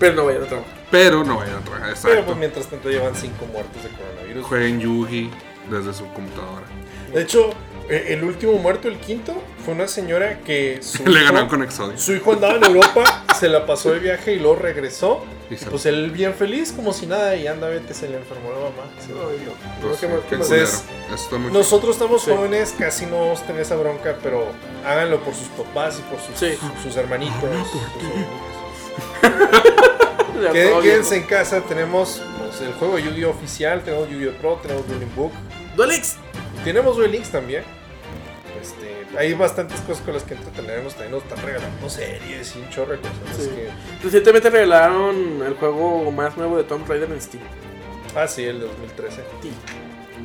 Pero 0.00 0.14
no 0.16 0.24
vayan 0.26 0.42
a 0.42 0.46
trabajar. 0.46 0.72
Pero 0.90 1.24
no 1.24 1.36
vayan 1.36 1.56
a 1.56 1.60
trabajar, 1.60 1.94
Pero 2.02 2.24
pues 2.24 2.36
mientras 2.38 2.66
tanto 2.66 2.90
llevan 2.90 3.14
cinco 3.14 3.46
muertos 3.46 3.82
de 3.84 3.88
coronavirus. 3.90 4.46
Jueguen 4.46 4.80
Yugi 4.80 5.30
desde 5.70 5.94
su 5.94 6.04
computadora. 6.12 6.66
De 7.14 7.22
hecho, 7.22 7.50
el 7.88 8.22
último 8.24 8.52
muerto, 8.54 8.88
el 8.88 8.98
quinto, 8.98 9.34
fue 9.64 9.74
una 9.74 9.86
señora 9.88 10.40
que 10.40 10.78
su 10.82 11.04
Le 11.06 11.18
hijo- 11.20 11.26
ganaron 11.26 11.48
con 11.48 11.62
Exodio. 11.62 11.98
Su 11.98 12.12
hijo 12.14 12.32
andaba 12.32 12.54
en 12.56 12.64
Europa, 12.64 13.24
se 13.38 13.48
la 13.48 13.66
pasó 13.66 13.90
de 13.90 13.98
viaje 13.98 14.34
y 14.34 14.38
luego 14.38 14.56
regresó. 14.56 15.24
Y 15.50 15.54
Y 15.54 15.58
se- 15.58 15.66
pues 15.66 15.84
él 15.86 16.10
bien 16.10 16.32
feliz, 16.34 16.72
como 16.72 16.92
si 16.92 17.06
nada, 17.06 17.36
y 17.36 17.46
anda, 17.46 17.68
vete, 17.68 17.92
se 17.92 18.08
le 18.08 18.16
enfermó 18.16 18.50
la 18.50 18.56
mamá. 18.70 18.90
Se-. 18.98 19.12
Pues. 19.86 20.02
Entonces, 20.30 20.84
Nosotros 21.52 21.96
estamos 21.96 22.22
Sí. 22.22 22.30
jóvenes, 22.30 22.74
casi 22.78 23.04
no 23.06 23.18
vamos 23.20 23.40
a 23.42 23.46
tener 23.46 23.62
esa 23.62 23.76
bronca, 23.76 24.16
pero 24.22 24.46
háganlo 24.86 25.20
por 25.20 25.34
sus 25.34 25.48
papás 25.48 25.98
y 25.98 26.02
por 26.10 26.18
sus, 26.20 26.38
Sí. 26.38 26.58
sus 26.82 26.96
hermanitos. 26.96 27.36
sus. 27.70 27.82
Quédense 30.82 31.16
en 31.16 31.22
casa, 31.24 31.60
tenemos 31.60 32.22
pues, 32.38 32.60
el 32.62 32.72
juego 32.74 32.96
de 32.96 33.02
Yu-Gi-Oh! 33.04 33.30
oficial, 33.30 33.82
tenemos 33.82 34.08
Yu-Gi-Oh! 34.08 34.32
Pro, 34.40 34.58
tenemos 34.62 34.86
Dueling 34.88 35.14
Book, 35.14 35.32
Duelix. 35.76 36.16
Tenemos 36.64 36.96
Duel 36.96 37.12
Links 37.12 37.30
también. 37.30 37.62
Este, 38.60 39.18
hay 39.18 39.34
bastantes 39.34 39.80
cosas 39.80 40.02
con 40.04 40.14
las 40.14 40.22
que 40.22 40.34
entretenernos, 40.34 40.94
también 40.94 41.12
nos 41.12 41.22
están 41.24 41.44
regalando 41.44 41.90
series 41.90 42.54
y 42.56 42.58
un 42.60 42.68
chorro 42.70 42.92
de 42.92 42.98
cosas. 42.98 43.14
Sí. 43.36 43.42
así 43.42 43.48
que- 43.50 43.68
Recientemente 44.04 44.50
regalaron 44.50 45.42
el 45.44 45.54
juego 45.54 46.10
más 46.12 46.36
nuevo 46.36 46.56
de 46.56 46.64
Tomb 46.64 46.88
Raider 46.88 47.10
en 47.10 47.20
Steam. 47.20 47.42
ah, 48.16 48.26
sí, 48.28 48.44
el 48.44 48.60
de 48.60 48.66
2013. 48.66 49.22
Sí. 49.42 49.52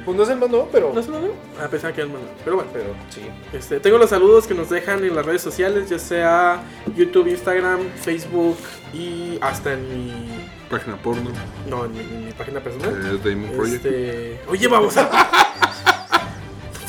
Pues 0.05 0.15
no 0.15 0.23
es 0.23 0.29
el 0.29 0.37
más 0.37 0.49
nuevo, 0.49 0.69
pero, 0.71 0.93
¿No 0.93 1.01
se 1.01 1.09
lo 1.09 1.21
veo? 1.21 1.33
A 1.61 1.67
pesar 1.67 1.91
que 1.93 2.01
es 2.01 2.07
más 2.07 2.21
nuevo. 2.21 2.35
Pero 2.45 2.55
bueno. 2.57 2.69
pero 2.71 2.85
sí. 3.09 3.21
Este, 3.51 3.79
tengo 3.79 3.97
los 3.97 4.09
saludos 4.09 4.45
que 4.47 4.53
nos 4.53 4.69
dejan 4.69 5.03
en 5.03 5.15
las 5.15 5.25
redes 5.25 5.41
sociales, 5.41 5.89
ya 5.89 5.97
sea 5.99 6.61
YouTube, 6.95 7.27
Instagram, 7.27 7.79
Facebook 8.03 8.57
y 8.93 9.37
hasta 9.41 9.73
en 9.73 9.89
mi. 9.89 10.47
página 10.69 10.95
porno. 10.97 11.31
No, 11.67 11.85
en 11.85 11.91
mi, 11.93 11.99
en 11.99 12.25
mi 12.27 12.31
página 12.31 12.59
personal. 12.61 12.91
Es 13.15 13.23
Damon 13.23 13.49
Project. 13.57 13.85
Este. 13.85 14.39
Oye, 14.47 14.67
vamos 14.67 14.95
a. 14.97 15.09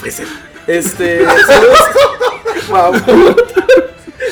Este, 0.05 1.25
saludos. 1.47 1.79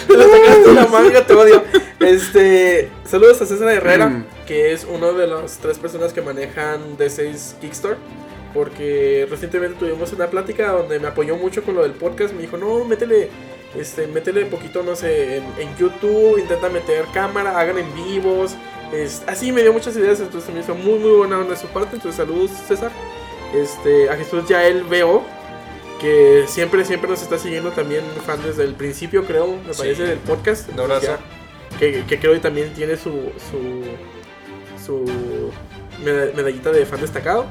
Te 0.07 0.17
lo 0.17 0.23
sacaste 0.23 0.69
de 0.69 0.75
la 0.75 0.87
manga, 0.87 1.27
te 1.27 1.35
odio. 1.35 1.63
Este, 2.01 2.91
saludos 3.05 3.41
a 3.43 3.47
César 3.47 3.69
Herrera, 3.71 4.25
que 4.47 4.73
es 4.73 4.85
uno 4.85 5.13
de 5.15 5.27
las 5.27 5.59
tres 5.59 5.79
personas 5.79 6.13
que 6.13 6.23
manejan 6.23 6.97
D6 6.97 7.59
Kickstarter. 7.61 7.99
Porque 8.55 9.27
recientemente 9.29 9.79
tuvimos 9.79 10.13
una 10.13 10.29
plática 10.29 10.71
donde 10.73 10.99
me 10.99 11.09
apoyó 11.09 11.37
mucho 11.37 11.63
con 11.63 11.75
lo 11.75 11.83
del 11.83 11.93
podcast. 11.93 12.33
Me 12.33 12.43
dijo, 12.43 12.57
no, 12.57 12.85
métele, 12.85 13.29
este, 13.79 14.07
métele 14.07 14.47
poquito, 14.47 14.83
no 14.83 14.97
sé, 14.97 15.39
en, 15.39 15.45
en 15.59 15.77
YouTube, 15.77 16.39
intenta 16.39 16.71
meter 16.71 17.05
cámara, 17.13 17.59
hagan 17.59 17.79
en 17.79 17.95
vivos. 17.95 18.55
Es, 18.93 19.23
así 19.27 19.53
me 19.53 19.63
dio 19.63 19.73
muchas 19.73 19.97
ideas, 19.97 20.21
entonces 20.21 20.55
me 20.55 20.61
hizo 20.61 20.75
muy, 20.75 20.99
muy 20.99 21.11
buena 21.11 21.39
onda 21.39 21.51
de 21.51 21.61
su 21.61 21.67
parte. 21.67 21.97
Entonces, 21.97 22.17
saludos, 22.17 22.51
César. 22.67 22.91
Este, 23.55 24.09
a 24.09 24.17
Jesús 24.17 24.49
ya 24.49 24.65
él 24.65 24.85
veo 24.85 25.25
que 26.01 26.45
siempre, 26.49 26.85
siempre 26.85 27.09
nos 27.11 27.23
está 27.23 27.39
siguiendo 27.39 27.71
también, 27.71 28.05
fan 28.25 28.43
desde 28.43 28.65
el 28.65 28.75
principio, 28.75 29.25
creo, 29.25 29.57
me 29.67 29.73
Sí. 29.75 29.79
parece, 29.81 30.03
del 30.05 30.19
podcast. 30.19 30.69
Un 30.73 30.81
abrazo. 30.81 31.07
Ya, 31.07 31.19
que, 31.79 32.05
que 32.07 32.19
creo 32.19 32.33
que 32.35 32.41
también 32.41 32.73
tiene 32.75 32.97
su, 32.97 33.11
su, 33.51 33.83
su 34.85 35.05
meda- 36.05 36.33
medallita 36.35 36.71
de 36.73 36.87
fan 36.87 37.01
destacado. 37.01 37.47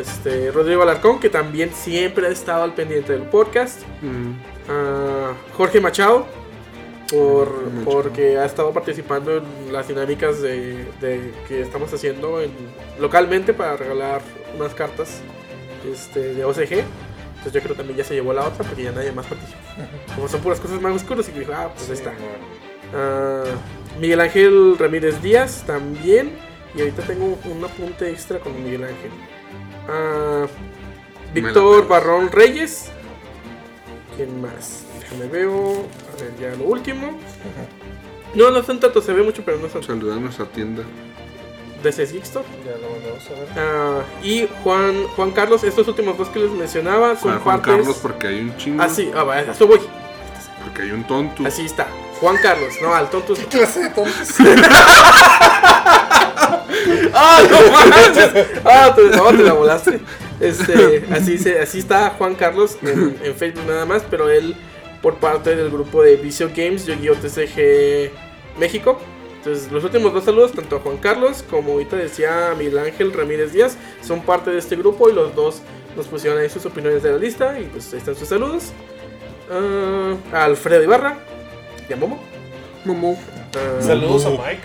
Este, 0.00 0.50
Rodrigo 0.52 0.82
Alarcón, 0.82 1.18
que 1.18 1.28
también 1.28 1.72
siempre 1.74 2.26
ha 2.26 2.30
estado 2.30 2.62
al 2.62 2.74
pendiente 2.74 3.12
del 3.12 3.22
podcast. 3.22 3.80
Mm. 4.00 4.32
a 4.70 5.32
Jorge 5.56 5.80
Machado, 5.80 6.24
por, 7.10 7.52
porque 7.84 8.38
ha 8.38 8.44
estado 8.44 8.72
participando 8.72 9.38
en 9.38 9.72
las 9.72 9.88
dinámicas 9.88 10.40
de, 10.40 10.84
de 11.00 11.32
que 11.48 11.60
estamos 11.62 11.92
haciendo 11.92 12.40
en- 12.40 12.52
localmente 13.00 13.52
para 13.52 13.76
regalar 13.76 14.22
unas 14.56 14.72
cartas 14.74 15.20
este, 15.92 16.34
de 16.34 16.44
OCG. 16.44 16.84
Entonces 17.42 17.60
yo 17.60 17.64
creo 17.64 17.74
que 17.74 17.78
también 17.78 17.98
ya 17.98 18.04
se 18.04 18.14
llevó 18.14 18.32
la 18.32 18.46
otra 18.46 18.64
porque 18.64 18.84
ya 18.84 18.92
nadie 18.92 19.10
más 19.10 19.26
participa. 19.26 19.58
Como 20.14 20.28
son 20.28 20.40
puras 20.42 20.60
cosas 20.60 20.80
más 20.80 20.94
oscuras 20.94 21.28
y 21.28 21.32
dijo, 21.32 21.52
ah, 21.52 21.72
pues 21.74 21.88
ahí 21.88 21.96
está. 21.96 22.12
Ah, 22.94 23.42
Miguel 23.98 24.20
Ángel 24.20 24.76
Ramírez 24.78 25.20
Díaz 25.20 25.64
también. 25.66 26.38
Y 26.76 26.80
ahorita 26.82 27.02
tengo 27.02 27.36
un 27.44 27.64
apunte 27.64 28.08
extra 28.08 28.38
con 28.38 28.62
Miguel 28.62 28.84
Ángel. 28.84 29.10
Ah, 29.88 30.46
Víctor. 31.34 31.88
Barrón 31.88 32.30
Reyes. 32.30 32.92
¿Quién 34.16 34.40
más? 34.40 34.84
Déjame 35.00 35.26
veo. 35.26 35.88
A 36.12 36.22
ver, 36.22 36.32
ya 36.40 36.56
lo 36.56 36.66
último. 36.66 37.18
No, 38.36 38.52
no 38.52 38.62
son 38.62 38.78
tantos, 38.78 39.04
se 39.04 39.12
ve 39.12 39.24
mucho, 39.24 39.42
pero 39.44 39.58
no 39.58 39.68
son 39.68 39.82
Saludar 39.82 40.18
a 40.18 40.44
tienda. 40.44 40.84
De 41.82 41.90
ese 41.90 42.06
Sixto. 42.06 42.44
Ya 42.64 42.72
lo 42.78 42.90
mandamos 42.90 43.26
a 43.26 43.30
ver. 43.30 43.48
Ah, 43.56 44.02
y 44.22 44.48
Juan, 44.62 45.06
Juan 45.16 45.30
Carlos, 45.32 45.64
estos 45.64 45.88
últimos 45.88 46.16
dos 46.16 46.28
que 46.28 46.38
les 46.38 46.50
mencionaba 46.50 47.16
son 47.16 47.32
Juan, 47.32 47.40
Juan 47.40 47.56
partes. 47.60 47.76
Carlos 47.76 47.98
porque 48.00 48.26
hay 48.28 48.40
un 48.40 48.56
chingo. 48.56 48.82
Ah, 48.82 48.88
sí, 48.88 49.10
ah, 49.14 49.24
va, 49.24 49.34
a 49.34 49.40
eso 49.40 49.66
voy. 49.66 49.80
Porque 50.62 50.82
hay 50.82 50.92
un 50.92 51.04
tonto. 51.04 51.46
Así 51.46 51.66
está. 51.66 51.86
Juan 52.20 52.36
Carlos, 52.40 52.74
no, 52.80 52.94
al 52.94 53.10
tonto. 53.10 53.34
¿Qué 53.34 53.44
clase 53.46 53.80
de 53.80 53.90
tontos? 53.90 54.28
¡Ah, 57.14 57.42
no 57.50 57.72
manches! 57.72 58.46
¡Ah, 58.64 58.92
te, 58.94 59.02
no, 59.16 59.26
te 59.26 59.42
la 59.42 59.52
volaste! 59.52 60.00
Este, 60.40 61.04
así, 61.12 61.38
se, 61.38 61.60
así 61.60 61.80
está 61.80 62.10
Juan 62.10 62.34
Carlos 62.34 62.78
en, 62.82 63.18
en 63.22 63.34
Facebook 63.34 63.64
nada 63.66 63.84
más, 63.86 64.02
pero 64.08 64.28
él 64.30 64.56
por 65.02 65.16
parte 65.16 65.54
del 65.56 65.70
grupo 65.70 66.02
de 66.02 66.16
Vicio 66.16 66.50
Games, 66.54 66.86
Yu-Gi-Oh! 66.86 67.16
TCG 67.16 68.10
México. 68.58 69.00
Entonces, 69.44 69.72
los 69.72 69.82
últimos 69.82 70.14
dos 70.14 70.22
saludos, 70.22 70.52
tanto 70.52 70.76
a 70.76 70.78
Juan 70.78 70.98
Carlos 70.98 71.44
como 71.50 71.72
ahorita 71.72 71.96
decía 71.96 72.54
Miguel 72.56 72.78
Ángel 72.78 73.12
Ramírez 73.12 73.52
Díaz, 73.52 73.76
son 74.00 74.20
parte 74.20 74.52
de 74.52 74.58
este 74.58 74.76
grupo 74.76 75.10
y 75.10 75.12
los 75.12 75.34
dos 75.34 75.62
nos 75.96 76.06
pusieron 76.06 76.38
ahí 76.38 76.48
sus 76.48 76.64
opiniones 76.64 77.02
de 77.02 77.10
la 77.10 77.18
lista 77.18 77.58
y 77.58 77.64
pues 77.64 77.92
ahí 77.92 77.98
están 77.98 78.14
sus 78.14 78.28
saludos. 78.28 78.72
Ah, 79.50 80.14
a 80.32 80.44
Alfredo 80.44 80.84
Ibarra, 80.84 81.18
y 81.88 81.92
a 81.92 81.96
Momo. 81.96 82.22
Momo. 82.84 83.18
Ah, 83.56 83.82
Saludos 83.82 84.26
a 84.26 84.30
Mike. 84.30 84.62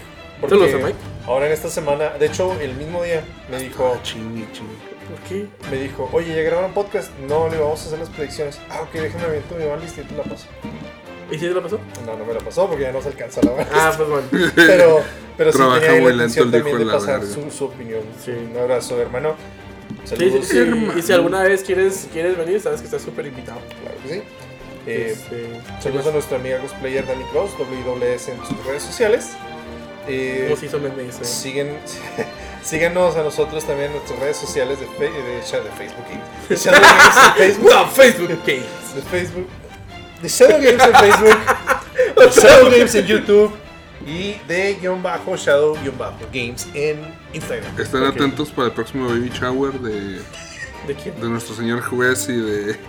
Saludos 0.48 0.74
a 0.76 0.78
Mike. 0.78 0.98
Ahora 1.26 1.48
en 1.48 1.54
esta 1.54 1.70
semana, 1.70 2.12
de 2.12 2.28
hecho, 2.28 2.54
el 2.62 2.76
mismo 2.76 3.02
día 3.02 3.24
me 3.50 3.58
dijo, 3.58 3.94
Ah, 3.96 4.00
chingue, 4.04 4.46
chingue. 4.54 4.76
¿Por 5.10 5.20
qué? 5.28 5.48
me 5.72 5.78
dijo, 5.78 6.10
oye, 6.14 6.36
ya 6.36 6.42
grabaron 6.44 6.74
podcast. 6.74 7.12
No, 7.28 7.50
le 7.50 7.58
vamos 7.58 7.82
a 7.82 7.88
hacer 7.88 7.98
las 8.00 8.10
predicciones. 8.10 8.60
Ah, 8.70 8.82
ok, 8.84 8.92
déjame 8.94 9.24
aviento 9.26 9.56
mi 9.56 9.66
banlist 9.66 9.98
y 9.98 10.02
te 10.02 10.16
la 10.16 10.24
paso. 10.24 10.46
¿Y 11.32 11.36
si 11.38 11.48
te 11.48 11.54
lo 11.54 11.62
pasó? 11.62 11.80
No, 12.06 12.16
no 12.18 12.26
me 12.26 12.34
la 12.34 12.40
pasó 12.40 12.68
porque 12.68 12.84
ya 12.84 12.92
no 12.92 13.02
se 13.02 13.10
alcanza 13.10 13.42
la 13.44 13.52
verdad. 13.52 13.68
Ah, 13.74 13.94
pues 13.96 14.10
bueno. 14.10 14.28
pero, 14.56 15.02
pero 15.38 15.52
sí 15.52 15.58
Trabaja 15.58 15.80
tenía 15.82 16.02
la 16.02 16.12
intención 16.12 16.52
también 16.52 16.78
de 16.80 16.86
de 16.86 16.92
pasar 16.92 17.26
su, 17.26 17.52
su 17.52 17.66
opinión. 17.66 18.02
Sí. 18.24 18.32
Un 18.32 18.58
abrazo, 18.58 19.00
hermano. 19.02 19.36
Saludos. 20.06 20.46
sí, 20.46 20.52
sí. 20.54 20.58
hermano. 20.60 20.98
Y 20.98 21.02
si 21.02 21.12
alguna 21.14 21.44
vez 21.44 21.64
quieres, 21.64 22.08
quieres 22.14 22.38
venir, 22.38 22.62
sabes 22.62 22.80
que 22.80 22.86
estás 22.86 23.02
súper 23.02 23.26
invitado. 23.28 23.60
Claro 23.82 23.98
que 24.04 24.14
sí. 24.16 24.22
Eh, 24.90 25.18
saludos 25.82 26.08
a 26.08 26.12
nuestra 26.12 26.38
amiga 26.38 26.60
cosplayer 26.60 27.06
Dani 27.06 27.24
Cross, 27.34 27.52
WWS 27.60 28.30
en 28.30 28.38
sus 28.46 28.66
redes 28.66 28.84
sociales. 28.84 29.32
Eh, 30.08 30.46
¿Cómo 30.48 30.58
se 30.58 30.68
hizo 30.68 30.78
ese? 30.78 31.26
siguen, 31.26 31.78
síganos 32.64 33.18
a 33.18 33.24
nosotros 33.24 33.66
también 33.66 33.88
en 33.88 33.98
nuestras 33.98 34.18
redes 34.20 34.38
sociales 34.38 34.80
de, 34.80 34.86
fe- 34.86 35.12
de, 35.12 35.42
Sha- 35.46 35.60
de 35.60 35.70
Facebook. 35.72 36.06
De 38.96 39.02
Facebook. 39.02 39.48
De 40.22 40.28
Shadow 40.30 40.60
Games 40.62 40.84
en 40.84 40.96
Facebook. 40.96 41.38
de 42.16 42.42
Shadow 42.42 42.72
Games 42.72 42.96
en 42.96 43.06
YouTube. 43.06 43.52
Y 44.06 44.36
de 44.48 44.78
guion 44.82 45.04
bajo 45.04 45.36
Shadow 45.36 45.78
guion 45.82 45.98
bajo 45.98 46.20
Games 46.34 46.68
en 46.74 47.14
Instagram. 47.34 47.80
Estén 47.80 48.04
atentos 48.04 48.50
para 48.50 48.68
el 48.68 48.74
próximo 48.74 49.08
baby 49.08 49.30
shower 49.30 49.74
de, 49.74 50.22
¿De 50.88 50.96
quién? 50.96 51.20
de 51.20 51.28
nuestro 51.28 51.56
señor 51.56 51.82
juez 51.82 52.28
y 52.30 52.38
de 52.38 52.80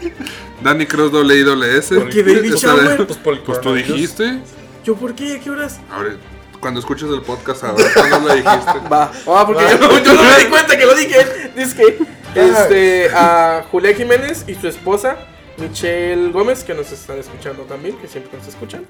Danny 0.62 0.86
Cross 0.86 1.12
WIWS. 1.12 1.88
¿Por 1.88 2.08
qué 2.08 2.22
baby 2.22 2.52
O 2.52 2.58
sea, 2.58 2.74
shower? 2.74 3.06
Pues 3.06 3.18
por 3.18 3.34
el 3.34 3.40
Pues 3.40 3.60
tú 3.60 3.74
dijiste. 3.74 4.40
¿Yo 4.84 4.94
por 4.94 5.14
qué? 5.14 5.36
¿A 5.36 5.40
qué 5.40 5.50
horas? 5.50 5.78
Ahora, 5.90 6.16
cuando 6.60 6.80
escuches 6.80 7.10
el 7.10 7.22
podcast, 7.22 7.64
ahora 7.64 7.84
cuando 7.92 8.28
lo 8.28 8.34
dijiste. 8.34 8.88
Va. 8.90 9.12
Ah, 9.28 9.44
porque 9.46 9.64
yo, 9.70 9.78
no, 9.78 10.02
yo 10.02 10.14
no 10.14 10.22
me 10.22 10.38
di 10.38 10.46
cuenta 10.46 10.76
que 10.76 10.86
lo 10.86 10.94
dije. 10.94 11.52
Dice 11.54 11.76
que 11.76 12.06
este, 12.34 13.10
a 13.14 13.64
Julián 13.70 13.94
Jiménez 13.94 14.44
y 14.46 14.54
su 14.54 14.68
esposa, 14.68 15.16
Michelle 15.58 16.30
Gómez, 16.32 16.64
que 16.64 16.74
nos 16.74 16.90
están 16.92 17.18
escuchando 17.18 17.62
también, 17.64 17.96
que 17.98 18.08
siempre 18.08 18.36
nos 18.38 18.46
escuchan. 18.48 18.84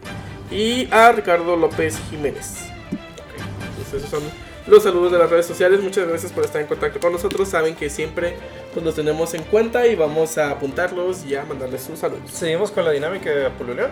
Y 0.51 0.89
a 0.93 1.13
Ricardo 1.13 1.57
López 1.57 1.99
Jiménez. 2.11 2.67
Ok, 2.93 3.41
Entonces 3.69 3.95
esos 3.95 4.11
son 4.11 4.23
los 4.67 4.83
saludos 4.83 5.13
de 5.13 5.19
las 5.19 5.31
redes 5.31 5.47
sociales. 5.47 5.81
Muchas 5.81 6.09
gracias 6.09 6.33
por 6.33 6.45
estar 6.45 6.61
en 6.61 6.67
contacto 6.67 6.99
con 6.99 7.13
nosotros. 7.13 7.49
Saben 7.49 7.75
que 7.77 7.89
siempre 7.89 8.37
pues, 8.75 8.85
los 8.85 8.95
tenemos 8.97 9.33
en 9.35 9.43
cuenta 9.45 9.87
y 9.87 9.95
vamos 9.95 10.39
a 10.39 10.51
apuntarlos 10.51 11.25
y 11.25 11.37
a 11.37 11.45
mandarles 11.45 11.83
sus 11.83 11.99
saludos. 12.01 12.31
Seguimos 12.33 12.71
con 12.73 12.85
la 12.85 12.91
dinámica 12.91 13.31
de 13.31 13.47
Apolo 13.47 13.75
León. 13.75 13.91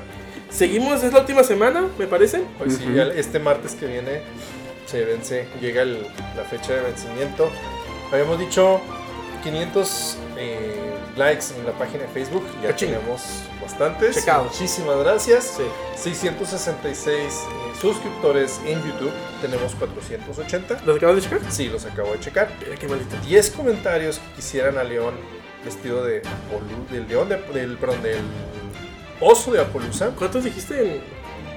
Seguimos, 0.50 1.02
es 1.02 1.12
la 1.12 1.20
última 1.20 1.42
semana, 1.44 1.86
me 1.98 2.06
parece. 2.06 2.38
Hoy 2.60 2.70
sí, 2.70 2.84
ya 2.94 3.04
este 3.04 3.38
martes 3.38 3.74
que 3.74 3.86
viene 3.86 4.20
se 4.86 5.04
vence, 5.04 5.46
llega 5.60 5.82
el- 5.82 6.02
la 6.36 6.44
fecha 6.44 6.74
de 6.74 6.80
vencimiento. 6.82 7.48
Habíamos 8.12 8.38
dicho 8.38 8.80
500 9.42 10.16
eh, 10.38 10.93
likes 11.16 11.46
en 11.56 11.64
la 11.66 11.72
página 11.72 12.02
de 12.04 12.08
Facebook, 12.08 12.44
ya 12.62 12.70
Cachín. 12.70 12.90
tenemos 12.90 13.22
bastantes. 13.60 14.16
Checado. 14.16 14.44
Muchísimas 14.44 14.98
gracias. 14.98 15.44
Sí. 15.56 15.62
666 15.96 17.08
eh, 17.16 17.28
suscriptores 17.80 18.60
en 18.66 18.82
YouTube, 18.84 19.12
tenemos 19.40 19.74
480. 19.74 20.82
¿Los 20.84 20.96
acabas 20.96 21.16
de 21.16 21.22
checar? 21.22 21.40
Sí, 21.50 21.68
los 21.68 21.84
acabo 21.84 22.12
de 22.12 22.20
checar. 22.20 22.48
Mira 22.62 22.76
qué 22.76 22.88
maldito. 22.88 23.16
10 23.26 23.50
comentarios 23.50 24.18
que 24.18 24.32
quisieran 24.36 24.78
a 24.78 24.84
León 24.84 25.14
vestido 25.64 26.04
de 26.04 26.20
Apolu- 26.22 26.88
del 26.90 27.08
león 27.08 27.28
de, 27.30 27.36
del 27.58 27.78
perdón, 27.78 28.02
del 28.02 28.20
oso 29.20 29.52
de 29.52 29.60
Apolusa. 29.60 30.10
¿Cuántos 30.18 30.44
dijiste 30.44 30.78
en 30.96 31.02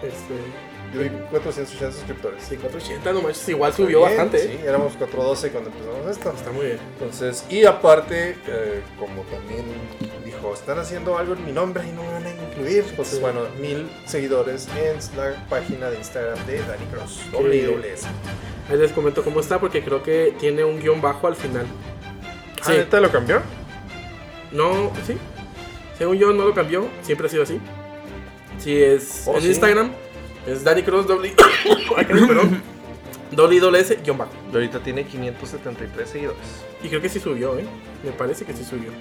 este 0.02 0.36
Yo 0.94 1.02
vi 1.02 1.10
480 1.30 1.92
suscriptores. 1.92 2.44
Sí, 2.44 2.56
480, 2.56 3.12
no 3.14 3.22
manches, 3.22 3.50
igual 3.50 3.74
subió 3.74 4.00
Bien, 4.00 4.10
bastante. 4.10 4.40
Sí, 4.40 4.60
éramos 4.64 4.94
412 4.94 5.50
cuando 5.52 5.70
empezamos 5.70 6.08
esto. 6.18 6.32
Está 6.32 6.52
muy 6.52 6.66
bien. 6.68 6.80
Entonces, 6.94 7.46
y 7.50 7.66
aparte, 7.66 8.38
eh, 8.48 8.82
como 8.98 9.22
también 9.24 9.66
dijo, 10.24 10.54
están 10.54 10.80
haciendo 10.80 11.18
algo 11.18 11.34
en 11.34 11.46
mi 11.46 11.52
nombre 11.52 11.84
y 11.88 11.92
no 11.92 12.04
me 12.04 12.12
van 12.14 12.26
a 12.26 12.30
incluir. 12.30 12.86
Pues 12.96 13.10
Sí. 13.10 13.20
bueno, 13.20 13.42
mil 13.60 13.90
seguidores 14.06 14.68
en 14.78 14.98
la 15.18 15.36
página 15.50 15.90
de 15.90 15.98
Instagram 15.98 16.38
de 16.46 16.60
Danny 16.60 16.86
Cross. 16.92 17.20
Sí. 17.24 17.32
WWS. 17.36 18.08
Ahí 18.70 18.78
les 18.78 18.92
comento 18.94 19.24
cómo 19.24 19.40
está 19.42 19.60
porque 19.60 19.84
creo 19.84 20.02
que 20.04 20.36
tiene 20.40 20.64
un 20.64 20.80
guion 20.80 21.02
bajo 21.02 21.28
al 21.28 21.36
final. 21.36 21.66
Ah, 22.64 22.72
¿neta 22.72 23.00
lo 23.02 23.12
cambió? 23.12 23.42
No, 24.52 24.92
sí. 25.06 25.18
Según 25.98 26.18
yo 26.18 26.32
no 26.32 26.46
lo 26.46 26.54
cambió, 26.54 26.88
siempre 27.02 27.28
ha 27.28 27.30
sido 27.30 27.44
así. 27.44 27.60
Sí, 28.60 28.82
es 28.82 29.24
Oh, 29.26 29.36
en 29.36 29.42
sí. 29.42 29.48
Instagram 29.50 29.92
es 30.48 30.64
Danny 30.64 30.82
Cross 30.82 31.06
perdón. 32.08 32.62
WWS 33.32 34.02
guion 34.04 34.18
bajo. 34.18 34.32
Y 34.52 34.56
ahorita 34.56 34.80
tiene 34.80 35.06
573 35.06 36.10
seguidores. 36.10 36.40
Y 36.82 36.88
creo 36.88 37.02
que 37.02 37.10
sí 37.10 37.20
subió, 37.20 37.58
¿eh? 37.60 37.66
Me 38.04 38.12
parece 38.12 38.46
que 38.46 38.54
sí 38.54 38.64
subió. 38.64 38.92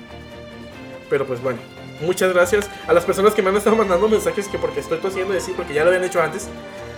Pero 1.08 1.26
pues 1.26 1.40
bueno, 1.40 1.60
muchas 2.00 2.32
gracias 2.32 2.68
a 2.86 2.92
las 2.92 3.04
personas 3.04 3.34
que 3.34 3.42
me 3.42 3.50
han 3.50 3.56
estado 3.56 3.76
mandando 3.76 4.08
mensajes 4.08 4.48
que 4.48 4.58
porque 4.58 4.80
estoy 4.80 4.98
tosiendo 4.98 5.34
así, 5.34 5.52
porque 5.56 5.74
ya 5.74 5.82
lo 5.82 5.88
habían 5.88 6.04
hecho 6.04 6.22
antes. 6.22 6.48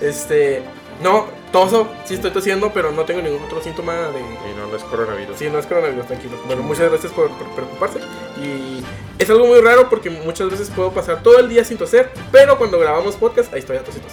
Este, 0.01 0.63
no, 1.03 1.27
toso, 1.53 1.89
sí 2.05 2.15
estoy 2.15 2.31
tosiendo, 2.31 2.73
pero 2.73 2.91
no 2.93 3.05
tengo 3.05 3.23
ningún 3.23 3.43
otro 3.43 3.63
síntoma 3.63 3.95
de... 3.95 4.21
Y 4.21 4.57
no, 4.57 4.67
no 4.69 4.77
es 4.77 4.83
coronavirus. 4.85 5.37
Sí, 5.37 5.49
no 5.49 5.59
es 5.59 5.67
coronavirus, 5.67 6.07
tranquilo. 6.07 6.37
Bueno, 6.47 6.63
muchas 6.63 6.91
gracias 6.91 7.13
por, 7.13 7.31
por 7.31 7.49
preocuparse. 7.55 8.01
Y 8.43 8.83
es 9.19 9.31
algo 9.31 9.47
muy 9.47 9.61
raro 9.61 9.89
porque 9.89 10.11
muchas 10.11 10.51
veces 10.51 10.71
puedo 10.71 10.93
pasar 10.93 11.23
todo 11.23 11.39
el 11.39 11.49
día 11.49 11.65
sin 11.65 11.79
toser, 11.79 12.11
pero 12.33 12.59
cuando 12.59 12.79
grabamos 12.79 13.17
podcast, 13.17 13.53
ahí 13.53 13.61
estoy 13.61 13.77
a 13.77 13.85
tositos. 13.85 14.13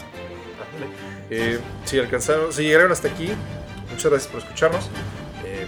Eh, 1.30 1.60
si 1.86 2.00
alcanzaron, 2.00 2.54
si 2.54 2.64
llegaron 2.64 2.92
hasta 2.92 3.08
aquí, 3.08 3.30
muchas 3.92 4.12
gracias 4.12 4.32
por 4.32 4.42
escucharnos. 4.42 4.90
Eh, 5.44 5.66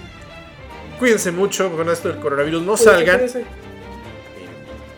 cuídense 0.99 1.31
mucho 1.31 1.72
con 1.76 1.89
esto 1.89 2.10
del 2.10 2.19
coronavirus, 2.19 2.61
no 2.61 2.77
salgan. 2.77 3.19
Cuídense. 3.19 3.66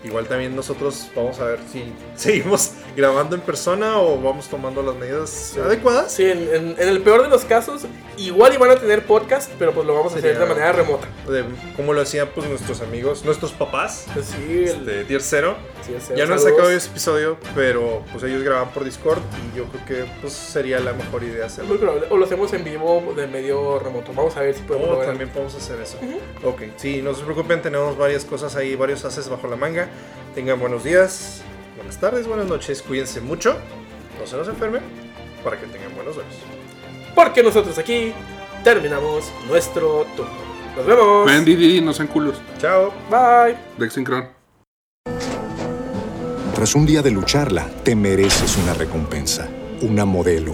Igual 0.04 0.28
también 0.28 0.56
nosotros 0.56 1.10
vamos 1.16 1.40
a 1.40 1.46
ver 1.46 1.60
si 1.72 1.84
seguimos 2.16 2.74
grabando 2.96 3.36
en 3.36 3.42
persona 3.42 3.98
o 4.00 4.20
vamos 4.22 4.48
tomando 4.50 4.82
las 4.84 4.96
medidas 4.96 5.56
adecuadas. 5.58 6.12
Sí, 6.14 6.26
en, 6.26 6.40
en- 6.54 6.76
en 6.78 6.88
el 6.90 7.02
peor 7.02 7.22
de 7.24 7.30
los 7.30 7.46
casos, 7.46 7.84
igual 8.18 8.54
iban 8.54 8.72
a 8.72 8.76
tener 8.76 9.06
podcast, 9.06 9.50
pero 9.58 9.72
pues 9.74 9.86
lo 9.88 9.94
vamos 9.94 10.14
a 10.14 10.18
hacer 10.18 10.34
Sería- 10.34 10.46
de 10.48 10.54
manera 10.54 10.72
remota. 10.74 11.08
De 11.28 11.46
cómo 11.76 11.94
lo 11.94 12.02
hacían 12.02 12.30
pues 12.34 12.50
nuestros 12.50 12.82
amigos, 12.82 13.24
nuestros 13.24 13.52
papás 13.52 14.06
Sí, 14.24 14.66
el- 14.68 14.86
de 14.86 15.06
Tier 15.06 15.22
Zero. 15.22 15.56
sí, 15.86 15.94
el- 16.12 16.18
Ya 16.18 16.26
no 16.26 16.34
han 16.34 16.40
sacado 16.40 16.70
ese 16.72 16.90
episodio, 16.90 17.38
pero 17.56 18.04
pues 18.12 18.24
ellos 18.24 18.44
graban 18.44 18.70
por 18.72 18.84
Discord 18.84 19.20
y 19.54 19.58
yo 19.58 19.66
creo 19.66 19.86
que 19.86 20.12
pues 20.22 20.34
sería 20.34 20.80
la 20.80 20.94
mejor 20.94 21.24
idea 21.24 21.46
Es 21.46 21.58
muy 21.60 21.66
hacerlo. 21.68 21.80
probable. 21.80 22.08
O 22.10 22.18
lo 22.18 22.26
hacemos 22.26 22.52
en 22.54 22.64
vivo 22.64 23.14
de 23.16 23.28
medio 23.28 23.80
remoto. 23.80 24.12
Vamos 24.14 24.36
a 24.36 24.42
ver 24.42 24.56
si 24.56 24.62
podemos 24.64 24.90
Oh, 24.90 25.02
también 25.02 25.30
podemos 25.30 25.56
hacer 25.56 25.80
eso. 25.82 25.98
Ok, 26.44 26.64
sí, 26.78 27.02
no 27.02 27.14
se 27.14 27.24
preocupen, 27.24 27.62
tenemos 27.62 27.98
varias 27.98 28.26
cosas 28.26 28.56
ahí, 28.56 28.76
varios 28.76 29.06
haces 29.06 29.30
bajo 29.30 29.48
la 29.48 29.56
manga. 29.56 29.88
Tengan 30.36 30.60
buenos 30.60 30.84
días, 30.84 31.42
buenas 31.90 32.02
tardes, 32.02 32.28
buenas 32.28 32.46
noches, 32.46 32.84
cuídense 32.84 33.20
mucho, 33.20 33.58
no 34.20 34.28
se 34.28 34.38
nos 34.38 34.48
enfermen, 34.48 34.84
para 35.44 35.60
que 35.60 35.66
tengan 35.66 35.96
buenos 35.96 36.14
duelos. 36.14 36.36
Porque 37.16 37.42
nosotros 37.42 37.80
aquí 37.80 38.14
terminamos 38.64 39.32
nuestro 39.48 40.06
turno. 40.16 40.32
Nos 40.78 40.86
vemos. 40.86 41.26
Ven, 41.26 41.44
Didi, 41.44 41.82
no 41.82 41.92
sean 41.92 42.08
culos. 42.08 42.40
Chao. 42.60 42.94
Bye. 43.10 43.58
Dex 43.80 43.94
Syncron. 43.94 44.28
Tras 46.54 46.76
un 46.76 46.86
día 46.86 47.02
de 47.02 47.10
lucharla, 47.10 47.68
te 47.82 47.96
mereces 47.96 48.56
una 48.58 48.76
recompensa, 48.76 49.50
una 49.82 50.06
modelo, 50.06 50.54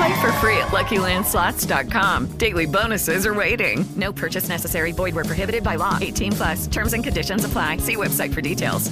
Play 0.00 0.20
for 0.22 0.32
free 0.40 0.56
at 0.56 0.68
LuckyLandSlots.com. 0.68 2.38
Daily 2.38 2.64
bonuses 2.64 3.26
are 3.26 3.34
waiting. 3.34 3.84
No 3.96 4.12
purchase 4.12 4.48
necessary. 4.48 4.92
Void 4.92 5.14
were 5.14 5.24
prohibited 5.24 5.62
by 5.62 5.76
law. 5.76 5.98
18 6.00 6.32
plus. 6.32 6.66
Terms 6.68 6.94
and 6.94 7.04
conditions 7.04 7.44
apply. 7.44 7.76
See 7.78 7.96
website 7.96 8.32
for 8.32 8.40
details. 8.40 8.90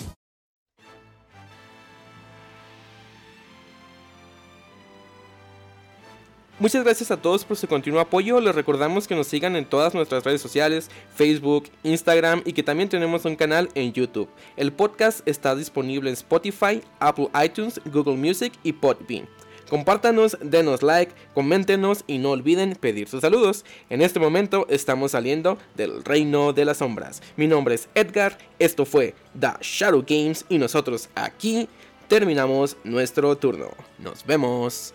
Muchas 6.60 6.82
gracias 6.82 7.10
a 7.10 7.16
todos 7.16 7.44
por 7.44 7.56
su 7.56 7.66
continuo 7.68 8.00
apoyo. 8.00 8.40
Les 8.40 8.54
recordamos 8.54 9.06
que 9.06 9.14
nos 9.14 9.28
sigan 9.28 9.56
en 9.56 9.64
todas 9.64 9.94
nuestras 9.94 10.24
redes 10.24 10.42
sociales, 10.42 10.90
Facebook, 11.14 11.70
Instagram 11.84 12.42
y 12.44 12.52
que 12.52 12.64
también 12.64 12.88
tenemos 12.90 13.24
un 13.24 13.36
canal 13.36 13.70
en 13.74 13.92
YouTube. 13.94 14.28
El 14.56 14.72
podcast 14.72 15.26
está 15.26 15.54
disponible 15.54 16.10
en 16.10 16.14
Spotify, 16.14 16.82
Apple 16.98 17.28
iTunes, 17.42 17.80
Google 17.86 18.16
Music 18.16 18.52
y 18.62 18.72
Podbean. 18.72 19.26
Compártanos, 19.68 20.38
denos 20.40 20.82
like, 20.82 21.12
coméntenos 21.34 22.04
y 22.06 22.18
no 22.18 22.30
olviden 22.30 22.74
pedir 22.74 23.08
sus 23.08 23.20
saludos. 23.20 23.64
En 23.90 24.02
este 24.02 24.18
momento 24.18 24.66
estamos 24.70 25.12
saliendo 25.12 25.58
del 25.76 26.04
reino 26.04 26.52
de 26.52 26.64
las 26.64 26.78
sombras. 26.78 27.22
Mi 27.36 27.46
nombre 27.46 27.74
es 27.74 27.88
Edgar, 27.94 28.38
esto 28.58 28.84
fue 28.84 29.14
The 29.38 29.52
Shadow 29.60 30.04
Games 30.06 30.46
y 30.48 30.58
nosotros 30.58 31.10
aquí 31.14 31.68
terminamos 32.08 32.76
nuestro 32.84 33.36
turno. 33.36 33.68
Nos 33.98 34.24
vemos. 34.24 34.94